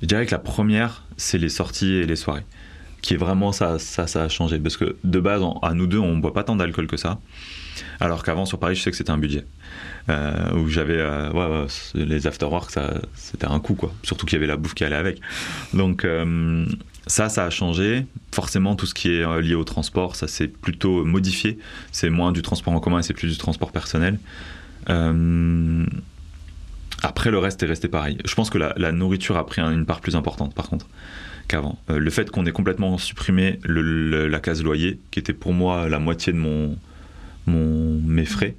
je 0.00 0.06
dirais 0.06 0.24
que 0.24 0.30
la 0.30 0.38
première, 0.38 1.04
c'est 1.16 1.38
les 1.38 1.48
sorties 1.48 1.94
et 1.94 2.06
les 2.06 2.16
soirées. 2.16 2.44
Qui 3.00 3.14
est 3.14 3.16
vraiment 3.16 3.52
ça, 3.52 3.78
ça, 3.78 4.06
ça 4.06 4.24
a 4.24 4.28
changé. 4.28 4.58
Parce 4.58 4.76
que 4.76 4.96
de 5.04 5.20
base, 5.20 5.42
à 5.62 5.74
nous 5.74 5.86
deux, 5.86 5.98
on 5.98 6.18
boit 6.18 6.34
pas 6.34 6.44
tant 6.44 6.56
d'alcool 6.56 6.86
que 6.86 6.96
ça. 6.96 7.18
Alors 8.00 8.24
qu'avant, 8.24 8.44
sur 8.44 8.58
Paris, 8.58 8.74
je 8.74 8.82
sais 8.82 8.90
que 8.90 8.96
c'était 8.96 9.10
un 9.10 9.18
budget. 9.18 9.44
Euh, 10.08 10.52
où 10.54 10.68
j'avais 10.68 10.98
euh, 10.98 11.30
ouais, 11.32 11.66
les 11.94 12.26
afterworks, 12.26 12.72
c'était 13.14 13.46
un 13.46 13.60
coup, 13.60 13.74
quoi. 13.74 13.92
Surtout 14.02 14.26
qu'il 14.26 14.36
y 14.36 14.38
avait 14.38 14.46
la 14.46 14.56
bouffe 14.56 14.74
qui 14.74 14.84
allait 14.84 14.96
avec. 14.96 15.20
Donc, 15.74 16.04
ça, 17.08 17.30
ça 17.30 17.46
a 17.46 17.50
changé. 17.50 18.06
Forcément, 18.32 18.76
tout 18.76 18.86
ce 18.86 18.94
qui 18.94 19.08
est 19.08 19.24
euh, 19.24 19.40
lié 19.40 19.54
au 19.54 19.64
transport, 19.64 20.14
ça 20.14 20.28
s'est 20.28 20.46
plutôt 20.46 21.04
modifié. 21.04 21.58
C'est 21.90 22.10
moins 22.10 22.32
du 22.32 22.42
transport 22.42 22.74
en 22.74 22.80
commun 22.80 23.00
et 23.00 23.02
c'est 23.02 23.14
plus 23.14 23.30
du 23.30 23.38
transport 23.38 23.72
personnel. 23.72 24.18
Euh, 24.90 25.86
après, 27.02 27.30
le 27.30 27.38
reste 27.38 27.62
est 27.62 27.66
resté 27.66 27.88
pareil. 27.88 28.18
Je 28.24 28.34
pense 28.34 28.50
que 28.50 28.58
la, 28.58 28.92
nourriture 28.92 29.36
a 29.38 29.46
pris 29.46 29.62
une 29.62 29.86
part 29.86 30.00
plus 30.00 30.16
importante, 30.16 30.54
par 30.54 30.68
contre, 30.68 30.86
Euh, 31.54 31.98
le 31.98 32.10
fait 32.10 32.30
qu'on 32.30 32.46
ait 32.46 32.52
complètement 32.52 32.98
supprimé 32.98 33.58
la 33.64 34.40
case 34.40 34.62
loyer, 34.62 34.98
qui 35.10 35.18
était 35.18 35.32
pour 35.32 35.52
moi 35.52 35.88
la 35.88 35.98
moitié 35.98 36.32
de 36.32 36.38
mon, 36.38 36.76
mes 37.46 38.24
frais. 38.24 38.54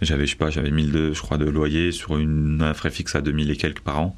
J'avais, 0.00 0.26
je 0.26 0.30
sais 0.30 0.36
pas, 0.36 0.50
j'avais 0.50 0.70
1002, 0.70 1.12
je 1.12 1.20
crois, 1.20 1.38
de 1.38 1.44
loyer 1.44 1.90
sur 1.90 2.18
une, 2.18 2.62
un 2.62 2.74
frais 2.74 2.90
fixe 2.90 3.16
à 3.16 3.20
2000 3.20 3.50
et 3.50 3.56
quelques 3.56 3.80
par 3.80 4.00
an. 4.00 4.16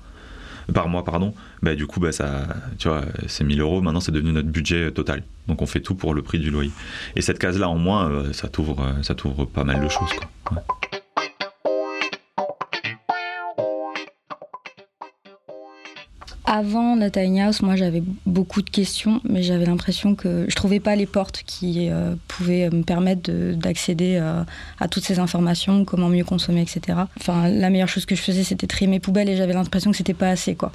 par 0.75 0.89
mois, 0.89 1.05
pardon, 1.05 1.35
bah, 1.63 1.75
du 1.75 1.87
coup, 1.87 2.01
bah, 2.01 2.13
ça, 2.13 2.47
tu 2.79 2.89
c'est 3.27 3.45
1000 3.45 3.61
euros. 3.61 3.81
Maintenant, 3.81 4.01
c'est 4.01 4.13
devenu 4.13 4.33
notre 4.33 4.49
budget 4.49 4.91
total. 4.91 5.23
Donc, 5.49 5.63
on 5.63 5.67
fait 5.67 5.81
tout 5.81 5.95
pour 5.95 6.13
le 6.13 6.21
prix 6.21 6.39
du 6.39 6.51
loyer. 6.51 6.71
Et 7.17 7.23
cette 7.23 7.39
case-là, 7.39 7.69
en 7.69 7.79
moins, 7.79 8.11
euh, 8.11 8.33
ça 8.35 8.49
t'ouvre, 8.49 8.83
euh, 8.83 9.03
ça 9.03 9.15
pas 9.55 9.65
mal 9.65 9.83
de 9.83 9.89
choses. 9.89 10.11
Avant 16.47 16.97
la 16.97 17.11
tiny 17.11 17.43
house, 17.43 17.61
moi 17.61 17.77
j'avais 17.77 18.03
beaucoup 18.25 18.63
de 18.63 18.71
questions, 18.71 19.21
mais 19.29 19.43
j'avais 19.43 19.67
l'impression 19.67 20.15
que 20.15 20.47
je 20.49 20.57
trouvais 20.57 20.81
pas 20.81 20.97
les 20.97 21.05
portes 21.05 21.43
qui 21.45 21.89
euh, 21.91 22.15
pouvaient 22.29 22.71
me 22.71 22.83
permettre 22.83 23.31
d'accéder 23.31 24.17
euh, 24.21 24.43
à 24.79 24.89
toutes 24.89 25.05
ces 25.05 25.19
informations, 25.19 25.85
comment 25.85 26.09
mieux 26.09 26.25
consommer, 26.25 26.63
etc. 26.63 27.01
Enfin, 27.19 27.49
la 27.49 27.69
meilleure 27.69 27.89
chose 27.89 28.07
que 28.07 28.15
je 28.15 28.23
faisais, 28.23 28.43
c'était 28.43 28.67
trier 28.67 28.87
mes 28.87 29.01
poubelles 29.01 29.29
et 29.29 29.37
j'avais 29.37 29.53
l'impression 29.53 29.91
que 29.91 29.97
c'était 29.99 30.15
pas 30.15 30.31
assez, 30.31 30.55
quoi. 30.55 30.73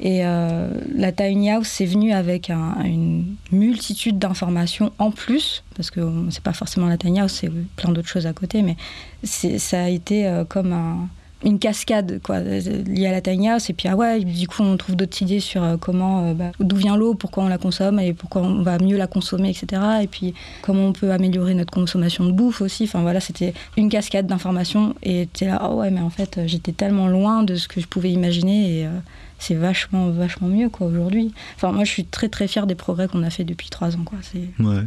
Et 0.00 0.24
euh, 0.24 0.70
la 0.96 1.12
tiny 1.12 1.50
house, 1.50 1.68
c'est 1.68 1.86
venu 1.86 2.12
avec 2.12 2.50
une 2.50 3.36
multitude 3.52 4.18
d'informations 4.18 4.92
en 4.98 5.10
plus, 5.10 5.62
parce 5.76 5.90
que 5.90 6.00
c'est 6.30 6.42
pas 6.42 6.54
forcément 6.54 6.86
la 6.86 6.96
tiny 6.96 7.20
house, 7.20 7.38
c'est 7.40 7.50
plein 7.76 7.92
d'autres 7.92 8.08
choses 8.08 8.26
à 8.26 8.32
côté, 8.32 8.62
mais 8.62 8.76
ça 9.24 9.84
a 9.84 9.88
été 9.88 10.42
comme 10.48 10.72
un 10.72 11.08
une 11.44 11.58
cascade 11.58 12.20
quoi 12.22 12.40
liée 12.40 13.06
à 13.06 13.12
la 13.12 13.20
tiny 13.20 13.48
house. 13.48 13.70
Et 13.70 13.72
puis 13.72 13.88
ah 13.88 13.96
ouais 13.96 14.20
du 14.20 14.48
coup 14.48 14.62
on 14.62 14.76
trouve 14.76 14.96
d'autres 14.96 15.20
idées 15.22 15.40
sur 15.40 15.62
euh, 15.62 15.76
comment 15.76 16.26
euh, 16.26 16.34
bah, 16.34 16.52
d'où 16.60 16.76
vient 16.76 16.96
l'eau 16.96 17.14
pourquoi 17.14 17.44
on 17.44 17.48
la 17.48 17.58
consomme 17.58 17.98
et 17.98 18.12
pourquoi 18.12 18.42
on 18.42 18.62
va 18.62 18.78
mieux 18.78 18.96
la 18.96 19.06
consommer 19.06 19.50
etc 19.50 19.82
et 20.02 20.06
puis 20.06 20.34
comment 20.62 20.86
on 20.86 20.92
peut 20.92 21.12
améliorer 21.12 21.54
notre 21.54 21.72
consommation 21.72 22.24
de 22.24 22.32
bouffe 22.32 22.60
aussi. 22.60 22.84
Enfin 22.84 23.02
voilà 23.02 23.20
c'était 23.20 23.54
une 23.76 23.88
cascade 23.88 24.26
d'informations. 24.26 24.94
Et 25.02 25.28
tu 25.32 25.44
là 25.44 25.68
oh 25.68 25.76
ouais 25.76 25.90
mais 25.90 26.00
en 26.00 26.10
fait 26.10 26.40
j'étais 26.46 26.72
tellement 26.72 27.08
loin 27.08 27.42
de 27.42 27.56
ce 27.56 27.68
que 27.68 27.80
je 27.80 27.86
pouvais 27.86 28.10
imaginer 28.10 28.78
et 28.78 28.86
euh, 28.86 28.90
c'est 29.38 29.54
vachement 29.54 30.10
vachement 30.10 30.48
mieux 30.48 30.68
quoi 30.68 30.86
aujourd'hui. 30.86 31.32
Enfin 31.56 31.72
moi 31.72 31.84
je 31.84 31.90
suis 31.90 32.04
très 32.04 32.28
très 32.28 32.48
fière 32.48 32.66
des 32.66 32.74
progrès 32.74 33.08
qu'on 33.08 33.22
a 33.22 33.30
fait 33.30 33.44
depuis 33.44 33.68
trois 33.70 33.96
ans 33.96 34.04
quoi. 34.04 34.18
C'est 34.22 34.48
ouais. 34.62 34.82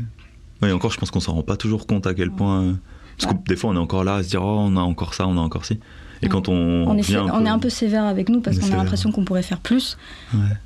Et 0.68 0.72
encore 0.72 0.91
je 0.91 0.97
pense 0.97 1.12
qu'on 1.12 1.20
s'en 1.20 1.34
rend 1.34 1.43
pas 1.43 1.58
toujours 1.58 1.86
compte 1.86 2.08
à 2.08 2.14
quel 2.14 2.32
point 2.32 2.76
parce 3.20 3.34
que 3.34 3.39
des 3.47 3.56
fois 3.56 3.70
on 3.70 3.76
est 3.76 3.80
encore 3.80 4.03
là 4.03 4.16
à 4.16 4.24
se 4.24 4.30
dire 4.30 4.43
oh 4.43 4.58
on 4.60 4.78
a 4.78 4.82
encore 4.82 5.14
ça 5.14 5.28
on 5.28 5.38
a 5.38 5.41
encore 5.41 5.66
ci 5.66 5.80
et 6.26 6.30
quand 6.30 6.50
on, 6.50 6.88
on, 6.88 6.98
est, 6.98 7.16
on 7.16 7.46
est 7.46 7.50
un 7.50 7.60
peu 7.60 7.70
sévère 7.70 8.06
avec 8.06 8.30
nous 8.30 8.42
parce 8.42 8.60
qu'on 8.60 8.72
a 8.72 8.78
l'impression 8.78 9.12
qu'on 9.12 9.26
pourrait 9.26 9.44
faire 9.44 9.60
plus. 9.60 9.98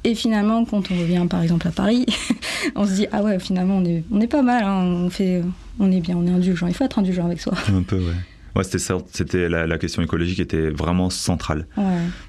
Et 0.04 0.16
finalement, 0.16 0.66
quand 0.66 0.92
on 0.92 1.00
revient 1.00 1.26
par 1.30 1.42
exemple 1.42 1.68
à 1.68 1.72
Paris, 1.72 2.06
on 2.76 2.86
se 2.86 2.94
dit 2.94 3.08
ah 3.12 3.22
ouais, 3.22 3.40
finalement 3.40 3.78
on 3.78 3.86
est, 3.86 4.04
on 4.12 4.22
est 4.22 4.28
pas 4.28 4.42
mal, 4.42 4.64
hein. 4.64 4.84
on 4.84 5.10
fait, 5.10 5.44
on 5.80 5.92
est 5.92 6.02
bien, 6.02 6.18
on 6.18 6.26
est 6.26 6.32
indulgent. 6.32 6.68
Il 6.68 6.74
faut 6.74 6.84
être 6.84 7.00
indulgent 7.00 7.26
avec 7.26 7.40
soi. 7.40 7.54
Un 7.74 7.84
peu, 7.84 7.98
ouais. 7.98 8.16
Ouais, 8.56 8.64
c'était 8.64 9.48
la, 9.48 9.68
la, 9.68 9.78
question 9.78 10.02
écologique 10.02 10.40
était 10.40 10.70
vraiment 10.70 11.10
centrale. 11.10 11.68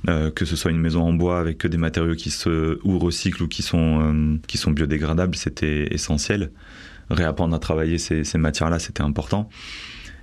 Euh, 0.09 0.31
que 0.31 0.45
ce 0.45 0.55
soit 0.55 0.70
une 0.70 0.78
maison 0.78 1.03
en 1.03 1.12
bois 1.12 1.41
avec 1.41 1.59
que 1.59 1.68
des 1.68 1.78
matériaux 1.78 2.14
qui 2.14 2.31
se 2.31 2.78
ou 2.85 2.99
recyclent 2.99 3.43
ou 3.43 3.49
qui 3.49 3.62
sont 3.62 4.01
euh, 4.03 4.37
qui 4.47 4.59
sont 4.59 4.70
biodégradables, 4.70 5.35
c'était 5.35 5.93
essentiel. 5.93 6.51
Réapprendre 7.09 7.57
à 7.57 7.59
travailler 7.59 7.99
ces, 7.99 8.22
ces 8.22 8.39
matières-là, 8.39 8.78
c'était 8.78 9.03
important. 9.03 9.49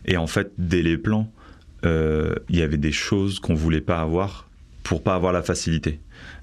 Et 0.05 0.18
en 0.18 0.28
fait, 0.28 0.53
dès 0.58 0.82
les 0.82 0.97
plans, 0.97 1.32
il 1.88 2.55
y 2.55 2.61
avait 2.61 2.77
des 2.77 2.91
choses 2.91 3.39
qu'on 3.39 3.55
voulait 3.55 3.81
pas 3.81 4.01
avoir 4.01 4.47
pour 4.83 5.03
pas 5.03 5.15
avoir 5.15 5.33
la 5.33 5.41
facilité. 5.41 5.99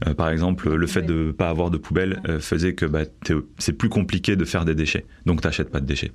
Euh, 0.07 0.13
par 0.13 0.29
exemple, 0.29 0.75
le 0.75 0.87
fait 0.87 1.03
de 1.03 1.33
pas 1.33 1.49
avoir 1.49 1.71
de 1.71 1.79
poubelle 1.79 2.21
euh, 2.29 2.41
faisait 2.41 2.75
que 2.75 2.85
bah, 2.85 3.05
c'est 3.59 3.73
plus 3.73 3.89
compliqué 3.89 4.37
de 4.37 4.45
faire 4.45 4.67
des 4.67 4.75
déchets. 4.75 5.07
Donc, 5.25 5.41
t'achètes 5.41 5.71
pas 5.71 5.81
de 5.81 5.87
déchets. 5.87 6.13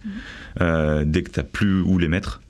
Mhm. 0.59 1.11
dès 1.11 1.23
que 1.23 1.31
t'as 1.31 1.43
plus 1.43 1.81
où 1.81 1.97
les 1.97 2.07
mettre, 2.07 2.41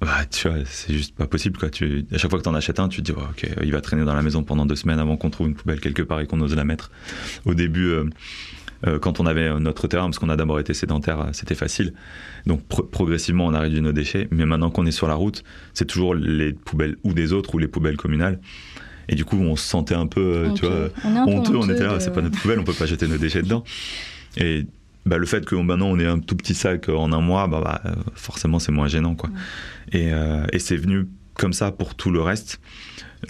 bah, 0.00 0.24
tu 0.30 0.48
vois, 0.48 0.58
c'est 0.64 0.94
juste 0.94 1.14
pas 1.14 1.26
possible. 1.26 1.58
Quoi. 1.58 1.68
Tu, 1.68 2.06
à 2.12 2.18
chaque 2.18 2.30
fois 2.30 2.38
que 2.38 2.44
t'en 2.44 2.54
achètes 2.54 2.80
un, 2.80 2.88
tu 2.88 3.02
te 3.02 3.12
dis, 3.12 3.18
ok, 3.18 3.46
il 3.62 3.72
va 3.72 3.80
traîner 3.80 4.04
dans 4.04 4.14
la 4.14 4.22
maison 4.22 4.42
pendant 4.42 4.64
deux 4.64 4.76
semaines 4.76 4.98
avant 4.98 5.16
qu'on 5.16 5.28
trouve 5.28 5.48
une 5.48 5.54
poubelle 5.54 5.80
quelque 5.80 6.02
part 6.02 6.20
et 6.20 6.26
qu'on 6.26 6.40
ose 6.40 6.54
la 6.56 6.64
mettre. 6.64 6.90
Au 7.44 7.54
début, 7.54 7.88
euh, 7.88 8.04
quand 9.00 9.20
on 9.20 9.26
avait 9.26 9.58
notre 9.60 9.86
terrain, 9.88 10.04
parce 10.04 10.18
qu'on 10.18 10.28
a 10.28 10.36
d'abord 10.36 10.58
été 10.58 10.74
sédentaire, 10.74 11.20
euh, 11.20 11.28
c'était 11.32 11.54
facile. 11.54 11.92
Donc 12.46 12.62
progressivement, 12.64 13.46
on 13.46 13.54
a 13.54 13.60
réduit 13.60 13.80
nos 13.80 13.92
déchets. 13.92 14.28
Mais 14.30 14.46
maintenant 14.46 14.70
qu'on 14.70 14.86
est 14.86 14.92
sur 14.92 15.08
la 15.08 15.14
route, 15.14 15.44
c'est 15.74 15.86
toujours 15.86 16.14
les 16.14 16.52
poubelles 16.52 16.96
ou 17.04 17.12
des 17.12 17.32
autres 17.32 17.54
ou 17.54 17.58
les 17.58 17.68
poubelles 17.68 17.96
communales. 17.96 18.40
Et 19.08 19.14
du 19.16 19.24
coup, 19.24 19.36
on 19.36 19.56
se 19.56 19.66
sentait 19.66 19.94
un 19.94 20.06
peu, 20.06 20.20
euh, 20.20 20.52
tu 20.54 20.66
vois, 20.66 20.88
honteux. 21.04 21.56
On 21.56 21.68
était 21.68 21.84
là, 21.84 21.98
c'est 22.00 22.12
pas 22.12 22.22
notre 22.22 22.40
poubelle, 22.40 22.60
on 22.60 22.64
peut 22.64 22.72
pas 22.72 22.86
jeter 22.86 23.08
nos 23.08 23.18
déchets 23.18 23.42
dedans. 23.42 23.64
Et 24.36 24.66
bah, 25.04 25.18
le 25.18 25.26
fait 25.26 25.44
que 25.44 25.54
maintenant 25.56 25.88
on 25.88 25.98
ait 25.98 26.06
un 26.06 26.20
tout 26.20 26.36
petit 26.36 26.54
sac 26.54 26.88
en 26.88 27.12
un 27.12 27.20
mois, 27.20 27.48
bah, 27.48 27.60
bah 27.64 27.82
forcément 28.14 28.58
c'est 28.58 28.72
moins 28.72 28.86
gênant 28.86 29.14
quoi. 29.14 29.30
Et, 29.92 30.10
et 30.52 30.58
c'est 30.58 30.76
venu 30.76 31.08
comme 31.34 31.52
ça 31.52 31.72
pour 31.72 31.94
tout 31.94 32.10
le 32.10 32.20
reste. 32.20 32.60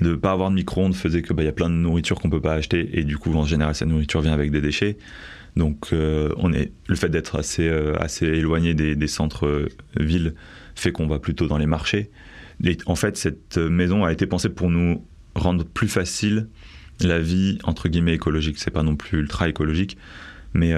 De 0.01 0.15
pas 0.15 0.33
avoir 0.33 0.51
de 0.51 0.55
micro-ondes 0.55 0.95
faisait 0.95 1.23
que 1.23 1.33
bah, 1.33 1.43
y 1.43 1.49
a 1.49 1.53
plein 1.53 1.71
de 1.71 1.75
nourriture 1.75 2.21
qu'on 2.21 2.31
peut 2.31 2.41
pas 2.41 2.55
acheter 2.55 2.91
et 2.99 3.05
du 3.05 3.19
coup 3.19 3.35
en 3.35 3.45
général 3.45 3.75
cette 3.75 3.89
nourriture 3.89 4.21
vient 4.21 4.33
avec 4.33 4.51
des 4.51 4.61
déchets. 4.61 4.99
Donc, 5.57 5.89
euh, 5.93 6.31
on 6.37 6.53
est, 6.53 6.73
le 6.87 6.97
fait 6.97 7.09
d'être 7.09 7.39
assez, 7.39 7.69
euh, 7.69 7.95
assez 7.99 8.27
éloigné 8.27 8.75
des, 8.75 9.07
centres-villes 9.07 10.29
euh, 10.29 10.41
fait 10.75 10.93
qu'on 10.93 11.07
va 11.07 11.19
plutôt 11.19 11.47
dans 11.47 11.59
les 11.59 11.67
marchés. 11.67 12.11
Et 12.65 12.77
en 12.87 12.95
fait, 12.95 13.17
cette 13.17 13.57
maison 13.59 14.05
a 14.05 14.13
été 14.13 14.27
pensée 14.27 14.49
pour 14.49 14.71
nous 14.71 15.05
rendre 15.35 15.65
plus 15.65 15.89
facile 15.89 16.49
la 17.01 17.19
vie 17.19 17.59
entre 17.65 17.89
guillemets 17.89 18.15
écologique. 18.15 18.59
C'est 18.59 18.71
pas 18.71 18.83
non 18.83 18.97
plus 18.97 19.21
ultra 19.21 19.49
écologique, 19.49 19.97
mais 20.53 20.73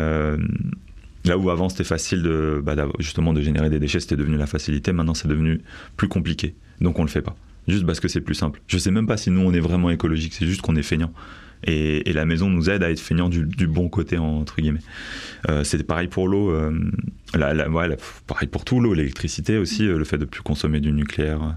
là 1.25 1.39
où 1.39 1.51
avant 1.51 1.69
c'était 1.69 1.83
facile 1.83 2.23
de 2.23 2.63
bah, 2.65 2.77
justement 3.01 3.33
de 3.33 3.41
générer 3.41 3.69
des 3.69 3.81
déchets, 3.81 3.99
c'était 3.99 4.17
devenu 4.17 4.37
la 4.37 4.47
facilité. 4.47 4.93
Maintenant, 4.93 5.15
c'est 5.15 5.27
devenu 5.27 5.61
plus 5.97 6.07
compliqué. 6.07 6.55
Donc, 6.81 7.01
on 7.01 7.03
le 7.03 7.09
fait 7.09 7.23
pas. 7.23 7.35
Juste 7.67 7.85
parce 7.85 7.99
que 7.99 8.07
c'est 8.07 8.21
plus 8.21 8.35
simple. 8.35 8.61
Je 8.69 8.79
sais 8.79 8.93
même 8.93 9.07
pas 9.09 9.17
si 9.17 9.31
nous 9.31 9.41
on 9.41 9.53
est 9.53 9.61
vraiment 9.61 9.91
écologique. 9.91 10.35
C'est 10.35 10.47
juste 10.47 10.63
qu'on 10.63 10.77
est 10.77 10.83
feignant. 10.83 11.13
Et, 11.65 12.13
la 12.13 12.25
maison 12.25 12.51
nous 12.51 12.71
aide 12.71 12.83
à 12.83 12.91
être 12.91 13.01
feignant 13.01 13.29
du, 13.29 13.67
bon 13.67 13.89
côté, 13.89 14.19
entre 14.19 14.61
guillemets. 14.61 14.81
Euh, 15.49 15.65
C'était 15.65 15.85
pareil 15.85 16.09
pour 16.09 16.29
l'eau, 16.29 16.51
euh, 16.51 16.73
pareil 18.27 18.49
pour 18.49 18.65
tout, 18.65 18.81
l'eau, 18.81 18.95
l'électricité 18.95 19.59
aussi, 19.59 19.87
euh, 19.87 19.99
le 19.99 20.05
fait 20.05 20.19
de 20.19 20.25
plus 20.25 20.43
consommer 20.43 20.81
du 20.81 20.93
nucléaire. 20.93 21.57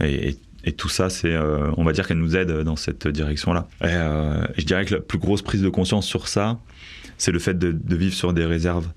Et, 0.00 0.36
tout 0.76 0.88
ça, 0.88 1.08
c'est, 1.08 1.32
euh, 1.32 1.70
on 1.78 1.84
va 1.84 1.92
dire 1.92 2.06
qu'elle 2.06 2.18
nous 2.18 2.36
aide 2.36 2.50
dans 2.50 2.76
cette 2.76 3.08
direction-là. 3.08 3.66
Je 3.82 4.64
dirais 4.64 4.84
que 4.84 4.94
la 4.94 5.00
plus 5.00 5.18
grosse 5.18 5.42
prise 5.42 5.62
de 5.62 5.68
conscience 5.70 6.06
sur 6.06 6.28
ça, 6.28 6.60
c'est 7.16 7.32
le 7.32 7.38
fait 7.38 7.58
de, 7.58 7.96
vivre 7.96 8.14
sur 8.14 8.32
des 8.32 8.44
réserves. 8.44 8.88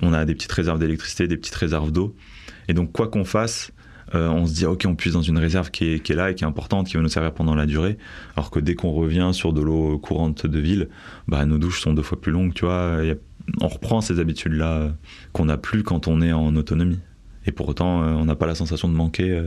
On 0.00 0.12
a 0.12 0.24
des 0.24 0.34
petites 0.34 0.52
réserves 0.52 0.78
d'électricité, 0.78 1.26
des 1.26 1.36
petites 1.36 1.54
réserves 1.56 1.90
d'eau. 1.90 2.14
Et 2.68 2.74
donc, 2.74 2.92
quoi 2.92 3.08
qu'on 3.08 3.24
fasse, 3.24 3.72
euh, 4.14 4.28
on 4.28 4.46
se 4.46 4.54
dit 4.54 4.66
ok 4.66 4.84
on 4.86 4.94
puise 4.94 5.12
dans 5.12 5.22
une 5.22 5.38
réserve 5.38 5.70
qui 5.70 5.84
est, 5.84 6.08
là 6.10 6.30
et 6.30 6.34
qui 6.34 6.44
est 6.44 6.46
importante, 6.46 6.86
qui 6.88 6.96
va 6.96 7.02
nous 7.02 7.08
servir 7.08 7.32
pendant 7.32 7.54
la 7.54 7.66
durée. 7.66 7.98
Alors 8.36 8.50
que 8.50 8.60
dès 8.60 8.74
qu'on 8.74 8.92
revient 8.92 9.30
sur 9.32 9.52
de 9.52 9.60
l'eau 9.60 9.98
courante 9.98 10.46
de 10.46 10.58
ville, 10.58 10.88
bah, 11.26 11.44
nos 11.44 11.58
douches 11.58 11.80
sont 11.80 11.92
deux 11.92 12.02
fois 12.02 12.20
plus 12.20 12.32
longues, 12.32 12.54
tu 12.54 12.64
vois. 12.64 12.98
on 13.60 13.68
reprend 13.68 14.00
ces 14.00 14.20
habitudes-là 14.20 14.72
euh, 14.72 14.88
qu'on 15.32 15.46
n'a 15.46 15.58
plus 15.58 15.82
quand 15.82 16.08
on 16.08 16.22
est 16.22 16.32
en 16.32 16.56
autonomie. 16.56 16.98
Et 17.46 17.52
pour 17.52 17.68
autant, 17.68 18.02
euh, 18.02 18.12
on 18.12 18.24
n'a 18.24 18.36
pas 18.36 18.46
la 18.46 18.54
sensation 18.54 18.88
de 18.88 18.94
manquer. 18.94 19.42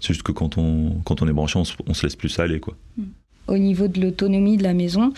c'est 0.00 0.12
juste 0.12 0.22
que 0.22 0.32
quand 0.32 0.58
on, 0.58 1.00
quand 1.04 1.22
on 1.22 1.28
est 1.28 1.32
branché, 1.32 1.58
on 1.58 1.64
se, 1.94 2.02
laisse 2.02 2.16
plus 2.16 2.38
aller, 2.38 2.60
quoi. 2.60 2.76
Au 3.48 3.58
niveau 3.58 3.86
de 3.86 4.00
l'autonomie 4.00 4.56
de 4.56 4.64
la 4.64 4.74
maison, 4.74 5.12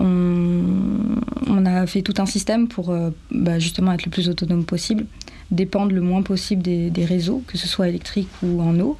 on, 0.00 1.66
a 1.66 1.86
fait 1.86 2.02
tout 2.02 2.14
un 2.18 2.26
système 2.26 2.66
pour 2.66 2.92
bah, 3.30 3.60
justement 3.60 3.92
être 3.92 4.04
le 4.04 4.10
plus 4.10 4.28
autonome 4.28 4.64
possible 4.64 5.06
dépendent 5.50 5.92
le 5.92 6.00
moins 6.00 6.22
possible 6.22 6.62
des, 6.62 7.04
réseaux, 7.04 7.42
que 7.46 7.58
ce 7.58 7.66
soit 7.66 7.88
électrique 7.88 8.28
ou 8.42 8.60
en 8.60 8.78
eau. 8.80 8.98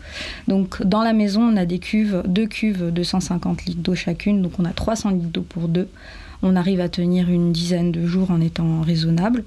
Donc 0.48 0.82
dans 0.84 1.02
la 1.02 1.12
maison, 1.12 1.42
on 1.42 1.56
a 1.56 1.66
des 1.66 1.78
cuves, 1.78 2.22
deux 2.26 2.46
cuves 2.46 2.92
de 2.92 3.02
150 3.02 3.64
litres 3.66 3.82
d'eau 3.82 3.94
chacune, 3.94 4.42
donc 4.42 4.52
on 4.58 4.64
a 4.64 4.72
300 4.72 5.10
litres 5.10 5.28
d'eau 5.28 5.42
pour 5.48 5.68
deux. 5.68 5.88
On 6.42 6.56
arrive 6.56 6.80
à 6.80 6.88
tenir 6.88 7.28
une 7.28 7.52
dizaine 7.52 7.92
de 7.92 8.06
jours 8.06 8.30
en 8.30 8.40
étant 8.40 8.80
raisonnable. 8.80 9.44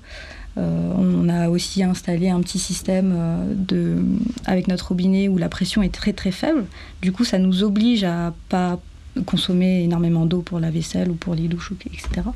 Euh, 0.58 0.94
on 0.96 1.30
a 1.30 1.50
aussi 1.50 1.82
installé 1.84 2.30
un 2.30 2.40
petit 2.42 2.60
système 2.60 3.14
euh, 3.18 4.02
avec 4.46 4.68
notre 4.68 4.90
robinet 4.90 5.28
où 5.28 5.40
la 5.40 5.50
pression 5.50 5.82
est 5.82 5.94
très 5.94 6.14
très 6.14 6.32
faible. 6.32 6.66
Du 7.02 7.12
coup, 7.12 7.24
ça 7.24 7.40
nous 7.40 7.64
oblige 7.64 8.04
à 8.04 8.34
pas 8.50 8.80
consommer 9.22 9.84
énormément 9.84 10.26
d'eau 10.26 10.42
pour 10.42 10.60
la 10.60 10.72
vaisselle 10.72 11.10
ou 11.10 11.16
pour 11.16 11.36
les 11.36 11.48
douches, 11.48 11.72
etc. 11.86 12.28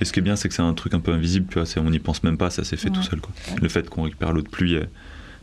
Et 0.00 0.04
ce 0.04 0.12
qui 0.12 0.20
est 0.20 0.22
bien, 0.22 0.36
c'est 0.36 0.48
que 0.48 0.54
c'est 0.54 0.62
un 0.62 0.74
truc 0.74 0.94
un 0.94 1.00
peu 1.00 1.12
invisible, 1.12 1.46
tu 1.50 1.58
vois, 1.58 1.68
on 1.82 1.90
n'y 1.90 1.98
pense 1.98 2.22
même 2.22 2.36
pas, 2.36 2.50
ça 2.50 2.64
s'est 2.64 2.76
fait 2.76 2.90
tout 2.90 3.02
seul. 3.02 3.20
Quoi. 3.20 3.32
Le 3.60 3.68
fait 3.68 3.88
qu'on 3.88 4.02
récupère 4.02 4.32
l'eau 4.32 4.42
de 4.42 4.48
pluie, 4.48 4.76
euh, 4.76 4.84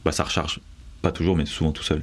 bah, 0.05 0.11
ça 0.11 0.23
recharge. 0.23 0.59
Pas 1.01 1.11
toujours, 1.11 1.35
mais 1.35 1.45
souvent 1.45 1.71
tout 1.71 1.83
seul. 1.83 2.01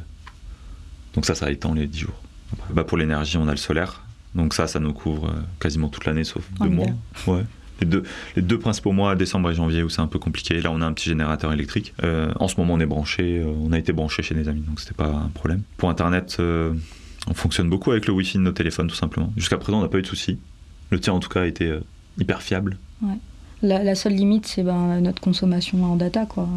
Donc 1.14 1.24
ça, 1.24 1.34
ça 1.34 1.50
étend 1.50 1.74
les 1.74 1.86
10 1.86 1.98
jours. 2.00 2.22
Bah, 2.70 2.84
pour 2.84 2.98
l'énergie, 2.98 3.36
on 3.36 3.48
a 3.48 3.52
le 3.52 3.56
solaire. 3.56 4.02
Donc 4.34 4.54
ça, 4.54 4.66
ça 4.66 4.80
nous 4.80 4.92
couvre 4.92 5.28
euh, 5.28 5.40
quasiment 5.60 5.88
toute 5.88 6.04
l'année, 6.04 6.24
sauf 6.24 6.44
deux 6.60 6.68
mois. 6.68 6.86
Ouais. 7.26 7.44
Les 7.80 7.86
deux, 7.86 8.02
les 8.36 8.42
deux 8.42 8.58
principaux 8.58 8.92
mois, 8.92 9.16
décembre 9.16 9.50
et 9.50 9.54
janvier, 9.54 9.82
où 9.82 9.88
c'est 9.88 10.02
un 10.02 10.06
peu 10.06 10.18
compliqué. 10.18 10.60
Là, 10.60 10.70
on 10.70 10.82
a 10.82 10.86
un 10.86 10.92
petit 10.92 11.08
générateur 11.08 11.52
électrique. 11.52 11.94
Euh, 12.02 12.30
en 12.38 12.46
ce 12.46 12.56
moment, 12.56 12.74
on 12.74 12.80
est 12.80 12.86
branché. 12.86 13.42
on 13.42 13.72
a 13.72 13.78
été 13.78 13.92
branché 13.92 14.22
chez 14.22 14.34
des 14.34 14.48
amis, 14.48 14.60
donc 14.60 14.80
c'était 14.80 14.94
pas 14.94 15.06
un 15.06 15.28
problème. 15.28 15.62
Pour 15.78 15.88
Internet, 15.88 16.36
on 17.26 17.34
fonctionne 17.34 17.68
beaucoup 17.68 17.90
avec 17.90 18.06
le 18.06 18.12
Wi-Fi 18.12 18.38
de 18.38 18.42
nos 18.42 18.52
téléphones, 18.52 18.88
tout 18.88 18.96
simplement. 18.96 19.32
Jusqu'à 19.36 19.58
présent, 19.58 19.78
on 19.78 19.82
n'a 19.82 19.88
pas 19.88 19.98
eu 19.98 20.02
de 20.02 20.06
soucis. 20.06 20.38
Le 20.90 20.98
tien, 20.98 21.12
en 21.12 21.20
tout 21.20 21.28
cas, 21.28 21.42
a 21.42 21.46
été 21.46 21.66
euh, 21.66 21.80
hyper 22.18 22.42
fiable. 22.42 22.78
Ouais. 23.02 23.16
La, 23.62 23.94
seule 23.94 24.14
limite, 24.14 24.46
c'est 24.46 24.62
ben, 24.62 25.00
notre 25.00 25.20
consommation 25.20 25.84
en 25.84 25.96
data, 25.96 26.24
quoi. 26.24 26.48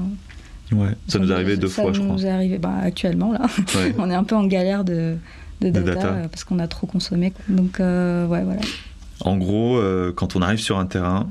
Ouais, 0.71 0.91
ça, 1.07 1.19
nous 1.19 1.31
est 1.31 1.33
arrivé 1.33 1.57
deux 1.57 1.67
fois, 1.67 1.91
je 1.91 1.99
crois. 1.99 2.17
Ça 2.17 2.23
nous 2.23 2.25
est 2.25 2.29
arrivé 2.29 2.57
ben, 2.57 2.75
actuellement, 2.81 3.33
là. 3.33 3.41
on 3.97 4.09
est 4.09 4.15
un 4.15 4.23
peu 4.23 4.35
en 4.35 4.45
galère 4.45 4.85
de, 4.85 5.17
de 5.59 5.69
De 5.69 5.81
data, 5.81 5.95
data. 5.95 6.27
parce 6.29 6.45
qu'on 6.45 6.59
a 6.59 6.67
trop 6.67 6.87
consommé. 6.87 7.33
Donc, 7.49 7.79
euh, 7.79 8.25
ouais, 8.27 8.43
voilà. 8.43 8.61
En 9.19 9.37
gros, 9.37 9.77
euh, 9.77 10.13
quand 10.15 10.35
on 10.37 10.41
arrive 10.41 10.59
sur 10.59 10.79
un 10.79 10.85
terrain, 10.85 11.29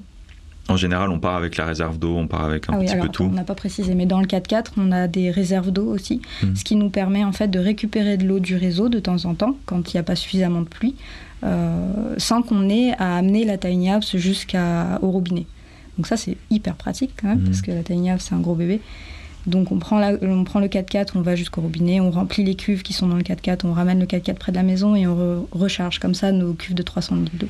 en 0.72 0.76
général, 0.76 1.10
on 1.10 1.18
part 1.20 1.36
avec 1.36 1.56
la 1.56 1.66
réserve 1.66 1.98
d'eau, 1.98 2.16
on 2.16 2.26
part 2.26 2.44
avec 2.44 2.68
un 2.68 2.72
Ah 2.74 2.78
oui, 2.78 2.86
petit 2.86 2.94
alors 2.94 3.06
peu 3.06 3.12
tout. 3.12 3.24
on 3.24 3.28
n'a 3.30 3.44
pas 3.44 3.54
précisé, 3.54 3.94
mais 3.94 4.06
dans 4.06 4.20
le 4.20 4.26
4x4, 4.26 4.72
on 4.76 4.90
a 4.92 5.06
des 5.08 5.30
réserves 5.30 5.70
d'eau 5.70 5.86
aussi, 5.86 6.20
Mhm. 6.42 6.56
ce 6.56 6.64
qui 6.64 6.76
nous 6.76 6.90
permet 6.90 7.24
en 7.24 7.32
fait 7.32 7.48
de 7.48 7.58
récupérer 7.58 8.16
de 8.16 8.26
l'eau 8.26 8.40
du 8.40 8.56
réseau 8.56 8.88
de 8.88 8.98
temps 8.98 9.24
en 9.24 9.34
temps, 9.34 9.56
quand 9.66 9.92
il 9.92 9.96
n'y 9.96 10.00
a 10.00 10.02
pas 10.04 10.16
suffisamment 10.16 10.60
de 10.62 10.68
pluie, 10.68 10.94
euh, 11.44 12.14
sans 12.18 12.42
qu'on 12.42 12.68
ait 12.68 12.92
à 12.98 13.16
amener 13.18 13.44
la 13.44 13.58
tiny 13.58 13.90
house 13.90 14.16
jusqu'au 14.16 14.58
robinet. 15.02 15.46
Donc 15.98 16.06
ça, 16.06 16.16
c'est 16.16 16.36
hyper 16.50 16.74
pratique 16.74 17.12
quand 17.20 17.28
même, 17.28 17.40
Mhm. 17.40 17.44
parce 17.46 17.62
que 17.62 17.70
la 17.70 17.82
tiny 17.82 18.10
house, 18.10 18.26
c'est 18.28 18.34
un 18.34 18.40
gros 18.40 18.54
bébé. 18.54 18.80
Donc 19.46 19.72
on 19.72 19.78
prend, 19.78 19.98
la- 19.98 20.14
on 20.22 20.44
prend 20.44 20.60
le 20.60 20.68
4x4, 20.68 21.16
on 21.16 21.20
va 21.20 21.34
jusqu'au 21.34 21.60
robinet, 21.62 22.00
on 22.00 22.12
remplit 22.12 22.44
les 22.44 22.54
cuves 22.54 22.82
qui 22.82 22.92
sont 22.92 23.08
dans 23.08 23.16
le 23.16 23.24
4x4, 23.24 23.64
on 23.64 23.72
ramène 23.72 23.98
le 23.98 24.06
4x4 24.06 24.38
près 24.38 24.52
de 24.52 24.56
la 24.56 24.62
maison 24.62 24.94
et 24.94 25.06
on 25.08 25.16
re- 25.16 25.46
recharge 25.50 25.98
comme 25.98 26.14
ça 26.14 26.30
nos 26.30 26.52
cuves 26.54 26.74
de 26.76 26.82
300 26.82 27.16
litres 27.16 27.36
d'eau. 27.36 27.48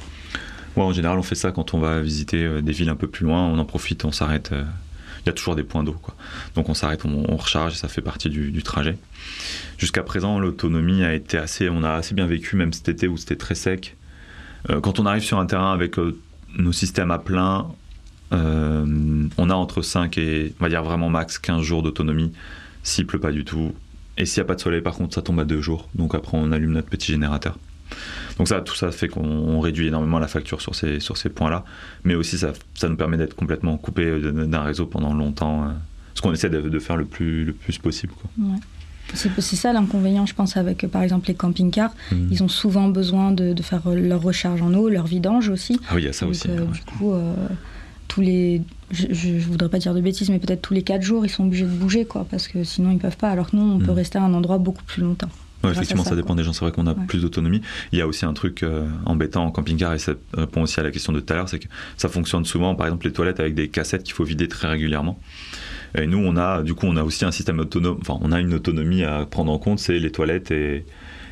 En 0.77 0.93
général, 0.93 1.19
on 1.19 1.23
fait 1.23 1.35
ça 1.35 1.53
quand 1.53 1.75
on 1.75 1.79
va 1.79 2.01
visiter 2.01 2.45
euh, 2.45 2.63
des 2.63 2.73
villes 2.73 2.89
un 2.89 2.97
peu 2.97 3.07
plus 3.07 3.27
loin. 3.27 3.47
On 3.47 3.59
en 3.59 3.65
profite, 3.65 4.05
on 4.05 4.13
s'arrête. 4.13 4.53
euh, 4.53 4.65
Il 5.25 5.27
y 5.27 5.31
a 5.31 5.33
toujours 5.33 5.55
des 5.55 5.63
points 5.63 5.85
d'eau. 5.85 5.97
Donc 6.55 6.69
on 6.69 6.75
s'arrête, 6.75 7.05
on, 7.05 7.37
recharge, 7.37 7.75
ça 7.75 7.89
fait 7.89 8.01
partie 8.01 8.31
du, 8.31 8.63
trajet. 8.63 8.97
Jusqu'à 9.79 10.03
présent, 10.03 10.39
l'autonomie 10.39 11.05
a 11.05 11.15
été 11.15 11.37
assez, 11.37 11.69
on 11.69 11.83
a 11.85 11.93
assez 11.93 12.15
bien 12.15 12.27
vécu, 12.27 12.57
même 12.57 12.73
cet 12.73 12.89
été 12.89 13.07
où 13.07 13.17
c'était 13.17 13.37
très 13.37 13.55
sec. 13.55 13.97
Euh, 14.71 14.81
quand 14.81 14.99
on 14.99 15.07
arrive 15.07 15.23
sur 15.23 15.39
un 15.39 15.47
terrain 15.47 15.73
avec 15.73 15.97
nos 16.59 16.73
systèmes 16.73 17.11
à 17.11 17.19
plein, 17.19 17.69
on 18.35 19.51
a 19.51 19.55
entre 19.55 19.83
5 19.83 20.17
et, 20.17 20.55
on 20.59 20.65
va 20.65 20.71
dire 20.71 20.83
vraiment 20.83 21.11
max 21.11 21.39
15 21.39 21.61
jours 21.61 21.83
d'autonomie, 21.83 22.33
s'il 22.83 23.07
pleut 23.07 23.21
pas 23.21 23.31
du 23.31 23.45
tout. 23.45 23.75
Et 24.17 24.25
s'il 24.25 24.41
n'y 24.41 24.47
a 24.47 24.49
pas 24.49 24.55
de 24.55 24.61
soleil, 24.61 24.81
par 24.81 24.95
contre, 24.95 25.15
ça 25.15 25.21
tombe 25.21 25.39
à 25.39 25.45
2 25.45 25.61
jours. 25.61 25.91
Donc 25.95 26.15
après, 26.15 26.39
on 26.39 26.51
allume 26.51 26.73
notre 26.73 26.89
petit 26.89 27.13
générateur. 27.13 27.59
Donc 28.39 28.49
ça, 28.49 28.61
tout 28.61 28.75
ça 28.75 28.91
fait 28.91 29.09
qu'on 29.09 29.25
on 29.25 29.61
réduit 29.61 29.87
énormément 29.89 30.19
la 30.19 30.29
facture 30.29 30.61
sur 30.61 30.75
ces, 30.75 31.01
sur 31.01 31.17
ces 31.17 31.29
points-là. 31.29 31.65
Mais 32.05 32.15
aussi, 32.15 32.39
ça, 32.39 32.53
ça 32.75 32.89
nous 32.89 32.97
permet 32.97 33.17
d'être 33.17 33.35
complètement 33.37 33.77
coupé 33.77 34.19
d'un 34.21 34.63
réseau 34.63 34.87
pendant 34.87 35.15
longtemps. 35.15 35.65
euh, 35.65 35.69
Ce 36.15 36.23
qu'on 36.23 36.33
essaie 36.33 36.51
de, 36.51 36.61
de 36.61 36.79
faire 36.79 36.97
le 36.97 37.05
plus, 37.05 37.45
le 37.45 37.53
plus 37.53 37.79
possible. 37.79 38.13
Quoi. 38.15 38.31
Ouais. 38.47 38.59
C'est 39.15 39.57
ça 39.57 39.73
l'inconvénient, 39.75 40.25
je 40.27 40.35
pense, 40.35 40.57
avec 40.57 40.87
par 40.87 41.03
exemple 41.03 41.29
les 41.29 41.35
camping-cars. 41.35 41.93
Mhm. 42.13 42.29
Ils 42.31 42.43
ont 42.43 42.49
souvent 42.49 42.89
besoin 42.89 43.31
de, 43.33 43.53
de 43.53 43.63
faire 43.63 43.83
euh, 43.87 43.95
leur 43.95 44.23
recharge 44.23 44.63
en 44.63 44.73
eau, 44.75 44.89
leur 44.89 45.07
vidange 45.07 45.49
aussi. 45.51 45.79
Ah 45.89 45.95
oui, 45.97 46.03
il 46.03 46.05
y 46.07 46.09
a 46.09 46.13
ça 46.13 46.25
Donc, 46.25 46.31
aussi. 46.35 46.49
euh, 46.49 46.61
ouais. 46.65 46.73
Du 46.73 46.81
coup, 46.99 47.13
euh, 47.13 47.35
tous 48.09 48.21
les. 48.23 48.63
Je, 48.91 49.07
je 49.11 49.39
voudrais 49.41 49.69
pas 49.69 49.79
dire 49.79 49.93
de 49.95 50.01
bêtises, 50.01 50.31
mais 50.31 50.39
peut-être 50.39 50.63
tous 50.63 50.73
les 50.75 50.83
4 50.83 51.03
jours, 51.03 51.25
ils 51.27 51.31
sont 51.31 51.45
obligés 51.45 51.65
de 51.65 51.71
bouger, 51.71 52.05
quoi, 52.07 52.27
parce 52.31 52.47
que 52.49 52.63
sinon 52.65 52.91
ils 52.91 52.99
peuvent 52.99 53.17
pas. 53.17 53.29
Alors 53.31 53.51
que 53.51 53.57
nous, 53.57 53.63
on 53.63 53.79
peut 53.79 53.91
Mhm. 53.91 53.97
rester 53.97 54.19
à 54.19 54.23
un 54.23 54.33
endroit 54.35 54.59
beaucoup 54.59 54.85
plus 54.85 55.03
longtemps. 55.03 55.31
Ouais, 55.65 55.71
effectivement, 55.71 56.03
ça, 56.05 56.11
ça, 56.11 56.17
dépend 56.17 56.29
quoi. 56.29 56.37
des 56.37 56.45
gens. 56.45 56.53
C'est 56.53 56.65
vrai 56.65 56.73
qu'on 56.73 56.87
a 56.87 56.93
Ouais. 56.95 57.07
plus 57.07 57.21
d'autonomie. 57.23 57.61
Il 57.93 57.99
y 57.99 58.03
a 58.03 58.07
aussi 58.07 58.25
un 58.25 58.33
truc 58.33 58.63
euh, 58.63 58.87
embêtant 59.07 59.45
en 59.45 59.51
camping-car, 59.51 59.95
et 59.95 59.99
ça 59.99 60.13
répond 60.37 60.63
aussi 60.63 60.81
à 60.81 60.83
la 60.83 60.91
question 60.91 61.13
de 61.13 61.21
tout 61.21 61.33
à 61.33 61.37
l'heure, 61.37 61.49
c'est 61.49 61.59
que 61.61 61.69
ça 61.97 62.09
fonctionne 62.09 62.45
souvent, 62.45 62.75
par 62.75 62.87
exemple, 62.87 63.07
les 63.07 63.13
toilettes 63.13 63.41
avec 63.41 63.55
des 63.55 63.69
cassettes 63.69 64.03
qu'il 64.03 64.15
faut 64.15 64.25
vider 64.25 64.49
très 64.49 64.69
régulièrement. 64.69 65.21
Et 65.97 66.07
nous, 66.07 66.19
on 66.19 66.37
a, 66.37 66.63
du 66.63 66.75
coup, 66.75 66.87
on 66.87 66.97
a 66.97 67.03
aussi 67.05 67.25
un 67.25 67.31
système 67.31 67.59
autonome, 67.61 67.99
enfin, 68.01 68.19
on 68.23 68.33
a 68.33 68.41
une 68.41 68.55
autonomie 68.55 69.05
à 69.05 69.27
prendre 69.27 69.53
en 69.53 69.59
compte, 69.59 69.79
c'est 69.79 69.99
les 69.99 70.11
toilettes 70.11 70.51
et, 70.51 70.85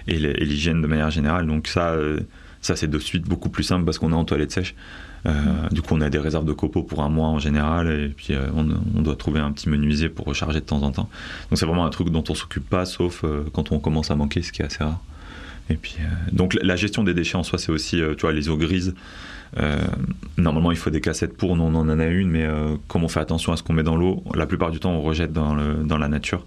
et 0.06 0.18
les- 0.18 0.30
et 0.30 0.44
l'hygiène 0.44 0.80
de 0.82 0.86
manière 0.86 1.10
générale. 1.10 1.46
Donc 1.46 1.66
ça, 1.66 1.92
euh, 1.92 2.20
ça 2.60 2.76
c'est 2.76 2.88
de 2.88 2.98
suite 2.98 3.24
beaucoup 3.24 3.48
plus 3.48 3.62
simple 3.64 3.84
parce 3.84 3.98
qu'on 3.98 4.12
est 4.12 4.14
en 4.14 4.24
toilette 4.24 4.52
sèche. 4.52 4.74
Euh, 5.26 5.68
Du 5.70 5.82
coup, 5.82 5.94
on 5.94 6.00
a 6.00 6.10
des 6.10 6.18
réserves 6.18 6.44
de 6.44 6.52
copeaux 6.52 6.82
pour 6.82 7.02
un 7.02 7.08
mois 7.08 7.28
en 7.28 7.38
général, 7.38 7.90
et 7.90 8.08
puis 8.08 8.34
euh, 8.34 8.48
on, 8.54 9.02
doit 9.02 9.16
trouver 9.16 9.40
un 9.40 9.52
petit 9.52 9.68
menuisier 9.68 10.08
pour 10.08 10.26
recharger 10.26 10.60
de 10.60 10.64
temps 10.64 10.82
en 10.82 10.92
temps. 10.92 11.08
Donc 11.50 11.58
c'est 11.58 11.66
vraiment 11.66 11.84
un 11.84 11.90
truc 11.90 12.10
dont 12.10 12.24
on 12.28 12.34
s'occupe 12.34 12.68
pas, 12.68 12.84
sauf 12.84 13.24
euh, 13.24 13.44
quand 13.52 13.72
on 13.72 13.78
commence 13.78 14.10
à 14.10 14.16
manquer, 14.16 14.42
ce 14.42 14.52
qui 14.52 14.62
est 14.62 14.64
assez 14.64 14.82
rare. 14.82 15.00
Et 15.68 15.74
puis, 15.74 15.98
donc 16.32 16.58
la 16.60 16.74
gestion 16.74 17.04
des 17.04 17.14
déchets 17.14 17.36
en 17.36 17.44
soi, 17.44 17.56
c'est 17.56 17.70
aussi, 17.70 18.02
tu 18.18 18.22
vois, 18.22 18.32
les 18.32 18.48
eaux 18.48 18.56
grises. 18.56 18.92
Normalement, 20.36 20.72
il 20.72 20.76
faut 20.76 20.90
des 20.90 21.00
cassettes 21.00 21.36
pour, 21.36 21.54
nous 21.54 21.62
on 21.62 21.76
en 21.76 22.00
a 22.00 22.06
une, 22.06 22.28
mais 22.28 22.48
comme 22.88 23.04
on 23.04 23.08
fait 23.08 23.20
attention 23.20 23.52
à 23.52 23.56
ce 23.56 23.62
qu'on 23.62 23.74
met 23.74 23.84
dans 23.84 23.96
l'eau, 23.96 24.24
la 24.34 24.46
plupart 24.46 24.72
du 24.72 24.80
temps, 24.80 24.90
on 24.90 25.00
rejette 25.00 25.32
dans, 25.32 25.54
dans 25.84 25.96
la 25.96 26.08
nature. 26.08 26.44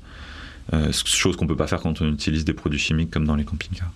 Chose 0.91 1.37
qu'on 1.37 1.47
peut 1.47 1.55
pas 1.55 1.67
faire 1.67 1.79
quand 1.79 2.01
on 2.01 2.11
utilise 2.11 2.43
des 2.43 2.53
produits 2.53 2.79
chimiques 2.79 3.11
comme 3.11 3.25
dans 3.25 3.37
les 3.37 3.45
camping-cars. 3.45 3.93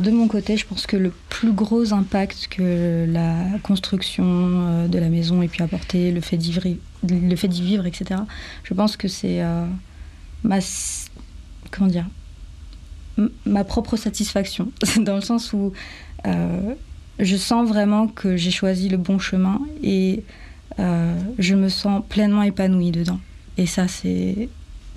De 0.00 0.10
mon 0.10 0.28
côté, 0.28 0.56
je 0.56 0.66
pense 0.66 0.86
que 0.86 0.96
le 0.96 1.12
plus 1.28 1.52
gros 1.52 1.92
impact 1.92 2.48
que 2.50 3.06
la 3.08 3.58
construction 3.62 4.24
euh, 4.26 4.88
de 4.88 4.98
la 4.98 5.08
maison 5.08 5.42
ait 5.42 5.48
pu 5.48 5.62
apporter, 5.62 6.10
le 6.10 6.20
fait 6.20 6.38
d'y 6.38 7.62
vivre, 7.62 7.86
etc. 7.86 8.20
Je 8.64 8.74
pense 8.74 8.96
que 8.96 9.08
c'est 9.08 9.42
euh, 9.42 9.66
ma 10.42 10.60
propre 13.64 13.96
satisfaction, 13.96 14.72
dans 14.96 15.16
le 15.16 15.20
sens 15.20 15.52
où 15.52 15.72
euh, 16.26 16.74
je 17.18 17.36
sens 17.36 17.68
vraiment 17.68 18.06
que 18.06 18.36
j'ai 18.36 18.50
choisi 18.50 18.88
le 18.88 18.96
bon 18.96 19.18
chemin 19.18 19.60
et 19.82 20.24
je 21.38 21.54
me 21.54 21.68
sens 21.68 22.02
pleinement 22.08 22.42
épanouie 22.42 22.90
dedans. 22.90 23.20
Et 23.58 23.66
ça, 23.66 23.86
c'est 23.86 24.48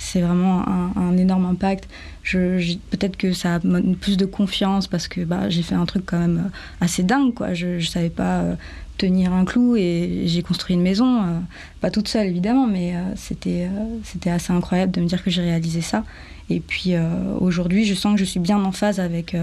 c'est 0.03 0.21
vraiment 0.21 0.67
un, 0.67 1.17
énorme 1.17 1.45
impact. 1.45 1.87
Je, 2.23 2.75
peut-être 2.89 3.15
que 3.15 3.31
ça 3.31 3.59
donne 3.59 3.95
plus 3.95 4.17
de 4.17 4.25
confiance 4.25 4.87
parce 4.87 5.07
que 5.07 5.21
bah, 5.21 5.49
j'ai 5.49 5.63
fait 5.63 5.75
un 5.75 5.85
truc 5.85 6.03
quand 6.05 6.19
même 6.19 6.43
euh, 6.45 6.85
assez 6.85 7.03
dingue. 7.03 7.33
Quoi. 7.33 7.53
Je 7.53 7.67
ne 7.67 7.79
savais 7.79 8.09
pas 8.09 8.41
euh, 8.41 8.55
tenir 8.97 9.31
un 9.31 9.45
clou 9.45 9.77
et 9.77 10.23
j'ai 10.25 10.43
construit 10.43 10.75
une 10.75 10.81
maison, 10.81 11.23
euh, 11.23 11.39
pas 11.79 11.89
toute 11.89 12.09
seule 12.09 12.27
évidemment, 12.27 12.67
mais 12.67 12.93
c'était, 13.15 13.69
assez 14.25 14.51
incroyable 14.51 14.91
de 14.91 15.01
me 15.01 15.07
dire 15.07 15.23
que 15.23 15.31
j'ai 15.31 15.41
réalisé 15.41 15.81
ça. 15.81 16.03
Et 16.49 16.59
puis 16.59 16.93
aujourd'hui, 17.39 17.85
je 17.85 17.95
sens 17.95 18.13
que 18.13 18.19
je 18.19 18.25
suis 18.25 18.39
bien 18.39 18.61
en 18.61 18.73
phase 18.73 18.99
avec 18.99 19.35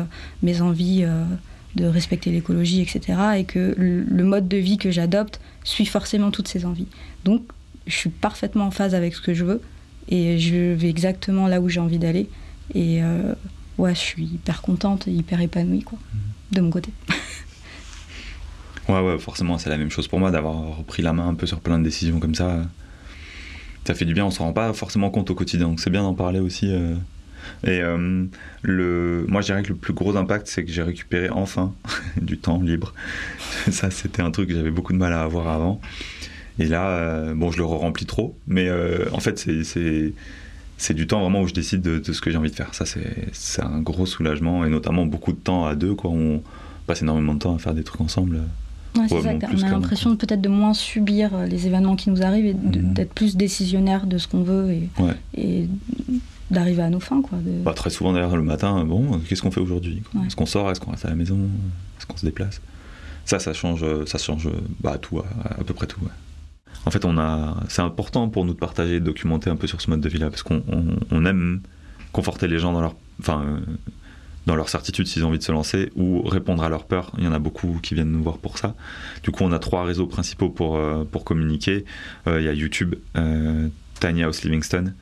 mes 0.43 0.61
envies 0.61 1.05
de 1.75 1.87
respecter 1.87 2.31
l'écologie, 2.31 2.83
etc. 2.83 3.19
Et 3.39 3.45
que 3.45 3.75
le 3.77 4.25
mode 4.25 4.47
de 4.47 4.59
vie 4.59 4.77
que 4.77 4.91
j'adopte 4.91 5.41
suit 5.65 5.87
forcément 5.87 6.31
toutes 6.31 6.49
ces 6.49 6.67
envies. 6.67 6.89
Donc 7.25 7.43
je 7.87 7.97
suis 7.97 8.11
parfaitement 8.11 8.67
en 8.67 8.71
phase 8.71 8.95
avec 8.95 9.15
ce 9.15 9.23
que 9.23 9.35
je 9.35 9.45
veux 9.45 9.63
et 10.09 10.39
je 10.39 10.73
vais 10.75 10.89
exactement 10.89 11.47
là 11.49 11.61
où 11.61 11.69
j'ai 11.69 11.81
envie 11.81 11.99
d'aller. 11.99 12.29
Et 12.75 13.03
euh, 13.03 13.35
ouais, 13.79 13.95
je 13.95 14.01
suis 14.01 14.25
hyper 14.25 14.63
contente 14.63 15.07
hyper 15.07 15.41
épanouie, 15.41 15.83
quoi, 15.83 15.99
de 16.53 16.61
mon 16.61 16.71
côté. 16.71 16.91
Ouais, 18.89 19.01
ouais, 19.01 19.19
forcément, 19.19 19.57
c'est 19.57 19.71
la 19.71 19.77
même 19.79 19.91
chose 19.91 20.09
pour 20.09 20.19
moi 20.19 20.33
d'avoir 20.33 20.79
repris 20.79 21.01
la 21.03 21.13
main 21.13 21.29
un 21.29 21.35
peu 21.35 21.47
sur 21.47 21.61
plein 21.61 21.79
de 21.79 21.85
décisions 21.85 22.19
comme 22.19 22.35
ça. 22.35 22.63
Ça 23.85 23.95
fait 23.95 24.05
du 24.05 24.15
bien, 24.15 24.25
on 24.27 24.31
s'en 24.33 24.45
rend 24.47 24.53
pas 24.53 24.73
forcément 24.73 25.11
compte 25.11 25.31
au 25.31 25.35
quotidien, 25.37 25.69
donc 25.69 25.79
c'est 25.81 25.91
bien 25.91 26.03
d'en 26.03 26.15
parler 26.15 26.41
aussi. 26.41 26.67
euh. 26.73 26.97
Et 27.65 27.81
euh, 27.81 28.25
le, 28.63 29.25
moi, 29.29 29.41
je 29.43 29.47
dirais 29.47 29.63
que 29.63 29.69
le 29.69 29.77
plus 29.77 29.93
gros 29.95 30.17
impact, 30.17 30.47
c'est 30.49 30.65
que 30.65 30.73
j'ai 30.73 30.83
récupéré 30.83 31.31
enfin 31.31 31.73
du 32.21 32.37
temps 32.39 32.61
libre. 32.61 32.95
Ça, 33.71 33.91
c'était 33.91 34.23
un 34.23 34.31
truc 34.31 34.49
que 34.49 34.55
j'avais 34.55 34.71
beaucoup 34.73 34.93
de 34.93 34.99
mal 34.99 35.13
à 35.13 35.23
avoir 35.23 35.49
avant. 35.49 35.81
Et 36.61 36.67
là, 36.69 36.87
euh, 36.89 37.35
bon, 37.35 37.51
je 37.51 37.57
le 37.59 37.65
remplis 37.65 38.05
trop, 38.07 38.37
mais 38.47 38.69
euh, 38.69 39.07
en 39.13 39.19
fait, 39.19 39.39
c'est- 39.65 40.95
du 40.95 41.07
temps 41.07 41.21
vraiment 41.21 41.41
où 41.41 41.47
je 41.49 41.55
décide 41.55 41.81
de, 41.81 41.99
de 41.99 42.13
ce 42.13 42.21
que 42.21 42.31
j'ai 42.31 42.37
envie 42.37 42.51
de 42.51 42.55
faire. 42.55 42.75
Ça, 42.75 42.85
c'est 42.85 43.63
un 43.63 43.81
gros 43.81 44.05
soulagement, 44.07 44.65
et 44.65 44.69
notamment 44.69 45.07
beaucoup 45.07 45.33
de 45.33 45.39
temps 45.39 45.65
à 45.67 45.75
deux, 45.75 45.95
quoi. 45.95 46.11
On 46.11 46.43
passe 46.87 47.01
énormément 47.03 47.33
de 47.35 47.39
temps 47.39 47.55
à 47.55 47.59
faire 47.59 47.73
des 47.75 47.83
trucs 47.83 48.01
ensemble. 48.03 48.37
Ouais, 48.97 49.05
c'est 49.09 49.15
Ouais, 49.15 49.23
ça, 49.23 49.33
bon, 49.35 49.47
on 49.57 49.63
a 49.63 49.71
l'impression 49.71 50.17
peut-être 50.17 50.41
de 50.41 50.49
moins 50.49 50.75
subir 50.75 51.35
euh, 51.35 51.47
les 51.47 51.67
événements 51.67 51.97
qui 51.97 52.11
nous 52.11 52.23
arrivent 52.23 52.47
et 52.47 52.55
Mhm. 52.55 52.93
d'être 52.93 53.15
plus 53.15 53.37
décisionnaire 53.37 54.07
de 54.07 54.19
ce 54.19 54.27
qu'on 54.29 54.43
veut 54.43 54.71
et, 54.73 54.89
Ouais. 54.99 55.15
et 55.37 55.69
d'arriver 56.51 56.83
à 56.83 56.91
nos 56.91 56.99
fins. 57.01 57.23
Quoi, 57.23 57.39
de- 57.39 57.63
Bah, 57.63 57.73
très 57.73 57.91
souvent 57.91 58.13
d'ailleurs 58.13 58.37
le 58.37 58.43
matin, 58.43 58.85
bon, 58.85 59.21
qu'est-ce 59.29 59.41
qu'on 59.43 59.53
fait 59.53 59.61
aujourd'hui 59.61 60.03
Ouais. 60.15 60.27
Est-ce 60.27 60.35
qu'on 60.37 60.47
sort? 60.47 60.71
Est-ce 60.71 60.81
qu'on 60.81 60.91
reste 60.91 61.05
à 61.07 61.09
la 61.11 61.15
maison? 61.15 61.39
Est-ce 61.99 62.07
qu'on 62.07 62.17
se 62.17 62.27
déplace? 62.27 62.61
Ça, 63.25 63.39
ça 63.39 63.53
change, 63.53 63.85
ça 64.07 64.19
change 64.19 64.49
bah, 64.81 64.99
tout, 64.99 65.21
à, 65.21 65.25
à 65.61 65.65
peu 65.65 65.73
près 65.73 65.87
tout. 65.87 66.01
En 66.87 66.91
fait, 66.91 67.05
on 67.05 67.19
a, 67.19 67.57
c'est 67.69 67.83
important 67.83 68.29
pour 68.29 68.45
nous 68.45 68.55
de 68.55 68.59
partager, 68.59 69.01
de 69.01 69.05
documenter 69.05 69.51
un 69.51 69.57
peu 69.57 69.67
sur 69.67 69.81
ce 69.81 69.91
mode 69.91 70.01
de 70.01 70.09
vie-là, 70.09 70.31
parce 70.31 70.43
qu'on 70.43 70.63
on, 70.69 70.85
on 71.11 71.27
aime 71.27 71.61
conforter 72.13 72.49
les 72.49 72.59
gens 72.59 72.73
dans 72.73 72.81
leur, 72.81 72.95
leur 74.47 74.69
certitude 74.69 75.07
s'ils 75.07 75.25
ont 75.25 75.29
envie 75.29 75.39
de 75.39 75.43
se 75.43 75.53
lancer, 75.53 75.91
ou 75.97 76.23
répondre 76.23 76.63
à 76.63 76.69
leurs 76.69 76.85
peurs. 76.85 77.13
Il 77.19 77.25
y 77.25 77.27
en 77.27 77.33
a 77.33 77.39
beaucoup 77.39 77.79
qui 77.83 77.95
viennent 77.95 78.13
nous 78.13 78.23
voir 78.23 78.39
pour 78.39 78.59
ça. 78.59 78.75
Du 79.23 79.31
coup, 79.31 79.45
on 79.45 79.53
a 79.53 79.59
trois 79.59 79.85
réseaux 79.85 80.07
principaux 80.07 80.49
pour, 80.49 80.77
euh, 80.77 81.05
communiquer. 81.25 81.85
Euh, 82.27 82.41
Il 82.41 82.47
y 82.47 82.49
a 82.49 82.53
YouTube, 82.53 82.95
euh, 83.17 83.69
Tiny 84.01 84.23
House 84.23 84.43
Livingston, 84.43 84.95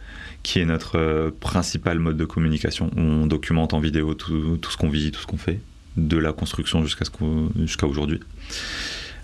qui 0.42 0.58
est 0.58 0.64
notre 0.64 1.32
principal 1.40 1.98
mode 1.98 2.16
de 2.16 2.24
communication. 2.24 2.90
On 2.96 3.26
documente 3.26 3.72
en 3.72 3.80
vidéo 3.80 4.14
tout, 4.14 4.58
ce 4.70 4.76
qu'on 4.76 4.88
vit, 4.88 5.10
tout 5.12 5.20
ce 5.20 5.26
qu'on 5.26 5.36
fait, 5.36 5.60
de 5.96 6.16
la 6.16 6.32
construction 6.32 6.84
jusqu'à 6.84 7.86
aujourd'hui. 7.86 8.20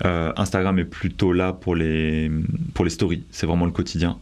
Euh, 0.05 0.33
Instagram 0.37 0.79
est 0.79 0.85
plutôt 0.85 1.33
là 1.33 1.53
pour 1.53 1.77
les, 1.77 2.31
pour 2.75 2.85
les 2.85 2.91
stories, 2.91 3.25
c'est 3.31 3.47
vraiment 3.47 3.67
le 3.67 3.73
quotidien. 3.73 4.19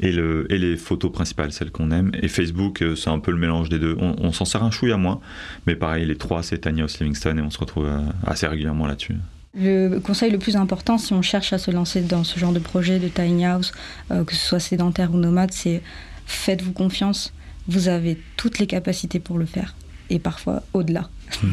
Et, 0.00 0.10
le, 0.10 0.50
et 0.50 0.58
les 0.58 0.76
photos 0.76 1.12
principales, 1.12 1.52
celles 1.52 1.70
qu'on 1.70 1.92
aime. 1.92 2.10
Et 2.20 2.26
Facebook, 2.26 2.82
euh, 2.82 2.96
c'est 2.96 3.10
un 3.10 3.20
peu 3.20 3.30
le 3.30 3.36
mélange 3.36 3.68
des 3.68 3.78
deux. 3.78 3.96
On, 4.00 4.16
on 4.18 4.32
s'en 4.32 4.44
sert 4.44 4.64
un 4.64 4.70
chouïa 4.72 4.96
moins, 4.96 5.20
mais 5.66 5.76
pareil, 5.76 6.06
les 6.06 6.16
trois, 6.16 6.42
c'est 6.42 6.58
Tiny 6.58 6.80
House 6.80 6.98
Livingston 6.98 7.36
et 7.38 7.40
on 7.40 7.50
se 7.50 7.58
retrouve 7.58 7.86
euh, 7.86 8.00
assez 8.26 8.46
régulièrement 8.48 8.86
là-dessus. 8.86 9.14
Le 9.54 9.98
conseil 9.98 10.30
le 10.30 10.38
plus 10.38 10.56
important 10.56 10.96
si 10.96 11.12
on 11.12 11.20
cherche 11.20 11.52
à 11.52 11.58
se 11.58 11.70
lancer 11.70 12.00
dans 12.00 12.24
ce 12.24 12.38
genre 12.38 12.52
de 12.52 12.58
projet 12.58 12.98
de 12.98 13.08
tiny 13.08 13.44
house, 13.44 13.72
euh, 14.10 14.24
que 14.24 14.34
ce 14.34 14.46
soit 14.46 14.60
sédentaire 14.60 15.12
ou 15.12 15.18
nomade, 15.18 15.52
c'est 15.52 15.82
faites-vous 16.26 16.72
confiance. 16.72 17.34
Vous 17.68 17.88
avez 17.88 18.18
toutes 18.36 18.58
les 18.58 18.66
capacités 18.66 19.20
pour 19.20 19.38
le 19.38 19.44
faire 19.44 19.74
et 20.08 20.18
parfois 20.18 20.62
au-delà. 20.72 21.10
Hmm. 21.42 21.48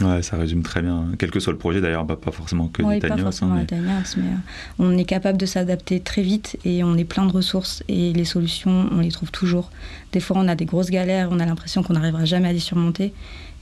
Ouais, 0.00 0.22
ça 0.22 0.36
résume 0.36 0.62
très 0.62 0.82
bien. 0.82 1.10
Quel 1.18 1.30
que 1.30 1.38
soit 1.38 1.52
le 1.52 1.58
projet, 1.58 1.80
d'ailleurs, 1.80 2.04
pas 2.06 2.32
forcément 2.32 2.66
que 2.66 2.82
oui, 2.82 2.98
des 2.98 3.08
tiny 3.08 3.20
house. 3.20 3.42
Hein, 3.42 3.50
mais... 3.54 3.66
mais 3.80 4.22
euh, 4.22 4.36
on 4.80 4.98
est 4.98 5.04
capable 5.04 5.38
de 5.38 5.46
s'adapter 5.46 6.00
très 6.00 6.22
vite 6.22 6.58
et 6.64 6.82
on 6.82 6.96
est 6.96 7.04
plein 7.04 7.26
de 7.26 7.32
ressources 7.32 7.84
et 7.88 8.12
les 8.12 8.24
solutions, 8.24 8.88
on 8.90 9.00
les 9.00 9.12
trouve 9.12 9.30
toujours. 9.30 9.70
Des 10.12 10.18
fois, 10.18 10.36
on 10.38 10.48
a 10.48 10.56
des 10.56 10.64
grosses 10.64 10.90
galères, 10.90 11.28
on 11.30 11.38
a 11.38 11.46
l'impression 11.46 11.84
qu'on 11.84 11.92
n'arrivera 11.92 12.24
jamais 12.24 12.48
à 12.48 12.52
les 12.52 12.58
surmonter. 12.58 13.12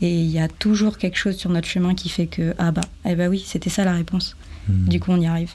Et 0.01 0.21
il 0.21 0.31
y 0.31 0.39
a 0.39 0.49
toujours 0.49 0.97
quelque 0.97 1.19
chose 1.19 1.37
sur 1.37 1.51
notre 1.51 1.69
chemin 1.69 1.95
qui 1.95 2.09
fait 2.09 2.27
que, 2.27 2.55
ah 2.59 2.73
bah, 2.73 2.83
eh 3.05 3.15
bah 3.15 3.29
oui, 3.29 3.45
c'était 3.47 3.71
ça 3.71 3.85
la 3.85 3.93
réponse. 3.93 4.35
Hmm. 4.69 4.89
Du 4.89 5.01
coup, 5.01 5.13
on 5.13 5.21
y 5.21 5.27
arrive. 5.27 5.55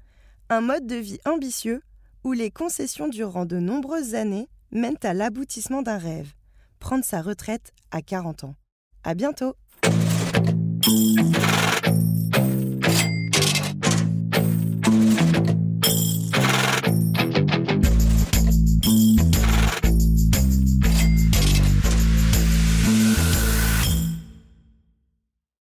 un 0.49 0.61
mode 0.61 0.87
de 0.87 0.97
vie 0.97 1.19
ambitieux 1.25 1.83
où 2.25 2.33
les 2.33 2.51
concessions 2.51 3.09
durant 3.09 3.47
de 3.47 3.59
nombreuses 3.59 4.15
années 4.15 4.49
mènent 4.73 4.97
à 5.03 5.15
l'aboutissement 5.15 5.83
d'un 5.83 5.99
rêve, 5.99 6.33
prendre 6.79 7.05
sa 7.05 7.23
retraite 7.23 7.73
à 7.91 8.03
40 8.03 8.45
ans. 8.45 8.55
À 9.05 9.15
bientôt! 9.15 9.55